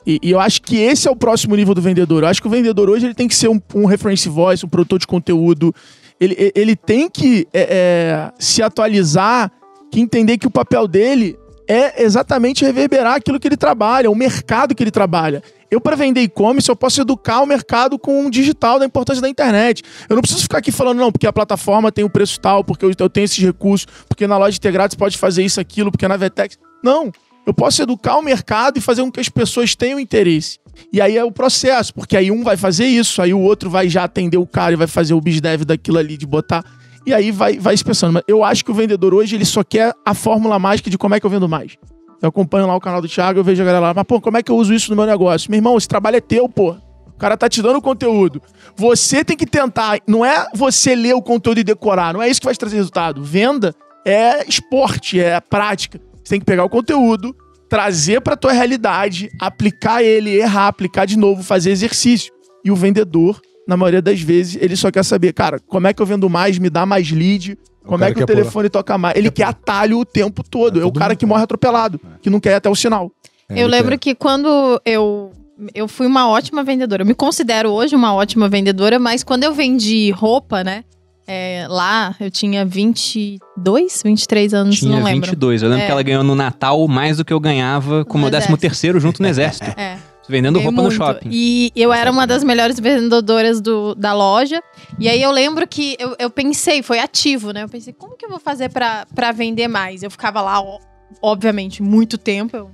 E, 0.07 0.19
e 0.23 0.31
eu 0.31 0.39
acho 0.39 0.61
que 0.63 0.77
esse 0.77 1.09
é 1.09 1.11
o 1.11 1.17
próximo 1.17 1.57
nível 1.57 1.75
do 1.75 1.81
vendedor. 1.81 2.23
Eu 2.23 2.29
acho 2.29 2.41
que 2.43 2.47
o 2.47 2.51
vendedor 2.51 2.91
hoje 2.91 3.07
ele 3.07 3.15
tem 3.15 3.27
que 3.27 3.35
ser 3.35 3.49
um, 3.49 3.59
um 3.75 3.87
reference 3.87 4.29
voice, 4.29 4.65
um 4.65 4.69
produtor 4.69 4.99
de 4.99 5.07
conteúdo. 5.07 5.75
Ele, 6.21 6.35
ele- 6.39 6.53
ele 6.55 6.77
tem 6.77 7.09
que 7.09 7.49
é, 7.55 7.63
é, 7.63 8.33
se 8.39 8.63
atualizar, 8.63 9.51
que 9.91 9.99
entender 10.01 10.37
que 10.37 10.47
o 10.47 10.51
papel 10.51 10.87
dele 10.87 11.39
é 11.71 12.03
exatamente 12.03 12.65
reverberar 12.65 13.15
aquilo 13.15 13.39
que 13.39 13.47
ele 13.47 13.57
trabalha, 13.57 14.11
o 14.11 14.15
mercado 14.15 14.75
que 14.75 14.83
ele 14.83 14.91
trabalha. 14.91 15.41
Eu, 15.71 15.81
para 15.81 15.95
vender 15.95 16.21
e-commerce, 16.21 16.69
eu 16.69 16.75
posso 16.75 17.01
educar 17.01 17.41
o 17.43 17.47
mercado 17.47 17.97
com 17.97 18.27
o 18.27 18.31
digital, 18.31 18.81
da 18.81 18.85
importância 18.85 19.23
da 19.23 19.29
internet. 19.29 19.85
Eu 20.09 20.17
não 20.17 20.21
preciso 20.21 20.43
ficar 20.43 20.59
aqui 20.59 20.73
falando, 20.73 20.99
não, 20.99 21.13
porque 21.13 21.29
a 21.29 21.33
plataforma 21.33 21.93
tem 21.93 22.05
o 22.05 22.11
preço 22.11 22.41
tal, 22.41 22.65
porque 22.65 22.85
eu, 22.85 23.09
tenho 23.09 23.25
esses 23.25 23.39
recursos, 23.39 23.87
porque 24.09 24.27
na 24.27 24.37
loja 24.37 24.57
integrada 24.57 24.91
você 24.91 24.97
pode 24.97 25.17
fazer 25.17 25.45
isso, 25.45 25.61
aquilo, 25.61 25.93
porque 25.93 26.09
na 26.09 26.17
Vetex. 26.17 26.59
Não. 26.83 27.13
Eu 27.47 27.55
posso 27.55 27.81
educar 27.81 28.17
o 28.17 28.23
mercado 28.23 28.79
e 28.79 28.81
fazer 28.81 29.03
com 29.03 29.13
que 29.13 29.21
as 29.21 29.29
pessoas 29.29 29.77
tenham 29.77 30.01
interesse. 30.01 30.59
E 30.93 31.01
aí 31.01 31.17
é 31.17 31.23
o 31.23 31.31
processo, 31.31 31.95
porque 31.95 32.17
aí 32.17 32.33
um 32.33 32.43
vai 32.43 32.57
fazer 32.57 32.87
isso, 32.87 33.23
aí 33.23 33.33
o 33.33 33.39
outro 33.39 33.71
vai 33.71 33.89
já 33.89 34.03
atender 34.03 34.39
o 34.39 34.47
cara 34.47 34.73
e 34.73 34.77
vai 34.77 34.89
fazer 34.89 35.15
o 35.15 35.21
BizDev 35.21 35.65
daquilo 35.65 35.99
ali 35.99 36.17
de 36.17 36.27
botar. 36.27 36.65
E 37.11 37.15
aí 37.15 37.33
vai, 37.33 37.59
vai 37.59 37.77
se 37.77 37.85
pensando. 37.85 38.13
Mas 38.13 38.23
eu 38.29 38.45
acho 38.45 38.65
que 38.65 38.71
o 38.71 38.75
vendedor 38.75 39.13
hoje 39.13 39.35
ele 39.35 39.45
só 39.45 39.65
quer 39.65 39.93
a 40.07 40.15
fórmula 40.15 40.61
mágica 40.61 40.89
de 40.89 40.97
como 40.97 41.13
é 41.13 41.19
que 41.19 41.27
eu 41.27 41.31
vendo 41.31 41.49
mais. 41.49 41.77
Eu 42.23 42.29
acompanho 42.29 42.69
lá 42.69 42.77
o 42.77 42.81
canal 42.81 43.01
do 43.01 43.09
Thiago, 43.09 43.41
eu 43.41 43.45
vejo 43.45 43.61
a 43.63 43.65
galera 43.65 43.87
lá, 43.87 43.95
mas 43.95 44.05
pô, 44.05 44.21
como 44.21 44.37
é 44.37 44.43
que 44.43 44.53
eu 44.53 44.57
uso 44.57 44.73
isso 44.73 44.91
no 44.91 44.97
meu 44.97 45.07
negócio? 45.07 45.51
Meu 45.51 45.59
irmão, 45.59 45.77
esse 45.77 45.89
trabalho 45.89 46.17
é 46.17 46.21
teu, 46.21 46.49
pô. 46.49 46.71
O 47.09 47.19
cara 47.19 47.37
tá 47.37 47.49
te 47.49 47.61
dando 47.61 47.83
conteúdo. 47.83 48.41
Você 48.77 49.25
tem 49.25 49.37
que 49.37 49.45
tentar, 49.45 49.99
não 50.07 50.25
é 50.25 50.47
você 50.55 50.95
ler 50.95 51.15
o 51.15 51.23
conteúdo 51.23 51.59
e 51.59 51.65
decorar, 51.65 52.15
não 52.15 52.23
é 52.23 52.29
isso 52.29 52.41
que 52.41 52.47
vai 52.47 52.55
trazer 52.55 52.77
resultado. 52.77 53.25
Venda 53.25 53.75
é 54.07 54.49
esporte, 54.49 55.19
é 55.19 55.41
prática. 55.41 56.01
Você 56.23 56.31
tem 56.31 56.41
que 56.41 56.47
pegar 56.47 56.65
o 56.65 56.71
conteúdo, 56.71 57.35
trazer 57.69 58.21
pra 58.21 58.37
tua 58.37 58.53
realidade, 58.53 59.29
aplicar 59.41 60.03
ele, 60.03 60.31
errar, 60.31 60.69
aplicar 60.69 61.07
de 61.07 61.19
novo, 61.19 61.43
fazer 61.43 61.71
exercício. 61.71 62.33
E 62.65 62.71
o 62.71 62.77
vendedor, 62.77 63.41
na 63.69 63.77
maioria 63.77 64.03
das 64.03 64.21
vezes, 64.21 64.57
ele 64.61 64.77
só 64.77 64.91
quer 64.91 65.05
saber, 65.05 65.33
cara, 65.33 65.59
como 65.67 65.87
é 65.87 65.93
que 65.93 66.01
eu 66.03 66.07
vendo 66.07 66.29
mais, 66.29 66.59
me 66.59 66.69
dá 66.71 66.85
mais 66.85 67.11
lead, 67.11 67.57
como 67.85 68.03
é 68.05 68.13
que 68.13 68.23
o 68.23 68.27
telefone 68.27 68.69
toca 68.69 68.97
mais. 68.99 69.17
Ele 69.17 69.31
quer 69.31 69.45
atalho 69.45 69.99
o 69.99 70.05
tempo 70.05 70.43
todo. 70.43 70.81
É 70.81 70.83
É 70.83 70.87
o 70.87 70.93
cara 70.93 71.11
mundo. 71.11 71.19
que 71.19 71.27
morre 71.27 71.43
atropelado, 71.45 72.01
que 72.21 72.29
não 72.31 72.41
quer 72.41 72.51
ir 72.51 72.55
até 72.55 72.69
o 72.69 72.75
sinal. 72.75 73.11
É, 73.49 73.63
eu 73.63 73.67
lembro 73.69 73.93
quer- 73.93 73.99
que 73.99 74.15
quando 74.15 74.81
eu 74.85 75.31
eu 75.75 75.87
fui 75.87 76.07
uma 76.07 76.27
ótima 76.29 76.65
vendedora. 76.65 77.03
Eu 77.03 77.07
me 77.07 77.15
considero 77.15 77.69
hoje 77.71 77.95
uma 77.95 78.15
ótima 78.15 78.49
vendedora, 78.49 78.99
mas 78.99 79.23
quando 79.23 79.45
eu 79.45 79.53
vendi 79.53 80.11
roupa, 80.11 80.65
né? 80.65 80.85
é, 81.33 81.67
lá 81.69 82.17
eu 82.19 82.29
tinha 82.31 82.65
22, 82.65 84.03
23 84.05 84.53
anos, 84.55 84.79
Tinha 84.79 84.97
não 84.97 85.05
lembro. 85.05 85.27
22. 85.31 85.63
Eu 85.63 85.69
lembro 85.69 85.83
É. 85.85 85.87
que 85.87 85.93
ela 85.93 86.03
ganhou 86.03 86.25
no 86.25 86.35
Natal 86.35 86.87
mais 86.89 87.19
do 87.19 87.25
que 87.25 87.33
eu 87.33 87.39
ganhava 87.39 88.05
com 88.05 88.19
o 88.19 88.21
meu 88.21 88.31
No 88.31 88.37
13 88.37 88.57
terceiro 88.57 88.99
junto 88.99 89.23
no 89.23 89.29
exército. 89.29 89.67
É. 89.79 89.97
vendendo 90.31 90.57
roupa 90.59 90.77
no 90.77 90.83
muito. 90.83 90.97
shopping. 90.97 91.29
E 91.31 91.73
eu 91.77 91.93
era 91.93 92.11
uma 92.11 92.27
das 92.27 92.43
melhores 92.45 92.79
vendedoras 92.81 93.61
do, 93.61 93.95
da 93.95 94.13
loja. 94.15 94.63
E 94.99 95.09
aí 95.09 95.21
eu 95.23 95.31
lembro 95.31 95.67
que 95.67 95.97
eu, 95.99 96.15
eu 96.19 96.31
pensei, 96.31 96.83
foi 96.83 96.99
ativo, 96.99 97.53
né? 97.53 97.65
Eu 97.65 97.69
pensei, 97.69 97.93
como 97.93 98.17
que 98.17 98.25
eu 98.25 98.31
vou 98.31 98.41
fazer 98.41 98.69
pra, 98.71 99.07
pra 99.15 99.33
vender 99.33 99.69
mais? 99.69 100.03
Eu 100.03 100.11
ficava 100.11 100.41
lá, 100.41 100.61
ó, 100.61 100.79
obviamente, 101.21 101.83
muito 101.83 102.17
tempo. 102.17 102.57
Eu 102.57 102.71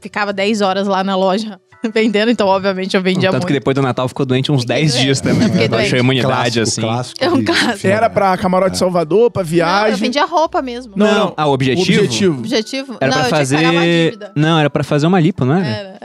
ficava 0.00 0.32
10 0.32 0.60
horas 0.60 0.86
lá 0.86 1.02
na 1.04 1.14
loja 1.16 1.60
vendendo, 1.94 2.30
então 2.30 2.46
obviamente 2.46 2.94
eu 2.94 3.02
vendia 3.02 3.30
Tanto 3.30 3.42
muito. 3.42 3.46
que 3.46 3.52
depois 3.54 3.74
do 3.74 3.80
Natal 3.82 4.06
ficou 4.08 4.26
doente 4.26 4.52
uns 4.52 4.62
Fiquei 4.62 4.76
10 4.76 4.92
doente. 4.92 5.02
dias 5.04 5.20
também. 5.20 5.42
Eu 5.46 5.52
fiquei 5.52 5.68
Baixou 5.68 5.96
a 5.96 6.00
imunidade, 6.00 6.30
Clássico, 6.60 6.60
assim. 6.62 6.80
clássico 6.82 7.24
É 7.24 7.30
um 7.30 7.44
clássico. 7.44 7.86
Era 7.86 8.10
pra 8.10 8.36
Camarote 8.36 8.76
Salvador, 8.76 9.30
pra 9.30 9.42
Não, 9.42 9.46
eu 9.48 9.50
viagem. 9.50 9.96
vendia 9.96 10.24
roupa 10.26 10.60
mesmo. 10.60 10.92
Não, 10.96 11.06
Não, 11.06 11.14
não. 11.26 11.34
Ah, 11.36 11.46
o 11.46 11.52
objetivo? 11.52 12.00
O 12.00 12.04
objetivo. 12.04 12.38
Objetivo? 12.40 12.96
Era 13.00 13.10
não, 13.10 13.18
pra 13.18 13.26
eu 13.26 13.30
fazer. 13.30 13.56
tinha 13.58 13.70
que 13.70 13.76
pagar 13.76 13.86
uma 13.86 13.92
dívida. 14.04 14.32
Não, 14.36 14.58
era 14.58 14.68
pra 14.70 14.84
fazer 14.84 15.06
uma 15.06 15.20
lipo, 15.20 15.44
não 15.46 15.54
era? 15.56 15.66
Era. 15.66 15.98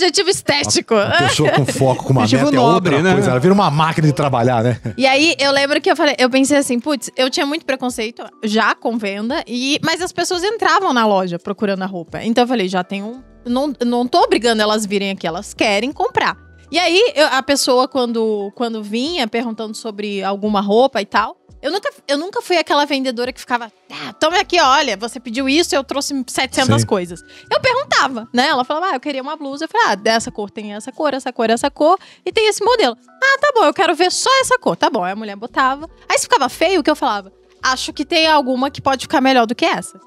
Objetivo 0.00 0.30
estético. 0.30 0.94
A 0.94 1.18
pessoa 1.28 1.50
com 1.52 1.66
foco, 1.66 2.04
com 2.04 2.12
uma 2.12 2.22
Objetivo 2.22 2.50
meta 2.50 2.56
é 2.56 2.60
nobre, 2.64 2.94
outra 2.94 3.08
né? 3.08 3.12
coisa. 3.14 3.30
Ela 3.30 3.40
vira 3.40 3.52
uma 3.52 3.70
máquina 3.70 4.06
de 4.06 4.12
trabalhar, 4.14 4.62
né? 4.64 4.80
E 4.96 5.06
aí, 5.06 5.34
eu 5.38 5.52
lembro 5.52 5.80
que 5.80 5.90
eu 5.90 5.96
falei, 5.96 6.14
eu 6.18 6.30
pensei 6.30 6.56
assim, 6.56 6.78
putz, 6.80 7.10
eu 7.16 7.28
tinha 7.28 7.44
muito 7.44 7.64
preconceito 7.66 8.22
já 8.42 8.74
com 8.74 8.96
venda, 8.96 9.44
e, 9.46 9.78
mas 9.84 10.00
as 10.00 10.10
pessoas 10.12 10.42
entravam 10.42 10.92
na 10.94 11.06
loja 11.06 11.38
procurando 11.38 11.82
a 11.82 11.86
roupa. 11.86 12.22
Então 12.22 12.44
eu 12.44 12.48
falei, 12.48 12.66
já 12.68 12.82
tem 12.82 13.02
um. 13.02 13.22
Não, 13.44 13.72
não 13.86 14.06
tô 14.06 14.20
obrigando 14.22 14.62
elas 14.62 14.84
virem 14.86 15.10
aqui, 15.10 15.26
elas 15.26 15.52
querem 15.54 15.92
comprar. 15.92 16.36
E 16.72 16.78
aí, 16.78 17.12
eu- 17.16 17.26
a 17.26 17.42
pessoa, 17.42 17.88
quando, 17.88 18.52
quando 18.54 18.82
vinha 18.82 19.26
perguntando 19.26 19.74
sobre 19.76 20.22
alguma 20.22 20.60
roupa 20.60 21.00
e 21.02 21.06
tal, 21.06 21.36
eu 21.62 21.70
nunca, 21.70 21.92
eu 22.08 22.18
nunca 22.18 22.40
fui 22.40 22.56
aquela 22.56 22.86
vendedora 22.86 23.32
que 23.32 23.40
ficava, 23.40 23.70
ah, 23.90 24.12
tome 24.14 24.38
aqui, 24.38 24.58
olha, 24.60 24.96
você 24.96 25.20
pediu 25.20 25.48
isso, 25.48 25.74
eu 25.74 25.84
trouxe 25.84 26.24
700 26.26 26.80
Sim. 26.80 26.86
coisas. 26.86 27.22
Eu 27.50 27.60
perguntava, 27.60 28.28
né? 28.32 28.48
Ela 28.48 28.64
falava, 28.64 28.86
ah, 28.86 28.94
eu 28.94 29.00
queria 29.00 29.20
uma 29.20 29.36
blusa. 29.36 29.64
Eu 29.64 29.68
falei, 29.68 29.88
ah, 29.88 29.94
dessa 29.94 30.30
cor 30.30 30.50
tem 30.50 30.74
essa 30.74 30.90
cor, 30.90 31.12
essa 31.12 31.32
cor, 31.32 31.50
essa 31.50 31.70
cor, 31.70 31.98
e 32.24 32.32
tem 32.32 32.48
esse 32.48 32.64
modelo. 32.64 32.96
Ah, 33.22 33.38
tá 33.38 33.52
bom, 33.54 33.64
eu 33.64 33.74
quero 33.74 33.94
ver 33.94 34.10
só 34.10 34.30
essa 34.40 34.58
cor. 34.58 34.76
Tá 34.76 34.88
bom, 34.88 35.04
aí 35.04 35.12
a 35.12 35.16
mulher 35.16 35.36
botava. 35.36 35.88
Aí 36.08 36.16
se 36.16 36.24
ficava 36.24 36.48
feio, 36.48 36.80
o 36.80 36.82
que 36.82 36.90
eu 36.90 36.96
falava? 36.96 37.32
Acho 37.62 37.92
que 37.92 38.04
tem 38.04 38.26
alguma 38.26 38.70
que 38.70 38.80
pode 38.80 39.02
ficar 39.02 39.20
melhor 39.20 39.46
do 39.46 39.54
que 39.54 39.66
essa. 39.66 40.00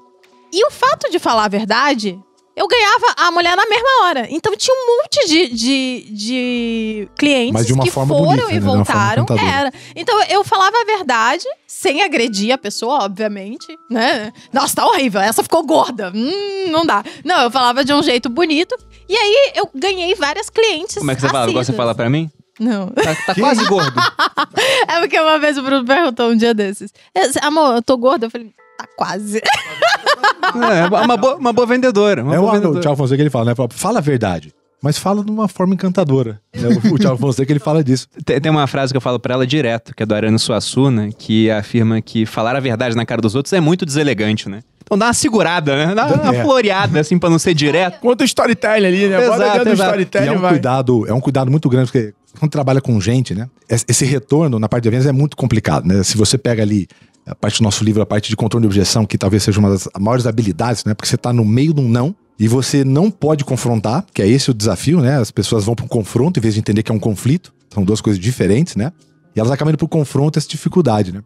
E 0.52 0.64
o 0.66 0.70
fato 0.70 1.10
de 1.10 1.18
falar 1.18 1.44
a 1.44 1.48
verdade, 1.48 2.20
eu 2.56 2.68
ganhava 2.68 3.06
a 3.16 3.30
mulher 3.30 3.56
na 3.56 3.66
mesma 3.66 3.88
hora. 4.04 4.26
Então 4.30 4.56
tinha 4.56 4.74
um 4.74 4.86
monte 4.96 5.26
de, 5.26 5.48
de, 5.54 6.06
de 6.10 7.08
clientes 7.18 7.52
Mas 7.52 7.66
de 7.66 7.72
uma 7.72 7.84
que 7.84 7.90
forma 7.90 8.14
foram 8.14 8.28
bonita, 8.30 8.50
e 8.50 8.54
né? 8.54 8.60
De 8.60 8.66
voltaram. 8.66 9.26
Era. 9.30 9.72
Então 9.96 10.22
eu 10.24 10.44
falava 10.44 10.76
a 10.80 10.84
verdade, 10.84 11.44
sem 11.66 12.02
agredir 12.02 12.52
a 12.52 12.58
pessoa, 12.58 13.04
obviamente, 13.04 13.66
né? 13.90 14.32
Nossa, 14.52 14.76
tá 14.76 14.86
horrível, 14.86 15.20
essa 15.20 15.42
ficou 15.42 15.64
gorda. 15.64 16.12
Hum, 16.14 16.70
não 16.70 16.86
dá. 16.86 17.02
Não, 17.24 17.42
eu 17.42 17.50
falava 17.50 17.84
de 17.84 17.92
um 17.92 18.02
jeito 18.02 18.28
bonito. 18.28 18.76
E 19.08 19.16
aí 19.16 19.52
eu 19.56 19.68
ganhei 19.74 20.14
várias 20.14 20.48
clientes. 20.48 20.96
Como 20.96 21.10
é 21.10 21.14
que 21.14 21.20
você 21.20 21.28
fala? 21.28 21.50
Igual 21.50 21.64
você 21.64 21.70
assíduas. 21.72 21.76
fala 21.76 21.94
pra 21.94 22.08
mim? 22.08 22.30
Não. 22.58 22.86
Tá, 22.88 23.14
tá 23.26 23.34
quase 23.34 23.64
gordo. 23.66 24.00
É 24.86 25.00
porque 25.00 25.18
uma 25.18 25.38
vez 25.38 25.58
o 25.58 25.62
Bruno 25.62 25.84
perguntou 25.84 26.30
um 26.30 26.36
dia 26.36 26.54
desses: 26.54 26.92
"É, 27.14 27.44
Amor, 27.44 27.76
eu 27.76 27.82
tô 27.82 27.96
gorda? 27.96 28.26
Eu 28.26 28.30
falei, 28.30 28.52
tá 28.76 28.86
quase. 28.96 29.40
É, 29.40 30.86
uma, 31.04 31.16
boa, 31.16 31.36
uma 31.36 31.52
boa 31.52 31.66
vendedora. 31.66 32.22
Uma 32.22 32.34
é 32.34 32.38
boa 32.38 32.48
o, 32.48 32.52
o 32.52 32.56
vendedora. 32.56 32.80
Thiago 32.80 32.96
Fonseca 32.96 33.22
ele 33.22 33.30
fala, 33.30 33.46
né? 33.46 33.54
Fala, 33.54 33.68
Fala 33.72 33.98
a 33.98 34.02
verdade. 34.02 34.52
Mas 34.82 34.98
fala 34.98 35.24
de 35.24 35.30
uma 35.30 35.48
forma 35.48 35.72
encantadora. 35.72 36.40
né? 36.54 36.68
O, 36.92 36.98
Thiago 36.98 37.16
Fonseca 37.16 37.50
ele 37.50 37.58
fala 37.60 37.82
disso. 37.82 38.06
Tem, 38.24 38.38
tem 38.40 38.52
uma 38.52 38.66
frase 38.66 38.92
que 38.92 38.96
eu 38.96 39.00
falo 39.00 39.18
pra 39.18 39.32
ela 39.34 39.46
direto, 39.46 39.94
que 39.94 40.02
é 40.02 40.06
do 40.06 40.14
Arano 40.14 40.38
Suassuna, 40.38 41.08
que 41.16 41.50
afirma 41.50 42.00
que 42.02 42.26
falar 42.26 42.54
a 42.54 42.60
verdade 42.60 42.94
na 42.94 43.06
cara 43.06 43.22
dos 43.22 43.34
outros 43.34 43.52
é 43.54 43.60
muito 43.60 43.86
deselegante, 43.86 44.48
né? 44.48 44.60
Então 44.82 44.98
dá 44.98 45.06
uma 45.06 45.14
segurada, 45.14 45.74
né? 45.86 45.94
Dá 45.94 46.06
uma 46.06 46.34
É. 46.34 46.42
floreada, 46.42 47.00
assim, 47.00 47.18
pra 47.18 47.30
não 47.30 47.38
ser 47.38 47.54
direto. 47.54 47.98
Conta 48.00 48.22
o 48.22 48.26
storytelling 48.26 48.86
ali, 48.86 49.08
né? 49.08 49.24
Exato, 49.24 49.38
do 49.38 49.40
exato. 49.40 49.68
E 49.68 49.70
é 49.70 49.74
storytelling 49.74 50.36
um 50.36 50.40
vai. 50.40 50.50
cuidado, 50.50 51.06
é 51.08 51.14
um 51.14 51.20
cuidado 51.20 51.50
muito 51.50 51.70
grande, 51.70 51.90
porque 51.90 52.12
quando 52.38 52.52
trabalha 52.52 52.82
com 52.82 53.00
gente, 53.00 53.34
né? 53.34 53.48
Esse 53.66 53.86
esse 53.88 54.04
retorno 54.04 54.58
na 54.58 54.68
parte 54.68 54.82
de 54.84 54.90
vendas 54.90 55.06
é 55.06 55.12
muito 55.12 55.34
complicado, 55.38 55.86
né? 55.86 56.02
Se 56.02 56.18
você 56.18 56.36
pega 56.36 56.62
ali 56.62 56.86
a 57.26 57.34
parte 57.34 57.58
do 57.58 57.64
nosso 57.64 57.82
livro, 57.84 58.02
a 58.02 58.06
parte 58.06 58.28
de 58.28 58.36
controle 58.36 58.62
de 58.62 58.66
objeção, 58.66 59.06
que 59.06 59.16
talvez 59.16 59.42
seja 59.42 59.58
uma 59.58 59.70
das 59.70 59.88
maiores 59.98 60.26
habilidades, 60.26 60.84
né? 60.84 60.94
Porque 60.94 61.08
você 61.08 61.16
tá 61.16 61.32
no 61.32 61.44
meio 61.44 61.72
de 61.72 61.80
um 61.80 61.88
não, 61.88 62.14
e 62.38 62.48
você 62.48 62.84
não 62.84 63.10
pode 63.10 63.44
confrontar, 63.44 64.04
que 64.12 64.20
é 64.20 64.26
esse 64.26 64.50
o 64.50 64.54
desafio, 64.54 65.00
né? 65.00 65.18
As 65.18 65.30
pessoas 65.30 65.64
vão 65.64 65.74
para 65.74 65.84
um 65.84 65.88
confronto 65.88 66.38
em 66.38 66.42
vez 66.42 66.54
de 66.54 66.60
entender 66.60 66.82
que 66.82 66.90
é 66.90 66.94
um 66.94 66.98
conflito. 66.98 67.54
São 67.72 67.84
duas 67.84 68.00
coisas 68.00 68.20
diferentes, 68.20 68.76
né? 68.76 68.92
E 69.34 69.40
elas 69.40 69.52
acabam 69.52 69.70
indo 69.70 69.78
pro 69.78 69.88
confronto 69.88 70.38
essa 70.38 70.48
dificuldade, 70.48 71.12
né? 71.12 71.22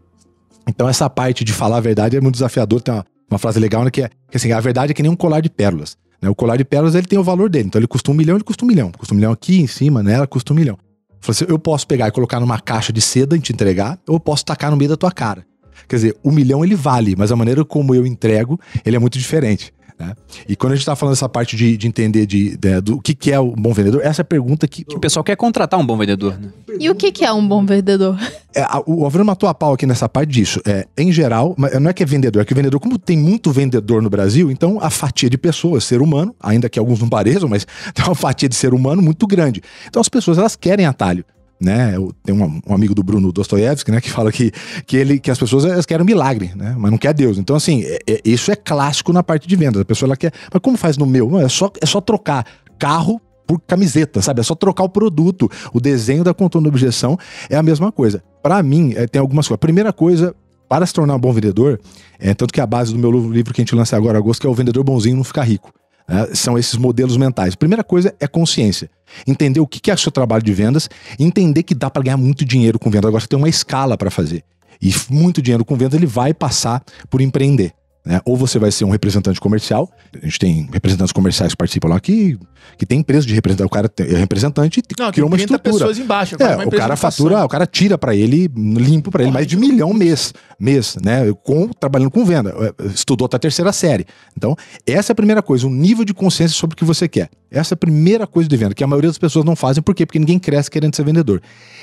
Então 0.66 0.88
essa 0.88 1.09
parte 1.09 1.44
de 1.44 1.53
falar 1.53 1.78
a 1.78 1.80
verdade 1.80 2.16
é 2.16 2.20
muito 2.20 2.34
desafiador. 2.34 2.82
Tem 2.82 2.94
uma, 2.94 3.07
uma 3.30 3.38
frase 3.38 3.59
legal, 3.59 3.84
né? 3.84 3.90
Que 3.90 4.03
é 4.03 4.11
que 4.30 4.36
assim, 4.36 4.53
a 4.53 4.61
verdade 4.61 4.92
é 4.92 4.94
que 4.94 5.03
nem 5.03 5.11
um 5.11 5.16
colar 5.16 5.40
de 5.40 5.49
pérolas. 5.49 5.96
Né? 6.20 6.28
O 6.28 6.34
colar 6.34 6.57
de 6.57 6.64
pérolas 6.64 6.94
ele 6.94 7.07
tem 7.07 7.18
o 7.18 7.24
valor 7.24 7.49
dele. 7.49 7.68
Então 7.68 7.78
ele 7.78 7.88
custa 7.88 8.11
um 8.11 8.14
milhão, 8.14 8.36
ele 8.36 8.44
custa 8.44 8.64
um 8.64 8.68
milhão. 8.68 8.92
Custa 8.92 9.14
um 9.14 9.16
milhão 9.16 9.32
aqui 9.32 9.61
em 9.61 9.66
cima, 9.66 10.03
nela, 10.03 10.26
custa 10.26 10.53
um 10.53 10.57
milhão. 10.57 10.78
Assim, 11.26 11.46
eu 11.49 11.59
posso 11.59 11.86
pegar 11.86 12.09
e 12.09 12.11
colocar 12.11 12.38
numa 12.38 12.61
caixa 12.61 12.92
de 12.92 13.01
seda 13.01 13.36
e 13.36 13.40
te 13.40 13.53
entregar, 13.53 13.99
ou 14.07 14.16
eu 14.16 14.20
posso 14.20 14.44
tacar 14.44 14.70
no 14.70 14.76
meio 14.76 14.90
da 14.90 14.96
tua 14.96 15.11
cara. 15.11 15.44
Quer 15.87 15.97
dizer, 15.97 16.16
o 16.22 16.31
milhão 16.31 16.64
ele 16.64 16.74
vale, 16.74 17.14
mas 17.16 17.31
a 17.31 17.37
maneira 17.37 17.64
como 17.64 17.95
eu 17.95 18.07
entrego, 18.07 18.59
ele 18.85 18.97
é 18.97 18.99
muito 18.99 19.18
diferente. 19.18 19.72
Né? 19.99 20.14
E 20.49 20.55
quando 20.55 20.72
a 20.72 20.76
gente 20.76 20.83
está 20.83 20.95
falando 20.95 21.14
essa 21.14 21.29
parte 21.29 21.57
de, 21.57 21.76
de 21.76 21.89
entender 21.89 22.24
de, 22.24 22.57
de, 22.57 22.81
do 22.81 23.01
que, 23.01 23.14
que 23.14 23.33
é 23.33 23.41
o 23.41 23.51
bom 23.51 23.72
vendedor, 23.72 24.01
essa 24.05 24.20
é 24.20 24.22
a 24.22 24.24
pergunta 24.24 24.68
que. 24.68 24.85
Que 24.85 24.97
o 24.97 25.01
pessoal 25.01 25.24
quer 25.24 25.37
contratar 25.37 25.79
um 25.79 25.85
bom 25.85 25.97
vendedor, 25.97 26.39
né? 26.39 26.51
E 26.79 26.89
o 26.89 26.95
que, 26.95 27.11
que 27.11 27.24
é 27.24 27.33
um 27.33 27.47
bom 27.47 27.66
vendedor? 27.66 28.16
É, 28.55 28.62
a, 28.62 28.81
o 28.87 29.05
Alvaro 29.05 29.24
matou 29.24 29.49
a 29.49 29.55
pau 29.55 29.72
aqui 29.72 29.87
nessa 29.87 30.09
parte 30.09 30.31
disso. 30.31 30.61
É, 30.64 30.87
em 30.97 31.11
geral, 31.11 31.57
não 31.81 31.91
é 31.91 31.93
que 31.93 32.03
é 32.03 32.07
vendedor, 32.07 32.43
é 32.43 32.45
que 32.45 32.53
o 32.53 32.57
vendedor, 32.57 32.79
como 32.79 32.97
tem 32.97 33.18
muito 33.18 33.51
vendedor 33.51 34.01
no 34.01 34.09
Brasil, 34.09 34.51
então 34.51 34.79
a 34.81 34.89
fatia 34.89 35.29
de 35.29 35.37
pessoas, 35.37 35.83
ser 35.83 36.01
humano, 36.01 36.35
ainda 36.41 36.68
que 36.68 36.79
alguns 36.79 37.01
não 37.01 37.09
pareçam, 37.09 37.49
mas 37.49 37.66
tem 37.93 38.05
uma 38.05 38.14
fatia 38.14 38.49
de 38.49 38.55
ser 38.55 38.72
humano 38.72 39.03
muito 39.03 39.26
grande. 39.26 39.61
Então 39.89 40.01
as 40.01 40.09
pessoas 40.09 40.39
elas 40.39 40.55
querem 40.55 40.87
atalho 40.87 41.24
né? 41.61 41.94
Tem 42.24 42.34
um, 42.34 42.61
um, 42.66 42.74
amigo 42.74 42.94
do 42.94 43.02
Bruno 43.02 43.32
Dostoiévski, 43.32 43.90
né, 43.90 44.00
que 44.00 44.11
fala 44.11 44.30
que, 44.30 44.52
que, 44.86 44.96
ele, 44.96 45.18
que 45.18 45.30
as 45.30 45.38
pessoas 45.38 45.64
elas 45.64 45.84
querem 45.84 46.02
um 46.02 46.06
milagre, 46.06 46.52
né? 46.54 46.74
Mas 46.78 46.90
não 46.90 46.98
quer 46.98 47.12
Deus. 47.12 47.38
Então, 47.38 47.56
assim, 47.56 47.82
é, 47.84 47.98
é, 48.09 48.20
isso 48.24 48.50
é 48.50 48.56
clássico 48.56 49.12
na 49.12 49.22
parte 49.22 49.48
de 49.48 49.56
vendas. 49.56 49.82
A 49.82 49.84
pessoa 49.84 50.09
ela 50.09 50.16
quer. 50.16 50.32
Mas 50.52 50.62
como 50.62 50.76
faz 50.76 50.96
no 50.96 51.06
meu? 51.06 51.28
Não, 51.28 51.40
é, 51.40 51.48
só, 51.48 51.70
é 51.80 51.86
só 51.86 52.00
trocar 52.00 52.46
carro 52.78 53.20
por 53.46 53.61
camiseta, 53.61 54.20
sabe? 54.20 54.40
É 54.40 54.42
só 54.42 54.54
trocar 54.54 54.84
o 54.84 54.88
produto. 54.88 55.50
O 55.72 55.80
desenho 55.80 56.22
da 56.22 56.34
contorno 56.34 56.68
da 56.68 56.74
objeção 56.74 57.18
é 57.48 57.56
a 57.56 57.62
mesma 57.62 57.90
coisa. 57.90 58.22
Para 58.42 58.62
mim, 58.62 58.92
é, 58.94 59.06
tem 59.06 59.20
algumas 59.20 59.48
coisas. 59.48 59.56
A 59.56 59.59
primeira 59.59 59.92
coisa, 59.92 60.34
para 60.68 60.86
se 60.86 60.92
tornar 60.92 61.16
um 61.16 61.18
bom 61.18 61.32
vendedor, 61.32 61.80
é 62.20 62.34
tanto 62.34 62.52
que 62.52 62.61
a 62.61 62.66
base 62.66 62.92
do 62.92 62.98
meu 62.98 63.11
livro 63.32 63.52
que 63.52 63.61
a 63.61 63.64
gente 63.64 63.74
lança 63.74 63.96
agora, 63.96 64.18
agosto, 64.18 64.42
que 64.42 64.46
é 64.46 64.50
o 64.50 64.54
vendedor 64.54 64.84
bonzinho 64.84 65.16
não 65.16 65.24
ficar 65.24 65.42
rico. 65.42 65.72
Né? 66.09 66.28
São 66.34 66.59
esses 66.59 66.76
modelos 66.76 67.16
mentais. 67.16 67.54
Primeira 67.54 67.84
coisa 67.84 68.14
é 68.18 68.26
consciência. 68.26 68.90
Entender 69.26 69.61
o 69.61 69.66
que 69.66 69.90
é 69.90 69.94
o 69.94 69.98
seu 69.98 70.11
trabalho 70.11 70.42
de 70.42 70.52
vendas, 70.52 70.88
entender 71.18 71.62
que 71.62 71.74
dá 71.74 71.90
para 71.90 72.02
ganhar 72.02 72.16
muito 72.16 72.44
dinheiro 72.44 72.78
com 72.78 72.90
vendas. 72.90 73.09
Agora 73.09 73.20
você 73.20 73.28
tem 73.28 73.38
uma 73.38 73.48
escala 73.48 73.96
para 73.96 74.11
fazer. 74.11 74.42
E 74.80 74.94
muito 75.11 75.42
dinheiro 75.42 75.64
com 75.64 75.76
vendas 75.76 75.94
ele 75.94 76.06
vai 76.06 76.32
passar 76.32 76.82
por 77.11 77.20
empreender. 77.20 77.72
Né? 78.09 78.22
Ou 78.24 78.38
você 78.38 78.59
vai 78.59 78.72
ser 78.72 78.86
um 78.86 78.88
representante 78.88 79.38
comercial, 79.38 79.92
a 80.14 80.24
gente 80.24 80.38
tem 80.38 80.66
representantes 80.72 81.12
comerciais 81.12 81.52
que 81.52 81.59
participam 81.59 81.88
lá 81.88 82.00
que, 82.00 82.38
que 82.78 82.86
tem 82.86 83.00
empresa 83.00 83.26
de 83.26 83.34
representar, 83.34 83.66
o 83.66 83.68
cara 83.68 83.92
é 83.98 84.16
representante 84.16 84.80
e 84.80 84.82
Não, 84.98 85.12
criou 85.12 85.28
uma 85.28 85.36
estrutura. 85.36 85.74
pessoas 85.74 85.98
embaixo. 85.98 86.34
É, 86.40 86.66
o 86.66 86.70
cara 86.70 86.96
fatura, 86.96 87.44
o 87.44 87.48
cara 87.48 87.66
tira 87.66 87.98
para 87.98 88.16
ele, 88.16 88.50
limpo 88.56 89.11
para 89.11 89.24
ele, 89.24 89.30
mais 89.30 89.46
de 89.46 89.59
um 89.59 89.61
milhão 89.61 89.92
mês, 89.92 90.32
mês, 90.59 90.96
né? 91.04 91.30
Com, 91.44 91.68
trabalhando 91.68 92.11
com 92.11 92.24
venda. 92.24 92.54
É, 92.80 92.86
estudou 92.86 93.26
até 93.26 93.36
a 93.36 93.40
terceira 93.40 93.74
série. 93.74 94.06
Então, 94.34 94.56
essa 94.86 95.11
é 95.11 95.12
a 95.12 95.16
primeira 95.16 95.42
coisa, 95.42 95.66
um 95.66 95.70
nível 95.70 96.02
de 96.02 96.14
consciência 96.14 96.56
sobre 96.56 96.72
o 96.72 96.76
que 96.78 96.86
você 96.86 97.06
quer. 97.06 97.28
Essa 97.50 97.74
é 97.74 97.76
a 97.76 97.78
primeira 97.78 98.26
coisa 98.26 98.48
de 98.48 98.56
venda, 98.56 98.74
que 98.74 98.82
a 98.82 98.86
maioria 98.86 99.11
das 99.11 99.18
pessoas 99.18 99.44
não 99.44 99.54
fazem, 99.54 99.82
por 99.82 99.94
quê? 99.94 100.06
Porque 100.06 100.18
ninguém 100.18 100.38
cresce 100.38 100.70
querendo 100.70 100.96
ser 100.96 101.04
vendedor. 101.04 101.42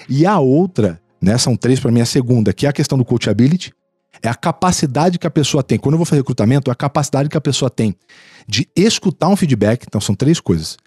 E 0.10 0.26
a 0.26 0.40
outra, 0.40 1.00
né, 1.22 1.38
são 1.38 1.56
três 1.56 1.80
para 1.80 1.92
mim, 1.92 2.02
a 2.02 2.06
segunda, 2.06 2.52
que 2.52 2.66
é 2.66 2.70
a 2.70 2.74
questão 2.74 2.98
do 2.98 3.06
coachability, 3.06 3.72
é 4.22 4.28
a 4.28 4.36
capacidade 4.36 5.18
que 5.20 5.28
a 5.28 5.32
pessoa 5.32 5.64
tem. 5.64 5.78
Quando 5.78 5.94
eu 5.94 5.98
vou 5.98 6.06
fazer 6.06 6.22
recrutamento, 6.22 6.70
é 6.70 6.74
a 6.74 6.76
capacidade 6.76 7.30
que 7.30 7.38
a 7.38 7.42
pessoa 7.42 7.70
tem 7.70 7.96
de 8.48 8.68
escutar 8.76 9.28
um 9.28 9.36
feedback. 9.36 9.86
Então, 9.88 10.00
são 10.00 10.16
três 10.16 10.40
coisas. 10.40 10.78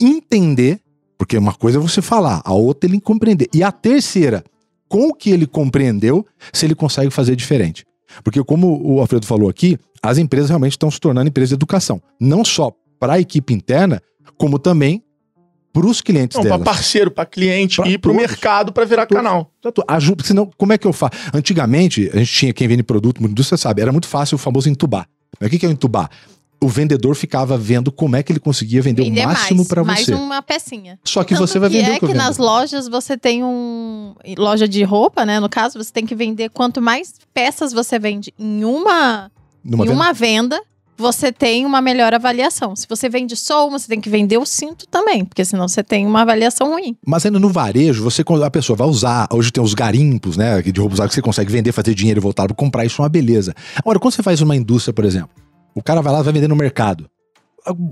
Entender, 0.00 0.80
porque 1.16 1.36
uma 1.36 1.54
coisa 1.54 1.78
é 1.78 1.80
você 1.80 2.02
falar, 2.02 2.42
a 2.44 2.52
outra 2.52 2.88
ele 2.88 3.00
compreender. 3.00 3.48
E 3.52 3.62
a 3.62 3.70
terceira, 3.70 4.44
com 4.88 5.08
o 5.08 5.14
que 5.14 5.30
ele 5.30 5.46
compreendeu, 5.46 6.26
se 6.52 6.66
ele 6.66 6.74
consegue 6.74 7.10
fazer 7.10 7.36
diferente. 7.36 7.84
Porque, 8.22 8.42
como 8.44 8.80
o 8.84 9.00
Alfredo 9.00 9.26
falou 9.26 9.48
aqui, 9.48 9.78
as 10.02 10.18
empresas 10.18 10.48
realmente 10.48 10.72
estão 10.72 10.90
se 10.90 11.00
tornando 11.00 11.28
empresas 11.28 11.50
de 11.50 11.54
educação. 11.54 12.02
Não 12.20 12.44
só 12.44 12.72
para 12.98 13.14
a 13.14 13.20
equipe 13.20 13.54
interna, 13.54 14.02
como 14.36 14.58
também 14.58 15.02
para 15.72 15.86
os 15.86 16.00
clientes 16.00 16.36
não, 16.36 16.44
delas. 16.44 16.58
Para 16.58 16.72
parceiro, 16.72 17.10
para 17.10 17.24
cliente 17.24 17.76
pra 17.80 17.88
e 17.88 17.96
para 17.96 18.10
o 18.10 18.14
mercado 18.14 18.72
para 18.72 18.84
virar 18.84 19.06
todos, 19.06 19.22
canal. 19.22 19.50
Ajuda, 19.88 20.22
senão, 20.22 20.50
como 20.56 20.72
é 20.72 20.78
que 20.78 20.86
eu 20.86 20.92
faço? 20.92 21.12
Antigamente, 21.32 22.10
a 22.12 22.18
gente 22.18 22.32
tinha 22.32 22.52
quem 22.52 22.68
vende 22.68 22.82
produto, 22.82 23.20
muito 23.20 23.32
indústria 23.32 23.56
sabe, 23.56 23.80
era 23.80 23.90
muito 23.90 24.06
fácil 24.06 24.34
o 24.34 24.38
famoso 24.38 24.68
entubar. 24.68 25.08
Mas 25.40 25.48
o 25.48 25.58
que 25.58 25.64
é 25.64 25.68
o 25.68 25.72
entubar? 25.72 26.10
O 26.60 26.68
vendedor 26.68 27.16
ficava 27.16 27.58
vendo 27.58 27.90
como 27.90 28.14
é 28.14 28.22
que 28.22 28.30
ele 28.30 28.38
conseguia 28.38 28.80
vender, 28.80 29.02
vender 29.02 29.22
o 29.22 29.28
máximo 29.28 29.66
para 29.66 29.82
você. 29.82 29.88
Mais 29.88 30.08
uma 30.08 30.40
pecinha. 30.42 30.98
Só 31.02 31.24
que 31.24 31.34
Tanto 31.34 31.48
você 31.48 31.58
vai 31.58 31.68
vender 31.68 31.90
é 31.90 31.96
o 31.96 32.00
que, 32.00 32.06
que 32.06 32.14
nas 32.14 32.38
lojas 32.38 32.86
você 32.86 33.16
tem 33.16 33.42
um 33.42 34.14
loja 34.38 34.68
de 34.68 34.84
roupa, 34.84 35.26
né? 35.26 35.40
No 35.40 35.48
caso, 35.48 35.82
você 35.82 35.92
tem 35.92 36.06
que 36.06 36.14
vender 36.14 36.50
quanto 36.50 36.80
mais 36.80 37.14
peças 37.34 37.72
você 37.72 37.98
vende 37.98 38.32
em 38.38 38.62
uma 38.64 39.28
Numa 39.64 39.84
em 39.84 39.88
venda? 39.88 40.00
uma 40.00 40.12
venda, 40.12 40.62
você 40.96 41.32
tem 41.32 41.64
uma 41.66 41.80
melhor 41.80 42.14
avaliação. 42.14 42.76
Se 42.76 42.86
você 42.88 43.08
vende 43.08 43.36
só 43.36 43.66
uma, 43.66 43.78
você 43.78 43.88
tem 43.88 44.00
que 44.00 44.08
vender 44.08 44.38
o 44.38 44.46
cinto 44.46 44.86
também, 44.86 45.24
porque 45.24 45.44
senão 45.44 45.66
você 45.66 45.82
tem 45.82 46.06
uma 46.06 46.22
avaliação 46.22 46.70
ruim. 46.70 46.96
Mas 47.06 47.26
ainda 47.26 47.38
no 47.38 47.48
varejo, 47.48 48.02
você 48.02 48.22
a 48.44 48.50
pessoa 48.50 48.76
vai 48.76 48.88
usar, 48.88 49.26
hoje 49.32 49.50
tem 49.50 49.62
os 49.62 49.74
garimpos, 49.74 50.36
né, 50.36 50.60
de 50.62 50.80
roupa 50.80 50.94
usada 50.94 51.08
que 51.08 51.14
você 51.14 51.22
consegue 51.22 51.50
vender, 51.50 51.72
fazer 51.72 51.94
dinheiro 51.94 52.20
e 52.20 52.22
voltar 52.22 52.46
para 52.46 52.54
comprar, 52.54 52.84
isso 52.84 53.00
é 53.00 53.02
uma 53.02 53.08
beleza. 53.08 53.54
Agora, 53.76 53.98
quando 53.98 54.14
você 54.14 54.22
faz 54.22 54.40
uma 54.40 54.54
indústria, 54.54 54.92
por 54.92 55.04
exemplo, 55.04 55.30
o 55.74 55.82
cara 55.82 56.00
vai 56.00 56.12
lá 56.12 56.22
vai 56.22 56.32
vender 56.32 56.48
no 56.48 56.56
mercado. 56.56 57.08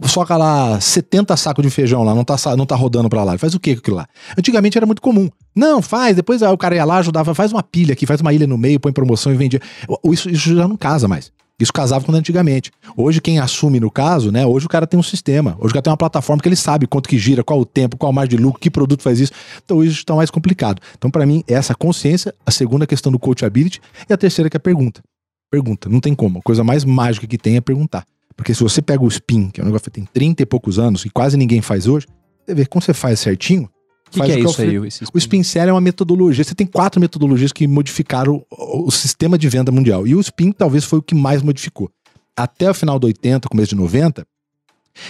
Soca 0.05 0.36
lá 0.36 0.80
70 0.80 1.36
sacos 1.36 1.64
de 1.64 1.70
feijão 1.70 2.03
lá, 2.03 2.12
não 2.12 2.24
tá, 2.24 2.34
não 2.57 2.66
tá 2.66 2.74
rodando 2.74 3.09
pra 3.09 3.22
lá. 3.22 3.38
Faz 3.38 3.55
o 3.55 3.61
que 3.61 3.74
com 3.76 3.80
aquilo 3.80 3.96
lá? 3.96 4.07
Antigamente 4.36 4.76
era 4.76 4.84
muito 4.84 5.01
comum. 5.01 5.30
Não, 5.55 5.80
faz, 5.80 6.16
depois 6.16 6.42
o 6.42 6.59
cara 6.59 6.74
ia 6.74 6.84
lá, 6.84 6.98
ajudava, 6.98 7.34
faz 7.34 7.53
uma 7.53 7.62
pilha 7.62 7.92
aqui, 7.92 8.05
faz 8.05 8.20
uma 8.20 8.32
ilha 8.32 8.48
no 8.48 8.59
meio, 8.59 8.80
põe 8.80 8.92
promoção 8.92 9.32
e 9.32 9.36
vende. 9.36 9.61
Isso, 10.05 10.28
isso 10.28 10.57
já 10.57 10.66
não 10.66 10.76
casa 10.76 11.07
mais. 11.07 11.32
Isso 11.61 11.72
casava 11.72 12.04
quando 12.04 12.16
antigamente. 12.16 12.72
Hoje, 12.96 13.20
quem 13.20 13.38
assume 13.38 13.78
no 13.78 13.90
caso, 13.90 14.32
né? 14.32 14.46
Hoje 14.46 14.64
o 14.64 14.68
cara 14.68 14.86
tem 14.86 14.98
um 14.98 15.02
sistema. 15.02 15.56
Hoje 15.61 15.70
o 15.70 15.74
cara 15.74 15.82
tem 15.82 15.90
uma 15.90 15.96
plataforma 15.96 16.42
que 16.42 16.48
ele 16.48 16.56
sabe 16.56 16.86
quanto 16.86 17.08
que 17.08 17.18
gira, 17.18 17.44
qual 17.44 17.61
o 17.61 17.66
tempo, 17.66 17.98
qual 17.98 18.11
a 18.11 18.12
margem 18.12 18.38
de 18.38 18.42
lucro, 18.42 18.58
que 18.58 18.70
produto 18.70 19.02
faz 19.02 19.20
isso. 19.20 19.32
Então 19.62 19.84
isso 19.84 19.98
está 19.98 20.14
mais 20.14 20.30
complicado. 20.30 20.80
Então, 20.96 21.11
para 21.11 21.26
mim, 21.26 21.44
essa 21.46 21.74
consciência, 21.74 22.34
a 22.46 22.50
segunda 22.50 22.86
questão 22.86 23.12
do 23.12 23.18
coachability 23.18 23.80
e 24.08 24.12
a 24.12 24.16
terceira 24.16 24.48
que 24.48 24.56
é 24.56 24.58
a 24.58 24.61
pergunta. 24.61 25.02
Pergunta, 25.50 25.88
não 25.88 26.00
tem 26.00 26.14
como. 26.14 26.38
A 26.38 26.42
coisa 26.42 26.64
mais 26.64 26.84
mágica 26.84 27.26
que 27.26 27.36
tem 27.36 27.56
é 27.56 27.61
perguntar. 27.61 28.06
Porque 28.36 28.54
se 28.54 28.62
você 28.62 28.80
pega 28.80 29.04
o 29.04 29.08
spin, 29.08 29.50
que 29.50 29.61
é 29.61 29.62
um 29.62 29.66
negócio 29.66 29.84
que 29.84 29.90
tem 29.90 30.04
30 30.04 30.42
e 30.42 30.46
poucos 30.46 30.78
anos 30.78 31.04
e 31.04 31.11
quase 31.11 31.36
ninguém 31.36 31.61
faz 31.61 31.86
hoje, 31.86 32.06
você 32.46 32.54
vê 32.54 32.64
quando 32.64 32.84
você 32.84 32.94
faz 32.94 33.20
certinho, 33.20 33.68
que 34.11 34.20
que 34.20 34.32
é 34.32 34.40
isso 34.40 34.61
aí? 34.61 34.78
O 34.78 35.18
Spin 35.18 35.42
Selling 35.42 35.70
é 35.70 35.72
uma 35.72 35.80
metodologia. 35.80 36.42
Você 36.44 36.54
tem 36.54 36.66
quatro 36.66 37.00
metodologias 37.00 37.52
que 37.52 37.66
modificaram 37.66 38.44
o, 38.50 38.88
o, 38.88 38.90
sistema 38.90 39.38
de 39.38 39.48
venda 39.48 39.70
mundial. 39.70 40.06
E 40.06 40.14
o 40.14 40.20
Spin 40.20 40.52
talvez 40.52 40.84
foi 40.84 40.98
o 40.98 41.02
que 41.02 41.14
mais 41.14 41.42
modificou 41.42 41.90
até 42.36 42.70
o 42.70 42.74
final 42.74 42.98
do 42.98 43.06
80, 43.06 43.48
começo 43.48 43.70
de 43.70 43.76
90, 43.76 44.26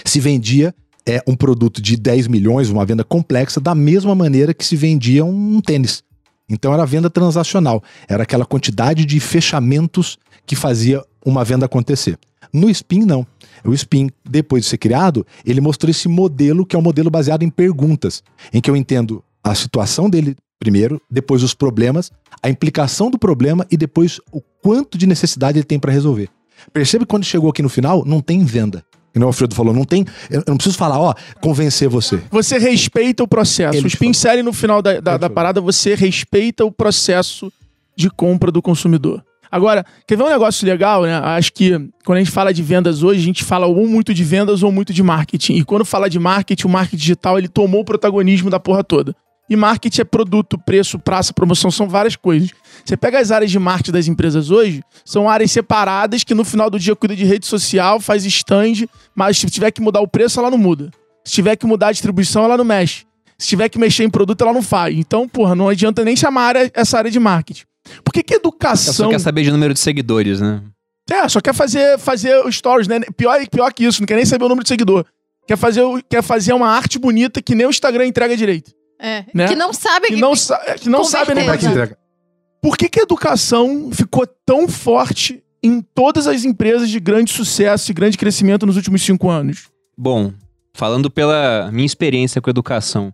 se 0.03 0.19
vendia 0.19 0.75
é, 1.05 1.23
um 1.27 1.35
produto 1.35 1.81
de 1.81 1.95
10 1.95 2.27
milhões, 2.27 2.69
uma 2.69 2.85
venda 2.85 3.03
complexa, 3.03 3.59
da 3.59 3.73
mesma 3.73 4.13
maneira 4.13 4.53
que 4.53 4.65
se 4.65 4.75
vendia 4.75 5.23
um, 5.23 5.55
um 5.55 5.61
tênis. 5.61 6.03
Então 6.49 6.73
era 6.73 6.85
venda 6.85 7.09
transacional, 7.09 7.81
era 8.07 8.23
aquela 8.23 8.45
quantidade 8.45 9.05
de 9.05 9.19
fechamentos 9.19 10.17
que 10.45 10.55
fazia 10.55 11.03
uma 11.25 11.43
venda 11.43 11.65
acontecer. 11.65 12.19
No 12.51 12.69
Spin, 12.69 13.05
não. 13.05 13.25
O 13.63 13.73
Spin, 13.73 14.09
depois 14.27 14.63
de 14.63 14.69
ser 14.69 14.77
criado, 14.77 15.25
ele 15.45 15.61
mostrou 15.61 15.89
esse 15.89 16.07
modelo 16.07 16.65
que 16.65 16.75
é 16.75 16.79
um 16.79 16.81
modelo 16.81 17.09
baseado 17.09 17.43
em 17.43 17.49
perguntas, 17.49 18.23
em 18.53 18.61
que 18.61 18.69
eu 18.69 18.75
entendo 18.75 19.23
a 19.43 19.55
situação 19.55 20.09
dele 20.09 20.35
primeiro, 20.59 21.01
depois 21.09 21.41
os 21.41 21.55
problemas, 21.55 22.11
a 22.41 22.49
implicação 22.49 23.09
do 23.09 23.17
problema 23.17 23.65
e 23.71 23.75
depois 23.75 24.19
o 24.31 24.41
quanto 24.61 24.97
de 24.97 25.07
necessidade 25.07 25.57
ele 25.57 25.65
tem 25.65 25.79
para 25.79 25.91
resolver. 25.91 26.29
Percebe 26.71 27.03
que 27.05 27.09
quando 27.09 27.23
chegou 27.23 27.49
aqui 27.49 27.63
no 27.63 27.69
final, 27.69 28.05
não 28.05 28.21
tem 28.21 28.45
venda. 28.45 28.83
E 29.13 29.19
o 29.19 29.25
Alfredo 29.25 29.55
falou, 29.55 29.73
não 29.73 29.83
tem. 29.83 30.05
Eu 30.29 30.43
não 30.47 30.55
preciso 30.55 30.77
falar, 30.77 30.99
ó, 30.99 31.13
convencer 31.41 31.89
você. 31.89 32.21
Você 32.29 32.57
respeita 32.57 33.23
o 33.23 33.27
processo. 33.27 33.77
Ele 33.77 33.87
Os 33.87 33.95
pincéis 33.95 34.45
no 34.45 34.53
final 34.53 34.81
da, 34.81 35.01
da, 35.01 35.17
da 35.17 35.29
parada, 35.29 35.59
você 35.59 35.95
respeita 35.95 36.63
o 36.63 36.71
processo 36.71 37.51
de 37.95 38.09
compra 38.09 38.51
do 38.51 38.61
consumidor. 38.61 39.23
Agora, 39.51 39.85
quer 40.07 40.15
ver 40.15 40.23
um 40.23 40.29
negócio 40.29 40.65
legal, 40.65 41.03
né? 41.03 41.13
Acho 41.17 41.51
que 41.51 41.71
quando 42.05 42.17
a 42.17 42.23
gente 42.23 42.31
fala 42.31 42.53
de 42.53 42.63
vendas 42.63 43.03
hoje, 43.03 43.19
a 43.19 43.23
gente 43.23 43.43
fala 43.43 43.65
ou 43.65 43.85
muito 43.85 44.13
de 44.13 44.23
vendas 44.23 44.63
ou 44.63 44.71
muito 44.71 44.93
de 44.93 45.03
marketing. 45.03 45.55
E 45.55 45.63
quando 45.63 45.83
fala 45.83 46.09
de 46.09 46.17
marketing, 46.17 46.67
o 46.67 46.69
marketing 46.69 46.97
digital 46.97 47.37
ele 47.37 47.49
tomou 47.49 47.81
o 47.81 47.85
protagonismo 47.85 48.49
da 48.49 48.59
porra 48.59 48.83
toda. 48.83 49.13
E 49.49 49.55
marketing 49.57 50.01
é 50.01 50.03
produto, 50.05 50.57
preço, 50.57 50.97
praça, 50.97 51.33
promoção, 51.33 51.69
são 51.69 51.89
várias 51.89 52.15
coisas. 52.15 52.51
Você 52.85 52.95
pega 52.95 53.19
as 53.19 53.31
áreas 53.31 53.51
de 53.51 53.59
marketing 53.59 53.91
das 53.91 54.07
empresas 54.07 54.49
hoje, 54.49 54.81
são 55.03 55.29
áreas 55.29 55.51
separadas 55.51 56.23
que 56.23 56.33
no 56.33 56.45
final 56.45 56.69
do 56.69 56.79
dia 56.79 56.95
cuida 56.95 57.13
de 57.13 57.25
rede 57.25 57.45
social, 57.45 57.99
faz 57.99 58.23
stand, 58.25 58.87
mas 59.13 59.37
se 59.37 59.49
tiver 59.49 59.71
que 59.71 59.81
mudar 59.81 59.99
o 59.99 60.07
preço, 60.07 60.39
ela 60.39 60.49
não 60.49 60.57
muda. 60.57 60.89
Se 61.25 61.33
tiver 61.33 61.57
que 61.57 61.65
mudar 61.65 61.89
a 61.89 61.91
distribuição, 61.91 62.45
ela 62.45 62.55
não 62.55 62.63
mexe. 62.63 63.03
Se 63.37 63.49
tiver 63.49 63.67
que 63.67 63.77
mexer 63.77 64.05
em 64.05 64.09
produto, 64.09 64.41
ela 64.41 64.53
não 64.53 64.61
faz. 64.61 64.97
Então, 64.97 65.27
porra, 65.27 65.53
não 65.53 65.67
adianta 65.67 66.05
nem 66.05 66.15
chamar 66.15 66.55
essa 66.73 66.97
área 66.97 67.11
de 67.11 67.19
marketing. 67.19 67.63
Por 68.03 68.13
que, 68.13 68.23
que 68.23 68.35
educação. 68.35 68.93
Só 68.93 69.09
quer 69.09 69.19
saber 69.19 69.43
de 69.43 69.51
número 69.51 69.73
de 69.73 69.79
seguidores, 69.79 70.39
né? 70.39 70.61
É, 71.09 71.27
só 71.27 71.41
quer 71.41 71.53
fazer, 71.53 71.97
fazer 71.99 72.39
stories, 72.51 72.87
né? 72.87 72.99
Pior, 73.17 73.39
pior 73.49 73.73
que 73.73 73.85
isso, 73.85 74.01
não 74.01 74.05
quer 74.07 74.15
nem 74.15 74.25
saber 74.25 74.45
o 74.45 74.49
número 74.49 74.63
de 74.63 74.69
seguidor. 74.69 75.05
Quer 75.47 75.57
fazer, 75.57 75.83
quer 76.09 76.21
fazer 76.21 76.53
uma 76.53 76.69
arte 76.69 76.97
bonita 76.99 77.41
que 77.41 77.55
nem 77.55 77.65
o 77.65 77.69
Instagram 77.69 78.05
entrega 78.05 78.37
direito. 78.37 78.71
É. 78.99 79.25
Né? 79.33 79.47
Que 79.47 79.55
não 79.55 79.73
sabe 79.73 80.07
Que 80.07 80.15
não, 80.15 80.35
sa- 80.35 80.59
que 80.79 80.87
não 80.87 81.03
sabe 81.03 81.33
nem 81.33 81.49
é 81.49 81.57
que 81.57 81.65
entrega? 81.65 81.97
Por 82.61 82.77
que, 82.77 82.87
que 82.87 82.99
a 82.99 83.03
educação 83.03 83.89
ficou 83.91 84.27
tão 84.45 84.67
forte 84.67 85.43
em 85.63 85.81
todas 85.81 86.27
as 86.27 86.45
empresas 86.45 86.89
de 86.89 86.99
grande 86.99 87.33
sucesso 87.33 87.89
e 87.89 87.93
grande 87.93 88.17
crescimento 88.17 88.65
nos 88.65 88.75
últimos 88.77 89.01
cinco 89.01 89.29
anos? 89.29 89.69
Bom, 89.97 90.31
falando 90.73 91.09
pela 91.09 91.69
minha 91.71 91.85
experiência 91.85 92.39
com 92.39 92.49
educação, 92.49 93.11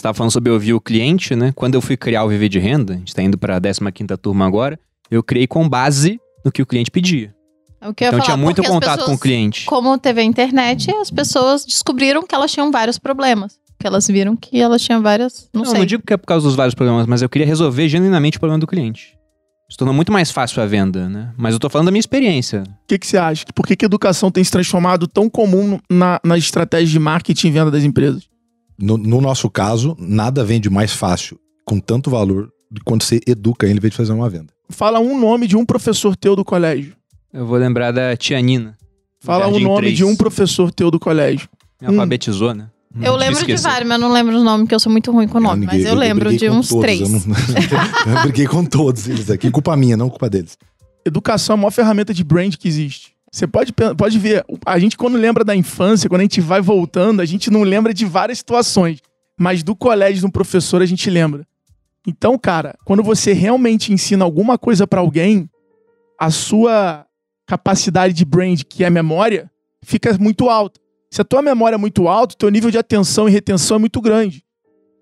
estava 0.00 0.14
falando 0.14 0.32
sobre 0.32 0.50
ouvir 0.50 0.72
o 0.74 0.80
cliente, 0.80 1.34
né? 1.36 1.52
Quando 1.54 1.74
eu 1.74 1.80
fui 1.80 1.96
criar 1.96 2.24
o 2.24 2.28
Viver 2.28 2.48
de 2.48 2.58
Renda, 2.58 2.94
a 2.94 2.96
gente 2.96 3.08
está 3.08 3.22
indo 3.22 3.38
para 3.38 3.56
a 3.56 3.60
15ª 3.60 4.16
turma 4.16 4.46
agora, 4.46 4.78
eu 5.10 5.22
criei 5.22 5.46
com 5.46 5.68
base 5.68 6.18
no 6.44 6.50
que 6.50 6.62
o 6.62 6.66
cliente 6.66 6.90
pedia. 6.90 7.34
É 7.80 7.88
o 7.88 7.94
que 7.94 8.04
então 8.04 8.18
eu 8.18 8.22
tinha 8.22 8.34
falar, 8.36 8.44
muito 8.44 8.62
contato 8.62 8.98
com 8.98 9.02
o 9.02 9.04
pessoas- 9.06 9.20
cliente. 9.20 9.64
Como 9.66 9.96
teve 9.98 10.20
a 10.20 10.24
internet, 10.24 10.90
as 10.96 11.10
pessoas 11.10 11.64
descobriram 11.64 12.22
que 12.26 12.34
elas 12.34 12.52
tinham 12.52 12.70
vários 12.70 12.98
problemas. 12.98 13.58
Que 13.78 13.86
elas 13.86 14.06
viram 14.06 14.36
que 14.36 14.60
elas 14.60 14.82
tinham 14.82 15.00
várias. 15.00 15.48
Não, 15.54 15.62
Não, 15.62 15.70
sei. 15.70 15.78
não 15.78 15.86
digo 15.86 16.02
que 16.06 16.12
é 16.12 16.16
por 16.18 16.26
causa 16.26 16.46
dos 16.46 16.54
vários 16.54 16.74
problemas, 16.74 17.06
mas 17.06 17.22
eu 17.22 17.28
queria 17.30 17.46
resolver 17.46 17.88
genuinamente 17.88 18.36
o 18.36 18.40
problema 18.40 18.58
do 18.60 18.66
cliente. 18.66 19.16
Se 19.70 19.76
tornou 19.76 19.94
muito 19.94 20.12
mais 20.12 20.30
fácil 20.30 20.62
a 20.62 20.66
venda, 20.66 21.08
né? 21.08 21.32
Mas 21.38 21.54
eu 21.54 21.60
tô 21.60 21.70
falando 21.70 21.86
da 21.86 21.90
minha 21.92 22.00
experiência. 22.00 22.64
O 22.64 22.86
que, 22.88 22.98
que 22.98 23.06
você 23.06 23.16
acha? 23.16 23.44
Por 23.54 23.64
que, 23.66 23.74
que 23.76 23.84
a 23.84 23.86
educação 23.86 24.30
tem 24.30 24.42
se 24.44 24.50
transformado 24.50 25.06
tão 25.06 25.30
comum 25.30 25.78
na, 25.88 26.20
na 26.24 26.36
estratégia 26.36 26.88
de 26.88 26.98
marketing 26.98 27.46
e 27.46 27.50
venda 27.52 27.70
das 27.70 27.84
empresas? 27.84 28.28
No, 28.80 28.96
no 28.96 29.20
nosso 29.20 29.48
caso, 29.50 29.96
nada 29.98 30.44
vende 30.44 30.70
mais 30.70 30.92
fácil, 30.92 31.38
com 31.64 31.78
tanto 31.78 32.10
valor, 32.10 32.50
quando 32.84 33.02
você 33.02 33.20
educa 33.26 33.66
ele 33.66 33.76
em 33.78 33.80
vez 33.80 33.90
de 33.92 33.96
fazer 33.96 34.12
uma 34.12 34.28
venda. 34.28 34.52
Fala 34.70 34.98
um 35.00 35.18
nome 35.18 35.46
de 35.46 35.56
um 35.56 35.64
professor 35.64 36.16
teu 36.16 36.34
do 36.36 36.44
colégio. 36.44 36.94
Eu 37.32 37.46
vou 37.46 37.58
lembrar 37.58 37.90
da 37.92 38.16
tia 38.16 38.40
Nina. 38.40 38.70
do 39.20 39.26
Fala 39.26 39.46
o 39.46 39.50
Jardim 39.50 39.64
nome 39.64 39.80
3. 39.82 39.96
de 39.96 40.04
um 40.04 40.16
professor 40.16 40.72
teu 40.72 40.90
do 40.90 40.98
colégio. 40.98 41.48
Me 41.80 41.88
alfabetizou, 41.88 42.54
né? 42.54 42.68
Eu 43.00 43.14
lembro 43.14 43.46
de 43.46 43.54
vários, 43.56 43.88
mas 43.88 44.00
não 44.00 44.10
lembro 44.12 44.36
os 44.36 44.42
nomes, 44.42 44.62
porque 44.64 44.74
eu 44.74 44.80
sou 44.80 44.90
muito 44.90 45.12
ruim 45.12 45.28
com 45.28 45.38
o 45.38 45.40
nome. 45.40 45.64
mas 45.64 45.84
eu, 45.84 45.94
lembro 45.94 46.28
briguei 46.28 46.48
de 46.48 46.54
uns 46.54 46.68
todos, 46.68 46.82
três. 46.82 47.00
Eu, 47.00 47.08
não- 47.08 47.20
eu 48.16 48.22
briguei 48.22 48.46
com 48.46 48.64
todos 48.64 49.06
eles 49.08 49.30
aqui. 49.30 49.48
Culpa 49.50 49.76
minha, 49.76 49.96
não 49.96 50.08
culpa 50.10 50.28
deles. 50.28 50.58
Educação 51.06 51.54
é 51.54 51.58
a 51.58 51.60
maior 51.60 51.70
ferramenta 51.70 52.12
de 52.12 52.24
brand 52.24 52.54
que 52.56 52.66
existe. 52.66 53.12
Você 53.32 53.46
pode, 53.46 53.72
pode 53.72 54.18
ver, 54.18 54.44
a 54.66 54.78
gente 54.78 54.96
quando 54.96 55.16
lembra 55.16 55.44
da 55.44 55.54
infância, 55.54 56.08
quando 56.08 56.20
a 56.20 56.24
gente 56.24 56.40
vai 56.40 56.60
voltando, 56.60 57.20
a 57.20 57.24
gente 57.24 57.50
não 57.50 57.62
lembra 57.62 57.94
de 57.94 58.04
várias 58.04 58.38
situações. 58.38 59.00
Mas 59.38 59.62
do 59.62 59.74
colégio, 59.74 60.20
de 60.20 60.26
um 60.26 60.30
professor, 60.30 60.82
a 60.82 60.86
gente 60.86 61.08
lembra. 61.08 61.46
Então, 62.06 62.36
cara, 62.36 62.76
quando 62.84 63.02
você 63.02 63.32
realmente 63.32 63.92
ensina 63.92 64.24
alguma 64.24 64.58
coisa 64.58 64.86
pra 64.86 65.00
alguém, 65.00 65.48
a 66.18 66.30
sua 66.30 67.06
capacidade 67.46 68.12
de 68.12 68.24
brand, 68.24 68.62
que 68.68 68.84
é 68.84 68.90
memória, 68.90 69.50
fica 69.82 70.16
muito 70.18 70.48
alta. 70.48 70.80
Se 71.10 71.20
a 71.20 71.24
tua 71.24 71.40
memória 71.42 71.76
é 71.76 71.78
muito 71.78 72.08
alta, 72.08 72.34
o 72.34 72.38
teu 72.38 72.48
nível 72.48 72.70
de 72.70 72.78
atenção 72.78 73.28
e 73.28 73.32
retenção 73.32 73.76
é 73.76 73.80
muito 73.80 74.00
grande. 74.00 74.44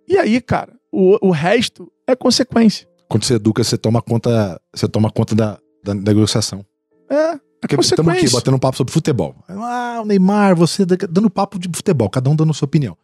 E 0.06 0.16
aí, 0.16 0.40
cara, 0.40 0.72
o, 0.92 1.28
o 1.28 1.30
resto 1.30 1.90
é 2.06 2.14
consequência. 2.14 2.88
Quando 3.08 3.24
você 3.24 3.34
educa, 3.34 3.64
você 3.64 3.76
toma 3.76 4.00
conta, 4.00 4.60
você 4.74 4.86
toma 4.88 5.10
conta 5.10 5.34
da, 5.34 5.58
da 5.84 5.94
negociação. 5.94 6.64
É, 7.10 7.38
estamos 7.80 8.12
aqui 8.14 8.30
batendo 8.30 8.56
um 8.56 8.58
papo 8.60 8.76
sobre 8.76 8.92
futebol. 8.92 9.34
Ah, 9.48 10.00
o 10.02 10.06
Neymar, 10.06 10.54
você 10.56 10.84
da- 10.86 10.96
dando 11.10 11.28
papo 11.30 11.58
de 11.58 11.68
futebol, 11.72 12.08
cada 12.08 12.28
um 12.30 12.36
dando 12.36 12.50
a 12.50 12.54
sua 12.54 12.66
opinião. 12.66 12.96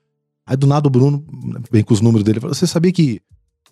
Aí 0.47 0.57
do 0.57 0.67
nada 0.67 0.87
o 0.87 0.91
Bruno 0.91 1.25
vem 1.71 1.83
com 1.83 1.95
os 1.95 2.01
números 2.01 2.23
dele 2.25 2.39
e 2.39 2.41
fala: 2.41 2.55
Você 2.55 2.67
sabia 2.67 2.93
que 2.93 3.21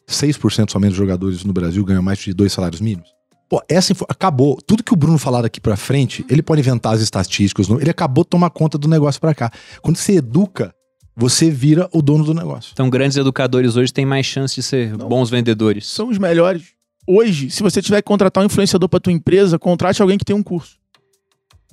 6% 0.09 0.70
somente 0.70 0.91
dos 0.91 0.99
jogadores 0.99 1.45
no 1.45 1.53
Brasil 1.53 1.85
ganham 1.85 2.03
mais 2.03 2.18
de 2.18 2.33
dois 2.33 2.53
salários 2.53 2.80
mínimos? 2.80 3.09
Pô, 3.49 3.62
essa 3.68 3.93
acabou. 4.09 4.57
Tudo 4.66 4.83
que 4.83 4.93
o 4.93 4.97
Bruno 4.97 5.18
falar 5.18 5.43
daqui 5.43 5.61
pra 5.61 5.76
frente, 5.76 6.24
ele 6.28 6.43
pode 6.43 6.61
inventar 6.61 6.95
as 6.95 7.01
estatísticas, 7.03 7.68
ele 7.68 7.91
acabou 7.91 8.24
de 8.24 8.30
tomar 8.30 8.49
conta 8.51 8.78
do 8.78 8.89
negócio 8.89 9.20
pra 9.20 9.35
cá. 9.35 9.51
Quando 9.83 9.97
você 9.97 10.14
educa, 10.14 10.74
você 11.14 11.51
vira 11.51 11.89
o 11.93 12.01
dono 12.01 12.24
do 12.24 12.33
negócio. 12.33 12.70
Então, 12.72 12.89
grandes 12.89 13.18
educadores 13.18 13.76
hoje 13.76 13.93
têm 13.93 14.07
mais 14.07 14.24
chance 14.24 14.55
de 14.55 14.62
ser 14.62 14.97
Não. 14.97 15.07
bons 15.07 15.28
vendedores. 15.28 15.87
são 15.87 16.09
os 16.09 16.16
melhores. 16.16 16.62
Hoje, 17.14 17.50
se 17.50 17.62
você 17.62 17.82
tiver 17.82 17.96
que 18.00 18.06
contratar 18.06 18.42
um 18.42 18.46
influenciador 18.46 18.88
para 18.88 19.00
tua 19.00 19.12
empresa, 19.12 19.58
contrate 19.58 20.00
alguém 20.00 20.16
que 20.16 20.24
tem 20.24 20.34
um 20.34 20.42
curso. 20.42 20.76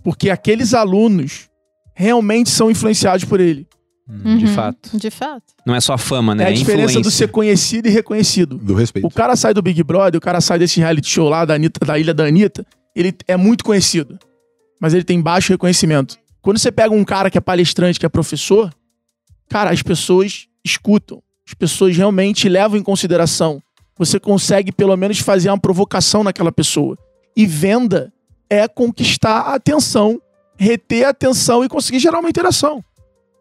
Porque 0.04 0.30
aqueles 0.30 0.74
alunos 0.74 1.50
realmente 1.94 2.50
são 2.50 2.70
influenciados 2.72 3.26
por 3.26 3.40
ele. 3.40 3.68
Hum, 4.10 4.38
De 4.38 4.46
Uhum, 4.48 4.54
fato. 4.54 4.98
De 4.98 5.12
fato. 5.12 5.44
Não 5.66 5.76
é 5.76 5.80
só 5.80 5.98
fama, 5.98 6.34
né? 6.34 6.46
é 6.46 6.48
a 6.48 6.52
diferença 6.52 6.94
do 6.96 7.00
influência. 7.02 7.12
ser 7.12 7.28
conhecido 7.28 7.88
e 7.88 7.92
reconhecido. 7.92 8.58
Do 8.58 8.74
respeito. 8.74 9.06
O 9.08 9.12
cara 9.12 9.36
sai 9.36 9.54
do 9.54 9.62
Big 9.62 9.84
Brother, 9.84 10.18
o 10.18 10.22
cara 10.22 10.42
sai 10.42 10.58
desse 10.60 10.80
reality 10.80 11.08
show 11.10 11.30
lá 11.30 11.46
da, 11.46 11.54
Anitta, 11.54 11.86
da 11.86 11.98
Ilha 12.00 12.14
da 12.14 12.26
Anitta, 12.26 12.66
ele 12.96 13.14
é 13.28 13.38
muito 13.38 13.64
conhecido. 13.64 14.18
Mas 14.82 14.94
ele 14.94 15.04
tem 15.04 15.22
baixo 15.22 15.52
reconhecimento. 15.54 16.18
Quando 16.42 16.58
você 16.58 16.72
pega 16.72 16.94
um 16.94 17.04
cara 17.04 17.30
que 17.30 17.38
é 17.38 17.42
palestrante, 17.42 18.00
que 18.00 18.06
é 18.06 18.10
professor, 18.10 18.74
cara, 19.50 19.70
as 19.72 19.84
pessoas 19.84 20.48
escutam. 20.66 21.22
As 21.48 21.54
pessoas 21.54 21.96
realmente 21.96 22.48
levam 22.50 22.78
em 22.80 22.84
consideração. 22.84 23.62
Você 24.00 24.18
consegue, 24.18 24.72
pelo 24.72 24.96
menos, 24.96 25.20
fazer 25.20 25.50
uma 25.50 25.60
provocação 25.60 26.24
naquela 26.24 26.54
pessoa. 26.54 26.98
E 27.36 27.46
venda 27.46 28.14
é 28.50 28.66
conquistar 28.66 29.42
a 29.42 29.56
atenção, 29.56 30.22
reter 30.58 31.06
a 31.06 31.10
atenção 31.10 31.66
e 31.66 31.70
conseguir 31.70 32.00
gerar 32.00 32.20
uma 32.20 32.30
interação. 32.30 32.84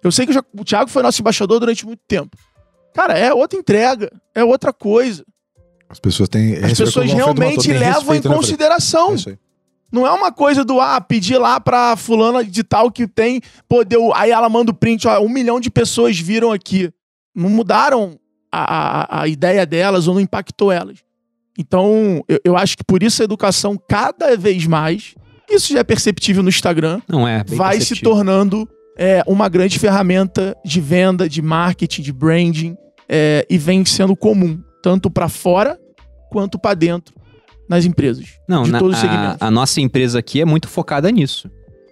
Eu 0.02 0.10
sei 0.10 0.26
que 0.26 0.36
o 0.36 0.64
Thiago 0.64 0.90
foi 0.90 1.02
nosso 1.02 1.22
embaixador 1.22 1.60
durante 1.60 1.86
muito 1.86 2.02
tempo. 2.08 2.36
Cara, 2.92 3.16
é 3.16 3.32
outra 3.32 3.58
entrega, 3.58 4.10
é 4.34 4.42
outra 4.42 4.72
coisa. 4.72 5.24
As 5.88 6.00
pessoas 6.00 6.28
têm. 6.28 6.56
As 6.56 6.76
pessoas 6.76 7.10
realmente 7.10 7.72
levam 7.72 8.16
em 8.16 8.20
consideração. 8.20 9.14
É. 9.14 9.38
Não 9.90 10.06
é 10.06 10.10
uma 10.10 10.30
coisa 10.30 10.64
do, 10.64 10.80
ah, 10.80 11.00
pedir 11.00 11.38
lá 11.38 11.58
pra 11.60 11.96
fulana 11.96 12.44
de 12.44 12.62
tal 12.62 12.90
que 12.90 13.06
tem, 13.06 13.40
pô, 13.66 13.84
deu, 13.84 14.12
aí 14.14 14.30
ela 14.30 14.48
manda 14.48 14.70
o 14.70 14.74
print, 14.74 15.08
ó, 15.08 15.18
um 15.20 15.30
milhão 15.30 15.58
de 15.58 15.70
pessoas 15.70 16.18
viram 16.18 16.52
aqui. 16.52 16.92
Não 17.34 17.48
mudaram 17.48 18.18
a, 18.52 19.18
a, 19.18 19.22
a 19.22 19.28
ideia 19.28 19.64
delas 19.66 20.06
ou 20.08 20.14
não 20.14 20.20
impactou 20.20 20.70
elas. 20.72 20.98
Então, 21.58 22.22
eu, 22.28 22.40
eu 22.44 22.56
acho 22.56 22.76
que 22.76 22.84
por 22.84 23.02
isso 23.02 23.20
a 23.20 23.24
educação, 23.24 23.76
cada 23.88 24.36
vez 24.36 24.66
mais, 24.66 25.14
isso 25.50 25.72
já 25.72 25.80
é 25.80 25.84
perceptível 25.84 26.42
no 26.42 26.48
Instagram, 26.48 27.00
Não 27.08 27.26
é. 27.26 27.42
vai 27.48 27.74
se 27.74 27.88
perceptível. 27.88 28.10
tornando 28.12 28.68
é, 28.96 29.22
uma 29.26 29.48
grande 29.48 29.78
ferramenta 29.78 30.56
de 30.64 30.80
venda, 30.80 31.28
de 31.28 31.42
marketing, 31.42 32.02
de 32.02 32.12
branding, 32.12 32.76
é, 33.08 33.44
e 33.50 33.58
vem 33.58 33.84
sendo 33.84 34.14
comum, 34.14 34.60
tanto 34.82 35.10
pra 35.10 35.28
fora 35.28 35.78
quanto 36.30 36.58
pra 36.58 36.74
dentro 36.74 37.14
nas 37.68 37.84
empresas. 37.84 38.26
Não, 38.48 38.62
de 38.62 38.70
na- 38.70 38.78
todos 38.78 38.96
os 38.98 39.04
a, 39.04 39.08
segmentos. 39.08 39.36
a 39.40 39.50
nossa 39.50 39.80
empresa 39.80 40.18
aqui 40.18 40.40
é 40.40 40.44
muito 40.44 40.68
focada 40.68 41.10
nisso. 41.10 41.50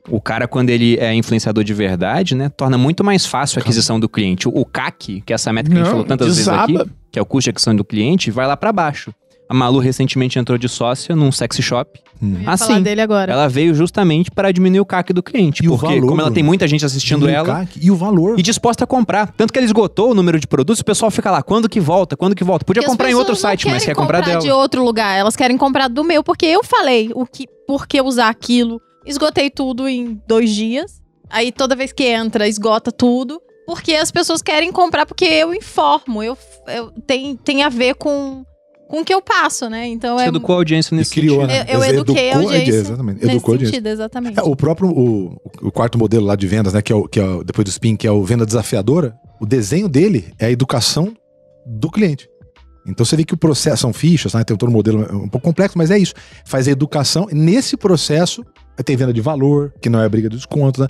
O 0.09 0.21
cara, 0.21 0.47
quando 0.47 0.71
ele 0.71 0.97
é 0.99 1.13
influenciador 1.15 1.65
de 1.65 1.75
verdade, 1.75 2.35
né, 2.35 2.49
torna 2.49 2.79
muito 2.79 3.03
mais 3.03 3.27
fácil 3.27 3.59
a 3.59 3.63
aquisição 3.63 3.99
do 3.99 4.09
cliente. 4.09 4.49
O, 4.49 4.53
o 4.55 4.65
CAC, 4.65 5.23
que 5.27 5.33
é 5.33 5.35
essa 5.35 5.53
meta 5.53 5.69
que 5.69 5.75
a 5.75 5.79
gente 5.79 5.85
Não, 5.85 5.91
falou 5.93 6.07
tantas 6.07 6.29
vezes 6.29 6.49
aqui, 6.49 6.79
que 7.11 7.19
é 7.19 7.23
o 7.23 7.27
custo 7.27 7.45
de 7.47 7.51
aquisição 7.51 7.75
do 7.75 7.85
cliente, 7.85 8.31
vai 8.31 8.47
lá 8.47 8.57
pra 8.57 8.73
baixo. 8.73 9.13
A 9.49 9.55
Malu 9.55 9.79
recentemente 9.79 10.41
entrou 10.41 10.59
de 10.59 10.69
sócia 10.69 11.15
num 11.15 11.31
sexy 11.31 11.63
shop. 11.63 12.01
Hum. 12.21 12.35
Eu 12.35 12.41
ia 12.43 12.51
Ah, 12.51 12.57
falar 12.57 12.75
sim. 12.79 12.83
dele 12.83 13.01
agora. 13.01 13.33
Ela 13.33 13.49
veio 13.49 13.75
justamente 13.77 14.29
para 14.29 14.51
diminuir 14.51 14.81
o 14.81 14.85
CAC 14.85 15.13
do 15.13 15.23
cliente. 15.23 15.65
E 15.65 15.69
o 15.69 15.73
porque, 15.79 15.87
valor, 15.95 16.09
como 16.09 16.21
ela 16.21 16.31
tem 16.33 16.43
muita 16.43 16.67
gente 16.67 16.85
assistindo 16.85 17.27
o 17.27 17.29
ela, 17.29 17.47
CAC 17.47 17.79
E 17.81 17.89
o 17.89 17.95
valor. 17.95 18.37
e 18.39 18.43
disposta 18.43 18.83
a 18.83 18.87
comprar. 18.89 19.33
Tanto 19.37 19.53
que 19.53 19.59
ela 19.61 19.65
esgotou 19.67 20.11
o 20.11 20.15
número 20.15 20.41
de 20.41 20.49
produtos, 20.49 20.81
o 20.81 20.85
pessoal 20.85 21.13
fica 21.13 21.31
lá, 21.31 21.43
quando 21.45 21.69
que 21.69 21.79
volta, 21.79 22.17
quando 22.17 22.35
que 22.35 22.43
volta. 22.43 22.65
Podia 22.65 22.83
Porque 22.83 22.91
comprar 22.91 23.09
em 23.09 23.15
outro 23.15 23.35
não 23.35 23.41
site, 23.41 23.69
mas 23.69 23.85
quer 23.85 23.95
comprar 23.95 24.21
dela. 24.21 24.41
de 24.41 24.51
outro 24.51 24.85
lugar. 24.85 25.17
Elas 25.17 25.37
querem 25.37 25.57
comprar 25.57 25.87
do 25.89 26.03
meu, 26.03 26.25
porque 26.25 26.47
eu 26.47 26.65
falei 26.65 27.11
o 27.15 27.25
que, 27.25 27.47
por 27.69 27.87
que 27.87 28.01
usar 28.03 28.29
aquilo. 28.29 28.81
Esgotei 29.07 29.49
tudo 29.51 29.89
em 29.89 30.21
dois 30.27 30.51
dias. 30.51 31.01
Aí 31.31 31.51
toda 31.53 31.75
vez 31.77 31.93
que 31.93 32.05
entra, 32.05 32.47
esgota 32.49 32.91
tudo. 32.93 33.41
Porque 33.67 33.95
as 33.95 34.11
pessoas 34.13 34.41
querem 34.43 34.71
comprar, 34.71 35.07
porque 35.07 35.25
eu 35.25 35.53
informo. 35.55 36.23
Eu, 36.23 36.37
eu 36.69 36.91
tem, 37.07 37.37
tem 37.37 37.63
a 37.65 37.69
ver 37.69 37.95
com, 37.97 38.45
com 38.89 39.01
o 39.01 39.05
que 39.05 39.13
eu 39.13 39.21
passo, 39.21 39.69
né? 39.69 39.89
Então 39.89 40.17
Você 40.19 40.27
é. 40.27 40.29
educou 40.29 40.55
a 40.55 40.59
audiência 40.59 40.97
nesse 40.97 41.11
criou, 41.11 41.41
sentido. 41.41 41.49
né? 41.49 41.65
Eu- 41.69 41.83
eu 41.83 41.85
eduquei 41.95 42.29
a 42.31 42.35
educou 42.35 42.51
audiência 42.53 42.79
Exatamente. 42.79 43.17
Nesse 43.25 43.31
Educou 43.37 43.53
a 43.53 43.55
audiência. 43.55 43.73
sentido, 43.75 43.87
exatamente. 43.89 44.39
É, 44.39 44.43
o 44.45 44.55
próprio, 44.55 44.89
o, 44.89 45.37
o 45.63 45.73
quarto 45.73 45.99
modelo 45.99 46.25
lá 46.27 46.37
de 46.37 46.47
vendas, 46.47 46.75
né, 46.75 46.81
que 46.83 46.93
é, 46.93 46.95
o, 46.95 47.09
que 47.09 47.19
é 47.19 47.25
o- 47.25 47.43
depois 47.43 47.65
do 47.65 47.71
SPIN, 47.73 47.97
que 47.97 48.07
é 48.07 48.11
o 48.13 48.23
venda 48.23 48.47
desafiadora, 48.47 49.17
o 49.41 49.45
desenho 49.47 49.89
dele 49.89 50.33
é 50.39 50.47
a 50.47 50.51
educação 50.51 51.13
do 51.67 51.91
cliente. 51.91 52.29
Então 52.87 53.05
você 53.05 53.17
vê 53.17 53.25
que 53.25 53.35
o 53.35 53.37
processo, 53.37 53.79
são 53.79 53.93
fichas, 53.93 54.33
né, 54.35 54.45
tem 54.45 54.57
todo 54.57 54.69
um 54.69 54.73
modelo 54.73 55.01
um 55.13 55.29
pouco 55.29 55.45
complexo, 55.45 55.77
mas 55.77 55.91
é 55.91 55.99
isso. 55.99 56.15
Faz 56.45 56.69
a 56.69 56.71
educação, 56.71 57.27
nesse 57.33 57.77
processo, 57.77 58.45
tem 58.83 58.97
venda 58.97 59.13
de 59.13 59.21
valor, 59.21 59.73
que 59.81 59.89
não 59.89 60.01
é 60.01 60.07
a 60.07 60.09
briga 60.09 60.29
do 60.29 60.37
desconto, 60.37 60.81
né? 60.81 60.89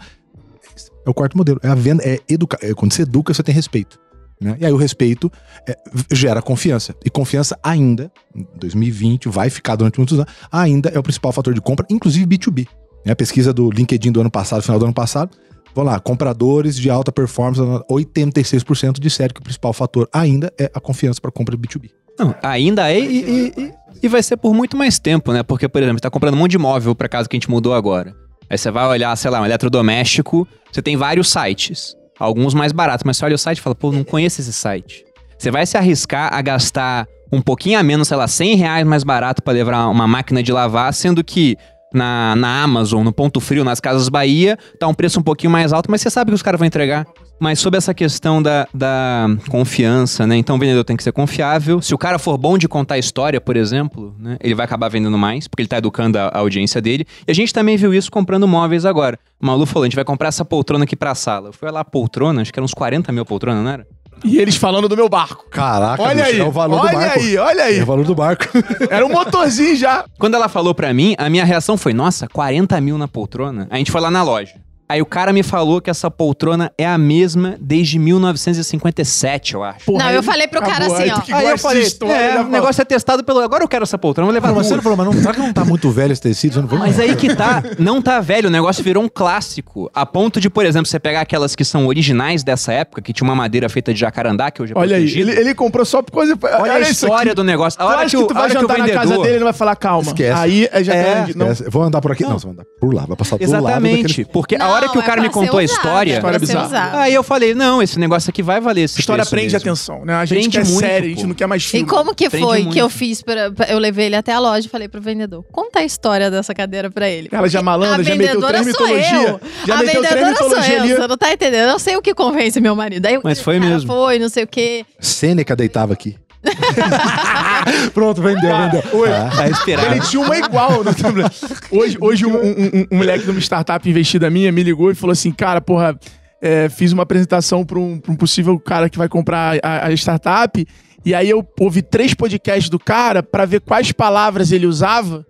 É 1.06 1.10
o 1.10 1.14
quarto 1.14 1.36
modelo. 1.36 1.60
É 1.62 1.68
a 1.68 1.74
venda, 1.74 2.02
é 2.04 2.18
educar. 2.28 2.58
É, 2.60 2.74
quando 2.74 2.92
você 2.92 3.02
educa, 3.02 3.32
você 3.32 3.42
tem 3.42 3.54
respeito. 3.54 3.98
Né? 4.40 4.56
E 4.60 4.66
aí 4.66 4.72
o 4.72 4.76
respeito 4.76 5.30
é, 5.68 5.76
gera 6.12 6.42
confiança. 6.42 6.94
E 7.04 7.08
confiança 7.08 7.58
ainda, 7.62 8.10
em 8.34 8.46
2020, 8.56 9.28
vai 9.28 9.48
ficar 9.48 9.76
durante 9.76 9.98
muitos 9.98 10.18
anos, 10.18 10.32
ainda 10.50 10.90
é 10.90 10.98
o 10.98 11.02
principal 11.02 11.32
fator 11.32 11.54
de 11.54 11.60
compra, 11.60 11.86
inclusive 11.88 12.26
B2B. 12.26 12.66
Né? 13.04 13.12
A 13.12 13.16
pesquisa 13.16 13.52
do 13.52 13.70
LinkedIn 13.70 14.12
do 14.12 14.20
ano 14.20 14.30
passado, 14.30 14.62
final 14.62 14.78
do 14.78 14.84
ano 14.84 14.94
passado, 14.94 15.36
vamos 15.74 15.92
lá, 15.92 16.00
compradores 16.00 16.76
de 16.76 16.90
alta 16.90 17.12
performance, 17.12 17.60
86% 17.90 18.98
disseram 18.98 19.32
que 19.32 19.40
o 19.40 19.44
principal 19.44 19.72
fator 19.72 20.08
ainda 20.12 20.52
é 20.58 20.70
a 20.74 20.80
confiança 20.80 21.20
para 21.20 21.30
compra 21.30 21.56
de 21.56 21.62
B2B. 21.62 21.90
Não, 22.18 22.34
ainda 22.42 22.90
é 22.90 22.98
e, 23.00 23.52
e- 23.56 23.72
e- 24.02 24.08
vai 24.08 24.22
ser 24.22 24.36
por 24.36 24.54
muito 24.54 24.76
mais 24.76 24.98
tempo, 24.98 25.32
né? 25.32 25.42
Porque, 25.42 25.68
por 25.68 25.82
exemplo, 25.82 25.98
você 25.98 26.02
tá 26.02 26.10
comprando 26.10 26.34
um 26.34 26.38
monte 26.38 26.52
de 26.52 26.56
imóvel 26.56 26.94
pra 26.94 27.08
casa 27.08 27.28
que 27.28 27.36
a 27.36 27.38
gente 27.38 27.50
mudou 27.50 27.74
agora. 27.74 28.14
Aí 28.48 28.56
você 28.56 28.70
vai 28.70 28.86
olhar, 28.86 29.14
sei 29.16 29.30
lá, 29.30 29.40
um 29.40 29.44
eletrodoméstico, 29.44 30.46
você 30.70 30.80
tem 30.80 30.96
vários 30.96 31.28
sites. 31.28 31.94
Alguns 32.18 32.54
mais 32.54 32.72
baratos, 32.72 33.04
mas 33.04 33.16
você 33.16 33.24
olha 33.24 33.34
o 33.34 33.38
site 33.38 33.58
e 33.58 33.60
fala, 33.60 33.74
pô, 33.74 33.92
não 33.92 34.04
conheço 34.04 34.40
esse 34.40 34.52
site. 34.52 35.04
Você 35.38 35.50
vai 35.50 35.66
se 35.66 35.76
arriscar 35.76 36.32
a 36.32 36.40
gastar 36.40 37.06
um 37.32 37.42
pouquinho 37.42 37.78
a 37.78 37.82
menos, 37.82 38.08
sei 38.08 38.16
lá, 38.16 38.26
100 38.28 38.54
reais 38.56 38.86
mais 38.86 39.02
barato 39.04 39.42
pra 39.42 39.52
levar 39.52 39.86
uma 39.88 40.06
máquina 40.06 40.42
de 40.42 40.52
lavar, 40.52 40.94
sendo 40.94 41.22
que 41.24 41.56
na, 41.92 42.34
na 42.36 42.62
Amazon, 42.62 43.04
no 43.04 43.12
Ponto 43.12 43.40
Frio, 43.40 43.64
nas 43.64 43.80
Casas 43.80 44.08
Bahia, 44.08 44.56
tá 44.78 44.86
um 44.86 44.94
preço 44.94 45.18
um 45.20 45.22
pouquinho 45.22 45.50
mais 45.50 45.72
alto, 45.72 45.90
mas 45.90 46.00
você 46.00 46.08
sabe 46.08 46.30
que 46.30 46.34
os 46.34 46.42
caras 46.42 46.58
vão 46.58 46.66
entregar. 46.66 47.06
Mas 47.38 47.60
sobre 47.60 47.76
essa 47.76 47.92
questão 47.92 48.42
da, 48.42 48.66
da 48.72 49.26
confiança, 49.48 50.26
né? 50.26 50.36
Então 50.36 50.56
o 50.56 50.58
vendedor 50.58 50.84
tem 50.84 50.96
que 50.96 51.02
ser 51.02 51.12
confiável. 51.12 51.82
Se 51.82 51.94
o 51.94 51.98
cara 51.98 52.18
for 52.18 52.38
bom 52.38 52.56
de 52.56 52.66
contar 52.66 52.98
história, 52.98 53.40
por 53.40 53.56
exemplo, 53.56 54.14
né? 54.18 54.36
Ele 54.40 54.54
vai 54.54 54.64
acabar 54.64 54.88
vendendo 54.88 55.18
mais, 55.18 55.46
porque 55.46 55.62
ele 55.62 55.68
tá 55.68 55.78
educando 55.78 56.18
a, 56.18 56.28
a 56.28 56.38
audiência 56.38 56.80
dele. 56.80 57.06
E 57.26 57.30
a 57.30 57.34
gente 57.34 57.52
também 57.52 57.76
viu 57.76 57.92
isso 57.92 58.10
comprando 58.10 58.48
móveis 58.48 58.84
agora. 58.84 59.18
O 59.40 59.46
Malu 59.46 59.66
falou, 59.66 59.84
a 59.84 59.86
gente 59.86 59.96
vai 59.96 60.04
comprar 60.04 60.28
essa 60.28 60.44
poltrona 60.44 60.84
aqui 60.84 60.96
pra 60.96 61.14
sala. 61.14 61.48
Eu 61.48 61.52
fui 61.52 61.70
lá, 61.70 61.84
poltrona, 61.84 62.40
acho 62.40 62.52
que 62.52 62.58
eram 62.58 62.64
uns 62.64 62.74
40 62.74 63.12
mil 63.12 63.24
poltrona, 63.26 63.62
não 63.62 63.70
era? 63.70 63.86
E 64.24 64.38
eles 64.38 64.56
falando 64.56 64.88
do 64.88 64.96
meu 64.96 65.08
barco. 65.08 65.46
Caraca, 65.50 66.02
Olha 66.02 66.24
bicho, 66.24 66.36
aí, 66.36 66.40
é 66.40 66.44
o 66.44 66.50
valor 66.50 66.80
olha 66.80 66.90
do 66.90 66.96
barco. 66.98 67.18
aí, 67.18 67.36
olha 67.36 67.64
aí. 67.64 67.78
É 67.78 67.82
o 67.82 67.86
valor 67.86 68.04
do 68.04 68.14
barco. 68.14 68.46
Era 68.90 69.04
um 69.04 69.10
motorzinho 69.10 69.76
já. 69.76 70.04
Quando 70.18 70.34
ela 70.34 70.48
falou 70.48 70.74
pra 70.74 70.92
mim, 70.94 71.14
a 71.18 71.28
minha 71.28 71.44
reação 71.44 71.76
foi, 71.76 71.92
nossa, 71.92 72.26
40 72.28 72.80
mil 72.80 72.96
na 72.96 73.06
poltrona? 73.06 73.66
A 73.70 73.76
gente 73.76 73.92
foi 73.92 74.00
lá 74.00 74.10
na 74.10 74.22
loja. 74.22 74.54
Aí 74.88 75.02
o 75.02 75.06
cara 75.06 75.32
me 75.32 75.42
falou 75.42 75.80
que 75.80 75.90
essa 75.90 76.10
poltrona 76.10 76.72
é 76.78 76.86
a 76.86 76.96
mesma 76.96 77.56
desde 77.60 77.98
1957, 77.98 79.54
eu 79.54 79.64
acho. 79.64 79.84
Porra, 79.86 80.04
Não, 80.04 80.10
eu 80.12 80.20
aí 80.20 80.24
falei 80.24 80.48
pro 80.48 80.60
cara 80.60 80.86
assim, 80.86 81.02
Aí 81.02 81.10
ó. 81.10 81.36
Aí 81.36 81.48
eu 81.48 81.58
falei, 81.58 81.82
história, 81.82 82.14
é, 82.14 82.34
já 82.34 82.42
o 82.42 82.48
negócio 82.48 82.82
é 82.82 82.84
testado 82.84 83.24
pelo... 83.24 83.40
Agora 83.40 83.64
eu 83.64 83.68
quero 83.68 83.82
essa 83.82 83.98
poltrona, 83.98 84.26
vou 84.26 84.34
levar 84.34 84.52
Mas 84.52 84.66
você 84.66 84.76
não 84.76 84.82
falou, 84.82 84.96
mas 84.96 85.06
não, 85.06 85.12
será 85.14 85.34
que 85.34 85.40
não 85.40 85.52
tá 85.52 85.64
muito 85.64 85.90
velho 85.90 86.12
esse 86.12 86.22
tecido? 86.22 86.62
Não 86.62 86.78
Mas 86.78 86.98
aí 87.00 87.16
que 87.16 87.34
tá, 87.34 87.62
não 87.78 88.00
tá 88.00 88.20
velho, 88.20 88.48
o 88.48 88.50
negócio 88.50 88.82
virou 88.84 89.02
um 89.02 89.08
clássico. 89.08 89.90
A 89.94 90.06
ponto 90.06 90.40
de, 90.40 90.48
por 90.48 90.64
exemplo, 90.64 90.86
você 90.86 91.00
pegar 91.00 91.20
aquelas 91.22 91.56
que 91.56 91.64
são 91.64 91.86
originais 91.86 92.44
dessa 92.44 92.72
época, 92.72 93.02
que 93.02 93.12
tinha 93.12 93.28
uma 93.28 93.34
madeira 93.34 93.68
feita 93.68 93.92
de 93.92 94.00
jacarandá, 94.00 94.50
que 94.50 94.62
hoje 94.62 94.72
é 94.72 94.78
Olha 94.78 94.96
aí, 94.96 95.02
protegida. 95.02 95.32
ele, 95.32 95.40
ele 95.40 95.54
comprou 95.54 95.84
só 95.84 96.00
por 96.02 96.12
coisa... 96.12 96.38
Olha, 96.60 96.74
a 96.74 96.80
isso 96.80 97.06
história 97.06 97.34
do 97.34 97.42
negócio. 97.42 97.80
A 97.80 97.84
Tu 97.84 97.90
hora 97.90 98.04
que, 98.06 98.16
que, 98.16 98.24
tu 98.24 98.30
a 98.30 98.34
vai 98.34 98.42
hora 98.42 98.54
que 98.54 98.60
jantar 98.60 98.78
na 98.78 98.84
vendedor... 98.84 99.02
casa 99.08 99.22
dele, 99.22 99.34
ele 99.36 99.44
vai 99.44 99.52
falar, 99.52 99.76
calma. 99.76 100.08
Esquece. 100.08 100.38
Aí 100.40 100.68
é 100.70 100.84
já 100.84 100.94
É, 100.94 101.14
grande. 101.14 101.36
Não. 101.36 101.46
Vou 101.70 101.82
andar 101.82 102.00
por 102.00 102.12
aqui? 102.12 102.22
Não, 102.22 102.38
você 102.38 102.46
vai 102.46 102.54
andar 102.54 102.64
por 102.80 102.94
lá. 102.94 103.04
Vai 103.06 103.16
passar 103.16 103.36
do 103.36 103.42
lado 103.42 103.64
Exatamente, 103.66 104.02
daquele... 104.08 104.24
porque 104.26 104.54
a 104.54 104.58
Não, 104.58 104.75
hora 104.76 104.88
que 104.88 104.98
o 104.98 105.00
é 105.00 105.04
cara 105.04 105.20
me 105.20 105.28
pra 105.28 105.40
ser 105.40 105.46
contou 105.46 105.60
a 105.60 105.62
usado, 105.64 105.76
história... 105.76 106.12
é 106.12 106.16
História 106.16 106.38
bizarra. 106.38 107.00
Aí 107.00 107.14
eu 107.14 107.22
falei, 107.22 107.54
não, 107.54 107.82
esse 107.82 107.98
negócio 107.98 108.30
aqui 108.30 108.42
vai 108.42 108.60
valer 108.60 108.82
esse 108.82 109.00
História 109.00 109.22
preço 109.22 109.30
prende 109.30 109.52
mesmo. 109.54 109.68
atenção, 109.70 110.04
né? 110.04 110.14
A 110.14 110.24
gente 110.24 110.38
Prende 110.50 110.58
quer 110.58 110.64
muito, 110.66 110.80
série, 110.80 111.06
a 111.06 111.08
gente 111.10 111.26
não 111.26 111.34
quer 111.34 111.46
mais 111.46 111.62
E 111.62 111.66
filme. 111.66 111.86
como 111.86 112.14
que 112.14 112.28
Prende 112.30 112.44
foi 112.46 112.58
muito. 112.62 112.72
que 112.72 112.78
eu 112.80 112.88
fiz? 112.90 113.22
Pra, 113.22 113.50
eu 113.68 113.78
levei 113.78 114.06
ele 114.06 114.16
até 114.16 114.32
a 114.32 114.38
loja 114.38 114.66
e 114.66 114.70
falei 114.70 114.88
pro 114.88 115.00
vendedor: 115.00 115.44
conta 115.52 115.80
a 115.80 115.84
história 115.84 116.30
dessa 116.30 116.54
cadeira 116.54 116.90
pra 116.90 117.08
ele. 117.08 117.28
Ela 117.32 117.48
já 117.48 117.62
malandra, 117.62 118.02
já 118.04 118.14
meteu 118.14 118.34
vendedora 118.40 118.60
três 118.62 118.76
sou 118.76 118.86
mitologia. 118.86 119.28
eu. 119.28 119.40
Já 119.66 119.74
a 119.74 119.78
meteu 119.78 120.00
três 120.02 120.14
vendedora 120.14 120.36
sou 120.36 120.48
mitologia 120.48 120.74
eu, 120.76 120.82
ali. 120.82 120.94
você 120.94 121.06
não 121.08 121.16
tá 121.16 121.32
entendendo? 121.32 121.70
Eu 121.70 121.78
sei 121.78 121.96
o 121.96 122.02
que 122.02 122.14
convence 122.14 122.60
meu 122.60 122.74
marido. 122.76 123.06
Aí, 123.06 123.18
Mas 123.22 123.40
foi 123.40 123.58
cara, 123.58 123.70
mesmo. 123.70 123.86
Foi, 123.92 124.18
não 124.18 124.28
sei 124.28 124.44
o 124.44 124.46
quê. 124.46 124.84
Sêneca 125.00 125.54
deitava 125.56 125.92
aqui. 125.92 126.16
Pronto, 127.92 128.22
vendeu, 128.22 128.56
vendeu. 128.56 128.82
Oi. 128.92 129.08
Ah. 129.12 129.30
Tá 129.34 129.48
esperado. 129.48 129.92
Ele 129.94 130.00
tinha 130.00 130.22
uma 130.22 130.36
igual. 130.36 130.82
no 130.84 130.94
tablet. 130.94 131.30
hoje 131.70 131.96
hoje 132.00 132.26
um, 132.26 132.34
um- 132.36 132.50
um- 132.50 132.86
um 132.92 132.96
moleque 132.98 133.24
de 133.24 133.30
uma 133.30 133.40
startup 133.40 133.88
investida 133.88 134.30
minha 134.30 134.50
me 134.52 134.62
ligou 134.62 134.90
e 134.90 134.94
falou 134.94 135.12
assim, 135.12 135.30
cara, 135.32 135.60
porra, 135.60 135.98
é, 136.40 136.68
fiz 136.68 136.92
uma 136.92 137.02
apresentação 137.02 137.64
para 137.64 137.78
um, 137.78 137.98
pra 137.98 138.12
um 138.12 138.16
possível 138.16 138.58
cara 138.58 138.88
que 138.88 138.98
vai 138.98 139.08
comprar 139.08 139.58
a, 139.62 139.86
a 139.86 139.92
startup 139.92 140.66
e 141.04 141.14
aí 141.14 141.30
eu 141.30 141.46
ouvi 141.60 141.82
três 141.82 142.14
podcasts 142.14 142.68
do 142.68 142.78
cara 142.78 143.22
pra 143.22 143.44
ver 143.44 143.60
quais 143.60 143.92
palavras 143.92 144.52
ele 144.52 144.66
usava 144.66 145.24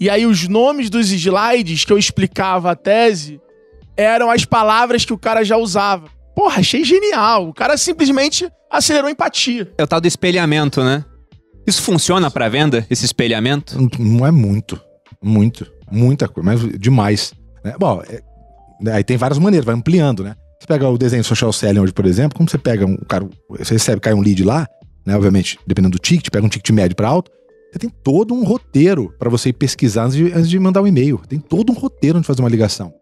e 0.00 0.08
aí 0.10 0.26
os 0.26 0.46
nomes 0.48 0.88
dos 0.90 1.10
slides 1.10 1.84
que 1.84 1.92
eu 1.92 1.98
explicava 1.98 2.70
a 2.70 2.76
tese 2.76 3.40
eram 3.96 4.30
as 4.30 4.44
palavras 4.44 5.04
que 5.04 5.12
o 5.12 5.18
cara 5.18 5.44
já 5.44 5.56
usava. 5.56 6.06
Porra, 6.34 6.60
achei 6.60 6.84
genial. 6.84 7.48
O 7.48 7.54
cara 7.54 7.76
simplesmente 7.76 8.48
acelerou 8.70 9.08
a 9.08 9.12
empatia. 9.12 9.70
É 9.76 9.82
o 9.82 9.86
tal 9.86 10.00
do 10.00 10.06
espelhamento, 10.08 10.82
né? 10.82 11.04
Isso 11.66 11.82
funciona 11.82 12.30
pra 12.30 12.48
venda, 12.48 12.86
esse 12.90 13.04
espelhamento? 13.04 13.76
Não- 13.80 13.88
Não 13.98 14.26
é 14.26 14.30
muito. 14.30 14.80
Muito. 15.22 15.70
Muita 15.90 16.26
coisa, 16.28 16.44
mas 16.50 16.78
demais. 16.78 17.32
né? 17.64 17.74
Bom, 17.78 18.02
é- 18.08 18.20
né, 18.80 18.94
aí 18.94 19.04
tem 19.04 19.16
várias 19.16 19.38
maneiras, 19.38 19.64
vai 19.64 19.74
ampliando, 19.74 20.24
né? 20.24 20.34
Você 20.58 20.66
pega 20.66 20.88
o 20.88 20.96
desenho 20.98 21.22
social 21.22 21.52
selling 21.52 21.80
hoje, 21.80 21.92
por 21.92 22.06
exemplo, 22.06 22.36
como 22.36 22.48
você 22.48 22.58
pega 22.58 22.84
um 22.86 22.96
cara, 22.96 23.28
você 23.48 23.74
recebe, 23.74 24.00
cai 24.00 24.14
um 24.14 24.20
lead 24.20 24.42
lá, 24.42 24.66
né? 25.06 25.14
Obviamente, 25.14 25.58
dependendo 25.66 25.96
do 25.96 26.00
ticket, 26.00 26.28
pega 26.30 26.44
um 26.44 26.48
ticket 26.48 26.70
médio 26.70 26.96
para 26.96 27.08
alto, 27.08 27.30
você 27.72 27.78
tem 27.78 27.90
todo 27.90 28.34
um 28.34 28.42
roteiro 28.44 29.14
para 29.18 29.28
você 29.30 29.50
ir 29.50 29.52
pesquisar 29.52 30.04
antes 30.04 30.16
de, 30.16 30.32
antes 30.32 30.48
de 30.48 30.58
mandar 30.58 30.82
um 30.82 30.86
e-mail. 30.86 31.20
Tem 31.28 31.38
todo 31.38 31.70
um 31.70 31.74
roteiro 31.74 32.18
antes 32.18 32.24
de 32.24 32.28
fazer 32.28 32.42
uma 32.42 32.48
ligação. 32.48 32.92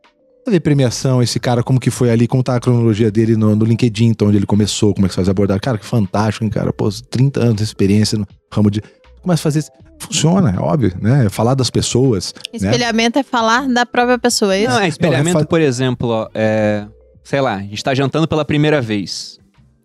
Fazer 0.45 0.61
premiação, 0.61 1.23
esse 1.23 1.39
cara, 1.39 1.63
como 1.63 1.79
que 1.79 1.91
foi 1.91 2.11
ali, 2.11 2.27
como 2.27 2.43
tá 2.43 2.57
a 2.57 2.61
cronologia 2.61 3.11
dele 3.11 3.37
no, 3.37 3.55
no 3.55 3.65
LinkedIn, 3.65 4.07
então 4.07 4.29
onde 4.29 4.39
ele 4.39 4.47
começou, 4.47 4.95
como 4.95 5.07
é 5.07 5.09
que 5.09 5.15
você 5.15 5.17
faz 5.17 5.29
abordar. 5.29 5.61
Cara, 5.61 5.77
que 5.79 5.85
fantástico, 5.85 6.45
hein, 6.45 6.51
cara? 6.51 6.73
Pô, 6.73 6.89
30 7.11 7.41
anos 7.41 7.57
de 7.57 7.63
experiência 7.65 8.17
no 8.19 8.27
ramo 8.53 8.71
de. 8.71 8.83
Começa 9.23 9.43
a 9.43 9.45
fazer. 9.53 9.65
Funciona, 9.99 10.51
é 10.51 10.59
óbvio, 10.59 10.95
né? 11.01 11.29
Falar 11.29 11.55
das 11.55 11.69
pessoas. 11.69 12.35
né? 12.53 12.59
Espelhamento 12.71 13.19
é 13.19 13.23
falar 13.23 13.69
da 13.69 13.85
própria 13.85 14.19
pessoa, 14.19 14.55
é 14.55 14.63
isso? 14.63 14.71
Não, 14.71 14.81
é 14.81 14.89
espelhamento, 14.89 15.35
Não, 15.35 15.41
é 15.41 15.45
fa- 15.45 15.49
por 15.49 15.61
exemplo, 15.61 16.09
ó, 16.09 16.29
é, 16.35 16.87
sei 17.23 17.41
lá, 17.43 17.57
a 17.57 17.61
gente 17.61 17.85
tá 17.85 17.95
jantando 17.95 18.27
pela 18.27 18.43
primeira 18.45 18.81
vez. 18.81 19.39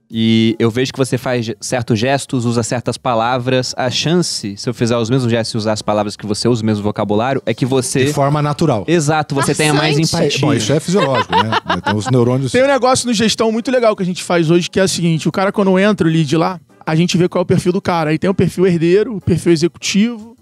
E 0.10 0.56
eu 0.60 0.70
vejo 0.70 0.94
que 0.94 1.00
você 1.00 1.18
faz 1.18 1.52
certos 1.60 1.98
gestos, 1.98 2.46
usa 2.46 2.62
certas 2.62 2.98
palavras. 2.98 3.74
A 3.76 3.90
chance, 3.90 4.56
se 4.56 4.70
eu 4.70 4.74
fizer 4.74 4.96
os 4.98 5.10
mesmos 5.10 5.32
gestos 5.32 5.54
e 5.56 5.58
usar 5.58 5.74
as 5.74 5.82
palavras 5.82 6.16
que 6.16 6.26
você 6.26 6.48
usa, 6.48 6.62
o 6.62 6.66
mesmo 6.66 6.84
vocabulário, 6.84 7.42
é 7.46 7.54
que 7.54 7.66
você. 7.66 8.06
De 8.06 8.14
forma 8.14 8.42
natural. 8.42 8.86
Exato, 8.88 9.34
você 9.34 9.56
tenha 9.56 9.74
mais 9.74 9.98
empatia. 9.98 10.40
Bom, 10.42 10.54
isso 10.54 10.72
é 10.72 10.80
fisiológico, 10.80 11.34
né? 11.34 11.52
Então 11.78 11.98
os 11.98 12.10
neurônios. 12.10 12.52
Tem 12.52 12.64
um 12.64 12.68
negócio 12.68 13.08
no 13.08 13.14
gestão 13.14 13.52
muito 13.52 13.70
legal 13.70 13.96
que 13.96 14.04
a 14.04 14.06
gente 14.06 14.24
faz 14.24 14.50
hoje, 14.50 14.70
que 14.70 14.80
é 14.80 14.84
o 14.84 14.88
seguinte: 14.88 15.28
o 15.28 15.32
cara, 15.32 15.52
quando 15.52 15.78
entra 15.78 16.08
o 16.08 16.10
lead 16.10 16.38
lá, 16.38 16.60
a 16.86 16.96
gente 16.96 17.18
vê 17.18 17.28
qual 17.28 17.42
é 17.42 17.44
o 17.44 17.46
perfil 17.46 17.74
do 17.74 17.82
cara. 17.82 18.12
Aí 18.12 18.20
tem 18.20 18.30
o 18.30 18.34
perfil 18.34 18.66
herdeiro, 18.68 19.16
o 19.16 19.22
perfil 19.22 19.52
executivo 19.52 20.36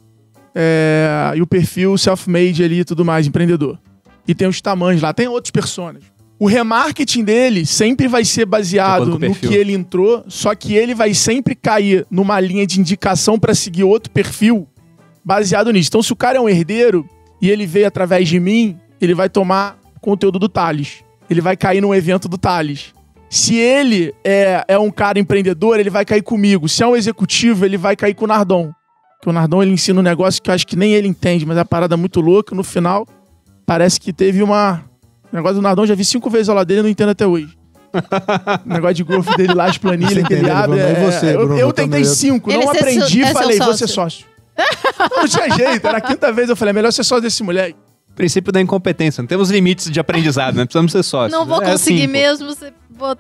é, 0.54 1.34
e 1.36 1.42
o 1.42 1.48
perfil 1.48 1.98
self-made 1.98 2.64
ali 2.64 2.80
e 2.80 2.86
tudo 2.86 3.04
mais, 3.04 3.26
empreendedor. 3.26 3.80
E 4.28 4.36
tem 4.36 4.48
os 4.48 4.62
tamanhos 4.62 5.02
lá, 5.02 5.14
tem 5.14 5.28
outros 5.28 5.52
personas. 5.52 6.04
O 6.44 6.46
remarketing 6.46 7.24
dele 7.24 7.66
sempre 7.66 8.06
vai 8.06 8.26
ser 8.26 8.46
baseado 8.46 9.18
no 9.18 9.34
que 9.34 9.56
ele 9.56 9.72
entrou, 9.72 10.26
só 10.28 10.54
que 10.54 10.76
ele 10.76 10.94
vai 10.94 11.14
sempre 11.14 11.56
cair 11.56 12.06
numa 12.12 12.38
linha 12.38 12.68
de 12.68 12.82
indicação 12.82 13.40
para 13.40 13.56
seguir 13.56 13.86
outro 13.86 14.12
perfil 14.12 14.68
baseado 15.24 15.72
nisso. 15.72 15.88
Então, 15.88 16.04
se 16.04 16.12
o 16.12 16.18
cara 16.18 16.40
é 16.40 16.42
um 16.42 16.50
herdeiro 16.50 17.08
e 17.42 17.50
ele 17.50 17.66
veio 17.66 17.88
através 17.88 18.28
de 18.28 18.42
mim, 18.42 18.78
ele 19.00 19.14
vai 19.14 19.30
tomar 19.30 19.80
conteúdo 20.02 20.38
do 20.38 20.50
Thales. 20.50 21.02
Ele 21.30 21.40
vai 21.40 21.56
cair 21.56 21.80
num 21.80 21.96
evento 21.96 22.28
do 22.28 22.38
Thales. 22.38 22.94
Se 23.30 23.56
ele 23.56 24.14
é, 24.22 24.66
é 24.68 24.78
um 24.78 24.92
cara 24.92 25.18
empreendedor, 25.18 25.80
ele 25.80 25.90
vai 25.90 26.04
cair 26.04 26.24
comigo. 26.24 26.68
Se 26.68 26.84
é 26.84 26.86
um 26.86 26.98
executivo, 26.98 27.64
ele 27.64 27.78
vai 27.78 27.96
cair 27.96 28.16
com 28.16 28.26
o 28.26 28.28
Nardon. 28.28 28.70
Porque 29.16 29.30
o 29.30 29.32
Nardon 29.32 29.64
ele 29.64 29.72
ensina 29.72 29.98
um 29.98 30.04
negócio 30.04 30.42
que 30.42 30.50
eu 30.50 30.54
acho 30.54 30.68
que 30.68 30.76
nem 30.76 30.94
ele 30.94 31.08
entende, 31.08 31.46
mas 31.46 31.56
é 31.56 31.62
uma 31.62 31.66
parada 31.66 31.96
muito 31.96 32.20
louca. 32.20 32.54
No 32.54 32.66
final, 32.66 33.08
parece 33.66 33.98
que 33.98 34.12
teve 34.12 34.44
uma. 34.44 34.84
O 35.34 35.36
negócio 35.36 35.56
do 35.56 35.62
Nardon, 35.64 35.82
eu 35.84 35.88
já 35.88 35.96
vi 35.96 36.06
cinco 36.06 36.30
vezes 36.30 36.48
a 36.48 36.52
aula 36.52 36.64
dele 36.64 36.82
e 36.82 36.84
não 36.84 36.90
entendo 36.90 37.10
até 37.10 37.26
hoje. 37.26 37.58
o 38.66 38.70
negócio 38.70 38.94
de 38.96 39.04
growth 39.04 39.36
dele 39.36 39.54
lá, 39.54 39.66
as 39.66 39.78
planilhas 39.78 40.14
Você 40.14 40.24
que 40.24 40.34
ele 40.34 40.50
abre. 40.50 40.78
Bruno? 40.78 40.82
E 40.82 40.92
é- 40.94 41.12
você, 41.12 41.26
eu, 41.28 41.38
Bruno? 41.40 41.54
eu 41.56 41.60
Eu 41.68 41.74
tentei 41.74 42.06
cinco, 42.06 42.52
Ele 42.52 42.64
não 42.64 42.72
é 42.72 42.78
aprendi, 42.78 43.22
é 43.22 43.26
seu 43.26 43.34
falei, 43.34 43.58
vou 43.58 43.68
sócio. 43.68 43.88
ser 43.88 43.94
sócio. 43.94 44.26
não, 45.18 45.28
tinha 45.28 45.50
jeito, 45.50 45.88
era 45.88 45.98
a 45.98 46.02
quinta 46.02 46.32
vez 46.32 46.50
eu 46.50 46.56
falei, 46.56 46.70
é 46.70 46.74
melhor 46.74 46.92
ser 46.92 47.04
sócio 47.04 47.22
desse 47.24 47.42
moleque. 47.44 47.76
Princípio 48.16 48.52
da 48.54 48.62
incompetência. 48.62 49.22
Não 49.24 49.28
temos 49.28 49.50
limites 49.50 49.90
de 49.90 50.00
aprendizado, 50.00 50.56
né? 50.56 50.66
Precisamos 50.66 50.92
ser 50.92 51.02
sócios. 51.02 51.32
Não 51.32 51.48
vou 51.48 51.62
É 51.64 51.72
conseguir 51.72 52.04
assim, 52.04 52.08
mesmo, 52.08 52.48
você 52.48 52.72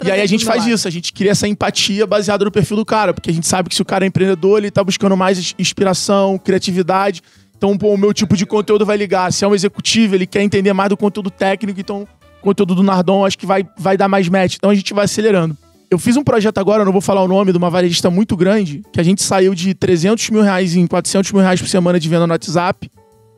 E 0.06 0.12
aí 0.12 0.22
a 0.22 0.26
gente 0.28 0.46
faz 0.46 0.60
lado. 0.62 0.72
isso, 0.72 0.88
a 0.88 0.92
gente 0.92 1.12
cria 1.12 1.32
essa 1.32 1.48
empatia 1.48 2.06
baseada 2.06 2.46
no 2.46 2.52
perfil 2.52 2.78
do 2.78 2.86
cara, 2.86 3.12
porque 3.12 3.32
a 3.32 3.34
gente 3.34 3.48
sabe 3.48 3.70
que 3.70 3.76
se 3.76 3.82
o 3.82 3.86
cara 3.86 4.06
é 4.06 4.08
empreendedor, 4.08 4.60
ele 4.60 4.70
tá 4.70 4.84
buscando 4.84 5.18
mais 5.18 5.40
ins- 5.40 5.56
inspiração, 5.58 6.38
criatividade. 6.38 7.22
Então, 7.64 7.78
pô, 7.78 7.94
o 7.94 7.98
meu 7.98 8.14
tipo 8.14 8.36
de 8.36 8.46
conteúdo 8.46 8.86
vai 8.86 8.98
ligar. 8.98 9.32
Se 9.32 9.46
é 9.46 9.48
um 9.48 9.56
executivo, 9.56 10.16
ele 10.16 10.28
quer 10.28 10.42
entender 10.42 10.74
mais 10.74 10.90
do 10.90 10.98
conteúdo 10.98 11.30
técnico, 11.32 11.80
então 11.80 12.06
o 12.42 12.42
conteúdo 12.42 12.76
do 12.76 12.84
Nardon 12.84 13.26
acho 13.26 13.38
que 13.38 13.46
vai, 13.46 13.66
vai 13.78 13.96
dar 13.96 14.10
mais 14.10 14.28
match. 14.28 14.56
Então 14.58 14.70
a 14.70 14.76
gente 14.76 14.94
vai 14.94 15.06
acelerando. 15.06 15.56
Eu 15.90 15.98
fiz 15.98 16.18
um 16.18 16.26
projeto 16.26 16.58
agora, 16.58 16.84
não 16.84 16.92
vou 16.92 17.00
falar 17.00 17.24
o 17.24 17.28
nome, 17.28 17.54
de 17.54 17.58
uma 17.58 17.70
varejista 17.70 18.10
muito 18.10 18.36
grande, 18.36 18.84
que 18.92 19.00
a 19.00 19.04
gente 19.04 19.24
saiu 19.24 19.56
de 19.56 19.74
300 19.74 20.30
mil 20.30 20.42
reais 20.42 20.76
em 20.76 20.86
400 20.86 21.32
mil 21.32 21.42
reais 21.42 21.62
por 21.62 21.70
semana 21.70 21.98
de 22.02 22.10
venda 22.10 22.28
no 22.28 22.34
WhatsApp 22.34 22.92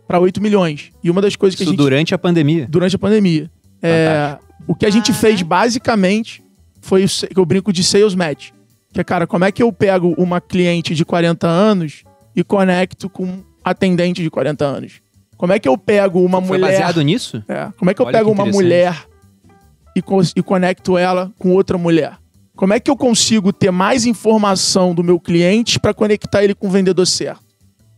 para 0.07 0.19
8 0.19 0.41
milhões. 0.41 0.89
E 1.03 1.11
uma 1.11 1.21
das 1.21 1.35
coisas 1.35 1.55
que 1.55 1.61
Isso 1.61 1.69
a 1.69 1.73
gente 1.73 1.77
durante 1.83 2.15
a 2.15 2.17
pandemia. 2.17 2.65
durante 2.67 2.95
a 2.95 2.99
pandemia. 2.99 3.51
É, 3.79 4.39
o 4.65 4.73
que 4.73 4.87
a 4.87 4.89
gente 4.89 5.11
Ah. 5.11 5.13
fez 5.13 5.39
basicamente 5.43 6.43
foi 6.81 7.05
o 7.05 7.07
que 7.07 7.39
eu 7.39 7.45
brinco 7.45 7.71
de 7.71 7.83
sales 7.83 8.15
match. 8.15 8.49
Que 8.91 9.01
é, 9.01 9.03
cara, 9.03 9.27
como 9.27 9.45
é 9.45 9.51
que 9.51 9.61
eu 9.61 9.71
pego 9.71 10.15
uma 10.17 10.41
cliente 10.41 10.95
de 10.95 11.05
40 11.05 11.47
anos 11.47 12.03
e 12.35 12.43
conecto 12.43 13.07
com 13.07 13.43
atendente 13.65 14.21
de 14.21 14.29
40 14.29 14.63
anos? 14.63 15.01
Como 15.37 15.51
é 15.51 15.59
que 15.59 15.67
eu 15.67 15.77
pego 15.77 16.23
uma 16.23 16.41
Foi 16.41 16.57
mulher. 16.57 16.71
baseado 16.71 17.01
nisso? 17.01 17.43
É, 17.47 17.69
como 17.77 17.91
é 17.91 17.93
que 17.93 18.01
eu 18.01 18.05
Olha 18.05 18.17
pego 18.19 18.33
que 18.33 18.41
uma 18.41 18.45
mulher 18.45 19.05
e, 19.95 20.01
e 20.35 20.43
conecto 20.43 20.97
ela 20.97 21.31
com 21.37 21.51
outra 21.51 21.77
mulher? 21.77 22.17
Como 22.55 22.73
é 22.73 22.79
que 22.79 22.89
eu 22.89 22.95
consigo 22.95 23.51
ter 23.51 23.69
mais 23.71 24.05
informação 24.05 24.95
do 24.95 25.03
meu 25.03 25.19
cliente 25.19 25.77
para 25.77 25.93
conectar 25.93 26.41
ele 26.43 26.55
com 26.55 26.67
o 26.67 26.69
vendedor 26.69 27.05
certo? 27.05 27.43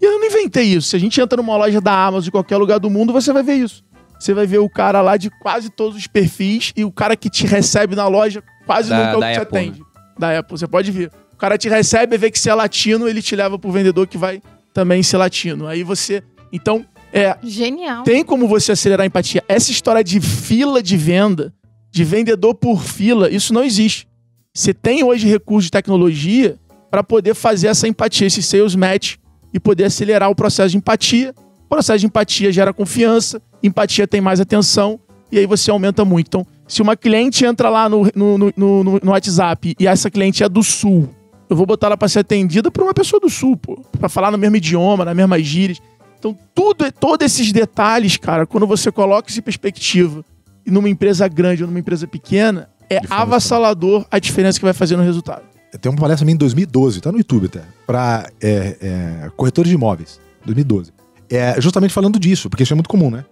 E 0.01 0.05
eu 0.05 0.19
não 0.19 0.25
inventei 0.25 0.63
isso. 0.63 0.89
Se 0.89 0.95
a 0.95 0.99
gente 0.99 1.19
entra 1.21 1.37
numa 1.37 1.55
loja 1.57 1.79
da 1.79 1.93
Amazon 1.93 2.27
em 2.29 2.31
qualquer 2.31 2.57
lugar 2.57 2.79
do 2.79 2.89
mundo, 2.89 3.13
você 3.13 3.31
vai 3.31 3.43
ver 3.43 3.55
isso. 3.55 3.83
Você 4.19 4.33
vai 4.33 4.47
ver 4.47 4.57
o 4.57 4.67
cara 4.69 4.99
lá 5.01 5.15
de 5.15 5.29
quase 5.29 5.69
todos 5.69 5.95
os 5.95 6.07
perfis 6.07 6.73
e 6.75 6.83
o 6.83 6.91
cara 6.91 7.15
que 7.15 7.29
te 7.29 7.45
recebe 7.45 7.95
na 7.95 8.07
loja 8.07 8.43
quase 8.65 8.89
Da- 8.89 8.97
nunca 8.97 9.11
é 9.11 9.15
o 9.15 9.19
que 9.19 9.39
te 9.39 9.41
Apple, 9.43 9.57
atende. 9.59 9.81
Da 10.17 10.39
Apple, 10.39 10.57
você 10.57 10.67
pode 10.67 10.91
ver. 10.91 11.11
O 11.33 11.37
cara 11.37 11.55
te 11.55 11.69
recebe, 11.69 12.17
vê 12.17 12.31
que 12.31 12.39
você 12.39 12.49
é 12.49 12.53
latino, 12.55 13.07
ele 13.07 13.21
te 13.21 13.35
leva 13.35 13.59
pro 13.59 13.71
vendedor 13.71 14.07
que 14.07 14.17
vai 14.17 14.41
também 14.77 15.01
ser 15.01 15.17
latino. 15.17 15.65
Aí 15.65 15.81
você. 15.81 16.21
Então, 16.53 16.85
é, 17.11 17.35
Genial. 17.41 18.03
tem 18.03 18.23
como 18.23 18.47
você 18.47 18.73
acelerar 18.73 19.03
a 19.05 19.07
empatia. 19.07 19.43
Essa 19.47 19.71
história 19.71 20.03
de 20.03 20.21
fila 20.21 20.83
de 20.83 20.95
venda, 20.95 21.51
de 21.89 22.03
vendedor 22.03 22.53
por 22.53 22.83
fila, 22.83 23.27
isso 23.27 23.51
não 23.55 23.63
existe. 23.63 24.07
Você 24.53 24.75
tem 24.75 25.03
hoje 25.03 25.27
recursos 25.27 25.65
de 25.65 25.71
tecnologia 25.71 26.59
para 26.91 27.03
poder 27.03 27.33
fazer 27.33 27.67
essa 27.69 27.87
empatia, 27.87 28.27
esse 28.27 28.43
sales 28.43 28.75
match 28.75 29.15
e 29.51 29.59
poder 29.59 29.85
acelerar 29.85 30.29
o 30.29 30.35
processo 30.35 30.69
de 30.69 30.77
empatia. 30.77 31.33
O 31.65 31.67
processo 31.67 31.99
de 31.99 32.05
empatia 32.05 32.51
gera 32.51 32.71
confiança, 32.71 33.41
empatia 33.63 34.07
tem 34.07 34.21
mais 34.21 34.39
atenção 34.39 34.99
e 35.31 35.39
aí 35.39 35.47
você 35.47 35.71
aumenta 35.71 36.05
muito. 36.05 36.27
Então, 36.27 36.45
se 36.67 36.83
uma 36.83 36.95
cliente 36.95 37.43
entra 37.45 37.67
lá 37.69 37.89
no, 37.89 38.03
no, 38.13 38.37
no, 38.37 38.53
no- 38.55 38.83
no 39.03 39.11
WhatsApp 39.11 39.75
e 39.79 39.87
essa 39.87 40.11
cliente 40.11 40.43
é 40.43 40.49
do 40.49 40.61
Sul, 40.61 41.09
eu 41.49 41.55
vou 41.55 41.65
botar 41.65 41.87
ela 41.87 41.97
para 41.97 42.07
ser 42.07 42.19
atendida 42.19 42.69
por 42.71 42.83
uma 42.83 42.93
pessoa 42.93 43.19
do 43.19 43.29
Sul, 43.29 43.55
pô, 43.57 43.79
para 43.99 44.09
falar 44.09 44.31
no 44.31 44.37
mesmo 44.37 44.55
idioma, 44.57 45.05
nas 45.05 45.15
mesmas 45.15 45.41
gírias. 45.43 45.79
Então, 46.19 46.37
tudo, 46.55 46.91
todos 46.91 47.25
esses 47.25 47.51
detalhes, 47.51 48.17
cara, 48.17 48.45
quando 48.45 48.65
você 48.65 48.91
coloca 48.91 49.29
isso 49.29 49.39
em 49.39 49.43
perspectiva, 49.43 50.25
e 50.65 50.71
numa 50.71 50.89
empresa 50.89 51.27
grande 51.27 51.63
ou 51.63 51.67
numa 51.69 51.79
empresa 51.79 52.07
pequena, 52.07 52.69
é 52.89 52.99
De 52.99 53.07
forma 53.07 53.23
avassalador 53.23 54.05
a 54.09 54.17
diferença 54.19 54.57
que 54.59 54.65
vai 54.65 54.73
fazer 54.73 54.97
no 54.97 55.03
resultado. 55.03 55.43
Tem 55.79 55.91
uma 55.91 55.99
palestra 55.99 56.25
minha 56.25 56.33
em 56.33 56.37
2012, 56.37 57.01
tá 57.01 57.11
no 57.11 57.17
YouTube 57.19 57.45
até, 57.45 57.61
pra 57.85 58.27
é, 58.41 58.77
é, 58.81 59.31
corretores 59.35 59.69
de 59.69 59.75
imóveis, 59.75 60.19
2012. 60.45 60.91
É 61.29 61.59
justamente 61.61 61.93
falando 61.93 62.17
disso, 62.17 62.49
porque 62.49 62.63
isso 62.63 62.73
é 62.73 62.75
muito 62.75 62.89
comum, 62.89 63.11
né? 63.11 63.23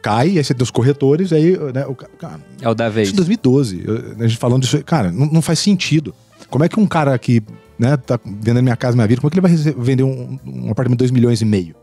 Cai, 0.00 0.36
aí 0.38 0.42
você 0.44 0.54
tem 0.54 0.62
os 0.62 0.70
corretores, 0.70 1.32
aí, 1.32 1.56
né, 1.72 1.86
o 1.86 1.94
ca- 1.94 2.08
cara, 2.18 2.40
É 2.60 2.68
o 2.68 2.74
da 2.74 2.88
vez. 2.88 3.08
Isso 3.08 3.14
em 3.14 3.16
2012. 3.16 3.82
eu- 3.84 4.14
a 4.24 4.26
gente 4.26 4.38
falando 4.38 4.62
disso, 4.62 4.82
cara, 4.84 5.12
não, 5.12 5.26
não 5.26 5.42
faz 5.42 5.58
sentido. 5.58 6.14
Como 6.48 6.64
é 6.64 6.68
que 6.68 6.78
um 6.78 6.86
cara 6.86 7.18
que, 7.18 7.42
né, 7.78 7.96
tá 7.96 8.18
vendendo 8.24 8.62
minha 8.62 8.76
casa, 8.76 8.94
minha 8.96 9.06
vida, 9.06 9.20
como 9.20 9.28
é 9.28 9.30
que 9.32 9.38
ele 9.38 9.72
vai 9.72 9.74
vender 9.84 10.02
um, 10.02 10.38
um 10.46 10.70
apartamento 10.70 10.98
de 10.98 11.04
2 11.04 11.10
milhões 11.10 11.40
e 11.40 11.44
meio? 11.44 11.74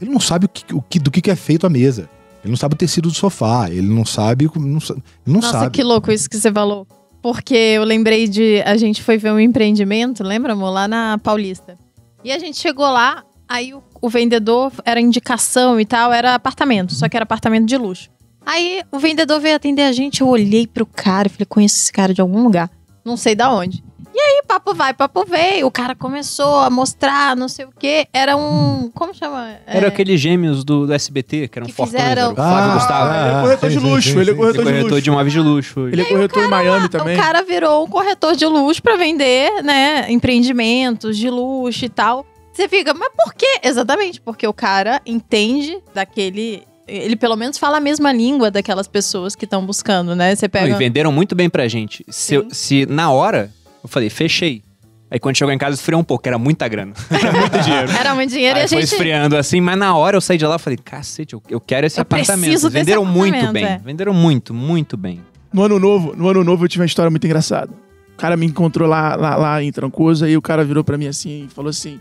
Ele 0.00 0.10
não 0.10 0.20
sabe 0.20 0.46
o 0.46 0.48
que, 0.48 0.74
o 0.74 0.82
que- 0.82 0.98
do 0.98 1.10
que 1.10 1.20
que 1.20 1.30
é 1.30 1.36
feito 1.36 1.66
a 1.66 1.70
mesa. 1.70 2.08
Ele 2.44 2.50
não 2.50 2.56
sabe 2.56 2.74
o 2.74 2.78
tecido 2.78 3.08
do 3.08 3.14
sofá. 3.14 3.68
Ele 3.70 3.88
não 3.88 4.04
sabe. 4.04 4.44
Não, 4.54 4.76
ele 4.78 5.02
não 5.26 5.40
Nossa, 5.40 5.52
sabe. 5.52 5.70
que 5.72 5.82
louco 5.82 6.12
isso 6.12 6.28
que 6.30 6.36
você 6.36 6.52
falou. 6.52 6.86
Porque 7.22 7.54
eu 7.54 7.82
lembrei 7.82 8.28
de. 8.28 8.62
A 8.64 8.76
gente 8.76 9.02
foi 9.02 9.18
ver 9.18 9.32
um 9.32 9.40
empreendimento, 9.40 10.22
lembra, 10.22 10.52
amor? 10.52 10.70
Lá 10.70 10.86
na 10.86 11.18
Paulista. 11.18 11.76
E 12.22 12.30
a 12.30 12.38
gente 12.38 12.56
chegou 12.58 12.84
lá, 12.84 13.24
aí 13.48 13.74
o, 13.74 13.82
o 14.00 14.08
vendedor 14.08 14.70
era 14.84 15.00
indicação 15.00 15.80
e 15.80 15.84
tal, 15.86 16.12
era 16.12 16.34
apartamento, 16.34 16.94
só 16.94 17.08
que 17.08 17.16
era 17.16 17.24
apartamento 17.24 17.66
de 17.66 17.76
luxo. 17.76 18.08
Aí 18.44 18.82
o 18.92 18.98
vendedor 18.98 19.40
veio 19.40 19.56
atender 19.56 19.82
a 19.82 19.92
gente, 19.92 20.20
eu 20.20 20.28
olhei 20.28 20.66
pro 20.68 20.86
cara 20.86 21.26
e 21.26 21.30
falei, 21.30 21.46
conheço 21.46 21.76
esse 21.80 21.92
cara 21.92 22.14
de 22.14 22.20
algum 22.20 22.42
lugar. 22.44 22.70
Não 23.04 23.16
sei 23.16 23.34
da 23.34 23.50
onde. 23.52 23.82
E 24.26 24.38
aí, 24.38 24.42
papo 24.46 24.74
vai, 24.74 24.92
papo 24.92 25.24
veio. 25.24 25.66
O 25.66 25.70
cara 25.70 25.94
começou 25.94 26.56
a 26.60 26.68
mostrar, 26.68 27.36
não 27.36 27.48
sei 27.48 27.64
o 27.64 27.70
quê. 27.78 28.06
Era 28.12 28.36
um. 28.36 28.90
Como 28.92 29.14
chama? 29.14 29.56
Era 29.66 29.86
É, 29.86 29.88
aqueles 29.88 30.20
gêmeos 30.20 30.64
do, 30.64 30.84
do 30.86 30.92
SBT, 30.92 31.46
que 31.48 31.58
eram 31.58 31.66
Que 31.66 31.72
fortões. 31.72 32.00
fizeram- 32.00 32.22
Era 32.22 32.32
o 32.32 32.34
Flávio 32.34 32.70
Ah, 32.70 32.74
Gustavo. 32.74 33.14
ele 33.14 33.28
é 33.28 33.40
corretor 33.42 33.68
de 33.70 33.74
sim, 33.76 33.80
sim, 33.80 33.86
luxo, 33.90 34.10
sim, 34.10 34.18
ele 34.20 34.30
é 34.30 34.34
corretor 34.34 34.60
é 34.60 34.64
de 34.64 34.70
corretor 34.70 34.90
luxo. 34.90 35.02
de 35.02 35.10
imóveis 35.10 35.32
de 35.32 35.40
luxo. 35.40 35.88
Ele 35.88 36.02
é 36.02 36.04
corretor 36.04 36.44
em 36.44 36.48
Miami 36.48 36.88
também. 36.88 37.16
O 37.16 37.20
cara 37.22 37.42
virou 37.42 37.84
um 37.84 37.88
corretor 37.88 38.34
de 38.34 38.46
luxo 38.46 38.82
pra 38.82 38.96
vender, 38.96 39.62
né, 39.62 40.10
empreendimentos 40.10 41.16
de 41.16 41.30
luxo 41.30 41.84
e 41.84 41.88
tal. 41.88 42.26
Você 42.52 42.68
fica, 42.68 42.94
mas 42.94 43.10
por 43.16 43.34
quê? 43.34 43.60
Exatamente, 43.62 44.20
porque 44.20 44.46
o 44.46 44.52
cara 44.52 45.00
entende 45.06 45.78
daquele. 45.94 46.62
Ele 46.88 47.16
pelo 47.16 47.34
menos 47.36 47.58
fala 47.58 47.78
a 47.78 47.80
mesma 47.80 48.12
língua 48.12 48.48
daquelas 48.50 48.86
pessoas 48.86 49.34
que 49.34 49.44
estão 49.44 49.66
buscando, 49.66 50.14
né? 50.14 50.34
Você 50.34 50.48
pega. 50.48 50.68
e 50.68 50.74
venderam 50.74 51.10
muito 51.10 51.34
bem 51.34 51.50
pra 51.50 51.66
gente. 51.66 52.04
Se, 52.08 52.46
se 52.52 52.86
na 52.86 53.10
hora, 53.10 53.50
eu 53.86 53.88
falei, 53.88 54.10
fechei. 54.10 54.62
Aí 55.10 55.18
quando 55.20 55.36
chegou 55.36 55.52
em 55.54 55.58
casa, 55.58 55.76
esfriou 55.76 56.00
um 56.00 56.04
pouco, 56.04 56.26
era 56.28 56.36
muita 56.36 56.66
grana. 56.66 56.92
Era 57.10 57.32
muito 57.32 57.58
dinheiro. 57.60 57.92
Era 57.92 58.14
muito 58.14 58.30
dinheiro 58.30 58.56
Aí 58.56 58.62
e 58.62 58.64
a 58.64 58.68
foi 58.68 58.80
gente. 58.80 58.90
esfriando 58.92 59.36
assim, 59.36 59.60
mas 59.60 59.78
na 59.78 59.96
hora 59.96 60.16
eu 60.16 60.20
saí 60.20 60.36
de 60.36 60.44
lá 60.44 60.56
e 60.56 60.58
falei, 60.58 60.76
cacete, 60.76 61.34
eu, 61.34 61.42
eu 61.48 61.60
quero 61.60 61.86
esse 61.86 61.98
Eu 61.98 62.02
apartamento. 62.02 62.44
preciso 62.46 62.68
desse 62.68 62.84
Venderam 62.84 63.04
muito 63.04 63.34
apartamento, 63.36 63.52
bem. 63.52 63.64
é. 63.64 63.78
Venderam 63.78 64.12
muito, 64.12 64.52
muito 64.52 64.96
bem. 64.96 65.20
No 65.52 65.62
ano 65.62 65.78
novo, 65.78 66.14
no 66.16 66.28
ano 66.28 66.42
novo 66.42 66.64
eu 66.64 66.68
tive 66.68 66.82
uma 66.82 66.86
história 66.86 67.08
muito 67.08 67.24
engraçada. 67.24 67.70
O 68.14 68.16
cara 68.16 68.36
me 68.36 68.46
encontrou 68.46 68.88
lá, 68.88 69.14
lá, 69.14 69.36
lá 69.36 69.62
em 69.62 69.70
Trancoso, 69.70 70.24
aí 70.24 70.36
o 70.36 70.42
cara 70.42 70.64
virou 70.64 70.82
pra 70.82 70.98
mim 70.98 71.06
assim 71.06 71.44
e 71.44 71.54
falou 71.54 71.70
assim: 71.70 72.00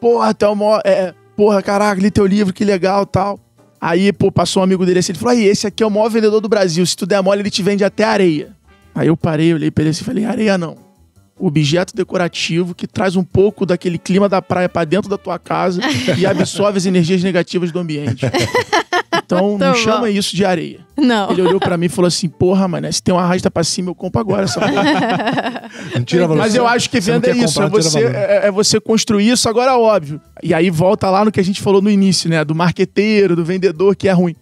Porra, 0.00 0.32
tu 0.32 0.44
é 0.46 0.48
o 0.48 0.54
maior. 0.56 0.80
É, 0.84 1.12
porra, 1.36 1.60
caraca, 1.62 2.00
li 2.00 2.10
teu 2.10 2.24
livro, 2.24 2.54
que 2.54 2.64
legal 2.64 3.04
tal. 3.04 3.38
Aí, 3.78 4.12
pô, 4.14 4.32
passou 4.32 4.62
um 4.62 4.64
amigo 4.64 4.86
dele 4.86 5.00
assim, 5.00 5.12
ele 5.12 5.18
falou: 5.18 5.34
aí, 5.36 5.44
esse 5.44 5.66
aqui 5.66 5.82
é 5.82 5.86
o 5.86 5.90
maior 5.90 6.08
vendedor 6.08 6.40
do 6.40 6.48
Brasil. 6.48 6.86
Se 6.86 6.96
tu 6.96 7.04
der 7.04 7.20
mole, 7.22 7.42
ele 7.42 7.50
te 7.50 7.62
vende 7.62 7.84
até 7.84 8.04
areia. 8.04 8.48
Aí 8.94 9.08
eu 9.08 9.16
parei, 9.16 9.52
olhei 9.52 9.70
pra 9.70 9.82
ele 9.82 9.90
assim 9.90 10.02
e 10.02 10.06
falei: 10.06 10.24
areia 10.24 10.56
não. 10.56 10.85
Objeto 11.38 11.94
decorativo 11.94 12.74
que 12.74 12.86
traz 12.86 13.14
um 13.14 13.22
pouco 13.22 13.66
daquele 13.66 13.98
clima 13.98 14.28
da 14.28 14.40
praia 14.40 14.68
pra 14.68 14.84
dentro 14.84 15.10
da 15.10 15.18
tua 15.18 15.38
casa 15.38 15.80
e 16.16 16.24
absorve 16.26 16.78
as 16.78 16.86
energias 16.86 17.22
negativas 17.22 17.70
do 17.70 17.78
ambiente. 17.78 18.24
Então, 19.24 19.58
não 19.58 19.68
Muito 19.68 19.80
chama 19.80 20.00
bom. 20.00 20.06
isso 20.06 20.36
de 20.36 20.44
areia. 20.44 20.80
Não. 20.96 21.30
Ele 21.30 21.42
olhou 21.42 21.58
pra 21.58 21.76
mim 21.76 21.86
e 21.86 21.88
falou 21.88 22.06
assim: 22.06 22.28
Porra, 22.28 22.68
mano, 22.68 22.90
se 22.92 23.02
tem 23.02 23.12
uma 23.12 23.22
arrasta 23.22 23.50
pra 23.50 23.64
cima, 23.64 23.90
eu 23.90 23.94
compro 23.94 24.20
agora 24.20 24.44
essa 24.44 24.60
porra. 24.60 25.70
Não 25.94 26.04
tira 26.04 26.28
valor. 26.28 26.40
Mas 26.40 26.54
eu 26.54 26.66
acho 26.66 26.88
que 26.88 27.00
venda 27.00 27.28
é 27.28 27.32
isso, 27.36 27.60
é 27.60 27.64
comprar, 27.64 27.82
tira 27.82 27.90
você, 27.90 28.04
é, 28.04 28.46
é 28.46 28.50
você 28.50 28.80
construir 28.80 29.28
isso 29.28 29.48
agora, 29.48 29.76
óbvio. 29.76 30.20
E 30.42 30.54
aí 30.54 30.70
volta 30.70 31.10
lá 31.10 31.24
no 31.24 31.32
que 31.32 31.40
a 31.40 31.44
gente 31.44 31.60
falou 31.60 31.82
no 31.82 31.90
início, 31.90 32.30
né? 32.30 32.44
Do 32.44 32.54
marqueteiro, 32.54 33.34
do 33.34 33.44
vendedor 33.44 33.96
que 33.96 34.08
é 34.08 34.12
ruim. 34.12 34.36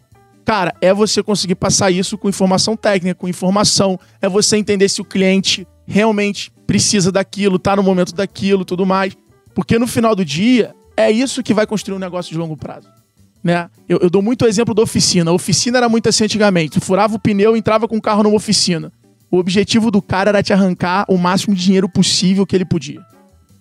Cara, 0.45 0.74
é 0.80 0.92
você 0.92 1.22
conseguir 1.22 1.55
passar 1.55 1.90
isso 1.90 2.18
com 2.18 2.28
informação 2.28 2.76
técnica, 2.76 3.14
com 3.14 3.26
informação. 3.26 3.99
É 4.20 4.28
você 4.28 4.59
entender 4.59 4.88
se 4.90 5.01
o 5.01 5.05
cliente 5.05 5.66
realmente 5.87 6.51
precisa 6.66 7.12
daquilo, 7.12 7.59
tá 7.59 7.76
no 7.76 7.82
momento 7.82 8.14
daquilo, 8.14 8.64
tudo 8.64 8.87
mais. 8.87 9.16
Porque 9.55 9.78
no 9.78 9.87
final 9.87 10.16
do 10.16 10.24
dia, 10.24 10.74
é 10.97 11.11
isso 11.11 11.43
que 11.43 11.55
vai 11.55 11.66
construir 11.66 11.97
um 11.97 12.01
negócio 12.01 12.32
de 12.32 12.39
longo 12.39 12.57
prazo. 12.57 12.89
Né? 13.43 13.68
Eu, 13.89 13.99
eu 14.01 14.11
dou 14.11 14.22
muito 14.22 14.47
exemplo 14.47 14.74
da 14.74 14.82
oficina. 14.82 15.30
A 15.30 15.35
oficina 15.35 15.78
era 15.78 15.89
muito 15.89 16.09
assim 16.09 16.24
antigamente. 16.24 16.80
Tu 16.80 16.80
furava 16.80 17.14
o 17.14 17.18
pneu 17.18 17.55
e 17.55 17.59
entrava 17.59 17.87
com 17.87 17.97
o 17.97 18.03
carro 18.03 18.22
numa 18.22 18.37
oficina. 18.37 18.91
O 19.30 19.37
objetivo 19.37 19.91
do 19.91 20.01
cara 20.01 20.30
era 20.30 20.43
te 20.43 20.53
arrancar 20.53 21.05
o 21.09 21.18
máximo 21.18 21.55
de 21.55 21.62
dinheiro 21.62 21.89
possível 21.89 22.47
que 22.47 22.57
ele 22.57 22.64
podia. 22.64 23.01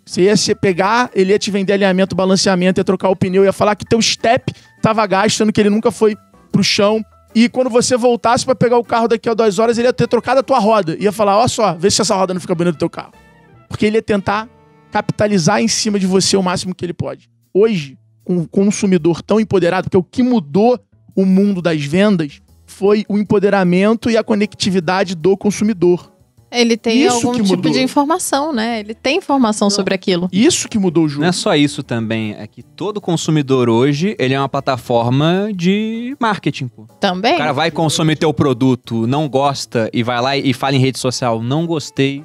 Você 0.06 0.24
ia 0.24 0.38
se 0.38 0.54
pegar, 0.54 1.10
ele 1.14 1.32
ia 1.32 1.40
te 1.40 1.50
vender 1.50 1.74
alinhamento, 1.74 2.16
balanceamento, 2.16 2.80
ia 2.80 2.84
trocar 2.84 3.10
o 3.10 3.16
pneu, 3.16 3.44
ia 3.44 3.54
falar 3.54 3.76
que 3.76 3.86
teu 3.86 4.02
step 4.02 4.54
tava 4.82 5.06
gastando, 5.08 5.52
que 5.52 5.60
ele 5.60 5.70
nunca 5.70 5.92
foi 5.92 6.16
pro 6.52 6.64
chão. 6.64 7.04
E 7.36 7.50
quando 7.50 7.70
você 7.70 7.98
voltasse 7.98 8.46
pra 8.46 8.54
pegar 8.54 8.78
o 8.78 8.84
carro 8.84 9.08
daqui 9.08 9.28
a 9.28 9.34
duas 9.34 9.58
horas, 9.58 9.78
ele 9.78 9.88
ia 9.88 9.94
ter 9.94 10.08
trocado 10.08 10.40
a 10.40 10.44
tua 10.44 10.60
roda. 10.60 10.96
Ia 11.00 11.12
falar, 11.12 11.38
ó 11.38 11.48
só, 11.48 11.74
vê 11.74 11.90
se 11.90 12.02
essa 12.02 12.16
roda 12.16 12.34
não 12.34 12.42
fica 12.42 12.54
bonita 12.54 12.78
do 12.78 12.80
teu 12.80 12.90
carro. 12.90 13.14
Porque 13.68 13.86
ele 13.86 13.98
ia 13.98 14.02
tentar 14.02 14.48
capitalizar 14.92 15.60
em 15.60 15.68
cima 15.68 16.00
de 16.00 16.06
você 16.06 16.38
o 16.38 16.44
máximo 16.44 16.76
que 16.76 16.86
ele 16.86 16.94
pode. 16.94 17.28
Hoje, 17.52 17.98
com 18.24 18.38
o 18.38 18.48
consumidor 18.48 19.24
tão 19.24 19.40
empoderado, 19.40 19.86
porque 19.86 19.98
o 19.98 20.04
que 20.04 20.22
mudou 20.22 20.80
o 21.16 21.26
mundo 21.26 21.62
das 21.62 21.84
vendas 21.84 22.40
foi 22.66 23.04
o 23.10 23.18
empoderamento 23.18 24.10
e 24.10 24.18
a 24.18 24.24
conectividade 24.24 25.16
do 25.16 25.36
consumidor. 25.36 26.13
Ele 26.54 26.78
tem 26.78 27.04
Isso 27.04 27.16
algum 27.28 27.32
tipo 27.34 27.48
mudou. 27.48 27.72
de 27.72 27.82
informação, 27.82 28.54
né? 28.54 28.80
Ele 28.82 28.94
tem 28.94 29.18
informação 29.18 29.70
sobre 29.70 29.96
aquilo. 29.96 30.30
Isso 30.32 30.70
que 30.70 30.78
mudou 30.78 31.06
o 31.06 31.10
jogo. 31.10 31.22
Não 31.22 31.30
é 31.30 31.32
só 31.32 31.56
isso 31.56 31.82
também, 31.82 32.36
é 32.38 32.46
que 32.46 32.62
todo 32.62 33.02
consumidor 33.02 33.70
hoje, 33.70 34.16
ele 34.20 34.34
é 34.34 34.40
uma 34.40 34.48
plataforma 34.48 35.50
de 35.56 36.16
marketing, 36.20 36.68
pô. 36.68 36.86
Também. 37.00 37.36
O 37.36 37.38
cara 37.40 37.54
vai 37.54 37.72
consumir 37.72 38.16
teu 38.18 38.34
produto, 38.34 39.08
não 39.08 39.28
gosta 39.28 39.90
e 39.92 40.04
vai 40.04 40.22
lá 40.22 40.38
e 40.38 40.54
fala 40.54 40.76
em 40.76 40.80
rede 40.80 41.00
social, 41.00 41.42
não 41.42 41.66
gostei 41.66 42.24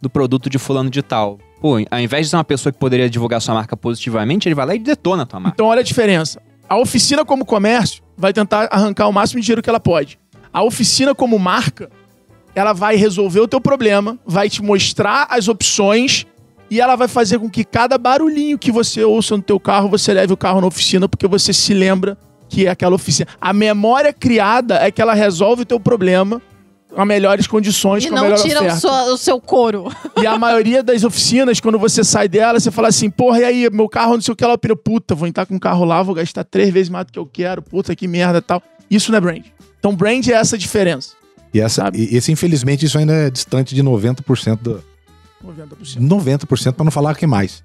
do 0.00 0.10
produto 0.10 0.50
de 0.50 0.58
fulano 0.58 0.90
de 0.90 1.02
tal. 1.02 1.38
Pô, 1.60 1.76
ao 1.90 2.00
invés 2.00 2.26
de 2.26 2.30
ser 2.30 2.36
uma 2.36 2.44
pessoa 2.44 2.72
que 2.72 2.78
poderia 2.78 3.08
divulgar 3.08 3.40
sua 3.40 3.54
marca 3.54 3.76
positivamente, 3.76 4.48
ele 4.48 4.54
vai 4.54 4.66
lá 4.66 4.74
e 4.74 4.78
detona 4.78 5.24
a 5.24 5.26
tua 5.26 5.40
marca. 5.40 5.54
Então, 5.56 5.66
olha 5.66 5.80
a 5.80 5.84
diferença. 5.84 6.40
A 6.68 6.78
oficina, 6.78 7.24
como 7.24 7.44
comércio, 7.44 8.02
vai 8.16 8.32
tentar 8.32 8.68
arrancar 8.70 9.08
o 9.08 9.12
máximo 9.12 9.40
de 9.40 9.46
dinheiro 9.46 9.62
que 9.62 9.68
ela 9.68 9.80
pode. 9.80 10.18
A 10.52 10.62
oficina, 10.62 11.14
como 11.14 11.38
marca, 11.38 11.90
ela 12.54 12.72
vai 12.72 12.96
resolver 12.96 13.40
o 13.40 13.48
teu 13.48 13.60
problema, 13.60 14.18
vai 14.26 14.48
te 14.50 14.62
mostrar 14.62 15.26
as 15.30 15.48
opções 15.48 16.26
e 16.70 16.80
ela 16.80 16.96
vai 16.96 17.08
fazer 17.08 17.38
com 17.38 17.48
que 17.50 17.64
cada 17.64 17.96
barulhinho 17.98 18.58
que 18.58 18.70
você 18.70 19.02
ouça 19.04 19.36
no 19.36 19.42
teu 19.42 19.58
carro, 19.58 19.88
você 19.88 20.12
leve 20.14 20.32
o 20.32 20.36
carro 20.36 20.60
na 20.60 20.66
oficina, 20.66 21.08
porque 21.08 21.26
você 21.26 21.52
se 21.52 21.74
lembra 21.74 22.16
que 22.48 22.66
é 22.66 22.70
aquela 22.70 22.94
oficina. 22.94 23.28
A 23.40 23.52
memória 23.52 24.12
criada 24.12 24.76
é 24.76 24.90
que 24.90 25.00
ela 25.02 25.14
resolve 25.14 25.62
o 25.62 25.64
teu 25.64 25.78
problema 25.80 26.40
com 26.92 27.04
melhores 27.04 27.46
condições, 27.46 28.04
E 28.04 28.08
com 28.08 28.14
a 28.14 28.16
não 28.16 28.24
melhor 28.24 28.42
tira 28.42 28.58
o, 28.60 28.62
oferta. 28.64 28.80
sua- 28.80 29.12
o 29.12 29.16
seu 29.16 29.40
couro. 29.40 29.88
E 30.20 30.26
a 30.26 30.36
maioria 30.36 30.82
das 30.82 31.04
oficinas, 31.04 31.60
quando 31.60 31.78
você 31.78 32.02
sai 32.02 32.28
dela, 32.28 32.58
você 32.58 32.70
fala 32.72 32.88
assim, 32.88 33.08
porra, 33.08 33.38
e 33.40 33.44
aí, 33.44 33.70
meu 33.70 33.88
carro, 33.88 34.14
não 34.14 34.20
sei 34.20 34.32
o 34.32 34.36
que, 34.36 34.42
ela 34.42 34.54
opina, 34.54 34.74
puta, 34.74 35.14
vou 35.14 35.28
entrar 35.28 35.46
com 35.46 35.54
o 35.54 35.60
carro 35.60 35.84
lá, 35.84 36.02
vou 36.02 36.16
gastar 36.16 36.42
três 36.42 36.68
vezes 36.72 36.88
mais 36.88 37.06
do 37.06 37.12
que 37.12 37.18
eu 37.20 37.26
quero, 37.26 37.62
puta, 37.62 37.94
que 37.94 38.08
merda 38.08 38.38
e 38.38 38.42
tal. 38.42 38.60
Isso 38.90 39.12
não 39.12 39.18
é 39.18 39.20
brand. 39.20 39.44
Então, 39.78 39.94
brand 39.94 40.26
é 40.26 40.32
essa 40.32 40.58
diferença. 40.58 41.12
E, 41.52 41.60
essa, 41.60 41.90
e 41.94 42.16
esse, 42.16 42.30
infelizmente, 42.30 42.84
isso 42.86 42.96
ainda 42.98 43.12
é 43.12 43.30
distante 43.30 43.74
de 43.74 43.82
90% 43.82 44.56
do, 44.60 44.82
90%. 45.44 45.98
90% 45.98 46.72
para 46.72 46.84
não 46.84 46.90
falar 46.92 47.14
que 47.16 47.26
mais. 47.26 47.62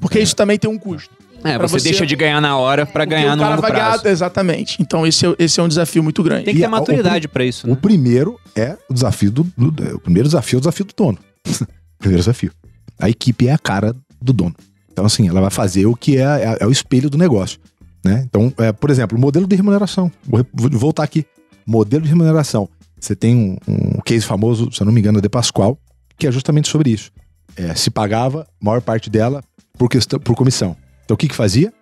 Porque 0.00 0.18
isso 0.20 0.36
também 0.36 0.58
tem 0.58 0.70
um 0.70 0.78
custo. 0.78 1.10
É, 1.44 1.58
você, 1.58 1.78
você- 1.78 1.88
deixa 1.88 2.06
de 2.06 2.16
ganhar 2.16 2.40
na 2.40 2.56
hora 2.56 2.84
pra 2.86 3.04
Porque 3.04 3.14
ganhar 3.14 3.32
o 3.32 3.36
no 3.36 3.42
cara 3.42 3.50
longo 3.56 3.62
vai 3.62 3.70
prazo. 3.70 4.02
ganhar, 4.02 4.12
exatamente. 4.12 4.80
Então 4.80 5.06
esse 5.06 5.26
é, 5.26 5.34
esse 5.38 5.60
é 5.60 5.62
um 5.62 5.68
desafio 5.68 6.02
muito 6.02 6.22
grande. 6.22 6.44
Tem 6.44 6.54
que 6.54 6.58
E 6.58 6.62
ter 6.62 6.66
a- 6.66 6.70
maturidade 6.70 7.28
pra 7.28 7.44
isso, 7.44 7.66
O 7.66 7.70
né? 7.70 7.78
primeiro 7.80 8.38
é 8.54 8.76
o 8.88 8.94
desafio 8.94 9.30
do, 9.30 9.44
do- 9.56 9.96
O 9.96 10.00
primeiro 10.00 10.28
desafio 10.28 10.56
é 10.56 10.58
o 10.58 10.60
desafio 10.60 10.84
do 10.84 10.94
dono. 10.96 11.18
primeiro 11.98 12.20
desafio. 12.22 12.50
A 12.98 13.08
equipe 13.08 13.48
é 13.48 13.52
a 13.52 13.58
cara 13.58 13.94
do 14.20 14.32
dono. 14.32 14.54
Então, 14.90 15.04
assim, 15.04 15.28
ela 15.28 15.40
vai 15.40 15.50
fazer 15.50 15.86
o 15.86 15.94
que 15.94 16.16
é, 16.16 16.22
é- 16.22 16.56
é 16.60 16.66
o 16.66 16.70
espelho 16.70 17.08
do 17.10 17.18
negócio. 17.18 17.58
Né? 18.04 18.22
Então, 18.26 18.52
é, 18.58 18.72
por 18.72 18.90
exemplo, 18.90 19.16
o 19.16 19.20
modelo 19.20 19.46
de 19.46 19.54
remuneração. 19.56 20.10
Vou, 20.24 20.40
re- 20.40 20.46
vou 20.54 20.70
voltar 20.70 21.02
aqui. 21.02 21.26
Modelo 21.66 22.02
de 22.02 22.08
remuneração. 22.08 22.68
Você 22.98 23.14
tem 23.14 23.34
um, 23.36 23.56
um 23.68 24.00
case 24.00 24.24
famoso, 24.24 24.70
se 24.72 24.80
eu 24.80 24.84
não 24.84 24.92
me 24.92 25.00
engano, 25.00 25.18
é 25.18 25.20
De 25.20 25.28
Pascoal, 25.28 25.78
que 26.16 26.26
é 26.26 26.32
justamente 26.32 26.68
sobre 26.68 26.90
isso. 26.90 27.10
É, 27.56 27.74
se 27.74 27.90
pagava 27.90 28.42
a 28.42 28.64
maior 28.64 28.80
parte 28.80 29.08
dela 29.08 29.42
por, 29.78 29.88
questão, 29.88 30.18
por 30.18 30.34
comissão. 30.34 30.76
Então, 31.04 31.14
o 31.14 31.18
que 31.18 31.28
que 31.28 31.34
fazia? 31.34 31.72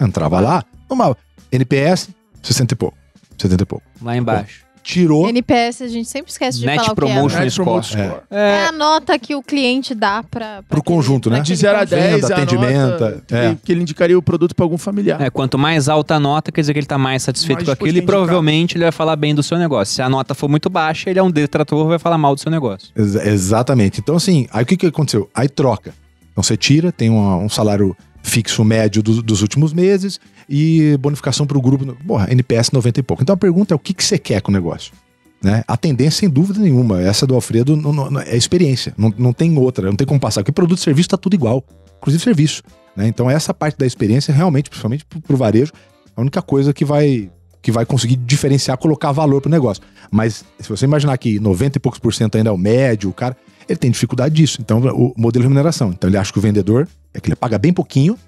Entrava 0.00 0.40
lá, 0.40 0.64
uma 0.88 1.16
NPS, 1.52 2.08
60 2.42 2.74
e 2.74 2.76
pouco. 2.76 2.96
70 3.38 3.62
e 3.62 3.66
pouco. 3.66 3.84
Lá 4.02 4.16
embaixo. 4.16 4.64
Tirou. 4.82 5.28
NPS, 5.28 5.82
a 5.82 5.88
gente 5.88 6.08
sempre 6.08 6.30
esquece 6.32 6.58
de 6.60 6.66
Net 6.66 6.76
falar 6.80 6.92
o 6.92 6.94
que 6.96 7.02
é. 7.04 7.06
Promotion 7.14 7.38
né? 7.38 7.44
Net 7.44 7.54
Promote 7.56 7.86
Score. 7.88 8.04
Score. 8.08 8.20
É 8.30 8.64
a 8.66 8.72
nota 8.72 9.18
que 9.18 9.34
o 9.34 9.42
cliente 9.42 9.94
dá 9.94 10.22
Pro 10.22 10.42
aquele- 10.44 10.82
conjunto, 10.82 11.28
pra 11.28 11.38
né? 11.38 11.44
De 11.44 11.52
aquele 11.52 11.56
0 11.60 11.76
a 11.76 11.80
conjunto. 11.80 11.90
10, 12.00 12.14
Venda, 12.22 12.26
a 12.26 12.36
atendimento, 12.36 12.90
nota 12.90 13.22
que, 13.26 13.34
é. 13.34 13.56
que 13.64 13.72
ele 13.72 13.80
indicaria 13.82 14.18
o 14.18 14.22
produto 14.22 14.54
para 14.54 14.64
algum 14.64 14.78
familiar. 14.78 15.20
É, 15.20 15.28
quanto 15.30 15.58
mais 15.58 15.88
alta 15.88 16.14
a 16.14 16.20
nota, 16.20 16.50
quer 16.50 16.62
dizer 16.62 16.72
que 16.72 16.78
ele 16.78 16.86
tá 16.86 16.96
mais 16.98 17.22
satisfeito 17.22 17.58
Mais 17.58 17.66
com 17.66 17.72
aquilo 17.72 17.88
e 17.88 17.90
a 17.90 18.02
indicar. 18.02 18.16
provavelmente 18.16 18.76
ele 18.76 18.84
vai 18.84 18.92
falar 18.92 19.16
bem 19.16 19.34
do 19.34 19.42
seu 19.42 19.58
negócio. 19.58 19.94
Se 19.94 20.02
a 20.02 20.08
nota 20.08 20.34
for 20.34 20.48
muito 20.48 20.70
baixa, 20.70 21.10
ele 21.10 21.18
é 21.18 21.22
um 21.22 21.30
detrator 21.30 21.86
vai 21.86 21.98
falar 21.98 22.16
mal 22.18 22.34
do 22.34 22.40
seu 22.40 22.50
negócio. 22.50 22.88
Ex- 22.96 23.14
exatamente. 23.14 24.00
Então, 24.00 24.16
assim, 24.16 24.46
aí 24.52 24.62
o 24.62 24.66
que, 24.66 24.76
que 24.76 24.86
aconteceu? 24.86 25.28
Aí 25.34 25.48
troca. 25.48 25.92
Então 26.32 26.42
você 26.42 26.56
tira, 26.56 26.90
tem 26.92 27.10
uma- 27.10 27.36
um 27.36 27.48
salário 27.48 27.96
fixo 28.22 28.62
médio 28.64 29.02
do- 29.02 29.22
dos 29.22 29.40
últimos 29.42 29.72
meses 29.72 30.20
e 30.50 30.96
bonificação 30.96 31.46
para 31.46 31.56
o 31.56 31.62
grupo. 31.62 31.86
Porra, 32.04 32.26
NPS 32.30 32.72
90 32.72 32.98
e 32.98 33.02
pouco. 33.04 33.22
Então 33.22 33.34
a 33.34 33.36
pergunta 33.36 33.72
é 33.72 33.76
o 33.76 33.78
que, 33.78 33.94
que 33.94 34.02
você 34.02 34.18
quer 34.18 34.42
com 34.42 34.50
o 34.50 34.54
negócio? 34.54 34.92
Né? 35.40 35.62
A 35.66 35.76
tendência, 35.76 36.20
sem 36.20 36.28
dúvida 36.28 36.58
nenhuma, 36.58 37.00
essa 37.00 37.24
do 37.26 37.34
Alfredo 37.36 37.76
não, 37.76 37.92
não- 37.92 38.20
é 38.20 38.36
experiência. 38.36 38.92
Não, 38.98 39.14
não 39.16 39.32
tem 39.32 39.56
outra, 39.56 39.86
não 39.86 39.96
tem 39.96 40.06
como 40.06 40.18
passar. 40.18 40.42
Porque 40.42 40.50
produto 40.50 40.78
e 40.78 40.82
serviço 40.82 41.06
está 41.06 41.16
tudo 41.16 41.34
igual, 41.34 41.64
inclusive 41.98 42.22
serviço. 42.22 42.62
Né? 42.96 43.06
Então 43.06 43.30
essa 43.30 43.54
parte 43.54 43.78
da 43.78 43.86
experiência, 43.86 44.34
realmente, 44.34 44.68
principalmente 44.68 45.04
para 45.04 45.34
o 45.34 45.38
varejo, 45.38 45.72
é 46.08 46.10
a 46.16 46.20
única 46.20 46.42
coisa 46.42 46.74
que 46.74 46.84
vai, 46.84 47.30
que 47.62 47.70
vai 47.70 47.86
conseguir 47.86 48.16
diferenciar, 48.16 48.76
colocar 48.76 49.12
valor 49.12 49.40
para 49.40 49.48
o 49.48 49.52
negócio. 49.52 49.82
Mas 50.10 50.44
se 50.58 50.68
você 50.68 50.84
imaginar 50.84 51.16
que 51.16 51.38
90 51.38 51.78
e 51.78 51.80
poucos 51.80 52.00
por 52.00 52.12
cento 52.12 52.36
ainda 52.36 52.50
é 52.50 52.52
o 52.52 52.58
médio, 52.58 53.08
o 53.08 53.12
cara, 53.12 53.36
ele 53.68 53.78
tem 53.78 53.90
dificuldade 53.90 54.34
disso. 54.34 54.58
Então, 54.60 54.80
o 54.80 55.14
modelo 55.16 55.44
de 55.44 55.48
remuneração. 55.48 55.90
Então, 55.90 56.10
ele 56.10 56.16
acha 56.16 56.32
que 56.32 56.38
o 56.40 56.42
vendedor 56.42 56.88
é 57.14 57.20
que 57.20 57.28
ele 57.28 57.36
paga 57.36 57.56
bem 57.56 57.72
pouquinho, 57.72 58.18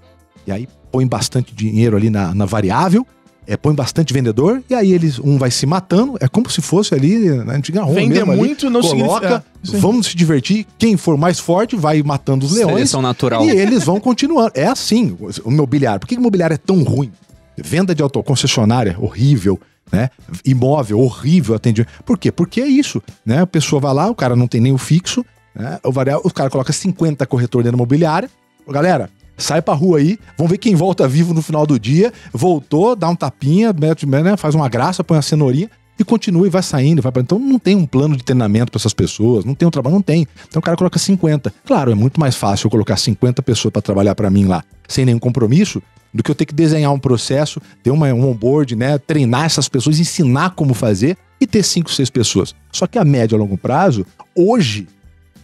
e 0.46 0.52
aí 0.52 0.68
põe 0.92 1.06
bastante 1.06 1.54
dinheiro 1.54 1.96
ali 1.96 2.10
na, 2.10 2.34
na 2.34 2.44
variável, 2.44 3.06
é, 3.46 3.56
põe 3.56 3.74
bastante 3.74 4.12
vendedor, 4.12 4.62
e 4.70 4.74
aí 4.74 4.92
eles 4.92 5.18
um 5.18 5.36
vai 5.38 5.50
se 5.50 5.66
matando. 5.66 6.16
É 6.20 6.28
como 6.28 6.48
se 6.48 6.60
fosse 6.60 6.94
ali 6.94 7.28
na 7.44 7.54
antiga 7.54 7.82
Roma. 7.82 7.94
Vender 7.94 8.14
mesmo, 8.16 8.32
ali, 8.32 8.40
muito 8.40 8.70
não 8.70 8.80
coloca, 8.80 8.96
significa. 8.98 9.34
é, 9.34 9.42
isso 9.64 9.74
aí. 9.74 9.80
vamos 9.80 10.06
se 10.06 10.16
divertir. 10.16 10.66
Quem 10.78 10.96
for 10.96 11.16
mais 11.16 11.40
forte 11.40 11.74
vai 11.74 12.02
matando 12.02 12.46
os 12.46 12.52
leões. 12.52 12.74
Seleção 12.74 13.02
natural. 13.02 13.44
E 13.44 13.50
eles 13.50 13.84
vão 13.84 13.98
continuando. 13.98 14.52
É 14.54 14.66
assim 14.66 15.16
o 15.44 15.50
mobiliário. 15.50 16.00
Por 16.00 16.06
que 16.06 16.16
o 16.16 16.20
mobiliário 16.20 16.54
é 16.54 16.58
tão 16.58 16.82
ruim? 16.82 17.10
Venda 17.56 17.94
de 17.94 18.02
auto, 18.02 18.22
concessionária, 18.22 18.96
horrível, 18.98 19.60
né? 19.90 20.08
Imóvel, 20.44 21.00
horrível 21.00 21.54
atendimento. 21.54 21.90
Por 22.04 22.16
quê? 22.16 22.30
Porque 22.30 22.60
é 22.60 22.66
isso, 22.66 23.02
né? 23.26 23.40
A 23.40 23.46
pessoa 23.46 23.80
vai 23.80 23.92
lá, 23.92 24.08
o 24.08 24.14
cara 24.14 24.36
não 24.36 24.46
tem 24.46 24.60
nem 24.60 24.72
o 24.72 24.78
fixo, 24.78 25.24
né? 25.54 25.78
O, 25.82 25.90
variável, 25.90 26.22
o 26.24 26.30
cara 26.30 26.48
coloca 26.48 26.72
50 26.72 27.26
corretor 27.26 27.62
dentro 27.62 27.76
da 27.76 27.80
imobiliária. 27.80 28.30
Galera, 28.68 29.10
sai 29.42 29.60
pra 29.60 29.74
rua 29.74 29.98
aí, 29.98 30.18
vamos 30.36 30.50
ver 30.50 30.58
quem 30.58 30.74
volta 30.74 31.06
vivo 31.06 31.34
no 31.34 31.42
final 31.42 31.66
do 31.66 31.78
dia. 31.78 32.12
Voltou, 32.32 32.96
dá 32.96 33.08
um 33.08 33.16
tapinha, 33.16 33.72
mete, 33.72 34.06
né? 34.06 34.36
faz 34.36 34.54
uma 34.54 34.68
graça, 34.68 35.04
põe 35.04 35.16
uma 35.16 35.22
cenourinha 35.22 35.70
e 35.98 36.04
continua 36.04 36.46
e 36.46 36.50
vai 36.50 36.62
saindo. 36.62 37.02
Vai 37.02 37.12
pra... 37.12 37.22
Então 37.22 37.38
não 37.38 37.58
tem 37.58 37.76
um 37.76 37.86
plano 37.86 38.16
de 38.16 38.24
treinamento 38.24 38.70
para 38.70 38.78
essas 38.78 38.94
pessoas, 38.94 39.44
não 39.44 39.54
tem 39.54 39.66
um 39.66 39.70
trabalho, 39.70 39.94
não 39.94 40.02
tem. 40.02 40.26
Então 40.48 40.60
o 40.60 40.62
cara 40.62 40.76
coloca 40.76 40.98
50. 40.98 41.52
Claro, 41.64 41.90
é 41.90 41.94
muito 41.94 42.20
mais 42.20 42.36
fácil 42.36 42.66
eu 42.66 42.70
colocar 42.70 42.96
50 42.96 43.42
pessoas 43.42 43.72
para 43.72 43.82
trabalhar 43.82 44.14
para 44.14 44.30
mim 44.30 44.44
lá, 44.44 44.64
sem 44.88 45.04
nenhum 45.04 45.18
compromisso, 45.18 45.82
do 46.12 46.22
que 46.22 46.30
eu 46.30 46.34
ter 46.34 46.44
que 46.44 46.54
desenhar 46.54 46.92
um 46.92 46.98
processo, 46.98 47.60
ter 47.82 47.90
uma, 47.90 48.12
um 48.12 48.28
onboard, 48.28 48.76
né? 48.76 48.98
Treinar 48.98 49.44
essas 49.44 49.68
pessoas, 49.68 49.98
ensinar 49.98 50.50
como 50.50 50.74
fazer 50.74 51.16
e 51.40 51.46
ter 51.46 51.62
5, 51.62 51.90
6 51.90 52.10
pessoas. 52.10 52.54
Só 52.70 52.86
que 52.86 52.98
a 52.98 53.04
média 53.04 53.36
a 53.36 53.38
longo 53.38 53.56
prazo, 53.56 54.06
hoje, 54.36 54.86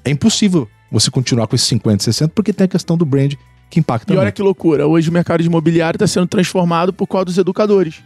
é 0.04 0.10
impossível 0.10 0.68
você 0.90 1.10
continuar 1.10 1.46
com 1.46 1.54
esses 1.54 1.68
50, 1.68 2.04
60, 2.04 2.32
porque 2.34 2.52
tem 2.52 2.64
a 2.64 2.68
questão 2.68 2.96
do 2.96 3.04
brand 3.04 3.34
que 3.70 3.78
impacta 3.80 4.12
E 4.12 4.16
olha 4.16 4.24
muito. 4.24 4.34
que 4.36 4.42
loucura, 4.42 4.86
hoje 4.86 5.10
o 5.10 5.12
mercado 5.12 5.40
de 5.42 5.46
imobiliário 5.48 5.96
está 5.96 6.06
sendo 6.06 6.26
transformado 6.26 6.92
por 6.92 7.06
causa 7.06 7.26
dos 7.26 7.38
educadores. 7.38 7.96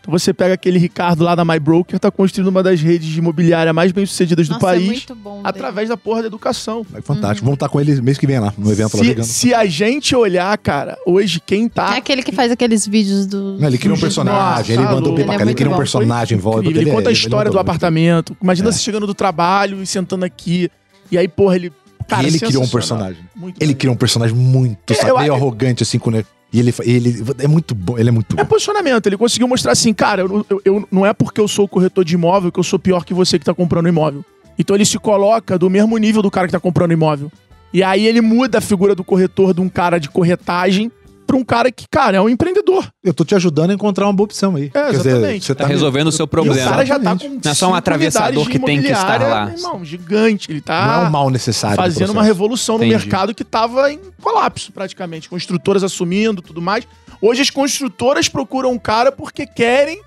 Então 0.00 0.12
você 0.12 0.34
pega 0.34 0.52
aquele 0.52 0.78
Ricardo 0.78 1.24
lá 1.24 1.34
da 1.34 1.46
MyBroker, 1.46 1.98
tá 1.98 2.10
construindo 2.10 2.48
uma 2.48 2.62
das 2.62 2.78
redes 2.78 3.08
de 3.08 3.18
imobiliária 3.20 3.72
mais 3.72 3.90
bem 3.90 4.04
sucedidas 4.04 4.46
do 4.46 4.52
Nossa, 4.52 4.66
é 4.66 4.68
país, 4.72 4.86
muito 4.86 5.14
bom. 5.14 5.36
dele. 5.36 5.42
através 5.48 5.88
da 5.88 5.96
porra 5.96 6.20
da 6.20 6.26
educação. 6.26 6.84
É 6.94 7.00
fantástico. 7.00 7.42
Vamos 7.46 7.56
estar 7.56 7.70
com 7.70 7.80
ele 7.80 8.02
mês 8.02 8.18
que 8.18 8.26
vem 8.26 8.38
lá, 8.38 8.52
no 8.58 8.70
evento 8.70 8.98
lá 8.98 9.02
Se, 9.02 9.08
chegando. 9.08 9.24
se 9.24 9.54
a 9.54 9.64
gente 9.64 10.14
olhar, 10.14 10.58
cara, 10.58 10.98
hoje 11.06 11.40
quem 11.40 11.64
É 11.64 11.68
tá. 11.70 11.96
aquele 11.96 12.22
que 12.22 12.32
faz 12.32 12.52
aqueles 12.52 12.86
vídeos 12.86 13.24
do... 13.24 13.56
Não, 13.58 13.66
ele 13.66 13.78
cria 13.78 13.92
um 13.92 13.94
Nossa, 13.94 14.02
personagem, 14.04 14.76
ele 14.76 14.84
tá 14.84 14.92
mandou 14.92 15.14
bem 15.14 15.24
pra 15.24 15.32
Ele 15.36 15.36
é 15.36 15.38
cá, 15.38 15.44
ele 15.50 15.54
cria 15.54 15.70
um 15.72 15.76
personagem 15.78 16.36
em 16.36 16.40
volta. 16.40 16.68
Ele, 16.68 16.90
é- 16.90 16.92
conta 16.92 17.08
a 17.08 17.10
é 17.10 17.14
história 17.14 17.50
do 17.50 17.58
apartamento. 17.58 18.36
Imagina 18.42 18.68
É. 18.68 18.72
você 18.72 18.80
chegando 18.80 19.06
do 19.06 19.14
trabalho 19.14 19.82
e 19.82 19.86
sentando 19.86 20.26
aqui. 20.26 20.70
E 21.10 21.16
aí, 21.16 21.28
porra, 21.28 21.56
ele. 21.56 21.72
Cara, 22.08 22.22
e 22.22 22.26
ele 22.26 22.38
criou 22.38 22.62
um 22.62 22.68
personagem. 22.68 23.22
Muito 23.34 23.60
Ele 23.62 23.72
bom. 23.72 23.78
criou 23.78 23.94
um 23.94 23.98
personagem 23.98 24.36
muito, 24.36 24.92
É, 24.92 24.94
sabe, 24.94 25.10
eu- 25.10 25.18
meio 25.18 25.34
arrogante, 25.34 25.82
assim, 25.82 25.98
com 25.98 26.10
ele. 26.10 26.26
E 26.52 26.60
ele, 26.60 26.74
ele 26.84 27.24
é 27.38 27.48
muito 27.48 27.74
bom, 27.74 27.98
ele 27.98 28.08
é 28.10 28.12
muito 28.12 28.34
É 28.38 28.42
bom. 28.44 28.48
posicionamento. 28.48 29.06
Ele 29.08 29.16
conseguiu 29.16 29.48
mostrar 29.48 29.72
assim, 29.72 29.92
cara, 29.92 30.22
eu, 30.22 30.46
eu- 30.48 30.62
eu- 30.64 30.88
não 30.90 31.04
é 31.04 31.12
porque 31.12 31.40
eu 31.40 31.48
sou 31.48 31.66
corretor 31.66 32.04
de 32.04 32.14
imóvel 32.14 32.52
que 32.52 32.60
eu 32.60 32.62
sou 32.64 32.78
pior 32.78 33.04
que 33.04 33.12
você 33.12 33.38
que 33.40 33.44
tá 33.44 33.52
comprando 33.52 33.88
imóvel. 33.88 34.24
Então 34.56 34.76
ele 34.76 34.84
se 34.84 34.96
coloca 34.98 35.58
do 35.58 35.68
mesmo 35.68 35.98
nível 35.98 36.22
do 36.22 36.30
cara 36.30 36.46
que 36.46 36.52
tá 36.52 36.60
comprando 36.60 36.92
imóvel. 36.92 37.32
E 37.72 37.82
aí 37.82 38.06
ele 38.06 38.20
muda 38.20 38.58
a 38.58 38.60
figura 38.60 38.94
do 38.94 39.02
corretor 39.02 39.52
de 39.52 39.60
um 39.60 39.68
cara 39.68 39.98
de 39.98 40.08
corretagem 40.08 40.92
pra 41.34 41.40
um 41.40 41.44
cara 41.44 41.70
que, 41.72 41.86
cara, 41.88 42.16
é 42.16 42.20
um 42.20 42.28
empreendedor. 42.28 42.88
Eu 43.02 43.12
tô 43.12 43.24
te 43.24 43.34
ajudando 43.34 43.70
a 43.70 43.74
encontrar 43.74 44.06
uma 44.06 44.12
boa 44.12 44.24
opção 44.24 44.56
aí. 44.56 44.70
É, 44.72 44.90
exatamente. 44.90 45.44
você 45.46 45.54
Tá 45.54 45.66
resolvendo 45.66 46.06
o 46.08 46.12
seu 46.12 46.24
E 46.24 46.28
problema. 46.28 46.66
o 46.66 46.70
cara 46.70 46.84
já 46.86 46.98
tá 46.98 47.16
com. 47.16 47.28
Não 47.28 47.50
é 47.50 47.54
só 47.54 47.70
um 47.70 47.74
atravessador 47.74 48.48
que 48.48 48.58
tem 48.58 48.80
que 48.80 48.88
estar 48.88 49.20
lá. 49.20 49.50
Irmão, 49.50 49.84
gigante. 49.84 50.50
Ele 50.50 50.62
Não 50.66 50.74
é 50.74 50.78
tá 50.78 51.06
um 51.06 51.10
mal 51.10 51.30
necessário. 51.30 51.76
do 51.76 51.82
fazendo 51.82 52.10
uma 52.10 52.22
revolução 52.22 52.78
no 52.78 52.84
Entendi. 52.84 53.04
mercado 53.04 53.34
que 53.34 53.44
tava 53.44 53.92
em 53.92 53.98
colapso, 54.22 54.72
praticamente. 54.72 55.28
Construtoras 55.28 55.82
assumindo 55.82 56.40
tudo 56.40 56.62
mais. 56.62 56.86
Hoje 57.20 57.42
as 57.42 57.50
construtoras 57.50 58.28
procuram 58.28 58.70
um 58.72 58.78
cara 58.78 59.10
porque 59.10 59.46
querem 59.46 60.00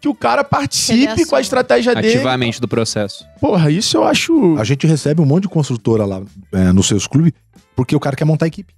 que 0.00 0.08
o 0.08 0.14
cara 0.14 0.44
participe 0.44 1.24
com 1.24 1.36
a 1.36 1.40
estratégia 1.40 1.94
dele. 1.94 2.08
Ativamente 2.08 2.60
do 2.60 2.68
processo. 2.68 3.24
Porra, 3.40 3.70
isso 3.70 3.96
eu 3.96 4.04
acho. 4.04 4.56
A 4.58 4.64
gente 4.64 4.86
recebe 4.86 5.22
um 5.22 5.24
monte 5.24 5.42
de 5.44 5.48
construtora 5.48 6.04
lá 6.04 6.20
é, 6.52 6.72
nos 6.72 6.86
seus 6.88 7.06
clubes 7.06 7.32
porque 7.74 7.96
o 7.96 8.00
cara 8.00 8.14
quer 8.14 8.24
montar 8.24 8.44
a 8.46 8.48
equipe. 8.48 8.72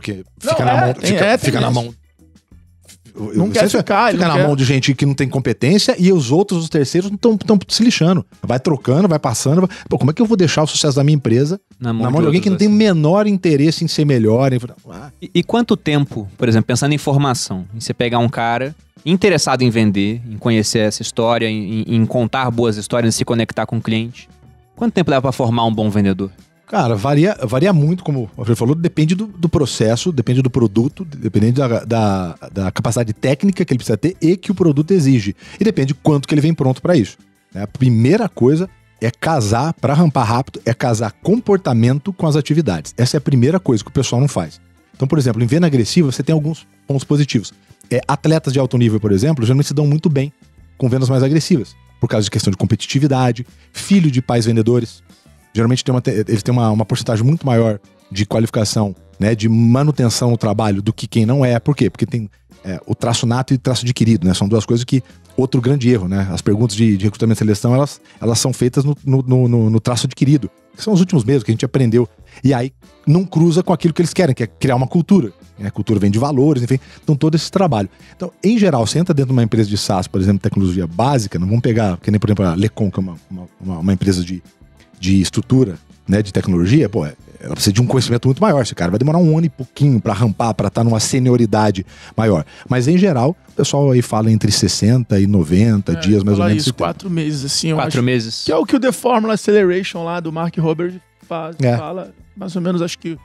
Porque 0.00 0.24
Não, 0.44 0.50
fica 0.52 0.62
é, 0.62 0.66
na 0.66 0.80
mão. 0.80 0.94
tem- 0.94 1.10
fica 1.12 1.24
é, 1.26 1.38
fica 1.38 1.60
na 1.60 1.70
mão. 1.70 1.94
Eu- 3.14 3.34
Não 3.34 3.50
quer 3.50 3.64
é- 3.64 3.68
ficar, 3.68 4.12
Fica 4.12 4.22
não 4.22 4.32
na 4.34 4.40
quer. 4.40 4.46
mão 4.46 4.54
de 4.54 4.64
gente 4.64 4.94
que 4.94 5.04
não 5.04 5.12
tem 5.14 5.28
competência 5.28 5.96
e 5.98 6.12
os 6.12 6.30
outros, 6.30 6.62
os 6.62 6.68
terceiros, 6.68 7.10
não 7.10 7.34
estão 7.34 7.58
se 7.66 7.82
lixando. 7.82 8.24
Vai 8.40 8.60
trocando, 8.60 9.08
vai 9.08 9.18
passando. 9.18 9.62
vai- 9.66 9.70
Pô, 9.88 9.98
como 9.98 10.12
é 10.12 10.14
que 10.14 10.22
eu 10.22 10.26
vou 10.26 10.36
deixar 10.36 10.62
o 10.62 10.66
sucesso 10.68 10.94
da 10.94 11.02
minha 11.02 11.16
empresa 11.16 11.60
Na 11.80 11.92
mão, 11.92 12.04
na 12.04 12.10
mão 12.12 12.20
de 12.20 12.26
alguém 12.26 12.40
que 12.40 12.48
não 12.48 12.54
outros, 12.54 12.68
tem 12.68 12.68
o 12.68 12.78
assim. 12.78 12.78
menor 12.94 13.26
interesse 13.26 13.84
em 13.84 13.88
ser 13.88 14.04
melhor? 14.04 14.52
Em... 14.52 14.58
Ah, 14.88 15.10
E, 15.20 15.30
e 15.34 15.42
quanto 15.42 15.76
tempo, 15.76 16.28
por 16.38 16.48
exemplo, 16.48 16.66
pensando 16.68 16.92
em 16.92 16.98
formação, 16.98 17.64
em 17.74 17.80
você 17.80 17.92
pegar 17.92 18.20
um 18.20 18.28
cara 18.28 18.72
interessado 19.04 19.62
em 19.62 19.70
vender, 19.70 20.20
em 20.30 20.36
conhecer 20.38 20.80
essa 20.80 21.02
história, 21.02 21.48
em, 21.48 21.82
em 21.88 22.06
contar 22.06 22.48
boas 22.52 22.76
histórias, 22.76 23.12
em 23.14 23.18
se 23.18 23.24
conectar 23.24 23.66
com 23.66 23.78
o 23.78 23.80
cliente, 23.82 24.28
quanto 24.76 24.92
tempo 24.94 25.10
leva 25.10 25.22
pra 25.22 25.32
formar 25.32 25.64
um 25.64 25.74
bom 25.74 25.90
vendedor? 25.90 26.30
Cara, 26.68 26.94
varia, 26.94 27.34
varia 27.44 27.72
muito, 27.72 28.04
como 28.04 28.24
o 28.36 28.40
Alfredo 28.40 28.56
falou, 28.56 28.74
depende 28.74 29.14
do, 29.14 29.26
do 29.26 29.48
processo, 29.48 30.12
depende 30.12 30.42
do 30.42 30.50
produto, 30.50 31.02
depende 31.02 31.52
da, 31.52 31.82
da, 31.84 32.34
da 32.52 32.70
capacidade 32.70 33.14
técnica 33.14 33.64
que 33.64 33.72
ele 33.72 33.78
precisa 33.78 33.96
ter 33.96 34.16
e 34.20 34.36
que 34.36 34.50
o 34.50 34.54
produto 34.54 34.90
exige. 34.90 35.34
E 35.58 35.64
depende 35.64 35.88
de 35.88 35.94
quanto 35.94 36.28
que 36.28 36.34
ele 36.34 36.42
vem 36.42 36.52
pronto 36.52 36.82
para 36.82 36.94
isso. 36.94 37.16
né? 37.54 37.62
A 37.62 37.66
primeira 37.66 38.28
coisa 38.28 38.68
é 39.00 39.10
casar, 39.10 39.72
para 39.74 39.94
rampar 39.94 40.26
rápido, 40.26 40.60
é 40.66 40.74
casar 40.74 41.12
comportamento 41.22 42.12
com 42.12 42.26
as 42.26 42.36
atividades. 42.36 42.92
Essa 42.98 43.16
é 43.16 43.18
a 43.18 43.22
primeira 43.22 43.58
coisa 43.58 43.82
que 43.82 43.90
o 43.90 43.92
pessoal 43.92 44.20
não 44.20 44.28
faz. 44.28 44.60
Então, 44.94 45.08
por 45.08 45.18
exemplo, 45.18 45.42
em 45.42 45.46
venda 45.46 45.66
agressiva, 45.66 46.12
você 46.12 46.22
tem 46.22 46.34
alguns 46.34 46.66
pontos 46.86 47.04
positivos. 47.04 47.54
É, 47.90 48.02
atletas 48.06 48.52
de 48.52 48.58
alto 48.58 48.76
nível, 48.76 49.00
por 49.00 49.12
exemplo, 49.12 49.46
geralmente 49.46 49.68
se 49.68 49.74
dão 49.74 49.86
muito 49.86 50.10
bem 50.10 50.32
com 50.76 50.88
vendas 50.88 51.08
mais 51.08 51.22
agressivas, 51.22 51.74
por 52.00 52.08
causa 52.08 52.24
de 52.24 52.30
questão 52.30 52.50
de 52.50 52.56
competitividade, 52.56 53.46
filho 53.72 54.10
de 54.10 54.20
pais 54.20 54.44
vendedores. 54.44 55.02
Geralmente 55.54 55.84
tem 55.84 55.94
uma, 55.94 56.02
eles 56.06 56.42
têm 56.42 56.52
uma, 56.52 56.70
uma 56.70 56.84
porcentagem 56.84 57.24
muito 57.24 57.46
maior 57.46 57.78
de 58.10 58.24
qualificação, 58.26 58.94
né, 59.18 59.34
de 59.34 59.48
manutenção 59.48 60.30
no 60.30 60.36
trabalho 60.38 60.80
do 60.80 60.92
que 60.92 61.06
quem 61.06 61.26
não 61.26 61.44
é. 61.44 61.58
Por 61.58 61.74
quê? 61.76 61.90
Porque 61.90 62.06
tem 62.06 62.30
é, 62.64 62.80
o 62.86 62.94
traço 62.94 63.26
nato 63.26 63.52
e 63.54 63.58
traço 63.58 63.84
adquirido, 63.84 64.26
né? 64.26 64.34
São 64.34 64.48
duas 64.48 64.64
coisas 64.66 64.84
que. 64.84 65.02
Outro 65.36 65.60
grande 65.60 65.88
erro, 65.88 66.08
né? 66.08 66.26
As 66.32 66.42
perguntas 66.42 66.74
de, 66.74 66.96
de 66.96 67.04
recrutamento 67.04 67.38
e 67.38 67.44
seleção, 67.44 67.72
elas, 67.72 68.00
elas 68.20 68.40
são 68.40 68.52
feitas 68.52 68.82
no, 68.84 68.96
no, 69.06 69.22
no- 69.46 69.70
no- 69.70 69.78
traço 69.80 70.06
adquirido. 70.06 70.50
são 70.76 70.92
os 70.92 70.98
últimos 70.98 71.22
meses 71.22 71.44
que 71.44 71.52
a 71.52 71.54
gente 71.54 71.64
aprendeu. 71.64 72.08
E 72.42 72.52
aí 72.52 72.72
não 73.06 73.24
cruza 73.24 73.62
com 73.62 73.72
aquilo 73.72 73.94
que 73.94 74.02
eles 74.02 74.12
querem, 74.12 74.34
que 74.34 74.42
é 74.42 74.48
criar 74.48 74.74
uma 74.74 74.88
cultura. 74.88 75.32
né? 75.56 75.68
A 75.68 75.70
cultura 75.70 76.00
vem 76.00 76.10
de 76.10 76.18
valores, 76.18 76.60
enfim. 76.64 76.80
Então, 77.04 77.14
todo 77.14 77.36
esse 77.36 77.52
trabalho. 77.52 77.88
Então, 78.16 78.32
em 78.42 78.58
geral, 78.58 78.84
você 78.84 78.98
entra 78.98 79.14
dentro 79.14 79.28
de 79.28 79.32
uma 79.32 79.44
empresa 79.44 79.68
de 79.70 79.78
SaaS, 79.78 80.08
por 80.08 80.20
exemplo, 80.20 80.40
tecnologia 80.40 80.88
básica, 80.88 81.38
não 81.38 81.46
vamos 81.46 81.62
pegar, 81.62 81.96
que 81.98 82.10
nem, 82.10 82.18
por 82.18 82.28
exemplo, 82.30 82.44
a 82.44 82.54
Lecon, 82.56 82.90
que 82.90 82.98
é 82.98 83.02
uma, 83.02 83.16
uma- 83.60 83.78
uma 83.78 83.92
empresa 83.92 84.24
de, 84.24 84.42
de 84.98 85.20
estrutura, 85.20 85.76
né, 86.06 86.22
de 86.22 86.32
tecnologia, 86.32 86.88
pô, 86.88 87.04
é- 87.06 87.14
ela 87.40 87.54
precisa 87.54 87.72
de 87.72 87.80
um 87.80 87.86
conhecimento 87.86 88.26
muito 88.26 88.40
maior. 88.42 88.62
Esse 88.62 88.74
cara 88.74 88.90
vai 88.90 88.98
demorar 88.98 89.18
um 89.18 89.36
ano 89.38 89.46
e 89.46 89.48
pouquinho 89.48 90.00
pra 90.00 90.12
rampar, 90.12 90.52
pra 90.54 90.66
estar 90.68 90.82
numa 90.82 90.98
senioridade 90.98 91.86
maior. 92.16 92.44
Mas, 92.68 92.88
em 92.88 92.98
geral, 92.98 93.36
o 93.50 93.52
pessoal 93.52 93.90
aí 93.92 94.02
fala 94.02 94.30
entre 94.32 94.50
60 94.50 95.20
e 95.20 95.26
90 95.26 95.94
dias, 95.94 96.24
mais 96.24 96.38
ou 96.38 96.44
menos. 96.46 96.62
isso, 96.64 96.74
quatro 96.74 97.08
meses, 97.08 97.44
assim, 97.44 97.68
eu 97.68 97.76
Quatro 97.76 98.02
meses. 98.02 98.42
Que 98.44 98.50
é 98.50 98.56
o 98.56 98.66
que 98.66 98.74
o 98.74 98.80
The 98.80 98.90
Formula 98.90 99.34
Acceleration 99.34 100.02
lá 100.02 100.18
do 100.18 100.32
Mark 100.32 100.56
Robert 100.58 100.94
faz, 101.28 101.54
É. 101.62 101.76
fala. 101.76 102.12
Mais 102.36 102.56
ou 102.56 102.62
menos, 102.62 102.82
acho 102.82 102.98
que 102.98 103.16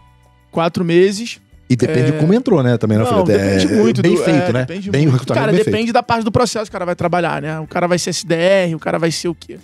quatro 0.51 0.85
meses. 0.85 1.39
E 1.69 1.75
depende 1.75 2.09
É. 2.09 2.11
de 2.11 2.19
como 2.19 2.33
entrou, 2.35 2.61
né? 2.61 2.77
Também, 2.77 2.99
né, 2.99 3.03
Não, 3.05 3.23
depende 3.23 3.65
É, 3.73 3.75
muito. 3.77 4.01
Bem 4.01 4.15
do- 4.15 4.23
feito, 4.23 4.37
é, 4.49 4.53
né? 4.53 4.59
Depende 4.65 4.91
bem 4.91 5.01
muito. 5.03 5.13
recrutamento 5.13 5.39
Cara, 5.41 5.51
bem 5.51 5.57
depende 5.63 5.77
feito. 5.85 5.93
da 5.93 6.03
parte 6.03 6.23
do 6.23 6.31
processo 6.31 6.65
que 6.65 6.69
o 6.69 6.73
cara 6.73 6.85
vai 6.85 6.95
trabalhar, 6.95 7.41
né? 7.41 7.59
O 7.59 7.65
cara 7.65 7.87
vai 7.87 7.97
ser 7.97 8.11
SDR, 8.11 8.75
o 8.75 8.79
cara 8.79 8.99
vai 8.99 9.09
ser 9.09 9.27
o 9.29 9.33
quê? 9.33 9.57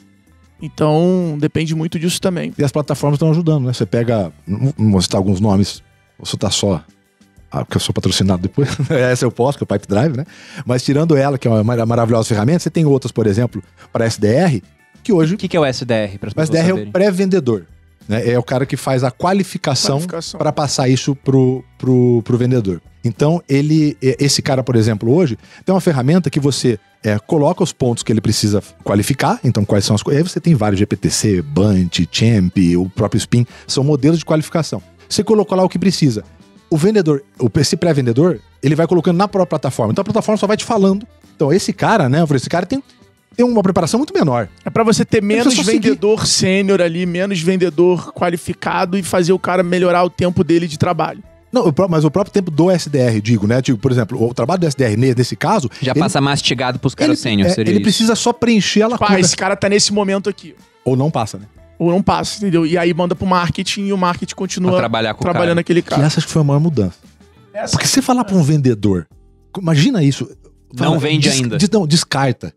Então, 0.62 1.38
depende 1.39 1.74
muito 1.76 1.97
disso 1.99 2.20
também. 2.20 2.53
E 2.57 2.64
as 2.64 2.72
plataformas 2.72 3.16
estão 3.18 3.32
ajudando, 3.32 3.66
né? 3.66 3.74
Você 3.74 3.86
pega. 3.86 4.32
Vou 4.78 5.01
citar 5.01 5.18
alguns 5.20 5.39
nomes, 5.39 5.82
vou 6.18 6.26
citar 6.26 6.51
só. 6.51 6.84
Ah, 7.51 7.66
porque 7.66 7.78
eu 7.78 7.82
sou 7.82 7.93
patrocinado 7.93 8.41
depois. 8.41 8.70
Essa 8.91 9.26
eu 9.26 9.32
posso, 9.32 9.57
que 9.57 9.64
é 9.64 9.66
o 9.66 9.68
Pipe 9.68 9.88
Drive, 9.88 10.16
né? 10.16 10.26
Mas 10.66 10.84
tirando 10.84 11.16
ela, 11.18 11.38
que 11.38 11.47
é 11.47 11.51
uma 11.51 11.64
mar- 11.64 11.86
maravilhosa 11.86 12.28
ferramenta, 12.28 12.60
você 12.60 12.70
tem 12.70 12.86
outras, 12.86 13.12
por 13.12 13.26
exemplo, 13.26 13.64
para 13.91 14.05
SDR, 14.05 14.62
que 15.03 15.12
hoje. 15.12 15.34
O 15.36 15.38
que, 15.38 15.47
que 15.47 15.57
é 15.57 15.60
o 15.60 15.66
SDR? 15.66 16.20
Para 16.20 16.30
as 16.30 16.34
O 16.36 16.41
SDR 16.41 16.57
é 16.60 16.64
o 16.66 16.68
saberem? 16.70 16.91
pré-vendedor. 16.91 17.66
Né? 18.10 18.32
É 18.32 18.39
o 18.39 18.43
cara 18.43 18.66
que 18.66 18.76
faz 18.76 19.03
a 19.03 19.12
qualificação 19.12 20.01
para 20.36 20.51
passar 20.51 20.89
isso 20.89 21.16
pro, 21.16 21.64
pro, 21.78 22.24
pro 22.24 22.38
vendedor. 22.38 22.82
Então, 23.05 23.41
ele, 23.47 23.95
esse 24.01 24.41
cara, 24.41 24.64
por 24.64 24.76
exemplo, 24.76 25.14
hoje, 25.14 25.38
tem 25.64 25.74
uma 25.74 25.80
ferramenta 25.80 26.30
que 26.30 26.39
você 26.39 26.80
é, 27.03 27.18
coloca 27.20 27.64
os 27.64 27.72
pontos 27.72 28.03
que 28.03 28.12
ele 28.12 28.20
precisa 28.20 28.62
qualificar. 28.84 29.39
Então, 29.43 29.64
quais 29.64 29.86
são 29.86 29.95
as 29.95 30.03
coisas? 30.03 30.22
Aí 30.22 30.28
você 30.28 30.39
tem 30.39 30.55
vários 30.55 30.80
GPTC, 30.80 31.41
Bunt, 31.43 32.01
Champ, 32.12 32.57
o 32.78 32.89
próprio 32.89 33.20
Spin, 33.20 33.45
são 33.68 33.84
modelos 33.84 34.20
de 34.20 34.26
qualificação. 34.26 34.82
Você 35.07 35.24
colocou 35.24 35.57
lá 35.57 35.64
o 35.64 35.70
que 35.70 35.80
precisa. 35.80 36.24
O 36.70 36.78
vendedor, 36.78 37.24
o 37.39 37.49
esse 37.60 37.78
pré-vendedor, 37.78 38.39
ele 38.62 38.76
vai 38.76 38.86
colocando 38.86 39.18
na 39.18 39.28
própria 39.28 39.51
plataforma. 39.51 39.91
Então, 39.91 40.01
a 40.01 40.05
plataforma 40.05 40.38
só 40.38 40.45
vai 40.45 40.57
te 40.57 40.66
falando. 40.66 41.07
Então, 41.36 41.53
esse 41.53 41.72
cara, 41.72 42.10
né? 42.10 42.22
Eu 42.22 42.28
falei, 42.28 42.38
esse 42.38 42.49
cara 42.49 42.66
tem, 42.66 42.84
tem 43.36 43.46
uma 43.46 43.62
preparação 43.64 43.98
muito 44.00 44.14
menor. 44.14 44.50
É 44.66 44.70
pra 44.70 44.84
você 44.84 45.06
ter 45.06 45.22
menos 45.24 45.56
vendedor 45.58 46.26
sênior 46.28 46.82
ali, 46.82 47.06
menos 47.06 47.40
vendedor 47.42 48.12
qualificado 48.14 48.98
e 48.98 49.04
fazer 49.04 49.32
o 49.34 49.40
cara 49.40 49.64
melhorar 49.64 50.04
o 50.04 50.10
tempo 50.10 50.44
dele 50.44 50.68
de 50.68 50.78
trabalho. 50.78 51.24
Não, 51.52 51.74
mas 51.90 52.06
o 52.06 52.12
próprio 52.12 52.32
tempo 52.32 52.52
do 52.52 52.70
SDR, 52.70 53.20
digo, 53.22 53.48
né? 53.48 53.60
Tipo, 53.62 53.80
por 53.80 53.92
exemplo, 53.92 54.24
o 54.24 54.34
trabalho 54.36 54.60
do 54.62 54.68
SDR 54.68 54.96
ne- 54.96 55.16
nesse 55.16 55.36
caso. 55.36 55.68
Já 55.82 55.94
ele, 55.94 56.00
passa 56.00 56.22
mastigado 56.22 56.78
pros 56.78 56.94
caras 56.94 57.18
sênior, 57.18 57.48
é, 57.48 57.52
seria 57.52 57.72
ele 57.72 57.80
isso. 57.80 57.84
precisa 57.84 58.16
só 58.16 58.32
preencher 58.32 58.84
a 58.84 58.90
Pá, 58.90 58.98
lacuna. 59.00 59.20
esse 59.20 59.36
cara 59.36 59.56
tá 59.56 59.68
nesse 59.68 59.92
momento 59.92 60.30
aqui. 60.30 60.54
Ou 60.86 60.96
não 60.96 61.10
passa, 61.10 61.40
né? 61.40 61.46
Ou 61.80 61.90
não 61.90 62.04
passa, 62.04 62.38
entendeu? 62.38 62.66
E 62.68 62.78
aí 62.78 62.94
manda 62.94 63.16
pro 63.16 63.26
marketing 63.26 63.86
e 63.88 63.94
o 63.94 63.98
marketing 63.98 64.36
Pra 64.36 64.38
continua 64.38 64.78
trabalhar 64.78 65.14
com 65.16 65.22
trabalhando 65.24 65.50
cara. 65.56 65.62
aquele 65.62 65.82
Que 65.82 65.90
cara. 65.90 66.04
essa 66.06 66.20
acho 66.20 66.28
que 66.28 66.34
foi 66.34 66.42
a 66.42 66.46
maior 66.46 66.60
mudança. 66.60 66.98
Essa- 67.52 67.72
Porque 67.72 67.88
se 67.88 67.94
você 67.94 68.02
falar 68.04 68.26
pra 68.26 68.36
um 68.36 68.44
vendedor, 68.44 69.08
imagina 69.58 70.04
isso. 70.04 70.30
Não 70.78 71.00
vende 71.00 71.30
ainda. 71.30 71.58
des- 71.58 71.70
não, 71.72 71.88
descarta. 71.88 72.54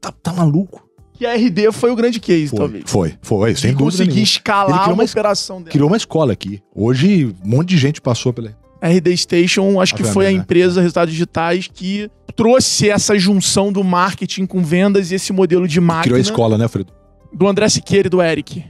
Tá, 0.00 0.10
tá 0.10 0.32
maluco? 0.32 0.86
Que 1.12 1.24
a 1.24 1.34
RD 1.34 1.72
foi 1.72 1.90
o 1.90 1.96
grande 1.96 2.20
case, 2.20 2.48
Foi, 2.48 2.58
talvez. 2.58 2.84
foi, 2.86 3.14
foi, 3.22 3.54
sem 3.54 3.70
de 3.70 3.76
dúvida 3.76 4.04
conseguir 4.04 4.22
escalar 4.22 4.82
criou 4.82 4.94
uma 4.94 5.04
operação 5.04 5.58
dela. 5.58 5.70
Criou 5.70 5.88
uma 5.88 5.96
escola 5.96 6.34
aqui. 6.34 6.60
Hoje, 6.74 7.34
um 7.42 7.48
monte 7.48 7.70
de 7.70 7.78
gente 7.78 8.00
passou 8.02 8.32
pela. 8.32 8.54
RD 8.82 9.16
Station, 9.16 9.80
acho 9.80 9.94
que 9.94 10.04
foi 10.04 10.26
a 10.26 10.30
né? 10.30 10.36
empresa 10.36 10.82
Resultados 10.82 11.10
Digitais 11.10 11.66
que 11.72 12.10
trouxe 12.36 12.90
essa 12.90 13.18
junção 13.18 13.72
do 13.72 13.82
marketing 13.82 14.44
com 14.44 14.62
vendas 14.62 15.10
e 15.10 15.14
esse 15.14 15.32
modelo 15.32 15.66
de 15.66 15.80
máquina 15.80 16.02
Criou 16.02 16.18
a 16.18 16.20
escola, 16.20 16.58
né, 16.58 16.68
Fredo? 16.68 16.92
do 17.32 17.46
André 17.46 17.68
Siqueira 17.68 18.08
e 18.08 18.10
do 18.10 18.22
Eric. 18.22 18.64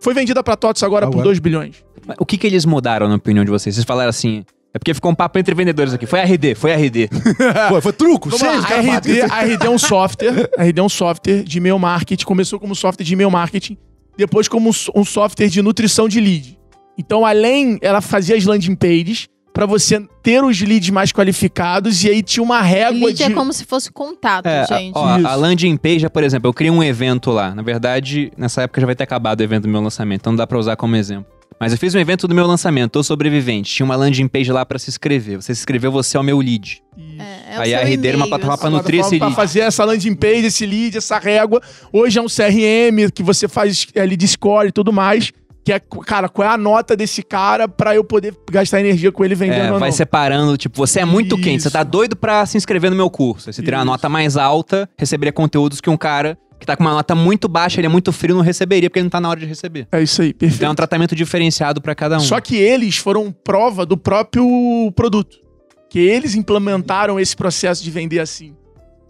Foi 0.00 0.12
vendida 0.12 0.42
pra 0.42 0.56
TOTS 0.56 0.82
agora, 0.82 1.06
por 1.06 1.12
Agora. 1.12 1.24
2 1.26 1.38
bilhões. 1.38 1.84
O 2.18 2.26
que, 2.26 2.36
que 2.36 2.46
eles 2.46 2.64
mudaram, 2.64 3.08
na 3.08 3.14
opinião 3.14 3.44
de 3.44 3.50
vocês? 3.50 3.76
Vocês 3.76 3.84
falaram 3.84 4.10
assim. 4.10 4.44
É 4.74 4.78
porque 4.78 4.94
ficou 4.94 5.10
um 5.10 5.14
papo 5.14 5.38
entre 5.38 5.54
vendedores 5.54 5.92
aqui. 5.92 6.06
Foi 6.06 6.18
RD, 6.20 6.54
foi 6.54 6.72
RD. 6.72 7.08
Foi, 7.68 7.80
foi 7.82 7.92
truco, 7.92 8.30
Vamos 8.30 8.42
lá, 8.62 8.80
RD, 8.98 9.20
RD 9.20 9.66
é 9.66 9.70
um 9.70 9.78
software. 9.78 10.50
A 10.56 10.64
RD 10.64 10.80
é 10.80 10.82
um 10.82 10.88
software 10.88 11.42
de 11.42 11.58
e-mail 11.58 11.78
marketing. 11.78 12.24
Começou 12.24 12.58
como 12.58 12.74
software 12.74 13.04
de 13.04 13.12
e-mail 13.12 13.30
marketing, 13.30 13.76
depois 14.16 14.48
como 14.48 14.70
um 14.70 14.72
so- 14.72 14.90
um 14.94 15.04
software 15.04 15.48
de 15.48 15.60
nutrição 15.60 16.08
de 16.08 16.20
lead. 16.20 16.58
Então, 16.96 17.24
além, 17.26 17.78
ela 17.82 18.00
fazia 18.00 18.34
as 18.36 18.44
landing 18.46 18.74
pages 18.74 19.26
pra 19.52 19.66
você 19.66 20.02
ter 20.22 20.42
os 20.42 20.58
leads 20.62 20.88
mais 20.88 21.12
qualificados 21.12 22.02
e 22.04 22.08
aí 22.08 22.22
tinha 22.22 22.42
uma 22.42 22.62
régua 22.62 23.08
Lead 23.08 23.18
de... 23.18 23.24
é 23.24 23.30
como 23.30 23.52
se 23.52 23.66
fosse 23.66 23.92
contato, 23.92 24.46
É, 24.46 24.64
gente. 24.66 24.92
ó, 24.94 25.18
Isso. 25.18 25.26
a 25.26 25.34
landing 25.34 25.76
page, 25.76 26.08
por 26.08 26.22
exemplo, 26.24 26.48
eu 26.48 26.54
criei 26.54 26.70
um 26.70 26.82
evento 26.82 27.30
lá. 27.30 27.54
Na 27.54 27.60
verdade, 27.62 28.32
nessa 28.38 28.62
época 28.62 28.80
já 28.80 28.86
vai 28.86 28.94
ter 28.96 29.04
acabado 29.04 29.40
o 29.40 29.42
evento 29.42 29.64
do 29.64 29.68
meu 29.68 29.82
lançamento, 29.82 30.20
então 30.22 30.32
não 30.32 30.38
dá 30.38 30.46
pra 30.46 30.58
usar 30.58 30.76
como 30.76 30.96
exemplo. 30.96 31.26
Mas 31.62 31.70
eu 31.70 31.78
fiz 31.78 31.94
um 31.94 31.98
evento 32.00 32.26
do 32.26 32.34
meu 32.34 32.44
lançamento, 32.44 32.90
tô 32.90 33.04
sobrevivente. 33.04 33.72
Tinha 33.72 33.84
uma 33.84 33.94
landing 33.94 34.26
page 34.26 34.50
lá 34.50 34.66
pra 34.66 34.80
se 34.80 34.90
inscrever. 34.90 35.40
Você 35.40 35.54
se 35.54 35.60
inscreveu, 35.60 35.92
você 35.92 36.16
é 36.16 36.20
o 36.20 36.22
meu 36.24 36.38
lead. 36.40 36.82
É, 37.20 37.54
é 37.54 37.58
o 37.58 37.60
Aí 37.62 37.70
seu 37.70 37.78
a 37.78 37.82
RD 37.82 38.08
era 38.08 38.16
uma 38.16 38.26
plataforma 38.26 38.58
pra 38.58 38.66
assim. 38.68 38.76
nutrir 38.78 39.00
esse 39.00 39.16
Pra 39.18 39.26
lead. 39.28 39.36
fazer 39.36 39.60
essa 39.60 39.84
landing 39.84 40.14
page, 40.16 40.46
esse 40.46 40.66
lead, 40.66 40.98
essa 40.98 41.20
régua. 41.20 41.62
Hoje 41.92 42.18
é 42.18 42.22
um 42.22 42.26
CRM 42.26 43.08
que 43.14 43.22
você 43.22 43.46
faz 43.46 43.86
é, 43.94 44.04
lead 44.04 44.26
score 44.26 44.70
e 44.70 44.72
tudo 44.72 44.92
mais. 44.92 45.30
Que 45.64 45.72
é, 45.72 45.78
cara, 46.04 46.28
qual 46.28 46.48
é 46.48 46.52
a 46.52 46.56
nota 46.56 46.96
desse 46.96 47.22
cara 47.22 47.68
pra 47.68 47.94
eu 47.94 48.02
poder 48.02 48.34
gastar 48.50 48.80
energia 48.80 49.12
com 49.12 49.24
ele 49.24 49.36
vendendo 49.36 49.66
É, 49.66 49.72
ou 49.72 49.78
vai 49.78 49.90
não. 49.90 49.96
separando, 49.96 50.56
tipo, 50.56 50.76
você 50.76 50.98
é 50.98 51.04
muito 51.04 51.36
quente, 51.38 51.62
você 51.62 51.70
tá 51.70 51.82
Isso. 51.82 51.90
doido 51.92 52.16
pra 52.16 52.44
se 52.44 52.56
inscrever 52.56 52.90
no 52.90 52.96
meu 52.96 53.08
curso. 53.08 53.48
Aí 53.48 53.52
você 53.52 53.62
teria 53.62 53.78
uma 53.78 53.84
Isso. 53.84 53.92
nota 53.92 54.08
mais 54.08 54.36
alta, 54.36 54.90
receberia 54.98 55.32
conteúdos 55.32 55.80
que 55.80 55.88
um 55.88 55.96
cara 55.96 56.36
que 56.62 56.66
tá 56.66 56.76
com 56.76 56.84
uma 56.84 56.92
nota 56.92 57.14
muito 57.14 57.48
baixa, 57.48 57.80
ele 57.80 57.86
é 57.86 57.90
muito 57.90 58.12
frio, 58.12 58.34
não 58.34 58.42
receberia, 58.42 58.88
porque 58.88 59.00
ele 59.00 59.04
não 59.04 59.10
tá 59.10 59.20
na 59.20 59.28
hora 59.28 59.40
de 59.40 59.46
receber. 59.46 59.86
É 59.90 60.00
isso 60.00 60.22
aí, 60.22 60.32
perfeito. 60.32 60.60
Então 60.60 60.68
é 60.68 60.72
um 60.72 60.74
tratamento 60.74 61.14
diferenciado 61.14 61.80
pra 61.82 61.94
cada 61.94 62.16
um. 62.16 62.20
Só 62.20 62.40
que 62.40 62.56
eles 62.56 62.96
foram 62.96 63.32
prova 63.32 63.84
do 63.84 63.96
próprio 63.96 64.44
produto. 64.94 65.38
Que 65.90 65.98
eles 65.98 66.34
implementaram 66.34 67.20
esse 67.20 67.36
processo 67.36 67.82
de 67.82 67.90
vender 67.90 68.20
assim. 68.20 68.54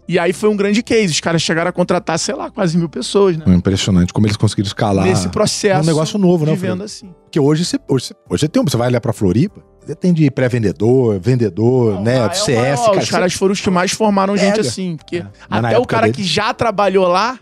E 0.07 0.19
aí 0.19 0.33
foi 0.33 0.49
um 0.49 0.55
grande 0.57 0.83
case. 0.83 1.13
Os 1.13 1.19
caras 1.21 1.41
chegaram 1.41 1.69
a 1.69 1.71
contratar, 1.71 2.19
sei 2.19 2.35
lá, 2.35 2.51
quase 2.51 2.77
mil 2.77 2.89
pessoas, 2.89 3.37
né? 3.37 3.45
É 3.47 3.51
impressionante 3.53 4.11
como 4.13 4.27
eles 4.27 4.35
conseguiram 4.37 4.67
escalar. 4.67 5.05
Nesse 5.05 5.29
processo 5.29 5.79
É 5.79 5.83
um 5.83 5.85
negócio 5.85 6.19
novo, 6.19 6.45
né, 6.45 6.51
de 6.53 6.57
venda 6.59 6.83
assim. 6.83 7.13
Porque 7.23 7.39
hoje 7.39 7.63
você, 7.63 7.77
hoje, 7.87 8.07
você- 8.07 8.13
hoje 8.29 8.41
você 8.41 8.47
tem 8.49 8.61
um, 8.61 8.65
você 8.65 8.75
vai 8.77 8.87
olhar 8.89 8.99
pra 8.99 9.13
Floripa, 9.13 9.63
você 9.79 9.95
tem 9.95 10.13
de 10.13 10.29
pré-vendedor, 10.29 11.19
vendedor, 11.19 12.01
né, 12.01 12.19
Ah, 12.21 12.23
é 12.25 12.27
o 12.27 12.33
CS, 12.33 12.57
maior. 12.79 12.85
cara. 12.91 13.03
Os 13.03 13.09
caras 13.09 13.33
foram 13.33 13.53
os 13.53 13.61
que 13.61 13.69
mais 13.69 13.91
formaram 13.91 14.35
gente 14.35 14.55
Pega. 14.57 14.67
assim. 14.67 14.97
Porque 14.97 15.17
É. 15.17 15.27
Até 15.49 15.77
o 15.79 15.85
cara 15.85 16.03
deles- 16.07 16.17
que 16.17 16.23
já 16.23 16.53
trabalhou 16.53 17.07
lá 17.07 17.39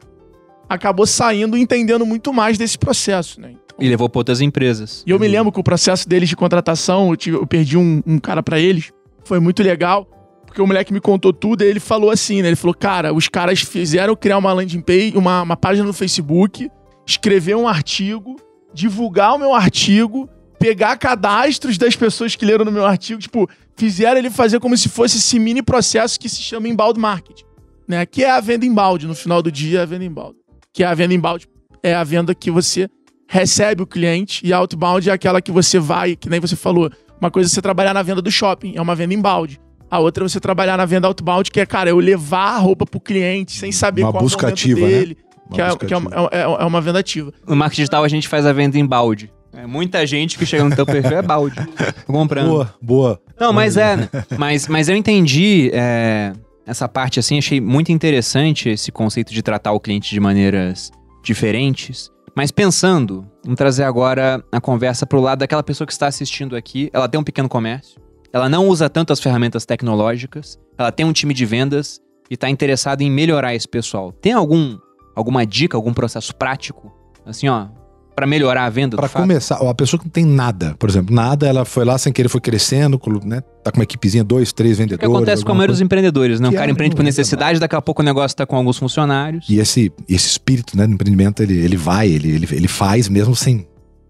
acabou 0.70 1.06
saindo 1.06 1.58
e 1.58 1.62
entendendo 1.62 2.06
muito 2.06 2.32
mais 2.32 2.58
desse 2.58 2.78
processo, 2.78 3.42
né? 3.42 3.52
Então, 3.52 3.78
E 3.80 3.90
levou 3.90 4.08
pra 4.08 4.20
outras 4.20 4.40
empresas. 4.40 5.04
E 5.06 5.10
eu 5.12 5.20
me 5.20 5.28
lembro 5.28 5.52
que 5.52 5.60
o 5.60 5.64
processo 5.64 6.08
deles 6.08 6.30
de 6.30 6.36
contratação, 6.36 7.10
eu, 7.10 7.18
tive- 7.18 7.38
eu 7.38 7.48
perdi 7.48 7.78
um, 7.78 8.02
um 8.06 8.20
cara 8.20 8.42
pra 8.44 8.60
eles, 8.60 8.92
foi 9.26 9.40
muito 9.40 9.62
legal, 9.64 10.08
porque 10.52 10.62
o 10.62 10.68
moleque 10.68 10.92
me 10.92 11.00
contou 11.00 11.32
tudo 11.32 11.64
e 11.64 11.66
ele 11.66 11.80
falou 11.80 12.12
assim, 12.12 12.42
né? 12.42 12.50
Ele 12.50 12.58
falou, 12.58 12.76
cara, 12.76 13.14
os 13.14 13.30
caras 13.30 13.62
fizeram 13.62 14.18
criar 14.18 14.38
uma 14.38 14.52
landing 14.52 14.82
page, 14.82 15.14
uma, 15.16 15.44
uma 15.44 15.56
página 15.56 15.88
no 15.88 15.94
Facebook, 15.94 16.70
escrever 17.08 17.56
um 17.56 17.70
artigo, 17.70 18.36
divulgar 18.74 19.34
o 19.34 19.38
meu 19.38 19.54
artigo, 19.54 20.30
pegar 20.60 20.98
cadastros 20.98 21.78
das 21.78 21.96
pessoas 21.96 22.36
que 22.36 22.46
leram 22.46 22.66
no 22.66 22.72
meu 22.72 22.86
artigo, 22.86 23.22
tipo, 23.22 23.50
fizeram 23.78 24.18
ele 24.18 24.30
fazer 24.30 24.60
como 24.60 24.76
se 24.76 24.90
fosse 24.90 25.20
esse 25.20 25.40
mini 25.40 25.64
processo 25.64 26.20
que 26.20 26.28
se 26.28 26.42
chama 26.42 26.68
inbound 26.68 27.00
marketing, 27.00 27.46
né? 27.88 28.06
Que 28.06 28.26
é 28.26 28.32
a 28.32 28.42
venda 28.42 28.66
inbound, 28.66 29.08
no 29.08 29.16
final 29.16 29.42
do 29.42 29.50
dia 29.50 29.80
é 29.80 29.82
a 29.84 29.86
venda 29.86 30.04
inbound. 30.04 30.36
Que 30.74 30.84
é 30.84 30.86
a 30.86 30.94
venda 30.94 31.14
inbound, 31.14 31.48
é 31.82 31.96
a 31.96 32.04
venda 32.04 32.36
que 32.36 32.52
você 32.52 32.90
recebe 33.26 33.84
o 33.84 33.88
cliente 33.88 34.46
e 34.46 34.52
outbound 34.52 35.10
é 35.10 35.14
aquela 35.14 35.42
que 35.42 35.50
você 35.50 35.80
vai, 35.80 36.18
que 36.18 36.30
nem 36.30 36.42
você 36.42 36.58
falou. 36.58 36.92
Uma 37.22 37.32
coisa 37.32 37.50
é 37.50 37.50
você 37.50 37.62
trabalhar 37.62 37.94
na 37.94 38.04
venda 38.04 38.22
do 38.22 38.30
shopping, 38.30 38.74
é 38.76 38.82
uma 38.82 38.96
venda 38.96 39.14
inbound. 39.14 39.58
A 39.92 40.00
outra 40.00 40.24
é 40.24 40.28
você 40.30 40.40
trabalhar 40.40 40.78
na 40.78 40.86
venda 40.86 41.06
outbound, 41.08 41.52
que 41.52 41.60
é, 41.60 41.66
cara, 41.66 41.90
eu 41.90 41.98
levar 42.00 42.56
a 42.56 42.58
roupa 42.58 42.86
pro 42.86 43.00
cliente 43.00 43.52
sem 43.52 43.72
saber 43.74 44.04
Uma 44.04 44.12
qual 44.14 44.24
busca 44.24 44.48
é 44.48 44.50
o 44.50 44.54
ativa, 44.54 44.80
né? 44.80 44.88
dele. 44.88 45.18
Uma 45.50 45.56
Que, 45.56 45.62
é, 45.62 45.66
busca 45.68 45.86
que 45.86 45.94
é, 45.94 45.98
é- 46.32 46.42
é 46.44 46.66
uma 46.66 46.80
venda 46.80 47.00
ativa. 47.00 47.34
No 47.46 47.56
marketing 47.58 47.82
digital 47.82 48.04
a 48.04 48.08
gente 48.08 48.28
faz 48.30 48.46
a 48.46 48.54
venda 48.54 48.78
em 48.80 48.86
balde. 48.86 49.30
É, 49.54 49.68
muita 49.68 50.08
gente 50.08 50.38
que 50.38 50.46
chega 50.46 50.64
no 50.64 50.74
teu 50.74 50.86
perfil 50.86 51.18
é 51.18 51.22
balde. 51.22 51.56
Tô 52.08 52.14
comprando. 52.14 52.48
Boa, 52.48 52.74
boa. 52.82 53.22
Não, 53.38 53.52
mas 53.52 53.76
é. 53.76 54.08
Mas, 54.38 54.70
mas 54.70 54.88
eu 54.88 54.96
entendi 54.96 55.70
é, 55.74 56.32
essa 56.66 56.88
parte 56.88 57.20
assim, 57.20 57.38
achei 57.38 57.60
muito 57.60 57.92
interessante 57.92 58.70
esse 58.70 58.94
conceito 58.94 59.34
de 59.34 59.42
tratar 59.42 59.74
o 59.74 59.80
cliente 59.82 60.10
de 60.10 60.20
maneiras 60.22 60.90
diferentes. 61.22 62.10
Mas 62.34 62.50
pensando, 62.50 63.26
vamos 63.44 63.58
trazer 63.58 63.84
agora 63.84 64.42
a 64.54 64.62
conversa 64.62 65.06
pro 65.06 65.20
lado 65.20 65.40
daquela 65.40 65.64
pessoa 65.64 65.86
que 65.86 65.92
está 65.92 66.08
assistindo 66.08 66.56
aqui. 66.56 66.90
Ela 66.94 67.10
tem 67.10 67.20
um 67.20 67.24
pequeno 67.24 67.50
comércio, 67.50 68.00
ela 68.34 68.48
não 68.50 68.68
usa 68.68 68.90
tanto 68.90 69.12
as 69.12 69.20
ferramentas 69.20 69.66
tecnológicas, 69.66 70.60
ela 70.78 70.92
tem 70.92 71.06
um 71.06 71.14
time 71.14 71.34
de 71.34 71.46
vendas 71.46 72.00
e 72.30 72.36
está 72.36 72.50
interessada 72.50 73.04
em 73.04 73.12
melhorar 73.12 73.54
esse 73.54 73.68
pessoal. 73.68 74.12
Tem 74.12 74.34
algum 74.34 74.78
alguma 75.16 75.46
dica, 75.46 75.76
algum 75.78 75.94
processo 75.94 76.36
prático? 76.36 76.92
Assim, 77.26 77.48
ó, 77.48 77.68
Pra 78.16 78.28
melhorar 78.28 78.66
a 78.66 78.70
venda 78.70 78.98
fato? 78.98 79.22
começar, 79.22 79.56
a 79.56 79.74
pessoa 79.74 79.98
que 79.98 80.06
não 80.06 80.12
tem 80.12 80.26
nada, 80.26 80.76
por 80.78 80.90
exemplo, 80.90 81.16
nada, 81.16 81.48
ela 81.48 81.64
foi 81.64 81.86
lá 81.86 81.98
sem 81.98 82.12
querer, 82.12 82.28
foi 82.28 82.42
crescendo, 82.42 83.00
né? 83.24 83.42
Tá 83.64 83.72
com 83.72 83.80
uma 83.80 83.84
equipezinha, 83.84 84.22
dois, 84.22 84.52
três 84.52 84.74
O 84.74 84.76
que 84.76 84.84
vendedores. 84.84 85.16
acontece 85.16 85.46
com 85.46 85.52
a 85.52 85.56
maioria 85.56 85.74
dos 85.74 85.82
empreendedores, 85.82 86.40
né? 86.42 86.50
O 86.50 86.54
cara 86.54 86.70
é, 86.70 86.72
empreende 86.72 86.96
por 86.96 87.04
necessidade, 87.04 87.58
daqui 87.58 87.76
a 87.76 87.82
pouco 87.82 88.02
o 88.02 88.06
negócio 88.06 88.36
tá 88.36 88.46
com 88.46 88.58
alguns 88.58 88.78
funcionários. 88.78 89.46
E 89.50 89.60
esse, 89.60 89.92
esse 90.10 90.28
espírito 90.28 90.78
né, 90.78 90.86
do 90.86 90.94
empreendimento, 90.94 91.42
ele, 91.42 91.58
ele 91.58 91.78
vai, 91.78 92.10
ele, 92.10 92.32
ele, 92.36 92.48
ele 92.52 92.68
faz 92.68 93.08
mesmo 93.08 93.34
sem, 93.34 93.66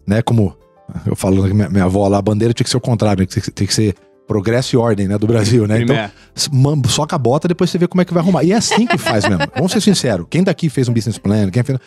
né? 0.05 0.23
Como 0.23 0.57
eu 1.05 1.15
falo, 1.15 1.43
minha, 1.53 1.69
minha 1.69 1.85
avó 1.85 2.07
lá, 2.07 2.17
a 2.17 2.21
bandeira 2.21 2.53
tinha 2.55 2.63
que 2.63 2.71
ser 2.71 2.77
o 2.77 2.81
contrário, 2.81 3.21
né, 3.21 3.27
tem 3.27 3.41
que, 3.41 3.51
tem 3.51 3.67
que 3.67 3.73
ser 3.73 3.95
progresso 4.27 4.75
e 4.75 4.77
ordem, 4.77 5.07
né, 5.07 5.17
do 5.17 5.27
Brasil, 5.27 5.67
né? 5.67 5.81
Então, 5.81 5.95
Primeiro. 5.95 6.77
man- 6.79 6.89
soca 6.89 7.15
a 7.15 7.19
bota, 7.19 7.47
depois 7.47 7.69
você 7.69 7.77
vê 7.77 7.87
como 7.87 8.01
é 8.01 8.05
que 8.05 8.13
vai 8.13 8.21
arrumar. 8.23 8.43
E 8.43 8.51
é 8.51 8.55
assim 8.55 8.85
que 8.87 8.97
faz 8.97 9.27
mesmo. 9.27 9.43
Vamos 9.55 9.71
ser 9.71 9.81
sinceros. 9.81 10.25
Quem 10.29 10.43
daqui 10.43 10.69
fez 10.69 10.87
um 10.87 10.93
business 10.93 11.17
plan, 11.17 11.49
quem 11.49 11.63
fez... 11.63 11.77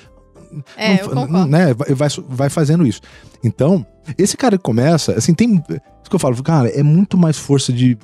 É, 0.77 1.03
não 1.09 1.47
né, 1.47 1.75
vai, 1.75 1.95
vai, 1.95 2.09
vai 2.29 2.49
fazendo 2.49 2.87
isso. 2.87 3.01
Então, 3.43 3.85
esse 4.17 4.37
cara 4.37 4.57
que 4.57 4.63
começa, 4.63 5.13
assim, 5.13 5.35
tem. 5.35 5.55
Isso 5.69 6.09
que 6.11 6.15
eu 6.15 6.19
falo, 6.21 6.41
cara, 6.45 6.69
é 6.69 6.81
muito 6.83 7.19
mais 7.19 7.37
força 7.37 7.73
de. 7.73 7.99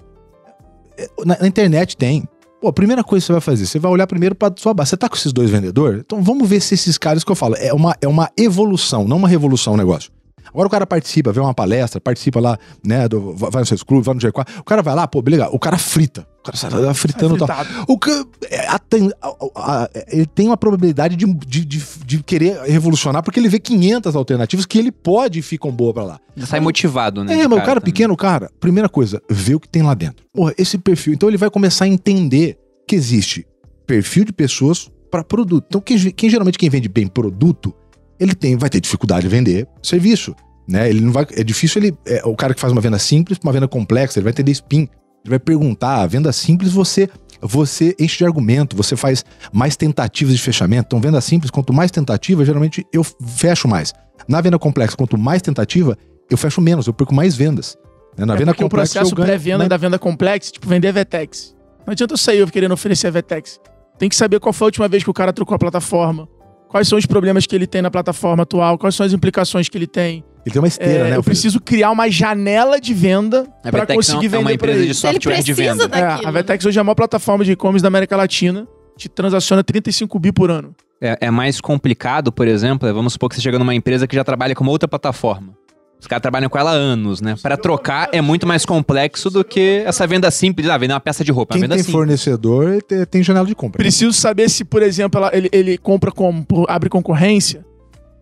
é, 0.98 1.08
Na, 1.24 1.38
na 1.40 1.46
internet 1.46 1.96
tem. 1.96 2.24
Pô, 2.60 2.66
a 2.66 2.72
primeira 2.72 3.04
coisa 3.04 3.22
que 3.22 3.26
você 3.28 3.32
vai 3.32 3.40
fazer, 3.40 3.66
você 3.66 3.78
vai 3.78 3.90
olhar 3.92 4.06
primeiro 4.06 4.34
pra 4.34 4.52
sua 4.56 4.74
base. 4.74 4.90
Você 4.90 4.96
tá 4.96 5.08
com 5.08 5.14
esses 5.14 5.32
dois 5.32 5.48
vendedores? 5.48 6.00
Então 6.04 6.20
vamos 6.22 6.48
ver 6.48 6.60
se 6.60 6.74
esses 6.74 6.98
caras 6.98 7.22
que 7.22 7.30
eu 7.30 7.36
falo, 7.36 7.54
é 7.56 7.72
uma, 7.72 7.94
é 8.02 8.08
uma 8.08 8.28
evolução, 8.36 9.06
não 9.06 9.16
uma 9.18 9.28
revolução 9.28 9.74
o 9.74 9.76
negócio. 9.76 10.10
Agora 10.50 10.66
o 10.66 10.70
cara 10.70 10.86
participa, 10.86 11.32
vê 11.32 11.40
uma 11.40 11.54
palestra, 11.54 12.00
participa 12.00 12.40
lá, 12.40 12.58
né, 12.84 13.08
do, 13.08 13.34
vai 13.34 13.60
no 13.62 13.66
seus 13.66 13.82
clubes, 13.82 14.06
vai 14.06 14.14
no 14.14 14.20
G4, 14.20 14.58
o 14.60 14.64
cara 14.64 14.82
vai 14.82 14.94
lá, 14.94 15.06
pô, 15.08 15.22
beleza, 15.22 15.48
o 15.50 15.58
cara 15.58 15.78
frita. 15.78 16.26
O 16.40 16.42
cara 16.42 16.56
sai 16.56 16.70
lá 16.70 16.94
fritando 16.94 17.36
e 17.36 17.38
tal. 17.46 17.48
O 17.86 17.98
que, 17.98 18.10
é, 18.50 18.66
a 18.68 18.78
ten- 18.78 19.10
a- 19.20 19.34
a- 19.56 19.90
ele 20.08 20.24
tem 20.26 20.46
uma 20.46 20.56
probabilidade 20.56 21.14
de, 21.14 21.26
de, 21.34 21.64
de, 21.64 21.82
de 22.06 22.22
querer 22.22 22.60
revolucionar, 22.62 23.22
porque 23.22 23.38
ele 23.38 23.48
vê 23.48 23.58
500 23.60 24.16
alternativas 24.16 24.64
que 24.64 24.78
ele 24.78 24.90
pode 24.90 25.38
e 25.38 25.42
ficam 25.42 25.70
boas 25.70 25.92
pra 25.94 26.02
lá. 26.04 26.20
Sai 26.46 26.58
motivado, 26.60 27.22
né? 27.22 27.34
É, 27.40 27.48
mas 27.48 27.58
o 27.58 27.62
cara 27.62 27.80
também. 27.80 27.92
pequeno, 27.92 28.16
cara, 28.16 28.50
primeira 28.58 28.88
coisa, 28.88 29.20
vê 29.30 29.54
o 29.54 29.60
que 29.60 29.68
tem 29.68 29.82
lá 29.82 29.92
dentro. 29.94 30.24
Porra, 30.32 30.54
esse 30.56 30.78
perfil. 30.78 31.12
Então 31.12 31.28
ele 31.28 31.36
vai 31.36 31.50
começar 31.50 31.84
a 31.84 31.88
entender 31.88 32.58
que 32.88 32.96
existe 32.96 33.46
perfil 33.86 34.24
de 34.24 34.32
pessoas 34.32 34.90
para 35.10 35.22
produto. 35.22 35.64
Então 35.68 35.80
quem, 35.80 35.98
quem 36.12 36.30
geralmente 36.30 36.56
quem 36.58 36.70
vende 36.70 36.88
bem 36.88 37.06
produto, 37.06 37.74
ele 38.20 38.34
tem 38.34 38.56
vai 38.56 38.68
ter 38.68 38.80
dificuldade 38.80 39.22
de 39.22 39.28
vender 39.28 39.66
serviço, 39.82 40.36
né? 40.68 40.88
Ele 40.88 41.00
não 41.00 41.12
vai 41.12 41.26
é 41.32 41.42
difícil 41.42 41.82
ele 41.82 41.96
é, 42.06 42.22
o 42.24 42.36
cara 42.36 42.54
que 42.54 42.60
faz 42.60 42.72
uma 42.72 42.80
venda 42.80 42.98
simples, 42.98 43.38
uma 43.42 43.52
venda 43.52 43.66
complexa, 43.66 44.18
ele 44.18 44.24
vai 44.24 44.32
entender 44.32 44.52
spin, 44.52 44.80
ele 45.24 45.30
vai 45.30 45.38
perguntar, 45.38 46.02
a 46.02 46.06
venda 46.06 46.32
simples 46.32 46.72
você 46.72 47.08
você 47.42 47.96
enche 47.98 48.18
de 48.18 48.24
argumento, 48.24 48.76
você 48.76 48.94
faz 48.94 49.24
mais 49.52 49.74
tentativas 49.74 50.34
de 50.34 50.42
fechamento. 50.42 50.88
Então 50.88 51.00
venda 51.00 51.20
simples, 51.20 51.50
quanto 51.50 51.72
mais 51.72 51.90
tentativa, 51.90 52.44
geralmente 52.44 52.86
eu 52.92 53.02
fecho 53.02 53.66
mais. 53.66 53.94
Na 54.28 54.40
venda 54.40 54.58
complexa, 54.58 54.96
quanto 54.96 55.16
mais 55.16 55.40
tentativa, 55.40 55.96
eu 56.30 56.36
fecho 56.36 56.60
menos, 56.60 56.86
eu 56.86 56.92
perco 56.92 57.14
mais 57.14 57.34
vendas. 57.34 57.78
Né? 58.16 58.26
Na 58.26 58.34
É 58.34 58.36
venda 58.36 58.52
porque 58.52 58.62
o 58.62 58.68
complexa 58.68 59.00
processo 59.00 59.16
pré-venda 59.16 59.64
né? 59.64 59.68
da 59.68 59.76
venda 59.76 59.98
complexa, 59.98 60.52
tipo, 60.52 60.68
vender 60.68 60.92
Vetex. 60.92 61.56
Não 61.86 61.92
adianta 61.92 62.14
eu 62.14 62.18
sair 62.18 62.38
eu 62.38 62.46
querendo 62.46 62.72
oferecer 62.72 63.06
a 63.06 63.10
Vetex. 63.10 63.58
Tem 63.98 64.08
que 64.08 64.16
saber 64.16 64.38
qual 64.38 64.52
foi 64.52 64.66
a 64.66 64.68
última 64.68 64.88
vez 64.88 65.02
que 65.02 65.10
o 65.10 65.14
cara 65.14 65.32
trocou 65.32 65.54
a 65.54 65.58
plataforma. 65.58 66.28
Quais 66.70 66.86
são 66.88 66.96
os 66.96 67.04
problemas 67.04 67.46
que 67.46 67.54
ele 67.56 67.66
tem 67.66 67.82
na 67.82 67.90
plataforma 67.90 68.44
atual, 68.44 68.78
quais 68.78 68.94
são 68.94 69.04
as 69.04 69.12
implicações 69.12 69.68
que 69.68 69.76
ele 69.76 69.86
tem. 69.88 70.24
Ele 70.46 70.52
tem 70.52 70.62
uma 70.62 70.68
esteira, 70.68 71.08
É, 71.08 71.10
né? 71.10 71.16
eu 71.16 71.22
preciso 71.22 71.60
criar 71.60 71.90
uma 71.90 72.08
janela 72.08 72.80
de 72.80 72.94
venda 72.94 73.46
A 73.64 73.70
para 73.70 73.80
Vetex 73.80 73.96
conseguir 73.96 74.26
é 74.26 74.28
vender 74.28 74.36
uma 74.38 74.44
pra 74.44 74.54
empresa 74.54 74.78
ele. 74.78 74.86
de 74.86 74.94
software 74.94 75.42
de 75.42 75.52
precisa 75.54 75.86
venda. 75.86 75.88
da- 75.88 75.98
É, 75.98 76.26
a 76.26 76.30
Vetex 76.30 76.64
hoje 76.64 76.78
é 76.78 76.80
a 76.80 76.84
maior 76.84 76.94
plataforma 76.94 77.44
de 77.44 77.52
e-commerce 77.52 77.82
da 77.82 77.88
América 77.88 78.16
Latina. 78.16 78.66
Te 78.96 79.08
transaciona 79.08 79.62
35 79.64 80.18
bi 80.18 80.30
por 80.32 80.50
ano. 80.50 80.74
É, 81.02 81.16
é 81.22 81.30
mais 81.30 81.60
complicado, 81.60 82.30
por 82.30 82.46
exemplo, 82.46 82.86
é, 82.88 82.92
vamos 82.92 83.14
supor 83.14 83.28
que 83.30 83.34
você 83.34 83.40
chega 83.42 83.58
numa 83.58 83.74
empresa 83.74 84.06
que 84.06 84.14
já 84.14 84.22
trabalha 84.22 84.54
com 84.54 84.62
uma 84.62 84.70
outra 84.70 84.86
plataforma. 84.88 85.54
Os 86.00 86.06
caras 86.06 86.22
trabalham 86.22 86.48
com 86.48 86.58
ela 86.58 86.70
há 86.70 86.74
anos, 86.74 87.20
né? 87.20 87.34
Para 87.42 87.56
trocar 87.56 88.08
é 88.12 88.20
muito 88.20 88.46
mais 88.46 88.64
complexo 88.64 89.28
do 89.30 89.44
que 89.44 89.82
essa 89.84 90.06
venda 90.06 90.30
simples. 90.30 90.68
Ah, 90.68 90.78
vender 90.78 90.94
uma 90.94 91.00
peça 91.00 91.22
de 91.22 91.30
roupa. 91.30 91.54
é 91.54 91.56
Quem 91.56 91.62
venda 91.62 91.74
tem 91.74 91.82
simples. 91.84 91.92
fornecedor 91.94 92.82
tem, 92.82 93.04
tem 93.04 93.22
janela 93.22 93.46
de 93.46 93.54
compra. 93.54 93.78
Preciso 93.78 94.12
saber 94.12 94.48
se, 94.48 94.64
por 94.64 94.82
exemplo, 94.82 95.18
ela- 95.20 95.30
ele, 95.36 95.48
ele 95.52 95.76
compra? 95.78 96.10
Por- 96.10 96.64
abre 96.68 96.88
concorrência. 96.88 97.64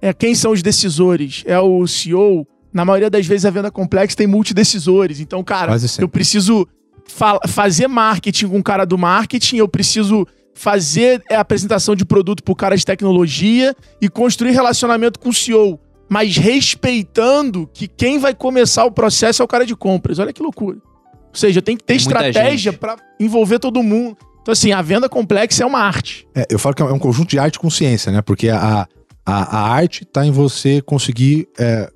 É, 0.03 0.13
quem 0.13 0.35
são 0.35 0.53
os 0.53 0.63
decisores? 0.63 1.43
É 1.47 1.59
o 1.59 1.87
CEO? 1.87 2.47
Na 2.73 2.85
maioria 2.85 3.09
das 3.09 3.27
vezes 3.27 3.45
a 3.47 3.51
venda 3.51 3.71
complexa 3.71 4.17
tem 4.17 4.27
multidecisores. 4.27 5.21
Então, 5.21 5.43
cara, 5.45 5.79
sempre. 5.79 6.05
eu 6.05 6.09
preciso 6.09 6.67
fa- 7.07 7.41
fazer 7.49 7.87
marketing 7.89 8.49
com 8.49 8.59
o 8.59 8.63
cara 8.63 8.85
do 8.85 8.99
marketing, 8.99 9.57
eu 9.59 9.69
preciso 9.69 10.27
fazer 10.55 11.23
é, 11.31 11.37
apresentação 11.37 11.95
de 11.95 12.05
produto 12.05 12.43
pro 12.43 12.55
cara 12.55 12.77
de 12.77 12.85
tecnologia 12.85 13.75
e 14.01 14.09
construir 14.09 14.51
relacionamento 14.51 15.19
com 15.19 15.29
o 15.29 15.33
CEO. 15.33 15.79
Mas 16.09 16.37
respeitando 16.37 17.69
que 17.73 17.87
quem 17.87 18.19
vai 18.19 18.35
começar 18.35 18.85
o 18.85 18.91
processo 18.91 19.43
é 19.43 19.45
o 19.45 19.49
cara 19.49 19.67
de 19.67 19.77
compras. 19.77 20.19
Olha 20.19 20.33
que 20.33 20.43
loucura. 20.43 20.79
Ou 20.79 21.35
seja, 21.35 21.61
tem 21.61 21.77
que 21.77 21.85
ter 21.85 21.95
Tem 21.95 21.97
estratégia 21.97 22.73
pra 22.73 22.97
envolver 23.21 23.59
todo 23.59 23.83
mundo. 23.83 24.17
Então, 24.41 24.53
assim, 24.53 24.73
a 24.73 24.81
venda 24.81 25.09
complexa 25.09 25.63
é 25.63 25.67
uma 25.67 25.81
arte. 25.81 26.27
É, 26.35 26.47
eu 26.49 26.59
falo 26.59 26.75
que 26.75 26.81
é 26.81 26.85
um 26.87 26.99
conjunto 26.99 27.29
de 27.29 27.39
arte 27.39 27.59
com 27.59 27.69
ciência, 27.69 28.11
né? 28.11 28.23
Porque 28.23 28.49
a, 28.49 28.89
a, 29.27 29.59
a 29.59 29.71
arte 29.71 30.07
tá 30.07 30.25
em 30.25 30.31
você 30.31 30.81
conseguir 30.81 31.47
é, 31.59 31.91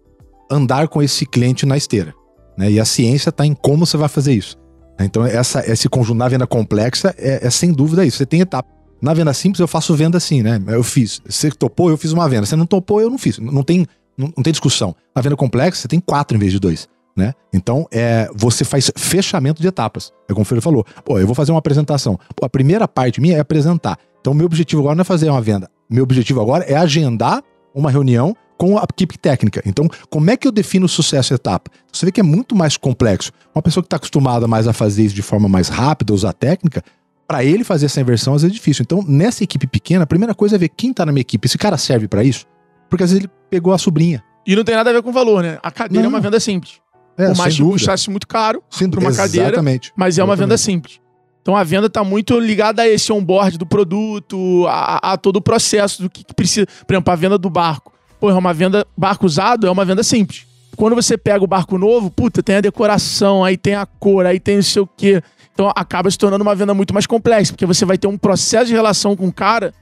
andar 0.50 0.86
com 0.88 1.02
esse 1.02 1.24
cliente 1.24 1.64
na 1.64 1.78
esteira. 1.78 2.14
Né? 2.58 2.72
E 2.72 2.80
a 2.80 2.84
ciência 2.84 3.32
tá 3.32 3.46
em 3.46 3.54
como 3.54 3.86
você 3.86 3.96
vai 3.96 4.08
fazer 4.08 4.34
isso. 4.34 4.58
Então, 5.00 5.24
essa, 5.24 5.64
esse 5.66 5.88
conjunto 5.88 6.18
na 6.18 6.28
venda 6.28 6.46
complexa 6.46 7.14
é, 7.16 7.46
é 7.46 7.50
sem 7.50 7.72
dúvida 7.72 8.04
isso. 8.04 8.18
Você 8.18 8.26
tem 8.26 8.40
etapa. 8.40 8.70
Na 9.00 9.14
venda 9.14 9.32
simples, 9.32 9.58
eu 9.58 9.66
faço 9.66 9.94
venda 9.96 10.18
assim, 10.18 10.42
né? 10.42 10.62
Eu 10.68 10.84
fiz. 10.84 11.20
Você 11.26 11.50
topou, 11.50 11.90
eu 11.90 11.96
fiz 11.96 12.12
uma 12.12 12.28
venda. 12.28 12.46
Você 12.46 12.54
não 12.54 12.66
topou, 12.66 13.00
eu 13.00 13.10
não 13.10 13.18
fiz. 13.18 13.38
Não 13.38 13.62
tem, 13.62 13.86
não, 14.16 14.32
não 14.36 14.42
tem 14.42 14.52
discussão. 14.52 14.94
Na 15.14 15.22
venda 15.22 15.36
complexa, 15.36 15.82
você 15.82 15.88
tem 15.88 16.00
quatro 16.00 16.36
em 16.36 16.40
vez 16.40 16.52
de 16.52 16.58
dois. 16.58 16.88
Né? 17.14 17.34
Então, 17.52 17.86
é, 17.90 18.30
você 18.34 18.64
faz 18.64 18.90
fechamento 18.96 19.60
de 19.60 19.68
etapas. 19.68 20.12
É 20.28 20.32
como 20.32 20.42
o 20.42 20.44
Ferreira 20.44 20.62
falou. 20.62 20.84
Pô, 21.04 21.18
eu 21.18 21.26
vou 21.26 21.34
fazer 21.34 21.52
uma 21.52 21.58
apresentação. 21.58 22.18
Pô, 22.34 22.46
a 22.46 22.48
primeira 22.48 22.88
parte 22.88 23.20
minha 23.20 23.36
é 23.36 23.40
apresentar. 23.40 23.98
Então, 24.20 24.32
meu 24.32 24.46
objetivo 24.46 24.80
agora 24.80 24.94
não 24.94 25.02
é 25.02 25.04
fazer 25.04 25.28
uma 25.28 25.40
venda. 25.40 25.68
Meu 25.90 26.04
objetivo 26.04 26.40
agora 26.40 26.64
é 26.64 26.74
agendar 26.74 27.42
uma 27.74 27.90
reunião 27.90 28.34
com 28.56 28.78
a 28.78 28.84
equipe 28.84 29.18
técnica. 29.18 29.60
Então, 29.66 29.88
como 30.08 30.30
é 30.30 30.36
que 30.36 30.46
eu 30.46 30.52
defino 30.52 30.86
o 30.86 30.88
sucesso 30.88 31.34
etapa? 31.34 31.70
Você 31.92 32.06
vê 32.06 32.12
que 32.12 32.20
é 32.20 32.22
muito 32.22 32.54
mais 32.54 32.76
complexo. 32.76 33.32
Uma 33.54 33.60
pessoa 33.60 33.82
que 33.82 33.88
está 33.88 33.96
acostumada 33.96 34.46
mais 34.46 34.68
a 34.68 34.72
fazer 34.72 35.02
isso 35.02 35.14
de 35.14 35.22
forma 35.22 35.48
mais 35.48 35.68
rápida, 35.68 36.14
usar 36.14 36.32
técnica, 36.32 36.82
para 37.26 37.44
ele 37.44 37.64
fazer 37.64 37.86
essa 37.86 38.00
inversão 38.00 38.34
às 38.34 38.42
vezes 38.42 38.54
é 38.54 38.58
difícil. 38.58 38.82
Então, 38.82 39.04
nessa 39.06 39.42
equipe 39.42 39.66
pequena, 39.66 40.04
a 40.04 40.06
primeira 40.06 40.34
coisa 40.34 40.54
é 40.54 40.58
ver 40.58 40.68
quem 40.68 40.92
tá 40.92 41.04
na 41.04 41.12
minha 41.12 41.22
equipe. 41.22 41.46
Esse 41.46 41.58
cara 41.58 41.76
serve 41.76 42.06
para 42.06 42.22
isso? 42.22 42.46
Porque 42.92 43.04
às 43.04 43.10
vezes 43.10 43.24
ele 43.24 43.32
pegou 43.48 43.72
a 43.72 43.78
sobrinha. 43.78 44.22
E 44.46 44.54
não 44.54 44.62
tem 44.64 44.74
nada 44.74 44.90
a 44.90 44.92
ver 44.92 45.00
com 45.02 45.10
valor, 45.10 45.42
né? 45.42 45.58
A 45.62 45.70
cadeira 45.70 46.02
Não. 46.02 46.10
é 46.10 46.14
uma 46.14 46.20
venda 46.20 46.38
simples. 46.38 46.74
É, 47.16 47.28
Por 47.28 47.38
mais 47.38 47.54
que 47.54 47.60
dúvida. 47.60 47.78
custasse 47.78 48.10
muito 48.10 48.28
caro, 48.28 48.62
pra 48.90 49.00
uma 49.00 49.14
cadeira, 49.14 49.48
Exatamente. 49.48 49.92
mas 49.96 50.18
é 50.18 50.22
uma 50.22 50.36
venda 50.36 50.52
Exatamente. 50.56 50.82
simples. 50.90 51.00
Então 51.40 51.56
a 51.56 51.64
venda 51.64 51.88
tá 51.88 52.04
muito 52.04 52.38
ligada 52.38 52.82
a 52.82 52.88
esse 52.88 53.10
onboard 53.10 53.56
do 53.56 53.64
produto, 53.64 54.66
a, 54.68 55.12
a 55.12 55.16
todo 55.16 55.36
o 55.36 55.40
processo 55.40 56.02
do 56.02 56.10
que, 56.10 56.22
que 56.22 56.34
precisa. 56.34 56.66
Por 56.86 56.92
exemplo, 56.92 57.10
a 57.10 57.16
venda 57.16 57.38
do 57.38 57.48
barco. 57.48 57.94
Pô, 58.20 58.28
é 58.28 58.34
uma 58.34 58.52
venda. 58.52 58.86
Barco 58.94 59.24
usado 59.24 59.66
é 59.66 59.70
uma 59.70 59.86
venda 59.86 60.02
simples. 60.02 60.46
Quando 60.76 60.94
você 60.94 61.16
pega 61.16 61.42
o 61.42 61.46
barco 61.46 61.78
novo, 61.78 62.10
puta, 62.10 62.42
tem 62.42 62.56
a 62.56 62.60
decoração, 62.60 63.42
aí 63.42 63.56
tem 63.56 63.74
a 63.74 63.86
cor, 63.86 64.26
aí 64.26 64.38
tem 64.38 64.56
não 64.56 64.62
sei 64.62 64.82
o 64.82 64.86
quê. 64.86 65.22
Então 65.54 65.72
acaba 65.74 66.10
se 66.10 66.18
tornando 66.18 66.42
uma 66.42 66.54
venda 66.54 66.74
muito 66.74 66.92
mais 66.92 67.06
complexa, 67.06 67.54
porque 67.54 67.64
você 67.64 67.86
vai 67.86 67.96
ter 67.96 68.06
um 68.06 68.18
processo 68.18 68.66
de 68.66 68.74
relação 68.74 69.16
com 69.16 69.28
o 69.28 69.32
cara 69.32 69.72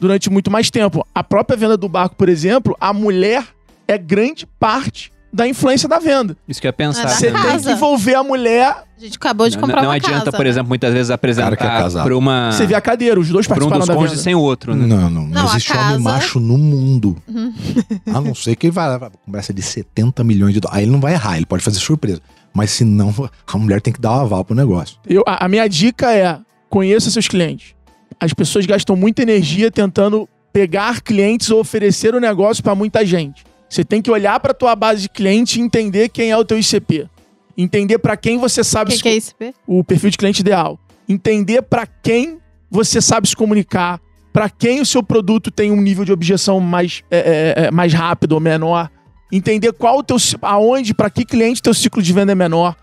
durante 0.00 0.30
muito 0.30 0.50
mais 0.50 0.70
tempo. 0.70 1.06
A 1.14 1.22
própria 1.22 1.56
venda 1.56 1.76
do 1.76 1.88
barco, 1.88 2.16
por 2.16 2.28
exemplo, 2.28 2.76
a 2.80 2.92
mulher 2.92 3.44
é 3.86 3.98
grande 3.98 4.46
parte 4.58 5.12
da 5.32 5.46
influência 5.46 5.88
da 5.88 6.00
venda. 6.00 6.36
Isso 6.48 6.60
que 6.60 6.66
eu 6.66 6.70
ia 6.70 6.72
pensar. 6.72 7.04
Ah, 7.04 7.08
Você 7.10 7.30
também. 7.30 7.50
tem 7.52 7.60
que 7.60 7.70
envolver 7.70 8.14
a 8.16 8.22
mulher. 8.24 8.66
A 8.98 9.00
gente 9.00 9.16
acabou 9.16 9.48
de 9.48 9.54
Não, 9.56 9.62
comprar 9.62 9.82
não 9.82 9.88
uma 9.90 9.94
adianta, 9.94 10.24
casa, 10.24 10.32
por 10.36 10.42
né? 10.42 10.48
exemplo, 10.50 10.68
muitas 10.68 10.92
vezes 10.92 11.10
apresentar 11.10 11.56
Cara 11.56 11.88
que 11.88 11.96
é 11.98 12.02
para 12.02 12.18
uma 12.18 12.50
Você 12.52 12.66
vê 12.66 12.74
a 12.74 12.80
cadeira, 12.80 13.18
os 13.18 13.28
dois 13.28 13.46
por 13.46 13.52
um 13.52 13.68
participaram 13.68 13.78
dos 13.80 13.88
da 13.88 13.94
cônjuges 13.94 14.18
venda. 14.18 14.24
sem 14.24 14.34
o 14.34 14.40
outro, 14.40 14.74
né? 14.74 14.86
Não, 14.86 15.08
não, 15.08 15.10
não, 15.22 15.26
Não, 15.28 15.44
existe 15.46 15.70
homem 15.72 15.84
casa- 15.84 15.98
macho 16.00 16.40
no 16.40 16.58
mundo. 16.58 17.16
Uhum. 17.28 17.54
A 18.12 18.20
não 18.20 18.34
ser 18.34 18.56
que 18.56 18.66
ele 18.66 18.72
vai 18.72 18.98
conversa 19.24 19.54
de 19.54 19.62
70 19.62 20.24
milhões 20.24 20.52
de 20.52 20.58
dólares. 20.60 20.78
Aí 20.78 20.84
ele 20.84 20.92
não 20.92 21.00
vai 21.00 21.12
errar, 21.14 21.36
ele 21.36 21.46
pode 21.46 21.62
fazer 21.62 21.78
surpresa. 21.78 22.20
Mas 22.52 22.72
se 22.72 22.84
não, 22.84 23.14
a 23.46 23.56
mulher 23.56 23.80
tem 23.80 23.92
que 23.92 24.00
dar 24.00 24.10
o 24.16 24.20
aval 24.22 24.44
pro 24.44 24.56
negócio. 24.56 24.96
Eu, 25.06 25.22
a, 25.26 25.44
a 25.44 25.48
minha 25.48 25.68
dica 25.68 26.12
é: 26.12 26.38
conheça 26.68 27.08
seus 27.08 27.28
clientes. 27.28 27.74
As 28.20 28.34
pessoas 28.34 28.66
gastam 28.66 28.94
muita 28.94 29.22
energia 29.22 29.70
tentando 29.70 30.28
pegar 30.52 31.00
clientes 31.00 31.50
ou 31.50 31.60
oferecer 31.60 32.14
o 32.14 32.20
negócio 32.20 32.62
para 32.62 32.74
muita 32.74 33.04
gente. 33.04 33.44
Você 33.68 33.84
tem 33.84 34.02
que 34.02 34.10
olhar 34.10 34.38
para 34.40 34.52
tua 34.52 34.74
base 34.76 35.02
de 35.02 35.08
cliente 35.08 35.58
e 35.58 35.62
entender 35.62 36.08
quem 36.08 36.30
é 36.30 36.36
o 36.36 36.44
teu 36.44 36.58
ICP. 36.58 37.08
Entender 37.56 37.98
para 37.98 38.16
quem 38.16 38.36
você 38.36 38.62
sabe 38.64 38.90
que, 38.90 38.96
se 38.96 39.02
que 39.02 39.08
é 39.08 39.16
ICP? 39.16 39.54
o 39.66 39.84
perfil 39.84 40.10
de 40.10 40.18
cliente 40.18 40.40
ideal. 40.40 40.78
Entender 41.08 41.62
para 41.62 41.86
quem 41.86 42.38
você 42.70 43.00
sabe 43.00 43.28
se 43.28 43.36
comunicar, 43.36 44.00
para 44.32 44.48
quem 44.48 44.80
o 44.80 44.86
seu 44.86 45.02
produto 45.02 45.50
tem 45.50 45.70
um 45.70 45.80
nível 45.80 46.04
de 46.04 46.12
objeção 46.12 46.60
mais, 46.60 47.02
é, 47.10 47.18
é, 47.56 47.64
é, 47.66 47.70
mais 47.70 47.92
rápido 47.92 48.32
ou 48.32 48.40
menor. 48.40 48.90
Entender 49.32 49.72
qual 49.72 49.98
o 49.98 50.02
teu, 50.02 50.16
aonde, 50.42 50.92
para 50.92 51.08
que 51.08 51.24
cliente 51.24 51.62
teu 51.62 51.74
ciclo 51.74 52.02
de 52.02 52.12
venda 52.12 52.32
é 52.32 52.34
menor. 52.34 52.76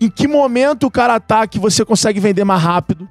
Em 0.00 0.10
que 0.10 0.28
momento 0.28 0.86
o 0.86 0.90
cara 0.90 1.18
tá 1.18 1.46
que 1.46 1.58
você 1.58 1.84
consegue 1.84 2.20
vender 2.20 2.44
mais 2.44 2.62
rápido. 2.62 3.08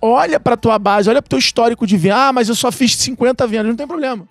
Olha 0.00 0.38
para 0.38 0.56
tua 0.56 0.78
base, 0.78 1.08
olha 1.08 1.22
para 1.22 1.30
teu 1.30 1.38
histórico 1.38 1.86
de 1.86 1.96
venda. 1.96 2.28
Ah, 2.28 2.32
mas 2.32 2.48
eu 2.48 2.54
só 2.54 2.70
fiz 2.70 2.94
50 2.96 3.46
vendas, 3.46 3.68
não 3.68 3.76
tem 3.76 3.86
problema. 3.86 4.26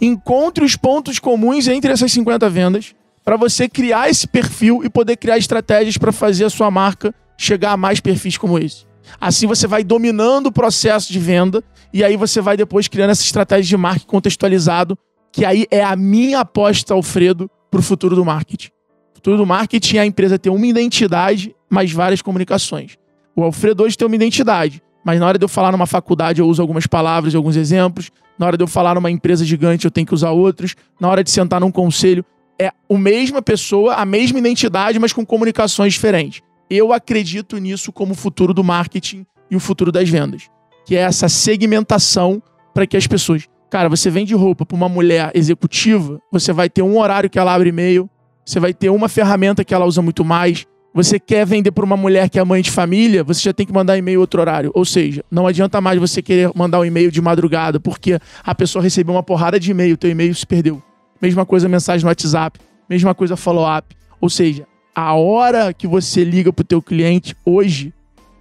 encontre 0.00 0.64
os 0.64 0.76
pontos 0.76 1.18
comuns 1.18 1.66
entre 1.66 1.92
essas 1.92 2.12
50 2.12 2.48
vendas 2.48 2.94
para 3.24 3.36
você 3.36 3.68
criar 3.68 4.08
esse 4.08 4.26
perfil 4.26 4.82
e 4.84 4.88
poder 4.88 5.16
criar 5.16 5.36
estratégias 5.36 5.98
para 5.98 6.12
fazer 6.12 6.44
a 6.44 6.50
sua 6.50 6.70
marca 6.70 7.14
chegar 7.36 7.72
a 7.72 7.76
mais 7.76 8.00
perfis 8.00 8.38
como 8.38 8.58
esse. 8.58 8.86
Assim 9.20 9.46
você 9.46 9.66
vai 9.66 9.84
dominando 9.84 10.46
o 10.46 10.52
processo 10.52 11.12
de 11.12 11.18
venda 11.18 11.62
e 11.92 12.04
aí 12.04 12.16
você 12.16 12.40
vai 12.40 12.56
depois 12.56 12.88
criando 12.88 13.10
essa 13.10 13.22
estratégia 13.22 13.64
de 13.64 13.76
marketing 13.76 14.06
contextualizado, 14.06 14.98
que 15.32 15.44
aí 15.44 15.66
é 15.70 15.82
a 15.82 15.96
minha 15.96 16.40
aposta, 16.40 16.94
Alfredo, 16.94 17.50
para 17.70 17.80
o 17.80 17.82
futuro 17.82 18.14
do 18.16 18.24
marketing. 18.24 18.68
O 19.12 19.16
futuro 19.16 19.36
do 19.36 19.46
marketing 19.46 19.96
é 19.96 20.00
a 20.00 20.06
empresa 20.06 20.38
ter 20.38 20.50
uma 20.50 20.66
identidade, 20.66 21.54
mas 21.68 21.92
várias 21.92 22.22
comunicações. 22.22 22.96
O 23.34 23.42
Alfredo 23.42 23.84
hoje 23.84 23.96
tem 23.96 24.06
uma 24.06 24.16
identidade, 24.16 24.82
mas 25.08 25.18
na 25.18 25.26
hora 25.26 25.38
de 25.38 25.44
eu 25.46 25.48
falar 25.48 25.72
numa 25.72 25.86
faculdade 25.86 26.42
eu 26.42 26.46
uso 26.46 26.60
algumas 26.60 26.86
palavras 26.86 27.32
e 27.32 27.36
alguns 27.38 27.56
exemplos, 27.56 28.10
na 28.38 28.44
hora 28.44 28.58
de 28.58 28.62
eu 28.62 28.68
falar 28.68 28.94
numa 28.94 29.10
empresa 29.10 29.42
gigante 29.42 29.86
eu 29.86 29.90
tenho 29.90 30.06
que 30.06 30.12
usar 30.12 30.32
outros, 30.32 30.76
na 31.00 31.08
hora 31.08 31.24
de 31.24 31.30
sentar 31.30 31.62
num 31.62 31.70
conselho 31.70 32.22
é 32.60 32.66
a 32.66 32.94
mesma 32.94 33.40
pessoa, 33.40 33.94
a 33.94 34.04
mesma 34.04 34.38
identidade, 34.38 34.98
mas 34.98 35.10
com 35.10 35.24
comunicações 35.24 35.94
diferentes. 35.94 36.42
Eu 36.68 36.92
acredito 36.92 37.56
nisso 37.56 37.90
como 37.90 38.12
o 38.12 38.14
futuro 38.14 38.52
do 38.52 38.62
marketing 38.62 39.24
e 39.50 39.56
o 39.56 39.60
futuro 39.60 39.90
das 39.90 40.10
vendas, 40.10 40.50
que 40.84 40.94
é 40.94 41.00
essa 41.00 41.26
segmentação 41.26 42.42
para 42.74 42.86
que 42.86 42.94
as 42.94 43.06
pessoas, 43.06 43.48
cara, 43.70 43.88
você 43.88 44.10
vende 44.10 44.34
roupa 44.34 44.66
para 44.66 44.76
uma 44.76 44.90
mulher 44.90 45.30
executiva, 45.34 46.20
você 46.30 46.52
vai 46.52 46.68
ter 46.68 46.82
um 46.82 46.98
horário 46.98 47.30
que 47.30 47.38
ela 47.38 47.54
abre 47.54 47.70
e-mail, 47.70 48.10
você 48.44 48.60
vai 48.60 48.74
ter 48.74 48.90
uma 48.90 49.08
ferramenta 49.08 49.64
que 49.64 49.72
ela 49.72 49.86
usa 49.86 50.02
muito 50.02 50.22
mais. 50.22 50.66
Você 50.98 51.20
quer 51.20 51.46
vender 51.46 51.70
para 51.70 51.84
uma 51.84 51.96
mulher 51.96 52.28
que 52.28 52.40
é 52.40 52.44
mãe 52.44 52.60
de 52.60 52.72
família, 52.72 53.22
você 53.22 53.40
já 53.40 53.52
tem 53.52 53.64
que 53.64 53.72
mandar 53.72 53.96
e-mail 53.96 54.18
outro 54.18 54.40
horário. 54.40 54.72
Ou 54.74 54.84
seja, 54.84 55.24
não 55.30 55.46
adianta 55.46 55.80
mais 55.80 55.96
você 55.96 56.20
querer 56.20 56.50
mandar 56.56 56.80
um 56.80 56.84
e-mail 56.84 57.08
de 57.08 57.20
madrugada, 57.20 57.78
porque 57.78 58.18
a 58.42 58.52
pessoa 58.52 58.82
recebeu 58.82 59.14
uma 59.14 59.22
porrada 59.22 59.60
de 59.60 59.70
e-mail, 59.70 59.96
teu 59.96 60.10
e-mail 60.10 60.34
se 60.34 60.44
perdeu. 60.44 60.82
Mesma 61.22 61.46
coisa 61.46 61.68
mensagem 61.68 62.02
no 62.02 62.08
WhatsApp, 62.08 62.58
mesma 62.90 63.14
coisa 63.14 63.36
follow-up. 63.36 63.96
Ou 64.20 64.28
seja, 64.28 64.66
a 64.92 65.14
hora 65.14 65.72
que 65.72 65.86
você 65.86 66.24
liga 66.24 66.52
pro 66.52 66.64
teu 66.64 66.82
cliente 66.82 67.36
hoje 67.44 67.94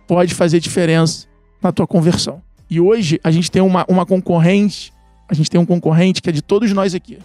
pode 0.07 0.33
fazer 0.33 0.59
diferença 0.59 1.27
na 1.61 1.71
tua 1.71 1.85
conversão. 1.85 2.41
E 2.67 2.81
hoje 2.81 3.19
a 3.23 3.29
gente 3.29 3.51
tem 3.51 3.61
uma, 3.61 3.85
uma 3.87 4.03
concorrente, 4.03 4.91
a 5.29 5.35
gente 5.35 5.47
tem 5.47 5.61
um 5.61 5.65
concorrente 5.65 6.23
que 6.23 6.29
é 6.31 6.33
de 6.33 6.41
todos 6.41 6.73
nós 6.73 6.95
aqui. 6.95 7.19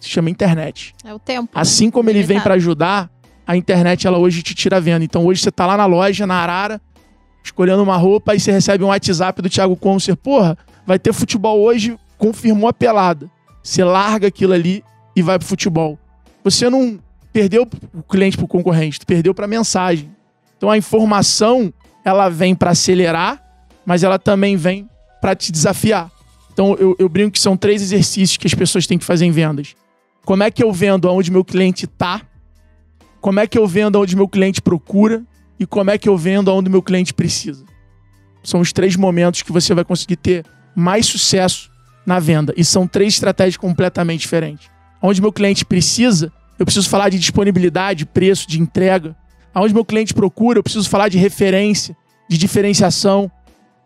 Se 0.00 0.08
chama 0.08 0.30
internet. 0.30 0.94
É 1.04 1.12
o 1.12 1.18
tempo. 1.18 1.50
Assim 1.54 1.90
como 1.90 2.08
ele 2.08 2.22
vem 2.22 2.40
para 2.40 2.54
ajudar, 2.54 3.10
a 3.48 3.56
internet 3.56 4.06
ela 4.06 4.18
hoje 4.18 4.42
te 4.42 4.54
tira 4.54 4.76
a 4.76 4.80
venda. 4.80 5.02
Então 5.02 5.24
hoje 5.24 5.40
você 5.40 5.50
tá 5.50 5.64
lá 5.64 5.74
na 5.74 5.86
loja, 5.86 6.26
na 6.26 6.34
Arara, 6.34 6.78
escolhendo 7.42 7.82
uma 7.82 7.96
roupa 7.96 8.34
e 8.34 8.40
você 8.40 8.52
recebe 8.52 8.84
um 8.84 8.88
WhatsApp 8.88 9.40
do 9.40 9.48
Thiago 9.48 9.74
Concer, 9.74 10.14
porra, 10.16 10.58
vai 10.86 10.98
ter 10.98 11.14
futebol 11.14 11.58
hoje, 11.58 11.98
confirmou 12.18 12.68
a 12.68 12.74
pelada. 12.74 13.30
Você 13.62 13.82
larga 13.82 14.28
aquilo 14.28 14.52
ali 14.52 14.84
e 15.16 15.22
vai 15.22 15.38
pro 15.38 15.48
futebol. 15.48 15.98
Você 16.44 16.68
não 16.68 16.98
perdeu 17.32 17.66
o 17.94 18.02
cliente 18.02 18.36
pro 18.36 18.46
concorrente, 18.46 19.00
tu 19.00 19.06
perdeu 19.06 19.32
pra 19.32 19.46
mensagem. 19.46 20.14
Então 20.58 20.70
a 20.70 20.76
informação, 20.76 21.72
ela 22.04 22.28
vem 22.28 22.54
para 22.54 22.72
acelerar, 22.72 23.42
mas 23.86 24.02
ela 24.02 24.18
também 24.18 24.56
vem 24.56 24.86
para 25.22 25.34
te 25.34 25.50
desafiar. 25.50 26.10
Então 26.52 26.76
eu, 26.78 26.94
eu 26.98 27.08
brinco 27.08 27.30
que 27.30 27.40
são 27.40 27.56
três 27.56 27.80
exercícios 27.80 28.36
que 28.36 28.46
as 28.46 28.52
pessoas 28.52 28.86
têm 28.86 28.98
que 28.98 29.06
fazer 29.06 29.24
em 29.24 29.30
vendas. 29.30 29.74
Como 30.22 30.42
é 30.42 30.50
que 30.50 30.62
eu 30.62 30.70
vendo 30.70 31.08
aonde 31.08 31.30
meu 31.30 31.42
cliente 31.42 31.86
tá? 31.86 32.20
Como 33.20 33.40
é 33.40 33.46
que 33.46 33.58
eu 33.58 33.66
vendo 33.66 33.98
aonde 33.98 34.16
meu 34.16 34.28
cliente 34.28 34.62
procura? 34.62 35.24
E 35.58 35.66
como 35.66 35.90
é 35.90 35.98
que 35.98 36.08
eu 36.08 36.16
vendo 36.16 36.50
aonde 36.50 36.70
meu 36.70 36.82
cliente 36.82 37.12
precisa? 37.12 37.64
São 38.44 38.60
os 38.60 38.72
três 38.72 38.94
momentos 38.96 39.42
que 39.42 39.52
você 39.52 39.74
vai 39.74 39.84
conseguir 39.84 40.16
ter 40.16 40.46
mais 40.74 41.06
sucesso 41.06 41.70
na 42.06 42.20
venda. 42.20 42.54
E 42.56 42.64
são 42.64 42.86
três 42.86 43.14
estratégias 43.14 43.56
completamente 43.56 44.20
diferentes. 44.20 44.70
Onde 45.02 45.20
meu 45.20 45.32
cliente 45.32 45.64
precisa, 45.64 46.32
eu 46.58 46.64
preciso 46.64 46.88
falar 46.88 47.08
de 47.08 47.18
disponibilidade, 47.18 48.06
preço, 48.06 48.48
de 48.48 48.60
entrega. 48.60 49.16
Aonde 49.52 49.74
meu 49.74 49.84
cliente 49.84 50.14
procura, 50.14 50.58
eu 50.58 50.62
preciso 50.62 50.88
falar 50.88 51.08
de 51.08 51.18
referência, 51.18 51.96
de 52.28 52.38
diferenciação, 52.38 53.30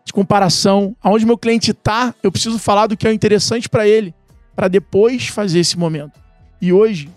de 0.05 0.13
comparação. 0.13 0.95
Aonde 1.01 1.25
meu 1.25 1.37
cliente 1.37 1.71
está, 1.71 2.13
eu 2.21 2.31
preciso 2.31 2.59
falar 2.59 2.87
do 2.87 2.95
que 2.95 3.07
é 3.07 3.13
interessante 3.13 3.67
para 3.67 3.87
ele, 3.87 4.13
para 4.55 4.67
depois 4.67 5.27
fazer 5.27 5.59
esse 5.59 5.77
momento. 5.77 6.19
E 6.61 6.71
hoje, 6.71 7.09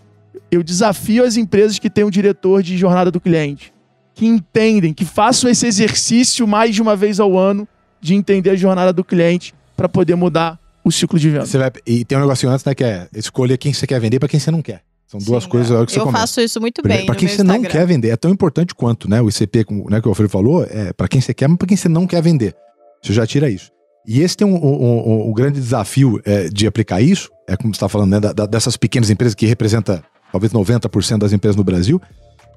eu 0.50 0.62
desafio 0.62 1.24
as 1.24 1.36
empresas 1.36 1.78
que 1.78 1.90
têm 1.90 2.04
um 2.04 2.10
diretor 2.10 2.62
de 2.62 2.76
jornada 2.76 3.10
do 3.10 3.20
cliente, 3.20 3.72
que 4.14 4.26
entendem, 4.26 4.92
que 4.94 5.04
façam 5.04 5.50
esse 5.50 5.66
exercício 5.66 6.46
mais 6.46 6.74
de 6.74 6.80
uma 6.82 6.96
vez 6.96 7.20
ao 7.20 7.36
ano 7.36 7.66
de 8.00 8.14
entender 8.14 8.50
a 8.50 8.56
jornada 8.56 8.92
do 8.92 9.04
cliente 9.04 9.54
para 9.76 9.88
poder 9.88 10.14
mudar 10.14 10.58
o 10.84 10.90
ciclo 10.92 11.18
de 11.18 11.28
venda. 11.30 11.46
Você 11.46 11.58
vai, 11.58 11.70
e 11.86 12.04
tem 12.04 12.16
um 12.16 12.20
negocinho 12.20 12.52
antes, 12.52 12.64
né, 12.64 12.74
que 12.74 12.84
é 12.84 13.08
escolher 13.14 13.58
quem 13.58 13.72
você 13.72 13.86
quer 13.86 14.00
vender 14.00 14.18
pra 14.18 14.28
quem 14.28 14.38
você 14.38 14.50
não 14.50 14.62
quer. 14.62 14.82
São 15.08 15.20
duas 15.20 15.44
Sim, 15.44 15.50
coisas 15.50 15.70
é. 15.70 15.74
hora 15.74 15.86
que 15.86 15.92
você 15.92 15.98
Eu 16.00 16.04
começa. 16.04 16.20
faço 16.22 16.40
isso 16.40 16.60
muito 16.60 16.82
Primeiro, 16.82 17.00
bem. 17.02 17.06
Pra 17.06 17.14
no 17.14 17.18
quem 17.18 17.28
meu 17.28 17.36
você 17.36 17.42
não 17.44 17.54
Instagram. 17.56 17.70
quer 17.80 17.86
vender, 17.86 18.08
é 18.10 18.16
tão 18.16 18.30
importante 18.30 18.74
quanto, 18.74 19.08
né? 19.08 19.20
O 19.20 19.28
ICP, 19.28 19.64
como, 19.64 19.88
né, 19.90 20.00
que 20.00 20.08
o 20.08 20.10
Alfredo 20.10 20.30
falou, 20.30 20.64
é 20.64 20.92
para 20.92 21.06
quem 21.08 21.20
você 21.20 21.32
quer, 21.34 21.48
mas 21.48 21.58
pra 21.58 21.66
quem 21.68 21.76
você 21.76 21.88
não 21.88 22.06
quer 22.06 22.22
vender. 22.22 22.54
Você 23.02 23.12
já 23.12 23.26
tira 23.26 23.48
isso. 23.50 23.70
E 24.06 24.20
esse 24.20 24.36
tem 24.36 24.46
um, 24.46 24.54
um- 24.54 25.08
um- 25.08 25.28
um 25.30 25.32
grande 25.32 25.60
desafio 25.60 26.20
é, 26.24 26.48
de 26.48 26.66
aplicar 26.66 27.00
isso, 27.00 27.28
é 27.48 27.56
como 27.56 27.72
você 27.72 27.76
está 27.76 27.88
falando, 27.88 28.10
né, 28.12 28.20
da- 28.20 28.32
da- 28.32 28.46
dessas 28.46 28.76
pequenas 28.76 29.10
empresas 29.10 29.34
que 29.34 29.46
representa 29.46 30.02
talvez 30.32 30.52
90% 30.52 31.18
das 31.18 31.32
empresas 31.32 31.56
no 31.56 31.64
Brasil, 31.64 32.00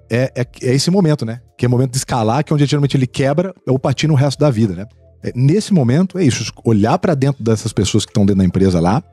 é, 0.09 0.31
é, 0.35 0.45
é 0.63 0.73
esse 0.73 0.89
momento, 0.89 1.25
né? 1.25 1.39
Que 1.57 1.65
é 1.65 1.67
o 1.67 1.71
momento 1.71 1.91
de 1.91 1.97
escalar, 1.97 2.43
que 2.43 2.51
é 2.51 2.53
onde 2.53 2.65
geralmente 2.65 2.97
ele 2.97 3.07
quebra 3.07 3.53
ou 3.67 3.77
patina 3.77 4.11
o 4.11 4.15
resto 4.15 4.39
da 4.39 4.49
vida, 4.49 4.73
né? 4.73 4.85
É, 5.23 5.31
nesse 5.35 5.73
momento, 5.73 6.17
é 6.17 6.23
isso, 6.23 6.51
olhar 6.63 6.97
para 6.97 7.13
dentro 7.13 7.43
dessas 7.43 7.73
pessoas 7.73 8.05
que 8.05 8.11
estão 8.11 8.25
dentro 8.25 8.39
da 8.39 8.45
empresa 8.45 8.79
lá, 8.79 9.03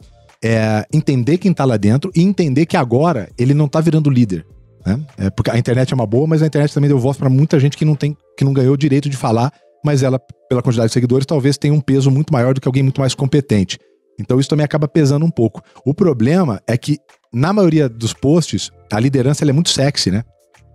é, 0.43 0.87
entender 0.93 1.39
quem 1.39 1.53
tá 1.53 1.65
lá 1.65 1.77
dentro 1.77 2.11
e 2.15 2.23
entender 2.23 2.67
que 2.67 2.77
agora 2.77 3.29
ele 3.37 3.55
não 3.55 3.69
tá 3.69 3.81
virando 3.81 4.09
líder. 4.09 4.47
Né? 4.85 5.01
É, 5.19 5.31
porque 5.31 5.51
a 5.51 5.59
internet 5.59 5.93
é 5.93 5.95
uma 5.95 6.07
boa, 6.07 6.27
mas 6.27 6.43
a 6.43 6.47
internet 6.47 6.73
também 6.73 6.89
deu 6.89 6.99
voz 6.99 7.17
para 7.17 7.29
muita 7.29 7.59
gente 7.59 7.77
que 7.77 7.85
não 7.85 7.97
tem, 7.97 8.17
que 8.39 8.45
não 8.45 8.53
ganhou 8.53 8.75
o 8.75 8.79
direito 8.79 9.09
de 9.09 9.17
falar, 9.17 9.53
mas 9.85 10.03
ela, 10.03 10.21
pela 10.49 10.63
quantidade 10.63 10.89
de 10.89 10.95
seguidores, 10.95 11.27
talvez 11.27 11.59
tenha 11.59 11.75
um 11.75 11.81
peso 11.81 12.11
muito 12.11 12.33
maior 12.33 12.55
do 12.55 12.61
que 12.61 12.69
alguém 12.69 12.83
muito 12.83 13.01
mais 13.01 13.15
competente. 13.15 13.79
Então 14.19 14.41
isso 14.41 14.49
também 14.49 14.65
acaba 14.65 14.89
pesando 14.89 15.27
um 15.27 15.31
pouco. 15.31 15.61
O 15.85 15.93
problema 15.93 16.61
é 16.67 16.77
que, 16.77 16.99
na 17.33 17.53
maioria 17.53 17.89
dos 17.89 18.13
posts, 18.13 18.71
a 18.93 19.01
liderança 19.01 19.45
é 19.45 19.53
muito 19.53 19.71
sexy, 19.71 20.11
né? 20.11 20.25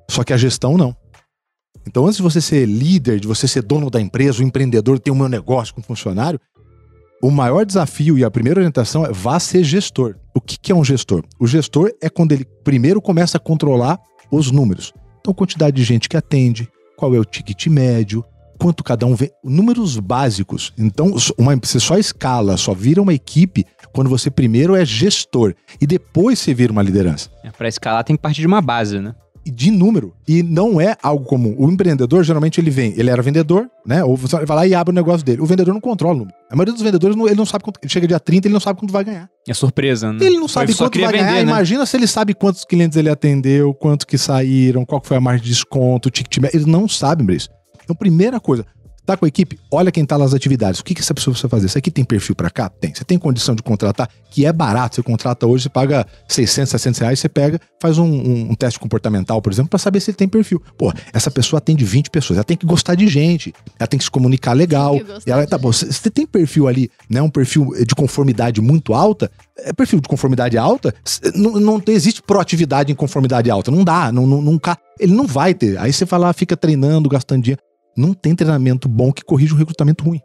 Só 0.09 0.23
que 0.23 0.33
a 0.33 0.37
gestão 0.37 0.77
não. 0.77 0.95
Então, 1.87 2.05
antes 2.05 2.17
de 2.17 2.23
você 2.23 2.39
ser 2.39 2.65
líder, 2.65 3.19
de 3.19 3.27
você 3.27 3.47
ser 3.47 3.63
dono 3.63 3.89
da 3.89 3.99
empresa, 3.99 4.41
o 4.41 4.45
empreendedor, 4.45 4.99
ter 4.99 5.11
o 5.11 5.15
meu 5.15 5.27
negócio 5.27 5.73
com 5.73 5.81
funcionário, 5.81 6.39
o 7.23 7.31
maior 7.31 7.65
desafio 7.65 8.17
e 8.17 8.23
a 8.23 8.31
primeira 8.31 8.59
orientação 8.59 9.05
é 9.05 9.11
vá 9.11 9.39
ser 9.39 9.63
gestor. 9.63 10.15
O 10.33 10.41
que, 10.41 10.57
que 10.57 10.71
é 10.71 10.75
um 10.75 10.83
gestor? 10.83 11.23
O 11.39 11.47
gestor 11.47 11.91
é 12.01 12.09
quando 12.09 12.31
ele 12.31 12.45
primeiro 12.63 13.01
começa 13.01 13.37
a 13.37 13.39
controlar 13.39 13.99
os 14.31 14.51
números. 14.51 14.93
Então, 15.19 15.33
quantidade 15.33 15.75
de 15.75 15.83
gente 15.83 16.09
que 16.09 16.17
atende, 16.17 16.67
qual 16.97 17.13
é 17.13 17.19
o 17.19 17.25
ticket 17.25 17.67
médio, 17.67 18.23
quanto 18.59 18.83
cada 18.83 19.05
um 19.05 19.15
vê, 19.15 19.31
números 19.43 19.99
básicos. 19.99 20.71
Então, 20.77 21.15
uma, 21.37 21.55
você 21.55 21.79
só 21.79 21.97
escala, 21.97 22.57
só 22.57 22.73
vira 22.73 23.01
uma 23.01 23.13
equipe 23.13 23.65
quando 23.93 24.09
você 24.09 24.29
primeiro 24.31 24.75
é 24.75 24.85
gestor 24.85 25.53
e 25.79 25.85
depois 25.87 26.39
você 26.39 26.53
vira 26.53 26.71
uma 26.71 26.81
liderança 26.81 27.29
É, 27.43 27.49
pra 27.51 27.67
escalar 27.67 28.03
tem 28.03 28.15
que 28.15 28.21
partir 28.21 28.41
de 28.41 28.47
uma 28.47 28.61
base, 28.61 28.99
né? 28.99 29.13
de 29.43 29.71
número. 29.71 30.13
E 30.27 30.43
não 30.43 30.79
é 30.79 30.95
algo 31.01 31.25
comum. 31.25 31.55
O 31.57 31.67
empreendedor, 31.67 32.23
geralmente, 32.23 32.61
ele 32.61 32.69
vem, 32.69 32.93
ele 32.95 33.09
era 33.09 33.23
vendedor, 33.23 33.67
né? 33.83 34.03
Ou 34.03 34.15
você 34.15 34.45
vai 34.45 34.55
lá 34.55 34.67
e 34.67 34.75
abre 34.75 34.91
o 34.91 34.93
negócio 34.93 35.25
dele. 35.25 35.41
O 35.41 35.47
vendedor 35.47 35.73
não 35.73 35.81
controla 35.81 36.13
o 36.13 36.17
número. 36.19 36.37
A 36.47 36.55
maioria 36.55 36.73
dos 36.73 36.83
vendedores, 36.83 37.15
não- 37.15 37.25
ele 37.25 37.33
não 37.37 37.45
sabe 37.47 37.63
quanto. 37.63 37.79
Ele 37.81 37.91
chega 37.91 38.07
dia 38.07 38.19
30, 38.19 38.47
ele 38.47 38.53
não 38.53 38.59
sabe 38.59 38.79
quanto 38.79 38.91
vai 38.91 39.03
ganhar. 39.03 39.27
É 39.47 39.53
surpresa, 39.55 40.13
né? 40.13 40.19
Ele 40.23 40.37
não 40.37 40.47
sabe 40.47 40.75
quanto 40.75 40.99
vai 40.99 41.11
ganhar. 41.11 41.23
vender, 41.25 41.35
né? 41.37 41.41
Imagina 41.41 41.87
se 41.87 41.97
ele 41.97 42.05
sabe 42.05 42.35
quantos 42.35 42.63
clientes 42.63 42.95
ele 42.95 43.09
atendeu, 43.09 43.73
quanto 43.73 44.05
que 44.05 44.15
saíram, 44.15 44.85
qual 44.85 45.01
foi 45.03 45.17
a 45.17 45.19
margem 45.19 45.41
de 45.43 45.49
desconto, 45.49 46.09
o 46.09 46.11
ticket. 46.11 46.37
Eles 46.53 46.67
não 46.67 46.87
sabem, 46.87 47.25
Brice. 47.25 47.49
Então, 47.83 47.95
primeira 47.95 48.39
coisa, 48.39 48.63
tá 49.05 49.17
com 49.17 49.25
a 49.25 49.27
equipe, 49.27 49.59
olha 49.71 49.91
quem 49.91 50.05
tá 50.05 50.17
nas 50.17 50.33
atividades. 50.33 50.79
O 50.79 50.83
que, 50.83 50.93
que 50.93 51.01
essa 51.01 51.13
pessoa 51.13 51.33
precisa 51.33 51.49
fazer? 51.49 51.65
Isso 51.65 51.77
aqui 51.77 51.89
tem 51.91 52.03
perfil 52.05 52.35
pra 52.35 52.49
cá? 52.49 52.69
Tem. 52.69 52.93
Você 52.93 53.03
tem 53.03 53.17
condição 53.17 53.55
de 53.55 53.61
contratar, 53.63 54.07
que 54.29 54.45
é 54.45 54.53
barato. 54.53 54.95
Você 54.95 55.03
contrata 55.03 55.45
hoje, 55.47 55.63
você 55.63 55.69
paga 55.69 56.05
600, 56.27 56.69
700 56.71 56.99
reais, 56.99 57.19
você 57.19 57.27
pega, 57.29 57.59
faz 57.81 57.97
um, 57.97 58.05
um- 58.05 58.51
um 58.51 58.55
teste 58.55 58.79
comportamental, 58.79 59.41
por 59.41 59.51
exemplo, 59.51 59.69
pra 59.69 59.79
saber 59.79 59.99
se 59.99 60.11
ele 60.11 60.17
tem 60.17 60.27
perfil. 60.27 60.61
Pô, 60.77 60.93
essa 61.13 61.29
pessoa 61.31 61.57
atende 61.57 61.83
20 61.83 62.09
pessoas, 62.09 62.37
ela 62.37 62.43
tem 62.43 62.55
que 62.57 62.65
gostar 62.65 62.95
de 62.95 63.07
gente, 63.07 63.53
ela 63.79 63.87
tem 63.87 63.97
que 63.97 64.03
se 64.03 64.11
comunicar 64.11 64.53
legal. 64.53 64.95
E 65.27 65.31
ela, 65.31 65.47
tá 65.47 65.57
bom, 65.57 65.71
se 65.73 65.91
você 65.91 66.09
tem 66.09 66.25
perfil 66.25 66.67
ali, 66.67 66.89
né, 67.09 67.21
um 67.21 67.29
perfil 67.29 67.71
de 67.85 67.95
conformidade 67.95 68.61
muito 68.61 68.93
alta, 68.93 69.31
é 69.57 69.73
perfil 69.73 69.99
de 69.99 70.07
conformidade 70.07 70.57
alta, 70.57 70.93
não, 71.35 71.59
não 71.59 71.83
existe 71.87 72.21
proatividade 72.21 72.91
em 72.91 72.95
conformidade 72.95 73.49
alta, 73.51 73.69
não 73.71 73.83
dá, 73.83 74.11
não, 74.11 74.25
não, 74.25 74.41
nunca, 74.41 74.77
ele 74.99 75.13
não 75.13 75.27
vai 75.27 75.53
ter. 75.53 75.77
Aí 75.79 75.91
você 75.91 76.05
vai 76.05 76.19
lá, 76.19 76.33
fica 76.33 76.55
treinando, 76.55 77.09
gastando 77.09 77.41
dinheiro. 77.43 77.61
Não 77.95 78.13
tem 78.13 78.35
treinamento 78.35 78.87
bom 78.87 79.11
que 79.11 79.23
corrija 79.23 79.53
o 79.53 79.57
recrutamento 79.57 80.03
ruim. 80.03 80.19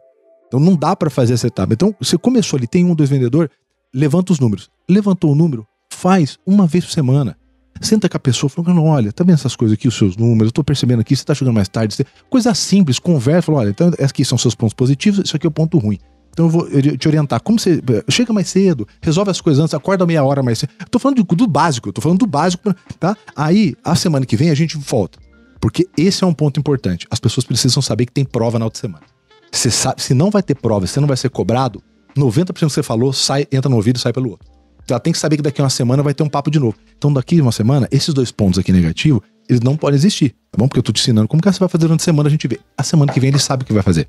Então 0.47 0.59
não 0.59 0.75
dá 0.75 0.95
pra 0.95 1.09
fazer 1.09 1.33
essa 1.33 1.47
etapa. 1.47 1.73
Então 1.73 1.93
você 1.99 2.17
começou 2.17 2.57
ali, 2.57 2.67
tem 2.67 2.85
um, 2.85 2.95
dois 2.95 3.09
vendedor, 3.09 3.49
levanta 3.93 4.31
os 4.31 4.39
números. 4.39 4.69
Levantou 4.89 5.31
o 5.31 5.35
número, 5.35 5.67
faz 5.91 6.37
uma 6.45 6.65
vez 6.65 6.85
por 6.85 6.91
semana. 6.91 7.37
Senta 7.81 8.09
com 8.09 8.17
a 8.17 8.19
pessoa 8.19 8.49
falando, 8.49 8.83
olha, 8.83 9.11
tá 9.11 9.23
vendo 9.23 9.35
essas 9.35 9.55
coisas 9.55 9.77
aqui, 9.77 9.87
os 9.87 9.95
seus 9.95 10.17
números, 10.17 10.47
eu 10.47 10.51
tô 10.51 10.63
percebendo 10.63 11.01
aqui, 11.01 11.15
você 11.15 11.23
tá 11.23 11.35
chegando 11.35 11.53
mais 11.53 11.67
tarde. 11.67 11.95
Coisa 12.29 12.53
simples, 12.55 12.97
conversa, 12.97 13.43
fala, 13.43 13.59
olha, 13.59 13.69
então 13.69 13.91
aqui 14.03 14.25
são 14.25 14.37
seus 14.37 14.55
pontos 14.55 14.73
positivos, 14.73 15.21
isso 15.23 15.35
aqui 15.35 15.45
é 15.45 15.49
o 15.49 15.51
ponto 15.51 15.77
ruim. 15.77 15.99
Então 16.31 16.45
eu 16.45 16.49
vou 16.49 16.69
te 16.69 17.07
orientar. 17.07 17.41
Como 17.41 17.59
você. 17.59 17.81
Chega 18.09 18.31
mais 18.31 18.47
cedo, 18.47 18.87
resolve 19.01 19.31
as 19.31 19.41
coisas 19.41 19.61
antes, 19.61 19.73
acorda 19.73 20.05
meia 20.05 20.23
hora 20.23 20.43
mais 20.43 20.59
cedo. 20.59 20.71
Tô 20.89 20.99
falando 20.99 21.23
do, 21.23 21.35
do 21.35 21.47
básico, 21.47 21.89
eu 21.89 21.93
tô 21.93 21.99
falando 21.99 22.19
do 22.19 22.27
básico, 22.27 22.73
tá? 22.99 23.17
Aí, 23.35 23.75
a 23.83 23.95
semana 23.95 24.25
que 24.25 24.37
vem, 24.37 24.49
a 24.49 24.55
gente 24.55 24.77
volta. 24.77 25.19
Porque 25.59 25.87
esse 25.97 26.23
é 26.23 26.27
um 26.27 26.33
ponto 26.33 26.59
importante. 26.59 27.07
As 27.09 27.19
pessoas 27.19 27.45
precisam 27.45 27.81
saber 27.81 28.05
que 28.05 28.11
tem 28.11 28.25
prova 28.25 28.59
na 28.59 28.65
outra 28.65 28.79
semana. 28.79 29.03
Você 29.51 29.71
sabe, 29.71 30.01
se 30.01 30.13
não 30.13 30.29
vai 30.29 30.43
ter 30.43 30.55
prova, 30.55 30.85
se 30.85 30.93
você 30.93 30.99
não 30.99 31.07
vai 31.07 31.17
ser 31.17 31.29
cobrado, 31.29 31.81
90% 32.15 32.45
do 32.45 32.53
que 32.53 32.59
você 32.65 32.83
falou 32.83 33.13
sai, 33.13 33.47
entra 33.51 33.69
no 33.69 33.75
ouvido 33.75 33.97
e 33.97 33.99
sai 33.99 34.11
pelo 34.11 34.31
outro. 34.31 34.47
Então 34.83 34.95
ela 34.95 34.99
tem 34.99 35.11
que 35.11 35.19
saber 35.19 35.37
que 35.37 35.41
daqui 35.41 35.59
a 35.59 35.63
uma 35.63 35.69
semana 35.69 36.01
vai 36.01 36.13
ter 36.13 36.23
um 36.23 36.29
papo 36.29 36.49
de 36.49 36.59
novo. 36.59 36.75
Então 36.97 37.11
daqui 37.11 37.39
a 37.39 37.43
uma 37.43 37.51
semana, 37.51 37.87
esses 37.91 38.13
dois 38.13 38.31
pontos 38.31 38.59
aqui 38.59 38.71
negativos, 38.71 39.21
eles 39.49 39.61
não 39.61 39.75
podem 39.75 39.97
existir, 39.97 40.29
tá 40.51 40.57
bom? 40.57 40.67
Porque 40.67 40.79
eu 40.79 40.83
tô 40.83 40.91
te 40.91 41.01
ensinando 41.01 41.27
como 41.27 41.41
que 41.41 41.51
você 41.51 41.59
vai 41.59 41.69
fazer 41.69 41.85
durante 41.85 42.01
a 42.01 42.03
semana, 42.03 42.27
a 42.27 42.31
gente 42.31 42.47
vê. 42.47 42.59
A 42.77 42.83
semana 42.83 43.11
que 43.11 43.19
vem 43.19 43.29
ele 43.29 43.39
sabe 43.39 43.63
o 43.63 43.65
que 43.65 43.73
vai 43.73 43.83
fazer. 43.83 44.07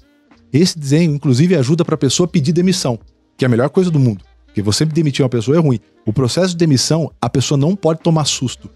Esse 0.52 0.78
desenho, 0.78 1.14
inclusive, 1.14 1.56
ajuda 1.56 1.84
pra 1.84 1.96
pessoa 1.96 2.26
pedir 2.26 2.52
demissão, 2.52 2.98
que 3.36 3.44
é 3.44 3.46
a 3.46 3.48
melhor 3.48 3.68
coisa 3.70 3.90
do 3.90 3.98
mundo. 3.98 4.24
Porque 4.46 4.62
você 4.62 4.84
demitir 4.84 5.22
uma 5.22 5.28
pessoa 5.28 5.56
é 5.56 5.60
ruim. 5.60 5.78
O 6.06 6.12
processo 6.12 6.50
de 6.50 6.56
demissão, 6.56 7.12
a 7.20 7.28
pessoa 7.28 7.58
não 7.58 7.76
pode 7.76 8.00
tomar 8.00 8.24
susto. 8.24 8.70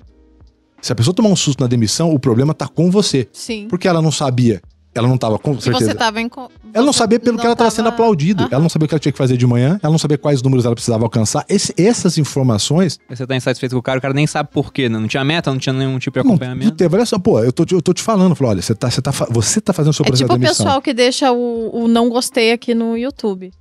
Se 0.83 0.93
a 0.93 0.95
pessoa 0.95 1.15
tomar 1.15 1.31
um 1.31 1.37
susto 1.37 1.61
na 1.61 1.67
demissão, 1.67 2.13
o 2.13 2.19
problema 2.19 2.53
tá 2.53 2.67
com 2.69 2.91
você. 2.91 3.29
Sim. 3.33 3.67
Porque 3.71 3.87
ela 3.89 4.03
não 4.03 4.11
sabia, 4.13 4.61
ela 4.95 5.07
não 5.09 5.17
tava 5.17 5.39
com 5.39 5.53
E 5.53 5.63
certeza. 5.63 5.87
você 5.93 5.95
tava 5.95 6.21
em. 6.21 6.29
Ela 6.75 6.85
não 6.85 6.93
sabia 6.93 7.21
pelo 7.21 7.39
que 7.39 7.45
ela 7.47 7.53
estava 7.55 7.71
sendo 7.71 7.85
tava- 7.85 7.95
aplaudida. 7.97 8.43
Aham. 8.43 8.49
Ela 8.53 8.63
não 8.63 8.69
sabia 8.69 8.87
o 8.87 8.89
que 8.89 8.95
ela 8.95 8.99
tinha 9.01 9.13
que 9.13 9.17
fazer 9.19 9.37
de 9.37 9.47
manhã. 9.47 9.79
Ela 9.83 9.91
não 9.93 9.99
sabia 9.99 10.19
quais 10.19 10.43
números 10.43 10.67
ela 10.67 10.75
precisava 10.75 11.05
alcançar. 11.05 11.45
Esse- 11.49 11.73
essas 11.79 12.19
informações. 12.19 12.99
Você 13.09 13.27
tá 13.27 13.37
insatisfeito 13.37 13.75
com 13.75 13.79
o 13.79 13.83
cara, 13.83 13.99
o 13.99 14.03
cara 14.03 14.13
nem 14.13 14.27
sabe 14.27 14.51
por 14.53 14.73
quê, 14.73 14.89
né? 14.89 14.99
Não 14.99 15.07
tinha 15.07 15.25
meta, 15.25 15.51
não 15.53 15.59
tinha 15.59 15.73
nenhum 15.73 15.99
tipo 16.01 16.19
de 16.19 16.25
Não, 16.27 16.33
acompanhamento. 16.35 16.73
teve, 16.73 16.97
olha 16.97 17.07
só, 17.07 17.19
pô, 17.19 17.39
eu 17.41 17.53
tô, 17.53 17.65
te- 17.65 17.75
eu 17.75 17.81
tô 17.81 17.93
te 17.93 18.03
falando. 18.03 18.35
Falou, 18.35 18.51
olha, 18.53 18.61
você 18.63 18.75
tá, 18.75 18.91
você, 18.91 19.01
tá, 19.01 19.13
você 19.31 19.61
tá 19.61 19.73
fazendo 19.73 19.91
o 19.93 19.95
seu 19.95 20.03
É 20.05 20.07
processo 20.09 20.25
tipo 20.25 20.35
o 20.35 20.37
de 20.39 20.43
demissão. 20.45 20.67
pessoal 20.67 20.83
que 20.83 20.93
deixa 20.93 21.31
o, 21.33 21.85
o 21.85 21.87
não 21.89 22.09
gostei 22.09 22.51
aqui 22.53 22.75
no 22.75 22.97
YouTube. 22.99 23.53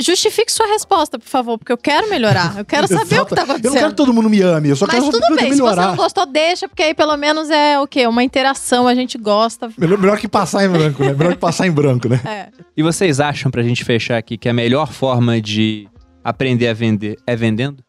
Justifique 0.00 0.50
sua 0.52 0.66
resposta, 0.66 1.18
por 1.18 1.28
favor, 1.28 1.58
porque 1.58 1.72
eu 1.72 1.78
quero 1.78 2.08
melhorar. 2.10 2.56
Eu 2.58 2.64
quero 2.64 2.88
saber 2.88 3.20
o 3.20 3.26
que 3.26 3.34
tá 3.34 3.42
Eu 3.42 3.46
não 3.46 3.54
acontecendo. 3.54 3.78
quero 3.78 3.90
que 3.90 3.96
todo 3.96 4.12
mundo 4.12 4.28
me 4.28 4.40
ame, 4.42 4.68
eu 4.70 4.76
só 4.76 4.86
Mas 4.86 4.96
quero 4.96 5.10
tudo 5.10 5.36
bem, 5.36 5.52
se 5.52 5.58
você 5.58 5.62
melhorar. 5.62 5.86
não 5.88 5.96
gostou, 5.96 6.26
deixa, 6.26 6.68
porque 6.68 6.82
aí 6.82 6.94
pelo 6.94 7.16
menos 7.16 7.48
é 7.50 7.78
o 7.78 7.86
quê? 7.86 8.06
Uma 8.06 8.22
interação, 8.24 8.88
a 8.88 8.94
gente 8.94 9.16
gosta. 9.16 9.70
Melhor, 9.78 9.98
melhor 9.98 10.18
que 10.18 10.26
passar 10.28 10.64
em 10.64 10.68
branco, 10.68 11.04
né? 11.04 11.12
Melhor 11.14 11.32
que 11.34 11.38
passar 11.40 11.66
em 11.66 11.70
branco, 11.70 12.08
né? 12.08 12.20
É. 12.24 12.48
E 12.76 12.82
vocês 12.82 13.20
acham, 13.20 13.50
pra 13.50 13.62
gente 13.62 13.84
fechar 13.84 14.16
aqui, 14.18 14.36
que 14.36 14.48
a 14.48 14.52
melhor 14.52 14.92
forma 14.92 15.40
de 15.40 15.88
aprender 16.24 16.68
a 16.68 16.74
vender 16.74 17.16
é 17.26 17.36
vendendo? 17.36 17.82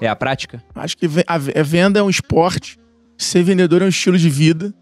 É 0.00 0.08
a 0.08 0.16
prática? 0.16 0.62
Acho 0.74 0.96
que 0.96 1.06
a 1.26 1.34
a 1.34 1.62
venda 1.62 2.00
é 2.00 2.02
um 2.02 2.10
esporte, 2.10 2.76
ser 3.16 3.44
vendedor 3.44 3.80
é 3.82 3.84
um 3.84 3.88
estilo 3.88 4.18
de 4.18 4.28
vida. 4.28 4.74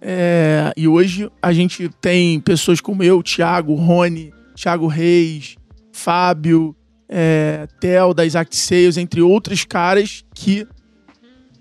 É, 0.00 0.72
e 0.76 0.86
hoje 0.88 1.30
a 1.42 1.52
gente 1.52 1.88
tem 2.00 2.40
pessoas 2.40 2.80
como 2.80 3.02
eu, 3.02 3.22
Thiago, 3.22 3.74
Rony, 3.74 4.32
Thiago 4.54 4.86
Reis, 4.86 5.56
Fábio, 5.96 6.76
é, 7.08 7.66
Theo 7.80 8.12
da 8.12 8.24
Exact 8.26 8.54
Sales, 8.56 8.96
entre 8.96 9.22
outros 9.22 9.64
caras 9.64 10.24
que 10.34 10.66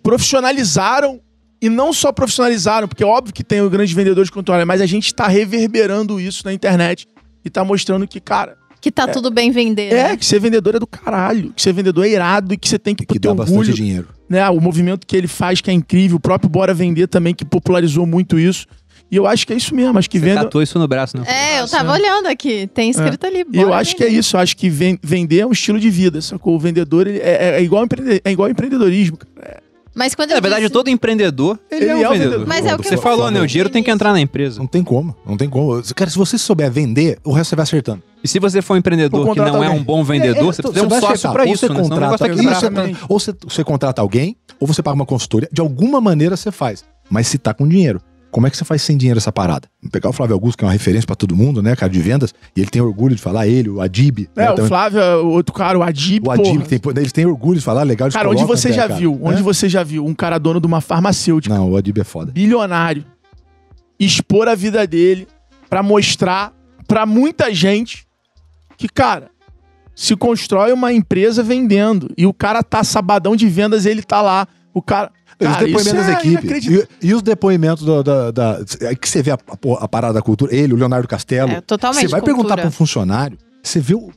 profissionalizaram 0.04 1.20
e 1.62 1.70
não 1.70 1.92
só 1.94 2.12
profissionalizaram, 2.12 2.88
porque 2.88 3.04
é 3.04 3.08
óbvio 3.08 3.34
que 3.34 3.44
tem 3.44 3.62
o 3.62 3.70
grande 3.70 3.94
vendedor 3.96 4.24
de 4.24 4.32
controle, 4.32 4.66
mas 4.66 4.82
a 4.82 4.86
gente 4.86 5.06
está 5.08 5.28
reverberando 5.28 6.20
isso 6.20 6.44
na 6.46 6.54
internet 6.54 7.08
e 7.44 7.50
tá 7.50 7.64
mostrando 7.64 8.08
que, 8.08 8.20
cara, 8.20 8.58
Que 8.82 8.92
tá 8.92 9.08
tudo 9.08 9.32
bem 9.32 9.50
vender. 9.52 9.92
é, 9.92 10.10
né? 10.10 10.18
que 10.18 10.26
ser 10.26 10.40
vendedor 10.40 10.76
é 10.76 10.80
do 10.80 10.86
caralho, 10.86 11.52
que 11.54 11.62
ser 11.62 11.74
vendedor 11.74 12.06
é 12.06 12.10
irado 12.10 12.54
e 12.54 12.58
que 12.58 12.68
você 12.70 12.78
tem 12.78 12.94
que, 12.94 13.06
Que 13.06 13.20
ter 13.20 13.34
bastante 13.34 13.58
orgulho 13.58 13.74
dinheiro. 13.74 14.08
né? 14.30 14.48
O 14.50 14.60
movimento 14.62 15.08
que 15.08 15.16
ele 15.16 15.28
faz, 15.28 15.60
que 15.62 15.72
é 15.72 15.74
incrível, 15.74 16.18
o 16.18 16.20
próprio 16.20 16.50
Bora 16.50 16.74
Vender 16.74 17.08
também, 17.08 17.34
que 17.34 17.46
popularizou 17.46 18.06
muito 18.06 18.38
isso. 18.38 18.68
E 19.12 19.16
eu 19.18 19.28
acho 19.28 19.46
que 19.46 19.54
é 19.54 19.56
isso 19.56 19.74
mesmo, 19.76 19.98
acho 20.00 20.10
que 20.10 20.20
Você 20.20 20.26
venda. 20.26 20.44
tatuou 20.44 20.62
isso 20.64 20.80
no 20.80 20.88
braço, 20.88 21.16
né? 21.18 21.24
É, 21.28 21.62
eu 21.62 21.68
tava 21.68 21.94
olhando 21.94 22.28
aqui, 22.28 22.68
tem 22.74 22.90
escrito 22.90 23.26
ali. 23.26 23.46
E 23.54 23.62
eu 23.62 23.72
acho 23.74 23.96
que 23.96 24.04
é 24.04 24.08
vender. 24.08 24.20
isso, 24.20 24.36
eu 24.36 24.40
acho 24.42 24.58
que 24.58 24.70
ven- 24.70 25.00
vender 25.02 25.40
é 25.42 25.46
um 25.46 25.52
estilo 25.52 25.80
de 25.80 25.90
vida, 25.90 26.20
sacou? 26.22 26.56
O 26.56 26.60
vendedor 26.60 27.06
ele 27.08 27.20
é, 27.20 27.58
é 27.58 27.62
igual 27.62 27.84
empreende- 27.86 28.22
é 28.26 28.32
igual 28.32 28.50
empreendedorismo. 28.50 29.18
cara. 29.18 29.64
Mas 29.98 30.14
quando 30.14 30.32
Na 30.32 30.36
eu 30.38 30.42
verdade, 30.42 30.64
disse- 30.64 30.74
todo 30.74 30.90
empreendedor, 30.90 31.58
ele, 31.72 31.86
Ele 31.86 31.92
é 31.92 31.96
um 31.96 32.02
é 32.02 32.10
um 32.10 32.12
vendedor. 32.12 32.32
vendedor. 32.40 32.48
Mas 32.48 32.66
é 32.66 32.76
o 32.76 32.78
que 32.80 32.90
Você 32.90 32.98
falou, 32.98 33.32
né? 33.32 33.40
O 33.40 33.48
dinheiro 33.48 33.70
tem 33.70 33.82
que 33.82 33.90
entrar 33.90 34.12
na 34.12 34.20
empresa. 34.20 34.60
Não 34.60 34.68
tem 34.68 34.84
como, 34.84 35.16
não 35.26 35.38
tem 35.38 35.48
como. 35.50 35.82
Cara, 35.96 36.10
se 36.10 36.18
você 36.18 36.38
souber 36.38 36.70
vender, 36.70 37.18
o 37.24 37.32
resto 37.32 37.52
você 37.52 37.56
vai 37.56 37.64
acertando. 37.64 38.04
E 38.22 38.28
se 38.28 38.38
você 38.40 38.62
for 38.62 38.74
um 38.74 38.78
empreendedor 38.78 39.22
que 39.22 39.26
não 39.26 39.34
contratar 39.34 39.54
é 39.56 39.58
um 39.60 39.70
alguém. 39.70 39.84
bom 39.84 40.04
vendedor, 40.04 40.54
você 40.54 40.62
então, 40.62 40.72
precisa 40.72 40.82
de 40.82 40.86
um 40.86 40.90
vai 40.90 41.00
sócio 41.00 41.30
Ou 41.30 41.46
isso, 41.46 41.68
você 41.68 41.74
né? 41.74 41.80
Contrata, 41.82 42.30
quebrar. 42.30 42.90
isso, 42.90 43.06
ou 43.08 43.20
você, 43.20 43.34
você 43.48 43.64
contrata 43.64 44.02
alguém, 44.02 44.36
ou 44.60 44.68
você 44.68 44.84
paga 44.84 44.96
uma 44.96 45.06
consultoria. 45.06 45.48
De 45.50 45.62
alguma 45.62 46.02
maneira 46.02 46.36
você 46.36 46.52
faz. 46.52 46.84
Mas 47.10 47.28
se 47.28 47.38
tá 47.38 47.54
com 47.54 47.66
dinheiro. 47.68 48.02
Como 48.36 48.46
é 48.48 48.50
que 48.50 48.58
você 48.58 48.66
faz 48.66 48.82
sem 48.82 48.98
dinheiro 48.98 49.18
essa 49.18 49.32
parada? 49.32 49.70
Vamos 49.82 49.94
pegar 49.94 50.10
o 50.10 50.12
Flávio 50.12 50.34
Augusto, 50.34 50.58
que 50.58 50.66
é 50.66 50.68
uma 50.68 50.74
referência 50.74 51.08
pra 51.08 51.16
todo 51.16 51.34
mundo, 51.34 51.64
né, 51.64 51.74
cara, 51.74 51.90
de 51.90 52.02
vendas, 52.02 52.36
e 52.54 52.60
ele 52.60 52.70
tem 52.70 52.82
orgulho 52.82 53.16
de 53.16 53.22
falar, 53.22 53.48
ele, 53.48 53.70
o 53.70 53.80
Adib. 53.80 54.28
É, 54.36 54.42
né, 54.42 54.52
o 54.52 54.56
também. 54.56 54.68
Flávio, 54.68 55.00
o 55.24 55.30
outro 55.30 55.54
cara, 55.56 55.80
o 55.80 55.82
Adib, 55.82 56.28
o 56.28 56.32
Adib, 56.32 56.64
que 56.64 56.78
tem, 56.78 56.92
eles 56.98 57.14
têm 57.14 57.26
orgulho 57.26 57.58
de 57.60 57.64
falar, 57.64 57.84
legal, 57.84 58.10
Cara, 58.12 58.30
onde 58.30 58.44
você 58.44 58.74
já 58.74 58.90
cara. 58.90 58.96
viu? 59.00 59.18
Onde 59.24 59.40
É? 59.40 59.42
você 59.42 59.70
já 59.70 59.84
viu 59.84 60.06
um 60.06 60.14
cara 60.14 60.38
dono 60.38 60.60
de 60.60 60.68
uma 60.68 60.82
farmacêutica, 60.82 61.56
Não, 61.56 61.72
o 61.72 61.78
Adib 61.78 61.98
é 61.98 62.04
foda. 62.04 62.34
bilionário, 62.34 63.06
expor 63.98 64.50
a 64.50 64.56
vida 64.56 64.86
dele 64.86 65.30
pra 65.70 65.82
mostrar 65.82 66.52
pra 66.86 67.06
muita 67.06 67.54
gente 67.54 68.06
que, 68.76 68.90
cara, 68.90 69.30
se 69.96 70.14
constrói 70.14 70.74
uma 70.74 70.92
empresa 70.92 71.42
vendendo. 71.42 72.12
E 72.18 72.26
o 72.26 72.34
cara 72.34 72.62
tá 72.62 72.84
sabadão 72.84 73.34
de 73.34 73.48
vendas, 73.48 73.86
ele 73.86 74.04
tá 74.04 74.22
lá. 74.22 74.46
O 74.74 74.82
cara. 74.82 75.10
E 75.40 75.46
os 75.46 75.52
Cara, 75.52 75.66
depoimentos 75.66 75.94
isso 75.94 75.96
da 75.96 76.12
é 76.12 76.14
equipe. 76.14 76.88
E, 77.02 77.08
e 77.10 77.14
os 77.14 77.22
depoimentos 77.22 77.84
da, 77.86 78.02
da, 78.02 78.32
da- 78.32 78.60
é 78.82 78.96
que 78.96 79.08
você 79.10 79.22
vê 79.22 79.32
a, 79.32 79.36
a- 79.36 79.84
a 79.84 79.88
parada 79.88 80.14
da 80.14 80.22
cultura, 80.22 80.56
ele, 80.56 80.74
o 80.74 80.78
Leonardo 80.78 81.08
Castelo. 81.08 81.52
É, 81.52 81.62
totalmente 81.62 82.02
Você 82.04 82.08
vai 82.08 82.22
cultura. 82.22 82.36
perguntar 82.38 82.58
pra 82.62 82.68
um 82.68 82.72
funcionário, 82.72 83.38
você 83.62 83.80
vê 83.80 83.96
o- 83.96 84.10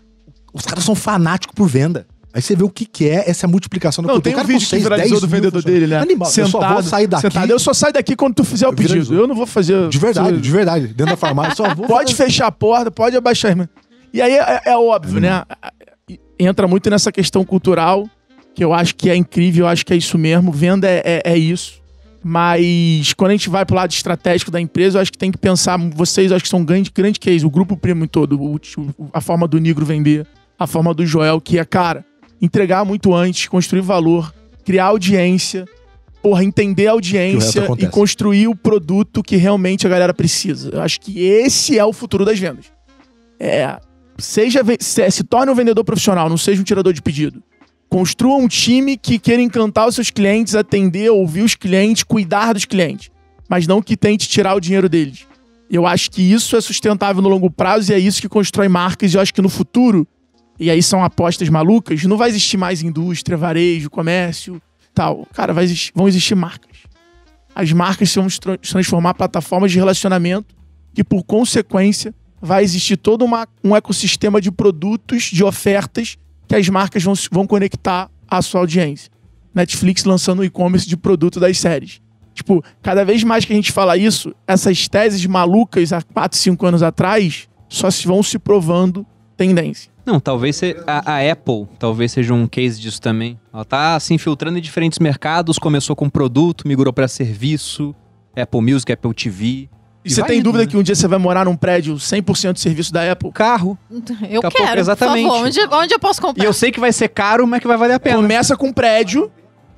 os 0.55 0.65
caras 0.65 0.85
são 0.85 0.95
fanáticos 0.95 1.55
por 1.55 1.66
venda. 1.69 2.07
Aí 2.32 2.43
você 2.43 2.55
vê 2.55 2.62
o 2.62 2.69
que, 2.70 2.85
que 2.85 3.09
é 3.09 3.28
essa 3.28 3.49
multiplicação 3.49 4.03
da 4.03 4.09
Não, 4.09 4.15
cultura. 4.16 4.31
tem 4.31 4.35
um 4.35 4.36
cara 4.36 4.47
vídeo 4.47 4.61
que 4.65 4.70
seis, 4.70 4.82
viralizou 4.82 5.11
10 5.19 5.20
do 5.23 5.28
vendedor 5.28 5.62
dele, 5.62 5.86
né? 5.86 5.99
Animal, 5.99 6.31
eu 6.36 6.47
só 6.47 6.73
vou 6.74 6.82
sair 6.82 7.07
daqui. 7.07 7.23
Sentado. 7.23 7.51
Eu 7.51 7.59
só 7.59 7.73
saio 7.74 7.93
daqui 7.93 8.15
quando 8.15 8.35
tu 8.35 8.45
fizer 8.45 8.69
o 8.69 8.70
pedido. 8.70 8.89
Viralizou. 8.90 9.16
Eu 9.16 9.27
não 9.27 9.35
vou 9.35 9.47
fazer. 9.47 9.89
De 9.89 9.99
verdade, 9.99 10.39
de 10.40 10.51
verdade. 10.51 10.86
Dentro 10.89 11.07
da 11.07 11.16
farmácia, 11.16 11.55
só 11.57 11.74
vou 11.74 11.86
Pode 11.89 12.15
fazer- 12.15 12.24
fechar 12.31 12.47
a 12.47 12.53
porta, 12.53 12.90
pode 12.90 13.16
abaixar. 13.16 13.57
E 14.12 14.20
aí 14.23 14.32
é, 14.35 14.61
é 14.66 14.77
óbvio, 14.77 15.20
né? 15.20 15.43
Entra 16.39 16.69
muito 16.69 16.89
nessa 16.90 17.11
questão 17.11 17.45
cultural, 17.45 18.09
que 18.59 18.64
eu 18.64 18.74
acho 18.74 18.93
que 18.97 19.09
é 19.09 19.14
incrível, 19.14 19.66
eu 19.66 19.68
acho 19.68 19.86
que 19.86 19.93
é 19.93 19.97
isso 19.97 20.18
mesmo. 20.18 20.51
Venda 20.51 20.89
é, 20.89 21.01
é- 21.05 21.22
é 21.32 21.39
isso. 21.39 21.74
Mas 22.24 23.12
quando 23.14 23.30
a 23.30 23.35
gente 23.35 23.48
vai 23.48 23.64
pro 23.64 23.76
lado 23.76 23.93
estratégico 23.93 24.51
da 24.51 24.60
empresa, 24.60 24.98
eu 24.98 25.02
acho 25.02 25.12
que 25.12 25.16
tem 25.18 25.30
que 25.30 25.39
pensar. 25.39 25.78
Vocês, 25.94 26.30
eu 26.32 26.36
acho 26.36 26.43
que 26.43 26.48
são 26.48 26.64
grande, 26.64 26.90
grande 26.93 27.20
case, 27.20 27.47
o 27.47 27.51
grupo 27.51 27.76
primo 27.76 28.09
todo, 28.09 28.36
o- 28.43 28.60
a 29.12 29.20
forma 29.20 29.47
do 29.47 29.60
Negro 29.60 29.86
vender, 29.86 30.26
a 30.59 30.66
forma 30.66 30.93
do 30.93 31.06
Joel, 31.06 31.40
que 31.40 31.56
é, 31.56 31.64
cara, 31.64 32.05
entregar 32.43 32.85
muito 32.85 33.14
antes, 33.14 33.47
construir 33.47 33.80
valor, 33.82 34.35
criar 34.64 34.86
audiência, 34.86 35.64
porra, 36.20 36.43
entender 36.43 36.89
a 36.89 36.90
audiência 36.90 37.60
e 37.85 37.86
construir 37.93 38.48
o 38.48 38.56
produto 38.56 39.22
que 39.22 39.36
realmente 39.36 39.86
a 39.86 39.90
galera 39.90 40.12
precisa. 40.12 40.70
Eu 40.72 40.82
acho 40.82 41.01
que 41.01 41.20
esse 41.22 41.78
é 41.78 41.85
o 41.85 41.93
futuro 41.93 42.24
das 42.24 42.40
vendas. 42.40 42.64
É, 43.39 43.78
seja 44.18 44.62
se, 44.80 45.09
se 45.12 45.22
torne 45.22 45.52
um 45.52 45.55
vendedor 45.55 45.85
profissional, 45.85 46.28
não 46.28 46.36
seja 46.36 46.60
um 46.60 46.64
tirador 46.64 46.93
de 46.93 47.01
pedido. 47.01 47.40
Construa 47.89 48.36
um 48.36 48.48
time 48.48 48.97
que 48.97 49.19
queira 49.19 49.40
encantar 49.43 49.89
os 49.89 49.94
seus 49.94 50.10
clientes, 50.10 50.55
atender, 50.55 51.10
ouvir 51.10 51.43
os 51.43 51.55
clientes, 51.55 52.02
cuidar 52.02 52.52
dos 52.52 52.65
clientes, 52.65 53.10
mas 53.48 53.66
não 53.66 53.81
que 53.81 53.97
tente 53.97 54.28
tirar 54.28 54.55
o 54.55 54.60
dinheiro 54.60 54.89
deles. 54.89 55.27
Eu 55.70 55.86
acho 55.86 56.10
que 56.10 56.20
isso 56.23 56.55
é 56.56 56.60
sustentável 56.60 57.23
no 57.23 57.28
longo 57.28 57.51
prazo 57.51 57.90
e 57.90 57.94
é 57.94 57.98
isso 57.98 58.20
que 58.20 58.28
constrói 58.28 58.69
marcas. 58.69 59.12
E 59.12 59.16
eu 59.16 59.20
acho 59.20 59.32
que 59.32 59.40
no 59.43 59.48
futuro, 59.48 60.06
e 60.59 60.70
aí 60.70 60.82
são 60.82 61.02
apostas 61.02 61.48
malucas, 61.48 62.02
não 62.05 62.16
vai 62.16 62.28
existir 62.28 62.56
mais 62.56 62.82
indústria, 62.82 63.36
varejo, 63.36 63.89
comércio, 63.89 64.60
tal. 64.94 65.27
Cara, 65.32 65.52
vai 65.55 65.65
existir- 65.65 65.93
vão 65.94 66.09
existir 66.09 66.35
marcas. 66.35 66.77
As 67.55 67.73
marcas 67.73 68.15
vão 68.15 68.28
se 68.28 68.39
tra- 68.39 68.59
se 68.62 68.70
transformar 68.73 69.10
em 69.10 69.15
plataformas 69.15 69.73
de 69.73 69.78
relacionamento 69.78 70.55
que, 70.94 71.02
por 71.02 71.23
consequência, 71.24 72.15
vai 72.40 72.62
existir 72.62 72.97
todo 72.97 73.24
uma- 73.24 73.48
um 73.65 73.74
ecossistema 73.74 74.40
de 74.40 74.51
produtos, 74.52 75.24
de 75.24 75.43
ofertas 75.43 76.16
que 76.49 76.55
as 76.57 76.69
marcas 76.69 77.03
vão, 77.03 77.15
vão 77.31 77.47
conectar 77.47 78.11
à 78.29 78.41
sua 78.43 78.61
audiência. 78.61 79.11
Netflix 79.55 80.05
lançando 80.05 80.41
o 80.41 80.45
e-commerce 80.45 80.89
de 80.89 80.97
produto 80.97 81.39
das 81.39 81.59
séries. 81.59 82.01
Tipo, 82.35 82.62
cada 82.81 83.05
vez 83.05 83.25
mais 83.25 83.45
que 83.45 83.53
a 83.53 83.57
gente 83.57 83.73
fala 83.73 83.97
isso, 83.97 84.33
essas 84.47 84.87
teses 84.89 85.25
malucas 85.27 85.93
há 85.93 86.01
4, 86.03 86.39
5 86.39 86.66
anos 86.66 86.83
atrás 86.83 87.49
só 87.69 87.91
se 87.91 88.07
vão 88.07 88.23
se 88.23 88.39
provando 88.39 89.05
tendência. 89.37 89.91
Não, 90.07 90.19
talvez 90.19 90.57
se- 90.57 90.77
a, 90.87 91.16
a 91.16 91.33
Apple 91.33 91.66
talvez 91.79 92.12
seja 92.12 92.33
um 92.33 92.47
case 92.47 92.81
disso 92.81 93.01
também. 93.01 93.39
Ela 93.53 93.65
tá 93.65 93.99
se 94.01 94.15
infiltrando 94.15 94.57
em 94.57 94.62
diferentes 94.62 94.99
mercados, 95.01 95.59
começou 95.59 95.95
com 95.95 96.09
produto, 96.09 96.66
migrou 96.66 96.93
pra 96.93 97.07
serviço, 97.09 97.95
Apple 98.37 98.61
Music, 98.62 98.91
Apple 98.93 99.12
TV. 99.12 99.69
E 100.05 100.11
você 100.11 100.20
vai 100.20 100.31
tem 100.31 100.39
indo, 100.39 100.45
dúvida 100.45 100.65
né? 100.65 100.70
que 100.70 100.77
um 100.77 100.83
dia 100.83 100.95
você 100.95 101.07
vai 101.09 101.19
morar 101.19 101.45
num 101.45 101.57
prédio 101.57 101.95
100% 101.97 102.53
de 102.55 102.61
serviço 102.61 102.93
da 102.93 103.11
Apple? 103.12 103.31
Carro. 103.33 103.77
Eu 104.31 104.41
Daqui 104.41 104.57
quero, 104.57 104.81
exatamente. 104.81 105.25
por 105.27 105.33
favor. 105.35 105.47
Onde, 105.47 105.61
onde 105.61 105.95
eu 105.95 105.99
posso 105.99 106.20
E 106.20 106.23
comprar? 106.23 106.45
eu 106.45 106.53
sei 106.53 106.70
que 106.70 106.81
vai 106.81 106.93
ser 106.93 107.09
caro, 107.09 107.47
mas 107.47 107.61
que 107.61 107.66
vai 107.66 107.77
valer 107.77 107.95
a 107.95 108.01
pena. 108.01 108.16
Começa 108.16 108.57
com 108.57 108.69
um 108.69 108.73
prédio 108.73 109.31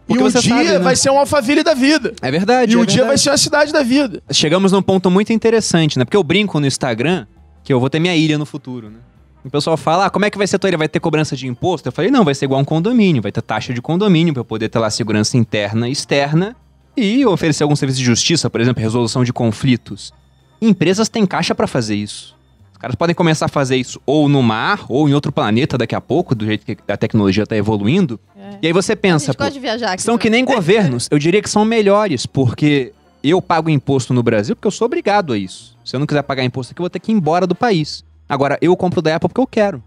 Porque 0.07 0.23
e 0.23 0.27
um 0.27 0.29
dia 0.29 0.41
sabe, 0.43 0.65
né? 0.65 0.79
vai 0.79 0.95
ser 0.95 1.11
um 1.11 1.19
Alphaville 1.19 1.63
da 1.63 1.75
vida. 1.75 2.13
É 2.23 2.31
verdade. 2.31 2.75
E 2.75 2.77
um 2.77 2.83
é 2.83 2.87
dia 2.87 2.99
vai 2.99 3.17
verdade. 3.17 3.23
ser 3.23 3.31
uma 3.31 3.39
cidade 3.39 3.73
da 3.73 3.83
vida. 3.83 4.23
Chegamos 4.31 4.71
num 4.73 4.83
ponto 4.83 5.11
muito 5.11 5.33
interessante, 5.33 5.99
né? 5.99 6.05
Porque 6.05 6.17
eu 6.17 6.23
brinco 6.23 6.61
no 6.61 6.67
Instagram 6.67 7.27
que 7.65 7.73
eu 7.73 7.81
vou 7.81 7.89
ter 7.91 7.99
minha 7.99 8.15
ilha 8.15 8.37
no 8.39 8.47
futuro, 8.47 8.89
né? 8.91 8.99
O 9.43 9.49
pessoal 9.51 9.77
fala, 9.79 10.05
ah, 10.07 10.11
como 10.11 10.27
é 10.27 10.31
que 10.31 10.37
vai 10.37 10.47
ser 10.47 10.57
a 10.57 10.59
tua 10.59 10.69
ilha? 10.69 10.77
Vai 10.77 10.89
ter 10.89 11.01
cobrança 11.01 11.35
de 11.35 11.47
imposto? 11.49 11.89
Eu 11.89 11.93
falei, 11.93 12.11
não, 12.11 12.25
vai 12.25 12.35
ser 12.35 12.45
igual 12.45 12.61
um 12.61 12.65
condomínio, 12.65 13.23
vai 13.23 13.33
ter 13.33 13.41
taxa 13.41 13.73
de 13.73 13.81
condomínio 13.81 14.35
pra 14.35 14.43
eu 14.43 14.45
poder 14.45 14.69
ter 14.69 14.79
lá 14.79 14.91
segurança 14.91 15.37
interna 15.39 15.89
e 15.89 15.93
externa 15.93 16.55
e 16.97 17.25
oferecer 17.27 17.63
algum 17.63 17.77
serviço 17.77 17.99
de 17.99 18.05
justiça, 18.05 18.51
por 18.51 18.61
exemplo, 18.61 18.83
resolução 18.83 19.25
de 19.25 19.33
conflitos. 19.33 20.13
Empresas 20.61 21.09
têm 21.09 21.25
caixa 21.25 21.55
pra 21.55 21.67
fazer 21.67 21.95
isso. 21.97 22.37
Os 22.73 22.79
caras 22.79 22.95
podem 22.95 23.15
começar 23.15 23.47
a 23.47 23.49
fazer 23.49 23.77
isso 23.77 24.01
ou 24.07 24.29
no 24.29 24.43
mar, 24.43 24.85
ou 24.89 25.09
em 25.09 25.15
outro 25.15 25.31
planeta 25.31 25.77
daqui 25.77 25.95
a 25.95 26.01
pouco, 26.01 26.35
do 26.35 26.45
jeito 26.45 26.65
que 26.65 26.77
a 26.89 26.97
tecnologia 26.97 27.47
tá 27.47 27.57
evoluindo. 27.57 28.19
É. 28.37 28.59
E 28.63 28.67
aí 28.67 28.73
você 28.73 28.97
pensa, 28.97 29.35
pô, 29.35 29.49
viajar 29.51 29.93
aqui. 29.93 30.03
são 30.03 30.17
que 30.17 30.29
também. 30.29 30.45
nem 30.45 30.55
governos. 30.57 31.09
Eu 31.11 31.19
diria 31.19 31.43
que 31.43 31.49
são 31.49 31.65
melhores, 31.65 32.27
porque 32.27 32.93
eu 33.23 33.41
pago 33.43 33.69
imposto 33.69 34.15
no 34.15 34.23
Brasil 34.23 34.57
porque 34.57 34.67
eu 34.67 34.73
sou 34.73 34.87
obrigado 34.87 35.33
a 35.33 35.39
isso. 35.39 35.77
Se 35.85 35.95
eu 35.95 36.01
não 36.01 36.07
quiser 36.07 36.23
pagar 36.23 36.43
imposto 36.45 36.73
aqui, 36.73 36.81
eu 36.81 36.85
vou 36.85 36.91
ter 36.91 37.01
que 37.01 37.13
ir 37.13 37.15
embora 37.15 37.47
do 37.47 37.55
país. 37.55 38.05
Agora, 38.29 38.59
eu 38.63 38.77
compro 38.77 39.03
da 39.03 39.15
Apple 39.17 39.29
porque 39.29 39.41
eu 39.41 39.47
quero. 39.47 39.83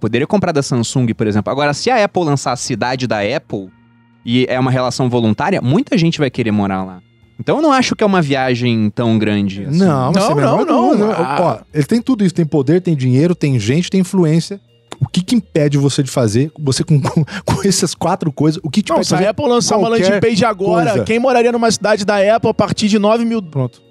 Poderia 0.00 0.26
comprar 0.26 0.52
da 0.52 0.62
Samsung, 0.62 1.14
por 1.14 1.26
exemplo. 1.26 1.50
Agora, 1.50 1.72
se 1.72 1.90
a 1.90 2.04
Apple 2.04 2.24
lançar 2.24 2.52
a 2.52 2.56
cidade 2.56 3.06
da 3.06 3.20
Apple 3.20 3.70
e 4.26 4.44
é 4.48 4.58
uma 4.58 4.70
relação 4.70 5.08
voluntária, 5.08 5.62
muita 5.62 5.96
gente 5.96 6.18
vai 6.18 6.28
querer 6.30 6.50
morar 6.50 6.84
lá. 6.84 7.00
Então 7.38 7.56
eu 7.56 7.62
não 7.62 7.70
acho 7.70 7.94
que 7.94 8.02
é 8.02 8.06
uma 8.06 8.20
viagem 8.22 8.90
tão 8.90 9.18
grande. 9.18 9.64
assim. 9.64 9.78
Não, 9.78 10.10
Não, 10.12 10.34
não, 10.34 10.64
não. 10.64 10.88
dúvida. 10.90 11.12
Ah. 11.16 11.36
Ó, 11.40 11.58
ele 11.72 11.84
tem 11.84 12.00
tudo 12.02 12.24
isso, 12.24 12.34
tem 12.34 12.44
poder, 12.46 12.80
tem 12.80 12.96
dinheiro, 12.96 13.34
tem 13.34 13.58
gente, 13.60 13.88
tem 13.90 14.00
influência. 14.00 14.60
O 14.98 15.06
que 15.06 15.22
que 15.22 15.34
impede 15.36 15.76
você 15.76 16.02
de 16.02 16.10
fazer, 16.10 16.50
você 16.58 16.82
com, 16.82 16.98
com, 17.02 17.22
com 17.44 17.68
essas 17.68 17.94
quatro 17.94 18.32
coisas, 18.32 18.58
o 18.64 18.70
que 18.70 18.82
te 18.82 18.88
Não, 18.88 18.96
impede 18.96 19.06
se 19.08 19.14
fazer 19.14 19.26
a 19.26 19.30
Apple 19.30 19.46
lançar 19.46 19.76
uma 19.76 19.88
landing 19.88 20.18
page 20.20 20.42
agora, 20.46 20.90
coisa? 20.92 21.04
quem 21.04 21.18
moraria 21.18 21.52
numa 21.52 21.70
cidade 21.70 22.02
da 22.04 22.16
Apple 22.36 22.48
a 22.50 22.54
partir 22.54 22.88
de 22.88 22.98
9 22.98 23.22
mil, 23.26 23.42
Pronto, 23.42 23.82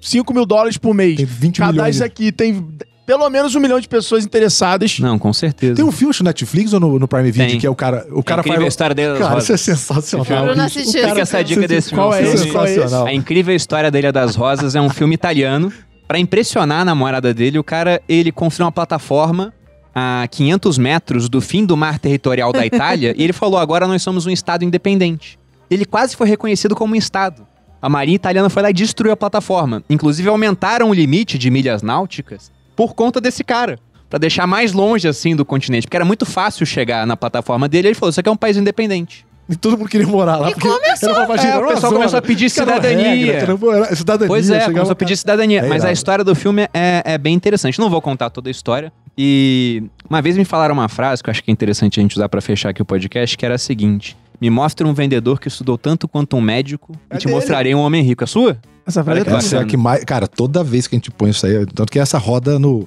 5 0.00 0.32
mil 0.32 0.46
dólares 0.46 0.78
por 0.78 0.94
mês? 0.94 1.16
tem 1.16 1.26
20 1.26 1.58
milhões. 1.60 1.76
Cadastre 1.76 1.98
de- 1.98 2.04
aqui, 2.04 2.32
tem 2.32 2.66
pelo 3.06 3.28
menos 3.28 3.54
um 3.54 3.60
milhão 3.60 3.78
de 3.78 3.88
pessoas 3.88 4.24
interessadas. 4.24 4.98
Não, 4.98 5.18
com 5.18 5.32
certeza. 5.32 5.74
Tem 5.74 5.84
um 5.84 5.92
filme 5.92 6.14
no 6.18 6.24
Netflix 6.24 6.72
ou 6.72 6.80
no, 6.80 6.98
no 6.98 7.06
Prime 7.08 7.30
Video 7.30 7.48
Tem. 7.50 7.58
que 7.60 7.66
é 7.66 7.70
o 7.70 7.74
cara, 7.74 8.06
o 8.10 8.20
É 8.20 8.22
cara 8.22 8.40
incrível 8.40 8.62
faz... 8.62 8.72
história 8.72 8.94
dele 8.94 9.08
das 9.10 9.18
Cara, 9.18 9.38
isso 9.38 9.52
é 9.52 9.54
rosas. 9.54 9.60
sensacional. 9.60 10.46
Eu 10.46 10.56
não 10.56 10.64
assisti 10.64 10.94
cara- 10.98 11.08
Fica 11.10 11.20
essa 11.20 11.44
dica 11.44 11.68
desse 11.68 11.90
filme. 11.90 12.02
Qual 12.04 12.14
é 12.14 12.22
esse? 12.22 12.36
filme- 12.38 12.52
Qual 12.52 12.64
é 12.64 12.66
esse? 12.68 12.74
sensacional. 12.76 13.06
A 13.06 13.12
incrível 13.12 13.54
história 13.54 13.90
da 13.90 13.98
Ilha 13.98 14.12
das 14.12 14.34
Rosas 14.36 14.74
é 14.74 14.80
um 14.80 14.88
filme 14.90 15.14
italiano. 15.14 15.72
Pra 16.08 16.18
impressionar 16.18 16.80
a 16.80 16.84
namorada 16.84 17.32
dele, 17.32 17.58
o 17.58 17.64
cara 17.64 18.00
ele 18.08 18.30
construiu 18.30 18.66
uma 18.66 18.72
plataforma 18.72 19.52
a 19.94 20.26
500 20.30 20.76
metros 20.78 21.28
do 21.28 21.40
fim 21.40 21.64
do 21.64 21.76
mar 21.76 21.98
territorial 21.98 22.52
da 22.52 22.64
Itália 22.66 23.14
e 23.16 23.22
ele 23.22 23.32
falou: 23.32 23.58
agora 23.58 23.86
nós 23.86 24.02
somos 24.02 24.26
um 24.26 24.30
estado 24.30 24.64
independente. 24.64 25.38
Ele 25.70 25.84
quase 25.84 26.14
foi 26.16 26.28
reconhecido 26.28 26.74
como 26.74 26.92
um 26.92 26.96
estado. 26.96 27.46
A 27.80 27.88
marinha 27.88 28.16
italiana 28.16 28.48
foi 28.50 28.62
lá 28.62 28.70
e 28.70 28.72
destruiu 28.74 29.12
a 29.12 29.16
plataforma. 29.16 29.82
Inclusive 29.88 30.28
aumentaram 30.28 30.90
o 30.90 30.94
limite 30.94 31.36
de 31.38 31.50
milhas 31.50 31.82
náuticas 31.82 32.50
por 32.76 32.94
conta 32.94 33.20
desse 33.20 33.42
cara. 33.44 33.78
Pra 34.10 34.18
deixar 34.18 34.46
mais 34.46 34.72
longe 34.72 35.08
assim 35.08 35.34
do 35.34 35.44
continente, 35.44 35.86
porque 35.86 35.96
era 35.96 36.04
muito 36.04 36.24
fácil 36.24 36.64
chegar 36.64 37.06
na 37.06 37.16
plataforma 37.16 37.68
dele. 37.68 37.88
Ele 37.88 37.94
falou: 37.94 38.10
Isso 38.10 38.20
aqui 38.20 38.28
é 38.28 38.32
um 38.32 38.36
país 38.36 38.56
independente. 38.56 39.26
E 39.48 39.56
todo 39.56 39.76
mundo 39.76 39.88
queria 39.90 40.06
morar 40.06 40.36
lá. 40.36 40.50
E 40.50 40.54
porque 40.54 40.68
começou. 40.68 41.10
era 41.10 41.18
uma 41.26 41.34
É, 41.34 41.56
o 41.58 41.60
pessoal 41.66 41.76
zona. 41.80 41.92
começou 41.96 42.18
a 42.18 42.22
pedir 42.22 42.50
Cada 42.50 42.74
cidadania. 42.76 43.08
regra, 43.10 43.36
era- 43.76 43.96
cidadania. 43.96 44.28
Pois 44.28 44.48
é, 44.50 44.64
começou 44.66 44.92
a 44.92 44.94
pedir 44.94 45.16
cidadania. 45.16 45.58
É 45.58 45.62
mas 45.62 45.72
a 45.72 45.76
irado. 45.86 45.92
história 45.92 46.24
do 46.24 46.34
filme 46.34 46.62
é, 46.72 47.02
é 47.04 47.18
bem 47.18 47.34
interessante. 47.34 47.78
Não 47.78 47.90
vou 47.90 48.00
contar 48.00 48.30
toda 48.30 48.48
a 48.48 48.52
história. 48.52 48.92
E 49.18 49.82
uma 50.08 50.22
vez 50.22 50.36
me 50.36 50.44
falaram 50.44 50.74
uma 50.74 50.88
frase 50.88 51.22
que 51.22 51.28
eu 51.28 51.32
acho 51.32 51.42
que 51.44 51.50
é 51.50 51.52
interessante 51.52 51.98
a 51.98 52.02
gente 52.02 52.14
usar 52.16 52.28
pra 52.28 52.40
fechar 52.40 52.70
aqui 52.70 52.80
o 52.82 52.84
podcast, 52.84 53.36
que 53.36 53.44
era 53.44 53.56
a 53.56 53.58
seguinte: 53.58 54.16
Me 54.40 54.50
mostre 54.50 54.86
um 54.86 54.92
vendedor 54.92 55.38
que 55.40 55.48
estudou 55.48 55.78
tanto 55.78 56.06
quanto 56.08 56.36
um 56.36 56.40
médico 56.40 56.92
É 57.08 57.16
e 57.16 57.18
te 57.18 57.24
dele. 57.26 57.34
mostrarei 57.36 57.74
um 57.74 57.78
homem 57.80 58.02
rico. 58.02 58.24
É 58.24 58.26
sua? 58.26 58.58
Essa 58.86 59.02
frase 59.02 59.20
é. 59.20 59.22
Essa 59.22 59.30
é 59.30 59.36
a 59.36 59.40
bacana. 59.60 59.64
que 59.66 59.76
mais. 59.76 60.04
Cara, 60.04 60.26
toda 60.26 60.62
vez 60.62 60.86
que 60.86 60.94
a 60.94 60.98
gente 60.98 61.10
põe 61.10 61.30
isso 61.30 61.46
aí, 61.46 61.64
tanto 61.66 61.90
que 61.90 61.98
essa 61.98 62.18
roda 62.18 62.58
no, 62.58 62.86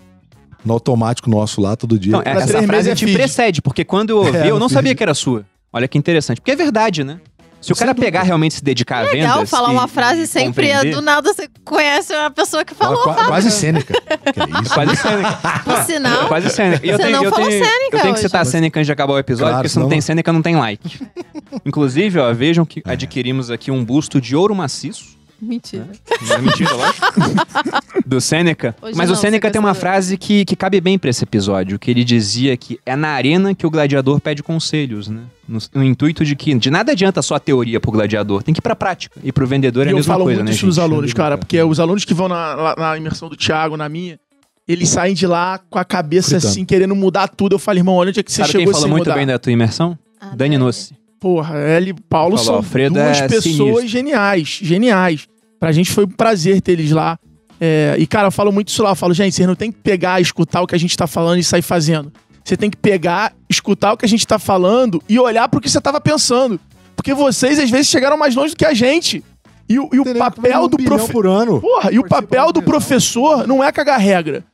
no 0.63 0.73
automático 0.73 1.29
nosso 1.29 1.59
lá 1.61 1.75
todo 1.75 1.97
dia. 1.97 2.11
Não, 2.11 2.21
Pra 2.21 2.31
essa 2.31 2.61
frase 2.63 2.89
é 2.91 2.95
te 2.95 3.05
feed. 3.05 3.17
precede, 3.17 3.61
porque 3.61 3.83
quando 3.85 4.11
eu 4.11 4.17
ouvi, 4.17 4.37
É, 4.37 4.51
eu 4.51 4.59
não 4.59 4.67
feed. 4.67 4.73
sabia 4.73 4.95
que 4.95 5.01
era 5.01 5.13
sua. 5.13 5.45
Olha 5.73 5.87
que 5.87 5.97
interessante. 5.97 6.39
Porque 6.41 6.51
é 6.51 6.55
verdade, 6.55 7.03
né? 7.03 7.19
Se 7.59 7.71
o 7.71 7.75
Sem 7.75 7.85
cara 7.85 7.93
dúvida. 7.93 8.05
pegar 8.05 8.23
realmente 8.23 8.53
se 8.55 8.63
dedicar 8.63 8.99
a 8.99 9.03
vendas. 9.05 9.13
Legal 9.31 9.45
falar 9.47 9.69
e- 9.69 9.73
uma 9.73 9.87
frase 9.87 10.27
sempre 10.27 10.67
é 10.67 10.75
compreender- 10.75 10.95
do 10.95 11.01
nada 11.01 11.33
você 11.33 11.49
conhece 11.65 12.13
uma 12.13 12.29
pessoa 12.31 12.63
que 12.63 12.73
falou. 12.75 13.03
Qua- 13.03 13.25
quase 13.25 13.51
Sêneca. 13.51 13.93
É 13.93 14.61
isso? 14.63 14.73
Quase 14.73 14.95
Sêneca. 14.95 15.39
Por 15.65 15.83
sinal. 15.83 16.27
Quase 16.27 16.49
Sêneca. 16.51 16.85
E 16.85 16.89
eu 16.89 16.97
Você 16.97 17.03
tenho, 17.03 17.17
não 17.17 17.23
eu 17.23 17.31
falou 17.31 17.47
tenho, 17.49 17.65
Sêneca 17.65 17.97
Eu 17.97 18.01
tenho 18.01 18.13
que 18.13 18.19
citar 18.21 18.41
a 18.41 18.45
Sêneca 18.45 18.79
antes 18.79 18.85
de 18.85 18.91
acabar 18.93 19.13
o 19.13 19.17
episódio, 19.19 19.49
Claro, 19.49 19.57
porque 19.63 19.69
se 19.69 19.75
não 19.75 19.81
senão- 19.83 19.89
tem 19.89 20.01
Sêneca, 20.01 20.31
não 20.31 20.41
tem 20.41 20.55
like. 20.55 20.99
Inclusive, 21.65 22.19
ó, 22.19 22.31
vejam 22.33 22.65
que 22.65 22.81
adquirimos 22.85 23.49
aqui 23.51 23.71
um 23.71 23.83
busto 23.83 24.21
de 24.21 24.35
ouro 24.35 24.55
maciço. 24.55 25.16
Mentira. 25.41 25.87
Não 26.27 26.35
é 26.35 26.41
mentira, 26.41 26.73
lógico. 26.73 27.05
Do 28.05 28.19
Sêneca. 28.19 28.75
Hoje 28.81 28.95
Mas 28.97 29.09
não, 29.09 29.15
o 29.15 29.19
Sêneca 29.19 29.51
tem 29.51 29.59
uma 29.59 29.73
frase 29.73 30.17
que, 30.17 30.43
que 30.45 30.55
cabe 30.55 30.81
bem 30.81 30.97
pra 30.97 31.09
esse 31.09 31.23
episódio, 31.23 31.77
que 31.77 31.91
ele 31.91 32.03
dizia 32.03 32.55
que 32.57 32.79
é 32.85 32.95
na 32.95 33.09
arena 33.09 33.53
que 33.53 33.65
o 33.65 33.69
gladiador 33.69 34.19
pede 34.19 34.41
conselhos, 34.41 35.07
né? 35.07 35.21
No, 35.47 35.59
no 35.75 35.83
intuito 35.83 36.25
de 36.25 36.35
que 36.35 36.53
de 36.55 36.69
nada 36.71 36.91
adianta 36.91 37.21
só 37.21 37.35
a 37.35 37.39
teoria 37.39 37.79
pro 37.79 37.91
gladiador, 37.91 38.41
tem 38.43 38.53
que 38.53 38.59
ir 38.59 38.61
pra 38.61 38.75
prática. 38.75 39.19
E 39.23 39.31
pro 39.31 39.45
vendedor 39.47 39.83
é 39.83 39.85
E 39.85 39.89
a 39.89 39.91
eu 39.91 39.97
mesma 39.97 40.13
falo 40.13 40.25
coisa, 40.25 40.39
muito 40.39 40.49
né, 40.49 40.55
isso 40.55 40.65
nos 40.65 40.75
gente? 40.75 40.83
alunos, 40.83 41.13
cara, 41.13 41.37
porque 41.37 41.61
os 41.61 41.79
alunos 41.79 42.03
que 42.03 42.13
vão 42.13 42.27
na, 42.27 42.75
na 42.77 42.97
imersão 42.97 43.29
do 43.29 43.35
Thiago, 43.37 43.77
na 43.77 43.87
minha, 43.87 44.19
eles 44.67 44.89
saem 44.89 45.13
de 45.15 45.25
lá 45.27 45.59
com 45.69 45.79
a 45.79 45.85
cabeça 45.85 46.31
Fritando. 46.31 46.47
assim, 46.51 46.65
querendo 46.65 46.95
mudar 46.95 47.27
tudo. 47.29 47.55
Eu 47.55 47.59
falo, 47.59 47.77
irmão, 47.77 47.95
olha 47.95 48.09
onde 48.09 48.19
é 48.19 48.23
que 48.23 48.31
você 48.31 48.41
Sabe 48.41 48.51
quem 48.51 48.59
chegou 48.61 48.73
falou 48.73 48.87
sem 48.87 48.91
muito 48.91 49.05
mudar. 49.05 49.15
bem 49.15 49.25
da 49.27 49.39
tua 49.39 49.51
imersão? 49.51 49.97
Ah, 50.19 50.25
Dani 50.27 50.37
Dani. 50.37 50.57
Nossi. 50.57 50.93
Porra, 51.19 51.57
ele 51.57 51.89
e 51.91 51.93
Paulo 51.93 52.37
Falou, 52.37 52.45
são 52.45 52.55
Alfredo 52.55 52.93
duas 52.95 53.17
é 53.21 53.27
pessoas 53.27 53.43
sinistro. 53.55 53.87
geniais, 53.87 54.59
geniais. 54.61 55.27
Pra 55.59 55.71
gente 55.71 55.91
foi 55.91 56.05
um 56.05 56.09
prazer 56.09 56.61
ter 56.61 56.73
eles 56.73 56.91
lá. 56.91 57.17
É, 57.59 57.95
e, 57.97 58.05
cara, 58.05 58.27
eu 58.27 58.31
falo 58.31 58.51
muito 58.51 58.67
isso 58.67 58.83
lá. 58.83 58.91
Eu 58.91 58.95
falo, 58.95 59.13
gente, 59.13 59.33
vocês 59.33 59.47
não 59.47 59.55
tem 59.55 59.71
que 59.71 59.79
pegar, 59.79 60.21
escutar 60.21 60.61
o 60.61 60.67
que 60.67 60.75
a 60.75 60.77
gente 60.77 60.95
tá 60.95 61.07
falando 61.07 61.39
e 61.39 61.43
sair 61.43 61.63
fazendo. 61.63 62.11
Você 62.45 62.55
tem 62.55 62.69
que 62.69 62.77
pegar, 62.77 63.33
escutar 63.49 63.93
o 63.93 63.97
que 63.97 64.05
a 64.05 64.07
gente 64.07 64.25
tá 64.27 64.37
falando 64.37 65.01
e 65.09 65.19
olhar 65.19 65.49
pro 65.49 65.59
que 65.59 65.69
você 65.69 65.81
tava 65.81 65.99
pensando. 65.99 66.59
Porque 66.95 67.13
vocês, 67.13 67.57
às 67.59 67.69
vezes, 67.69 67.87
chegaram 67.87 68.15
mais 68.17 68.35
longe 68.35 68.53
do 68.53 68.57
que 68.57 68.65
a 68.65 68.73
gente. 68.73 69.23
E, 69.67 69.79
o- 69.79 69.89
e 69.91 69.99
o 69.99 70.15
papel 70.15 70.63
Um 70.63 70.67
do 70.69 70.77
bilhão 70.77 70.97
profe... 70.97 71.11
por 71.11 71.25
ano. 71.27 71.59
Porra, 71.59 71.91
e 71.91 71.99
o 71.99 72.07
papel 72.07 72.51
do 72.53 72.61
professor 72.61 73.45
não 73.47 73.63
é 73.63 73.71
cagar 73.71 73.99
regra. 73.99 74.45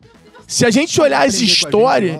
Se 0.48 0.66
a 0.66 0.72
gente 0.72 1.00
olhar 1.02 1.26
as 1.28 1.36
histórias. 1.42 2.20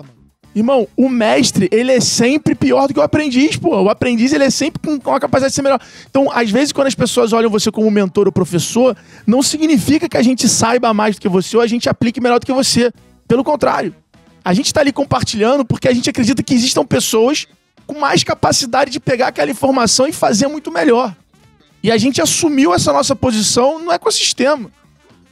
Irmão, 0.54 0.86
o 0.96 1.08
mestre, 1.08 1.68
ele 1.72 1.90
é 1.90 2.00
sempre 2.00 2.54
pior 2.54 2.86
do 2.86 2.94
que 2.94 3.00
o 3.00 3.02
aprendiz, 3.02 3.56
pô. 3.56 3.82
O 3.82 3.90
aprendiz, 3.90 4.32
ele 4.32 4.44
é 4.44 4.50
sempre 4.50 4.80
com, 4.80 5.00
com 5.00 5.14
a 5.14 5.20
capacidade 5.20 5.50
de 5.50 5.56
ser 5.56 5.62
melhor. 5.62 5.80
Então, 6.08 6.30
às 6.32 6.50
vezes, 6.50 6.72
quando 6.72 6.86
as 6.86 6.94
pessoas 6.94 7.32
olham 7.32 7.50
você 7.50 7.70
como 7.70 7.90
mentor 7.90 8.26
ou 8.26 8.32
professor, 8.32 8.96
não 9.26 9.42
significa 9.42 10.08
que 10.08 10.16
a 10.16 10.22
gente 10.22 10.48
saiba 10.48 10.94
mais 10.94 11.16
do 11.16 11.20
que 11.20 11.28
você 11.28 11.56
ou 11.56 11.62
a 11.62 11.66
gente 11.66 11.88
aplique 11.88 12.20
melhor 12.20 12.38
do 12.38 12.46
que 12.46 12.52
você. 12.52 12.92
Pelo 13.26 13.42
contrário. 13.42 13.94
A 14.44 14.52
gente 14.52 14.72
tá 14.72 14.80
ali 14.80 14.92
compartilhando 14.92 15.64
porque 15.64 15.88
a 15.88 15.92
gente 15.94 16.08
acredita 16.10 16.42
que 16.42 16.54
existam 16.54 16.84
pessoas 16.84 17.46
com 17.86 17.98
mais 17.98 18.22
capacidade 18.22 18.90
de 18.90 19.00
pegar 19.00 19.28
aquela 19.28 19.50
informação 19.50 20.06
e 20.06 20.12
fazer 20.12 20.46
muito 20.46 20.70
melhor. 20.70 21.14
E 21.82 21.90
a 21.90 21.96
gente 21.98 22.20
assumiu 22.20 22.72
essa 22.72 22.92
nossa 22.92 23.16
posição 23.16 23.78
no 23.78 23.90
ecossistema. 23.90 24.70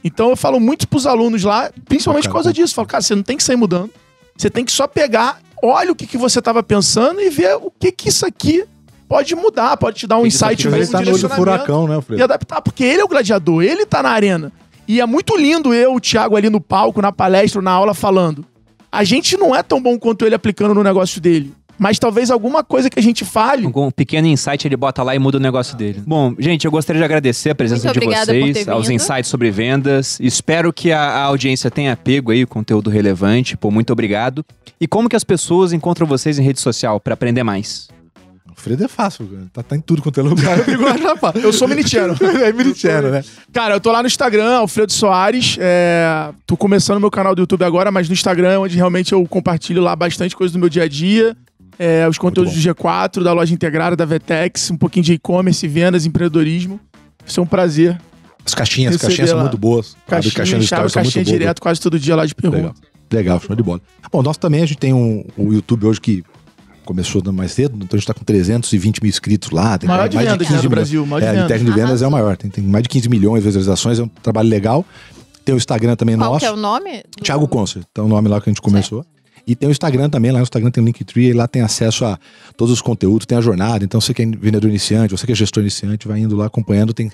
Então 0.03 0.29
eu 0.29 0.35
falo 0.35 0.59
muito 0.59 0.87
pros 0.87 1.07
alunos 1.07 1.43
lá, 1.43 1.71
principalmente 1.85 2.27
por 2.27 2.33
causa 2.33 2.51
disso. 2.51 2.73
Eu 2.73 2.75
Falo, 2.75 2.87
cara, 2.87 3.01
você 3.01 3.15
não 3.15 3.23
tem 3.23 3.37
que 3.37 3.43
sair 3.43 3.55
mudando. 3.55 3.91
Você 4.35 4.49
tem 4.49 4.65
que 4.65 4.71
só 4.71 4.87
pegar, 4.87 5.39
olha 5.61 5.91
o 5.91 5.95
que, 5.95 6.07
que 6.07 6.17
você 6.17 6.39
estava 6.39 6.61
pensando 6.63 7.21
e 7.21 7.29
ver 7.29 7.55
o 7.55 7.71
que, 7.71 7.91
que 7.91 8.09
isso 8.09 8.25
aqui 8.25 8.65
pode 9.07 9.35
mudar, 9.35 9.77
pode 9.77 9.99
te 9.99 10.07
dar 10.07 10.17
um 10.17 10.25
Esse 10.25 10.37
insight, 10.37 10.67
um 10.67 10.75
Ele 10.75 10.87
tá 10.87 11.01
no 11.01 11.29
furacão, 11.29 11.87
né, 11.87 11.93
e 11.93 11.95
Alfredo? 11.95 12.23
adaptar, 12.23 12.61
porque 12.61 12.83
ele 12.83 13.01
é 13.01 13.03
o 13.03 13.07
gladiador, 13.07 13.61
ele 13.63 13.85
tá 13.85 14.01
na 14.01 14.09
arena. 14.09 14.51
E 14.87 14.99
é 14.99 15.05
muito 15.05 15.37
lindo 15.37 15.73
eu, 15.73 15.95
o 15.95 15.99
Thiago, 15.99 16.35
ali 16.35 16.49
no 16.49 16.59
palco, 16.59 17.01
na 17.01 17.11
palestra, 17.11 17.61
na 17.61 17.71
aula, 17.71 17.93
falando. 17.93 18.45
A 18.91 19.03
gente 19.03 19.37
não 19.37 19.55
é 19.55 19.63
tão 19.63 19.81
bom 19.81 19.97
quanto 19.97 20.25
ele 20.25 20.35
aplicando 20.35 20.73
no 20.73 20.83
negócio 20.83 21.21
dele. 21.21 21.53
Mas 21.77 21.99
talvez 21.99 22.29
alguma 22.29 22.63
coisa 22.63 22.89
que 22.89 22.99
a 22.99 23.03
gente 23.03 23.25
fale. 23.25 23.65
Um 23.67 23.91
pequeno 23.91 24.27
insight 24.27 24.67
ele 24.67 24.77
bota 24.77 25.01
lá 25.03 25.15
e 25.15 25.19
muda 25.19 25.37
o 25.37 25.41
negócio 25.41 25.75
dele. 25.75 26.03
Bom, 26.05 26.35
gente, 26.39 26.65
eu 26.65 26.71
gostaria 26.71 26.99
de 26.99 27.05
agradecer 27.05 27.49
a 27.49 27.55
presença 27.55 27.87
Muito 27.87 27.99
de 27.99 28.05
vocês, 28.05 28.67
aos 28.67 28.89
insights 28.89 29.29
sobre 29.29 29.51
vendas. 29.51 30.19
Espero 30.19 30.71
que 30.71 30.91
a, 30.91 31.01
a 31.01 31.23
audiência 31.23 31.71
tenha 31.71 31.95
pego 31.95 32.31
aí 32.31 32.43
o 32.43 32.47
conteúdo 32.47 32.89
relevante. 32.89 33.57
Pô, 33.57 33.71
muito 33.71 33.91
obrigado. 33.91 34.45
E 34.79 34.87
como 34.87 35.09
que 35.09 35.15
as 35.15 35.23
pessoas 35.23 35.73
encontram 35.73 36.05
vocês 36.05 36.37
em 36.37 36.43
rede 36.43 36.59
social 36.59 36.99
para 36.99 37.13
aprender 37.13 37.43
mais? 37.43 37.87
Alfredo 38.53 38.83
é 38.83 38.87
fácil, 38.87 39.27
cara. 39.27 39.45
tá, 39.51 39.63
tá 39.63 39.75
em 39.75 39.81
tudo 39.81 40.01
quanto 40.01 40.19
é 40.19 40.23
lugar. 40.23 40.57
Eu, 41.43 41.51
sou 41.51 41.67
militiano. 41.67 42.15
é 42.43 42.53
militiano, 42.53 43.09
né? 43.09 43.23
Cara, 43.51 43.75
eu 43.75 43.81
tô 43.81 43.91
lá 43.91 44.01
no 44.01 44.07
Instagram, 44.07 44.57
Alfredo 44.57 44.91
Soares. 44.91 45.57
É... 45.59 46.29
Tô 46.45 46.55
começando 46.55 46.99
meu 46.99 47.09
canal 47.09 47.33
do 47.33 47.41
YouTube 47.41 47.63
agora, 47.63 47.91
mas 47.91 48.07
no 48.07 48.13
Instagram, 48.13 48.51
é 48.51 48.57
onde 48.59 48.75
realmente 48.75 49.11
eu 49.11 49.25
compartilho 49.27 49.81
lá 49.81 49.95
bastante 49.95 50.35
coisa 50.35 50.53
do 50.53 50.59
meu 50.59 50.69
dia 50.69 50.83
a 50.83 50.87
dia. 50.87 51.35
É, 51.79 52.07
os 52.07 52.17
conteúdos 52.17 52.53
do 52.53 52.59
G4, 52.59 53.23
da 53.23 53.33
loja 53.33 53.53
integrada, 53.53 53.95
da 53.95 54.05
Vetex, 54.05 54.69
um 54.71 54.77
pouquinho 54.77 55.03
de 55.03 55.13
e-commerce, 55.13 55.67
vendas, 55.67 56.05
empreendedorismo. 56.05 56.79
Vai 57.19 57.29
ser 57.29 57.41
um 57.41 57.45
prazer. 57.45 57.99
As 58.45 58.53
caixinhas, 58.53 58.95
as 58.95 59.01
caixinhas 59.01 59.29
são 59.29 59.37
lá. 59.37 59.43
muito 59.45 59.57
boas. 59.57 59.95
Caixinha, 60.07 60.33
caixinha 60.33 60.57
no 60.59 60.63
chave, 60.65 60.89
são 60.89 61.01
caixinha 61.01 61.23
direto, 61.23 61.61
quase 61.61 61.79
todo 61.79 61.97
dia 61.97 62.15
lá 62.15 62.25
de 62.25 62.35
pergunta. 62.35 62.57
Legal. 62.57 62.75
Legal, 63.11 63.39
show 63.39 63.55
de 63.55 63.63
bola. 63.63 63.79
Bom, 64.11 64.21
nós 64.23 64.37
também, 64.37 64.61
a 64.63 64.65
gente 64.65 64.77
tem 64.77 64.93
um, 64.93 65.23
o 65.37 65.53
YouTube 65.53 65.85
hoje 65.85 66.01
que 66.01 66.23
começou 66.83 67.21
mais 67.31 67.51
cedo, 67.53 67.75
então 67.77 67.89
a 67.93 67.97
gente 67.97 68.07
tá 68.07 68.13
com 68.13 68.23
320 68.25 69.01
mil 69.01 69.09
inscritos 69.09 69.51
lá. 69.51 69.77
Tem 69.77 69.87
Maior 69.87 70.09
de 70.09 70.15
mais 70.15 70.27
vendas, 70.27 70.49
né, 70.49 70.55
do 70.57 70.59
milhões. 70.59 70.69
Brasil, 70.71 71.05
maior 71.05 71.19
de 71.21 71.25
é, 71.25 71.29
de 71.29 71.35
vendas. 71.35 71.47
técnico 71.47 71.73
de 71.75 71.81
vendas 71.81 72.01
é 72.01 72.07
o 72.07 72.11
maior. 72.11 72.35
Tem, 72.37 72.49
tem 72.51 72.63
mais 72.63 72.83
de 72.83 72.89
15 72.89 73.09
milhões 73.09 73.41
de 73.41 73.47
visualizações, 73.47 73.99
é 73.99 74.03
um 74.03 74.07
trabalho 74.07 74.49
legal. 74.49 74.85
Tem 75.45 75.53
o 75.53 75.57
Instagram 75.57 75.95
também 75.95 76.17
Qual 76.17 76.31
nosso. 76.33 76.39
que 76.39 76.45
é 76.45 76.51
o 76.51 76.55
nome? 76.55 77.03
do- 77.17 77.23
Thiago 77.23 77.47
Concert, 77.47 77.85
então 77.91 78.05
o 78.05 78.09
nome 78.09 78.27
lá 78.29 78.41
que 78.41 78.49
a 78.49 78.51
gente 78.51 78.61
começou. 78.61 79.05
E 79.45 79.55
tem 79.55 79.67
o 79.67 79.71
Instagram 79.71 80.09
também, 80.09 80.31
lá 80.31 80.39
no 80.39 80.43
Instagram 80.43 80.71
tem 80.71 80.81
o 80.81 80.85
Linktree, 80.85 81.29
e 81.29 81.33
lá 81.33 81.47
tem 81.47 81.61
acesso 81.61 82.05
a 82.05 82.17
todos 82.55 82.73
os 82.73 82.81
conteúdos, 82.81 83.25
tem 83.25 83.37
a 83.37 83.41
jornada. 83.41 83.83
Então, 83.83 83.99
você 83.99 84.13
que 84.13 84.21
é 84.21 84.25
vendedor 84.25 84.69
iniciante, 84.69 85.11
você 85.11 85.25
que 85.25 85.31
é 85.33 85.35
gestor 85.35 85.61
iniciante, 85.61 86.07
vai 86.07 86.19
indo 86.19 86.35
lá 86.35 86.45
acompanhando, 86.45 86.93
tem 86.93 87.11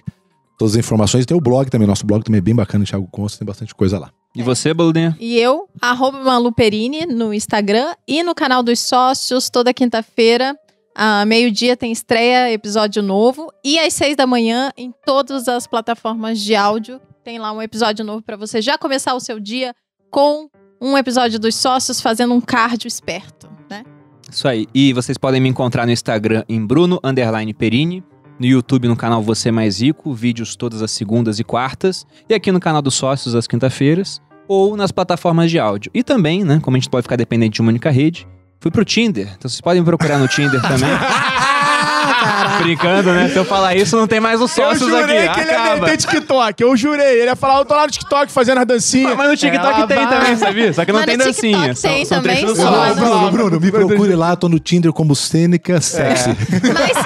todas 0.57 0.73
as 0.73 0.79
informações. 0.79 1.23
E 1.23 1.25
tem 1.25 1.35
o 1.35 1.41
blog 1.41 1.69
também, 1.69 1.87
nosso 1.87 2.05
blog 2.05 2.23
também 2.23 2.37
é 2.37 2.41
bem 2.41 2.53
bacana, 2.53 2.85
Thiago 2.85 3.07
Consta, 3.11 3.39
tem 3.39 3.45
bastante 3.45 3.73
coisa 3.73 3.97
lá. 3.97 4.11
E 4.35 4.43
você, 4.43 4.73
Boludinha? 4.73 5.17
E 5.19 5.39
eu, 5.39 5.67
arroba 5.81 6.19
Maluperini 6.19 7.05
no 7.07 7.33
Instagram 7.33 7.95
e 8.07 8.21
no 8.21 8.35
canal 8.35 8.61
dos 8.61 8.79
sócios, 8.79 9.49
toda 9.49 9.73
quinta-feira. 9.73 10.55
ah, 10.95 11.25
meio-dia 11.25 11.77
tem 11.77 11.91
estreia, 11.91 12.51
episódio 12.51 13.01
novo. 13.01 13.51
E 13.63 13.79
às 13.79 13.93
seis 13.93 14.15
da 14.15 14.27
manhã, 14.27 14.71
em 14.77 14.93
todas 15.05 15.47
as 15.47 15.65
plataformas 15.65 16.39
de 16.39 16.55
áudio, 16.55 16.99
tem 17.23 17.39
lá 17.39 17.51
um 17.51 17.61
episódio 17.61 18.05
novo 18.05 18.21
para 18.21 18.37
você 18.37 18.61
já 18.61 18.77
começar 18.77 19.15
o 19.15 19.19
seu 19.19 19.39
dia 19.39 19.73
com 20.11 20.49
um 20.81 20.97
episódio 20.97 21.39
dos 21.39 21.55
sócios 21.55 21.99
fazendo 22.01 22.33
um 22.33 22.41
cardio 22.41 22.87
esperto, 22.87 23.49
né? 23.69 23.83
Isso 24.31 24.47
aí. 24.47 24.67
E 24.73 24.93
vocês 24.93 25.17
podem 25.17 25.41
me 25.41 25.49
encontrar 25.49 25.85
no 25.85 25.91
Instagram 25.91 26.43
em 26.47 26.65
Bruno 26.65 26.99
Underline 27.03 27.53
Perini, 27.53 28.03
no 28.39 28.45
YouTube 28.45 28.87
no 28.87 28.95
canal 28.95 29.21
Você 29.21 29.51
Mais 29.51 29.81
Rico, 29.81 30.13
vídeos 30.13 30.55
todas 30.55 30.81
as 30.81 30.91
segundas 30.91 31.39
e 31.39 31.43
quartas, 31.43 32.05
e 32.29 32.33
aqui 32.33 32.51
no 32.51 32.59
canal 32.59 32.81
dos 32.81 32.95
sócios 32.95 33.35
às 33.35 33.47
quinta-feiras, 33.47 34.21
ou 34.47 34.77
nas 34.77 34.91
plataformas 34.91 35.51
de 35.51 35.59
áudio. 35.59 35.91
E 35.93 36.03
também, 36.03 36.43
né, 36.43 36.59
como 36.61 36.77
a 36.77 36.79
gente 36.79 36.89
pode 36.89 37.03
ficar 37.03 37.17
dependente 37.17 37.55
de 37.55 37.61
uma 37.61 37.69
única 37.69 37.89
rede, 37.89 38.27
fui 38.59 38.71
pro 38.71 38.85
Tinder. 38.85 39.33
Então 39.37 39.49
vocês 39.49 39.61
podem 39.61 39.81
me 39.81 39.85
procurar 39.85 40.17
no 40.17 40.27
Tinder 40.27 40.61
também. 40.61 40.89
Brincando, 42.63 43.11
né? 43.11 43.29
Se 43.29 43.37
eu 43.37 43.45
falar 43.45 43.75
isso, 43.75 43.95
não 43.95 44.07
tem 44.07 44.19
mais 44.19 44.41
os 44.41 44.55
Eu 44.57 44.65
sócios 44.65 44.89
jurei 44.89 45.27
aqui. 45.27 45.35
que 45.35 45.41
ele 45.41 45.51
ia 45.51 45.75
meter 45.77 45.97
TikTok. 45.97 46.61
Eu 46.63 46.75
jurei. 46.77 47.19
Ele 47.19 47.25
ia 47.29 47.35
falar, 47.35 47.59
eu 47.59 47.65
tô 47.65 47.73
lá 47.75 47.85
no 47.85 47.91
TikTok 47.91 48.31
fazendo 48.31 48.59
as 48.59 48.65
dancinhas. 48.67 49.15
Mas 49.15 49.29
no 49.29 49.37
TikTok 49.37 49.67
Ela 49.77 49.87
tem 49.87 49.97
vai. 49.97 50.07
também, 50.19 50.35
sabia? 50.37 50.73
Só 50.73 50.85
que 50.85 50.91
não 50.91 50.99
Mas 50.99 51.05
tem 51.07 51.17
dancinha. 51.17 51.75
São, 51.75 51.91
tem 51.91 52.05
são 52.05 52.21
também, 52.21 52.37
trechos 52.37 52.57
só 52.57 52.93
Bruno, 52.95 53.31
Bruno, 53.31 53.59
me 53.59 53.71
procure 53.71 54.15
lá, 54.15 54.35
tô 54.35 54.47
no 54.49 54.59
Tinder 54.59 54.91
como 54.93 55.15
Cênica 55.15 55.79
Sexy. 55.81 56.29
Mas 56.29 56.97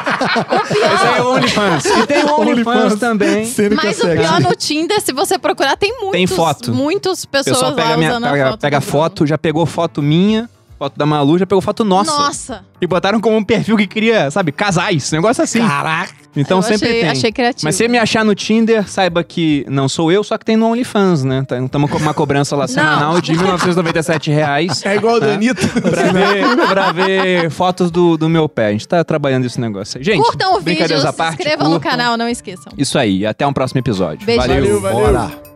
o 0.50 0.74
Esse 0.74 0.84
aí 0.84 1.12
é 1.12 1.16
pior, 1.16 1.26
o 1.26 1.34
OnlyFans. 1.36 1.86
E 1.86 2.08
tem 2.08 2.24
o 2.24 2.34
OnlyFans 2.40 3.00
também. 3.00 3.46
Cênica 3.46 3.82
mas 3.84 4.00
o 4.00 4.08
pior 4.08 4.42
no 4.42 4.56
Tinder, 4.56 5.02
se 5.02 5.14
você 5.14 5.38
procurar, 5.38 5.78
tem 5.78 5.92
muitos, 5.94 6.12
Tem 6.12 6.28
foto. 6.28 6.74
muitas 6.74 7.26
pessoas 7.26 7.74
pega, 7.76 7.90
lá 7.90 7.98
minha, 7.98 8.10
usando 8.12 8.24
pega, 8.32 8.50
foto. 8.50 8.60
pega 8.62 8.82
foto, 8.82 9.26
já 9.28 9.38
pegou 9.38 9.66
foto 9.66 10.02
minha, 10.02 10.50
foto 10.84 10.98
da 10.98 11.06
Malu, 11.06 11.40
já 11.40 11.46
pegou 11.48 11.62
foto 11.62 11.86
nossa. 11.86 12.12
Nossa. 12.12 12.66
E 12.82 12.86
botaram 12.86 13.22
como 13.22 13.38
um 13.38 13.44
perfil 13.44 13.78
que 13.78 13.88
cria, 13.88 14.30
sabe, 14.30 14.52
casais. 14.52 15.14
Um 15.14 15.16
negócio 15.16 15.42
assim. 15.42 15.66
Caraca! 15.66 16.12
Então 16.36 16.58
Eu 16.58 16.64
sempre 16.64 16.88
achei, 16.90 17.00
tem. 17.02 17.10
achei 17.10 17.32
criativo. 17.32 17.66
Mas 17.66 17.76
se 17.76 17.88
me 17.88 17.98
achar 17.98 18.26
no 18.26 18.34
Tinder, 18.36 18.90
saiba 18.90 19.24
que 19.24 19.66
não 19.70 19.88
sou 19.88 20.12
eu, 20.12 20.24
só 20.24 20.38
que 20.38 20.44
tem 20.44 20.58
no 20.58 20.66
OnlyFans, 20.68 21.24
né? 21.24 21.46
Estamos 21.64 21.90
com 21.90 21.98
uma 22.00 22.14
cobrança 22.14 22.56
lá 22.56 22.68
semanal 22.68 23.22
de 23.22 23.32
1997 23.34 24.32
reais. 24.32 24.84
É 24.86 24.96
igual 24.96 25.16
o 25.16 25.20
Danito. 25.20 25.62
Pra 25.80 26.12
ver, 26.12 26.68
pra 26.68 26.92
ver 26.92 27.50
fotos 27.52 27.90
do, 27.92 28.18
do 28.18 28.28
meu 28.28 28.50
pé. 28.50 28.68
A 28.68 28.72
gente 28.72 28.88
tá 28.88 29.04
trabalhando 29.04 29.46
esse 29.46 29.62
negócio 29.62 30.00
aí. 30.00 30.04
Gente, 30.04 30.24
Curtam 30.24 30.58
o 30.58 30.60
vídeo, 30.60 31.00
se 31.00 31.14
parte. 31.14 31.36
inscrevam 31.40 31.70
no 31.70 31.80
canal, 31.80 32.18
não 32.18 32.28
esqueçam. 32.28 32.74
Isso 32.78 32.98
aí, 32.98 33.26
até 33.26 33.46
um 33.48 33.54
próximo 33.54 33.80
episódio. 33.80 34.26
Beijo. 34.26 34.42
Valeu. 34.42 34.82
Valeu, 34.82 34.82
valeu. 34.82 35.14
Bora! 35.14 35.53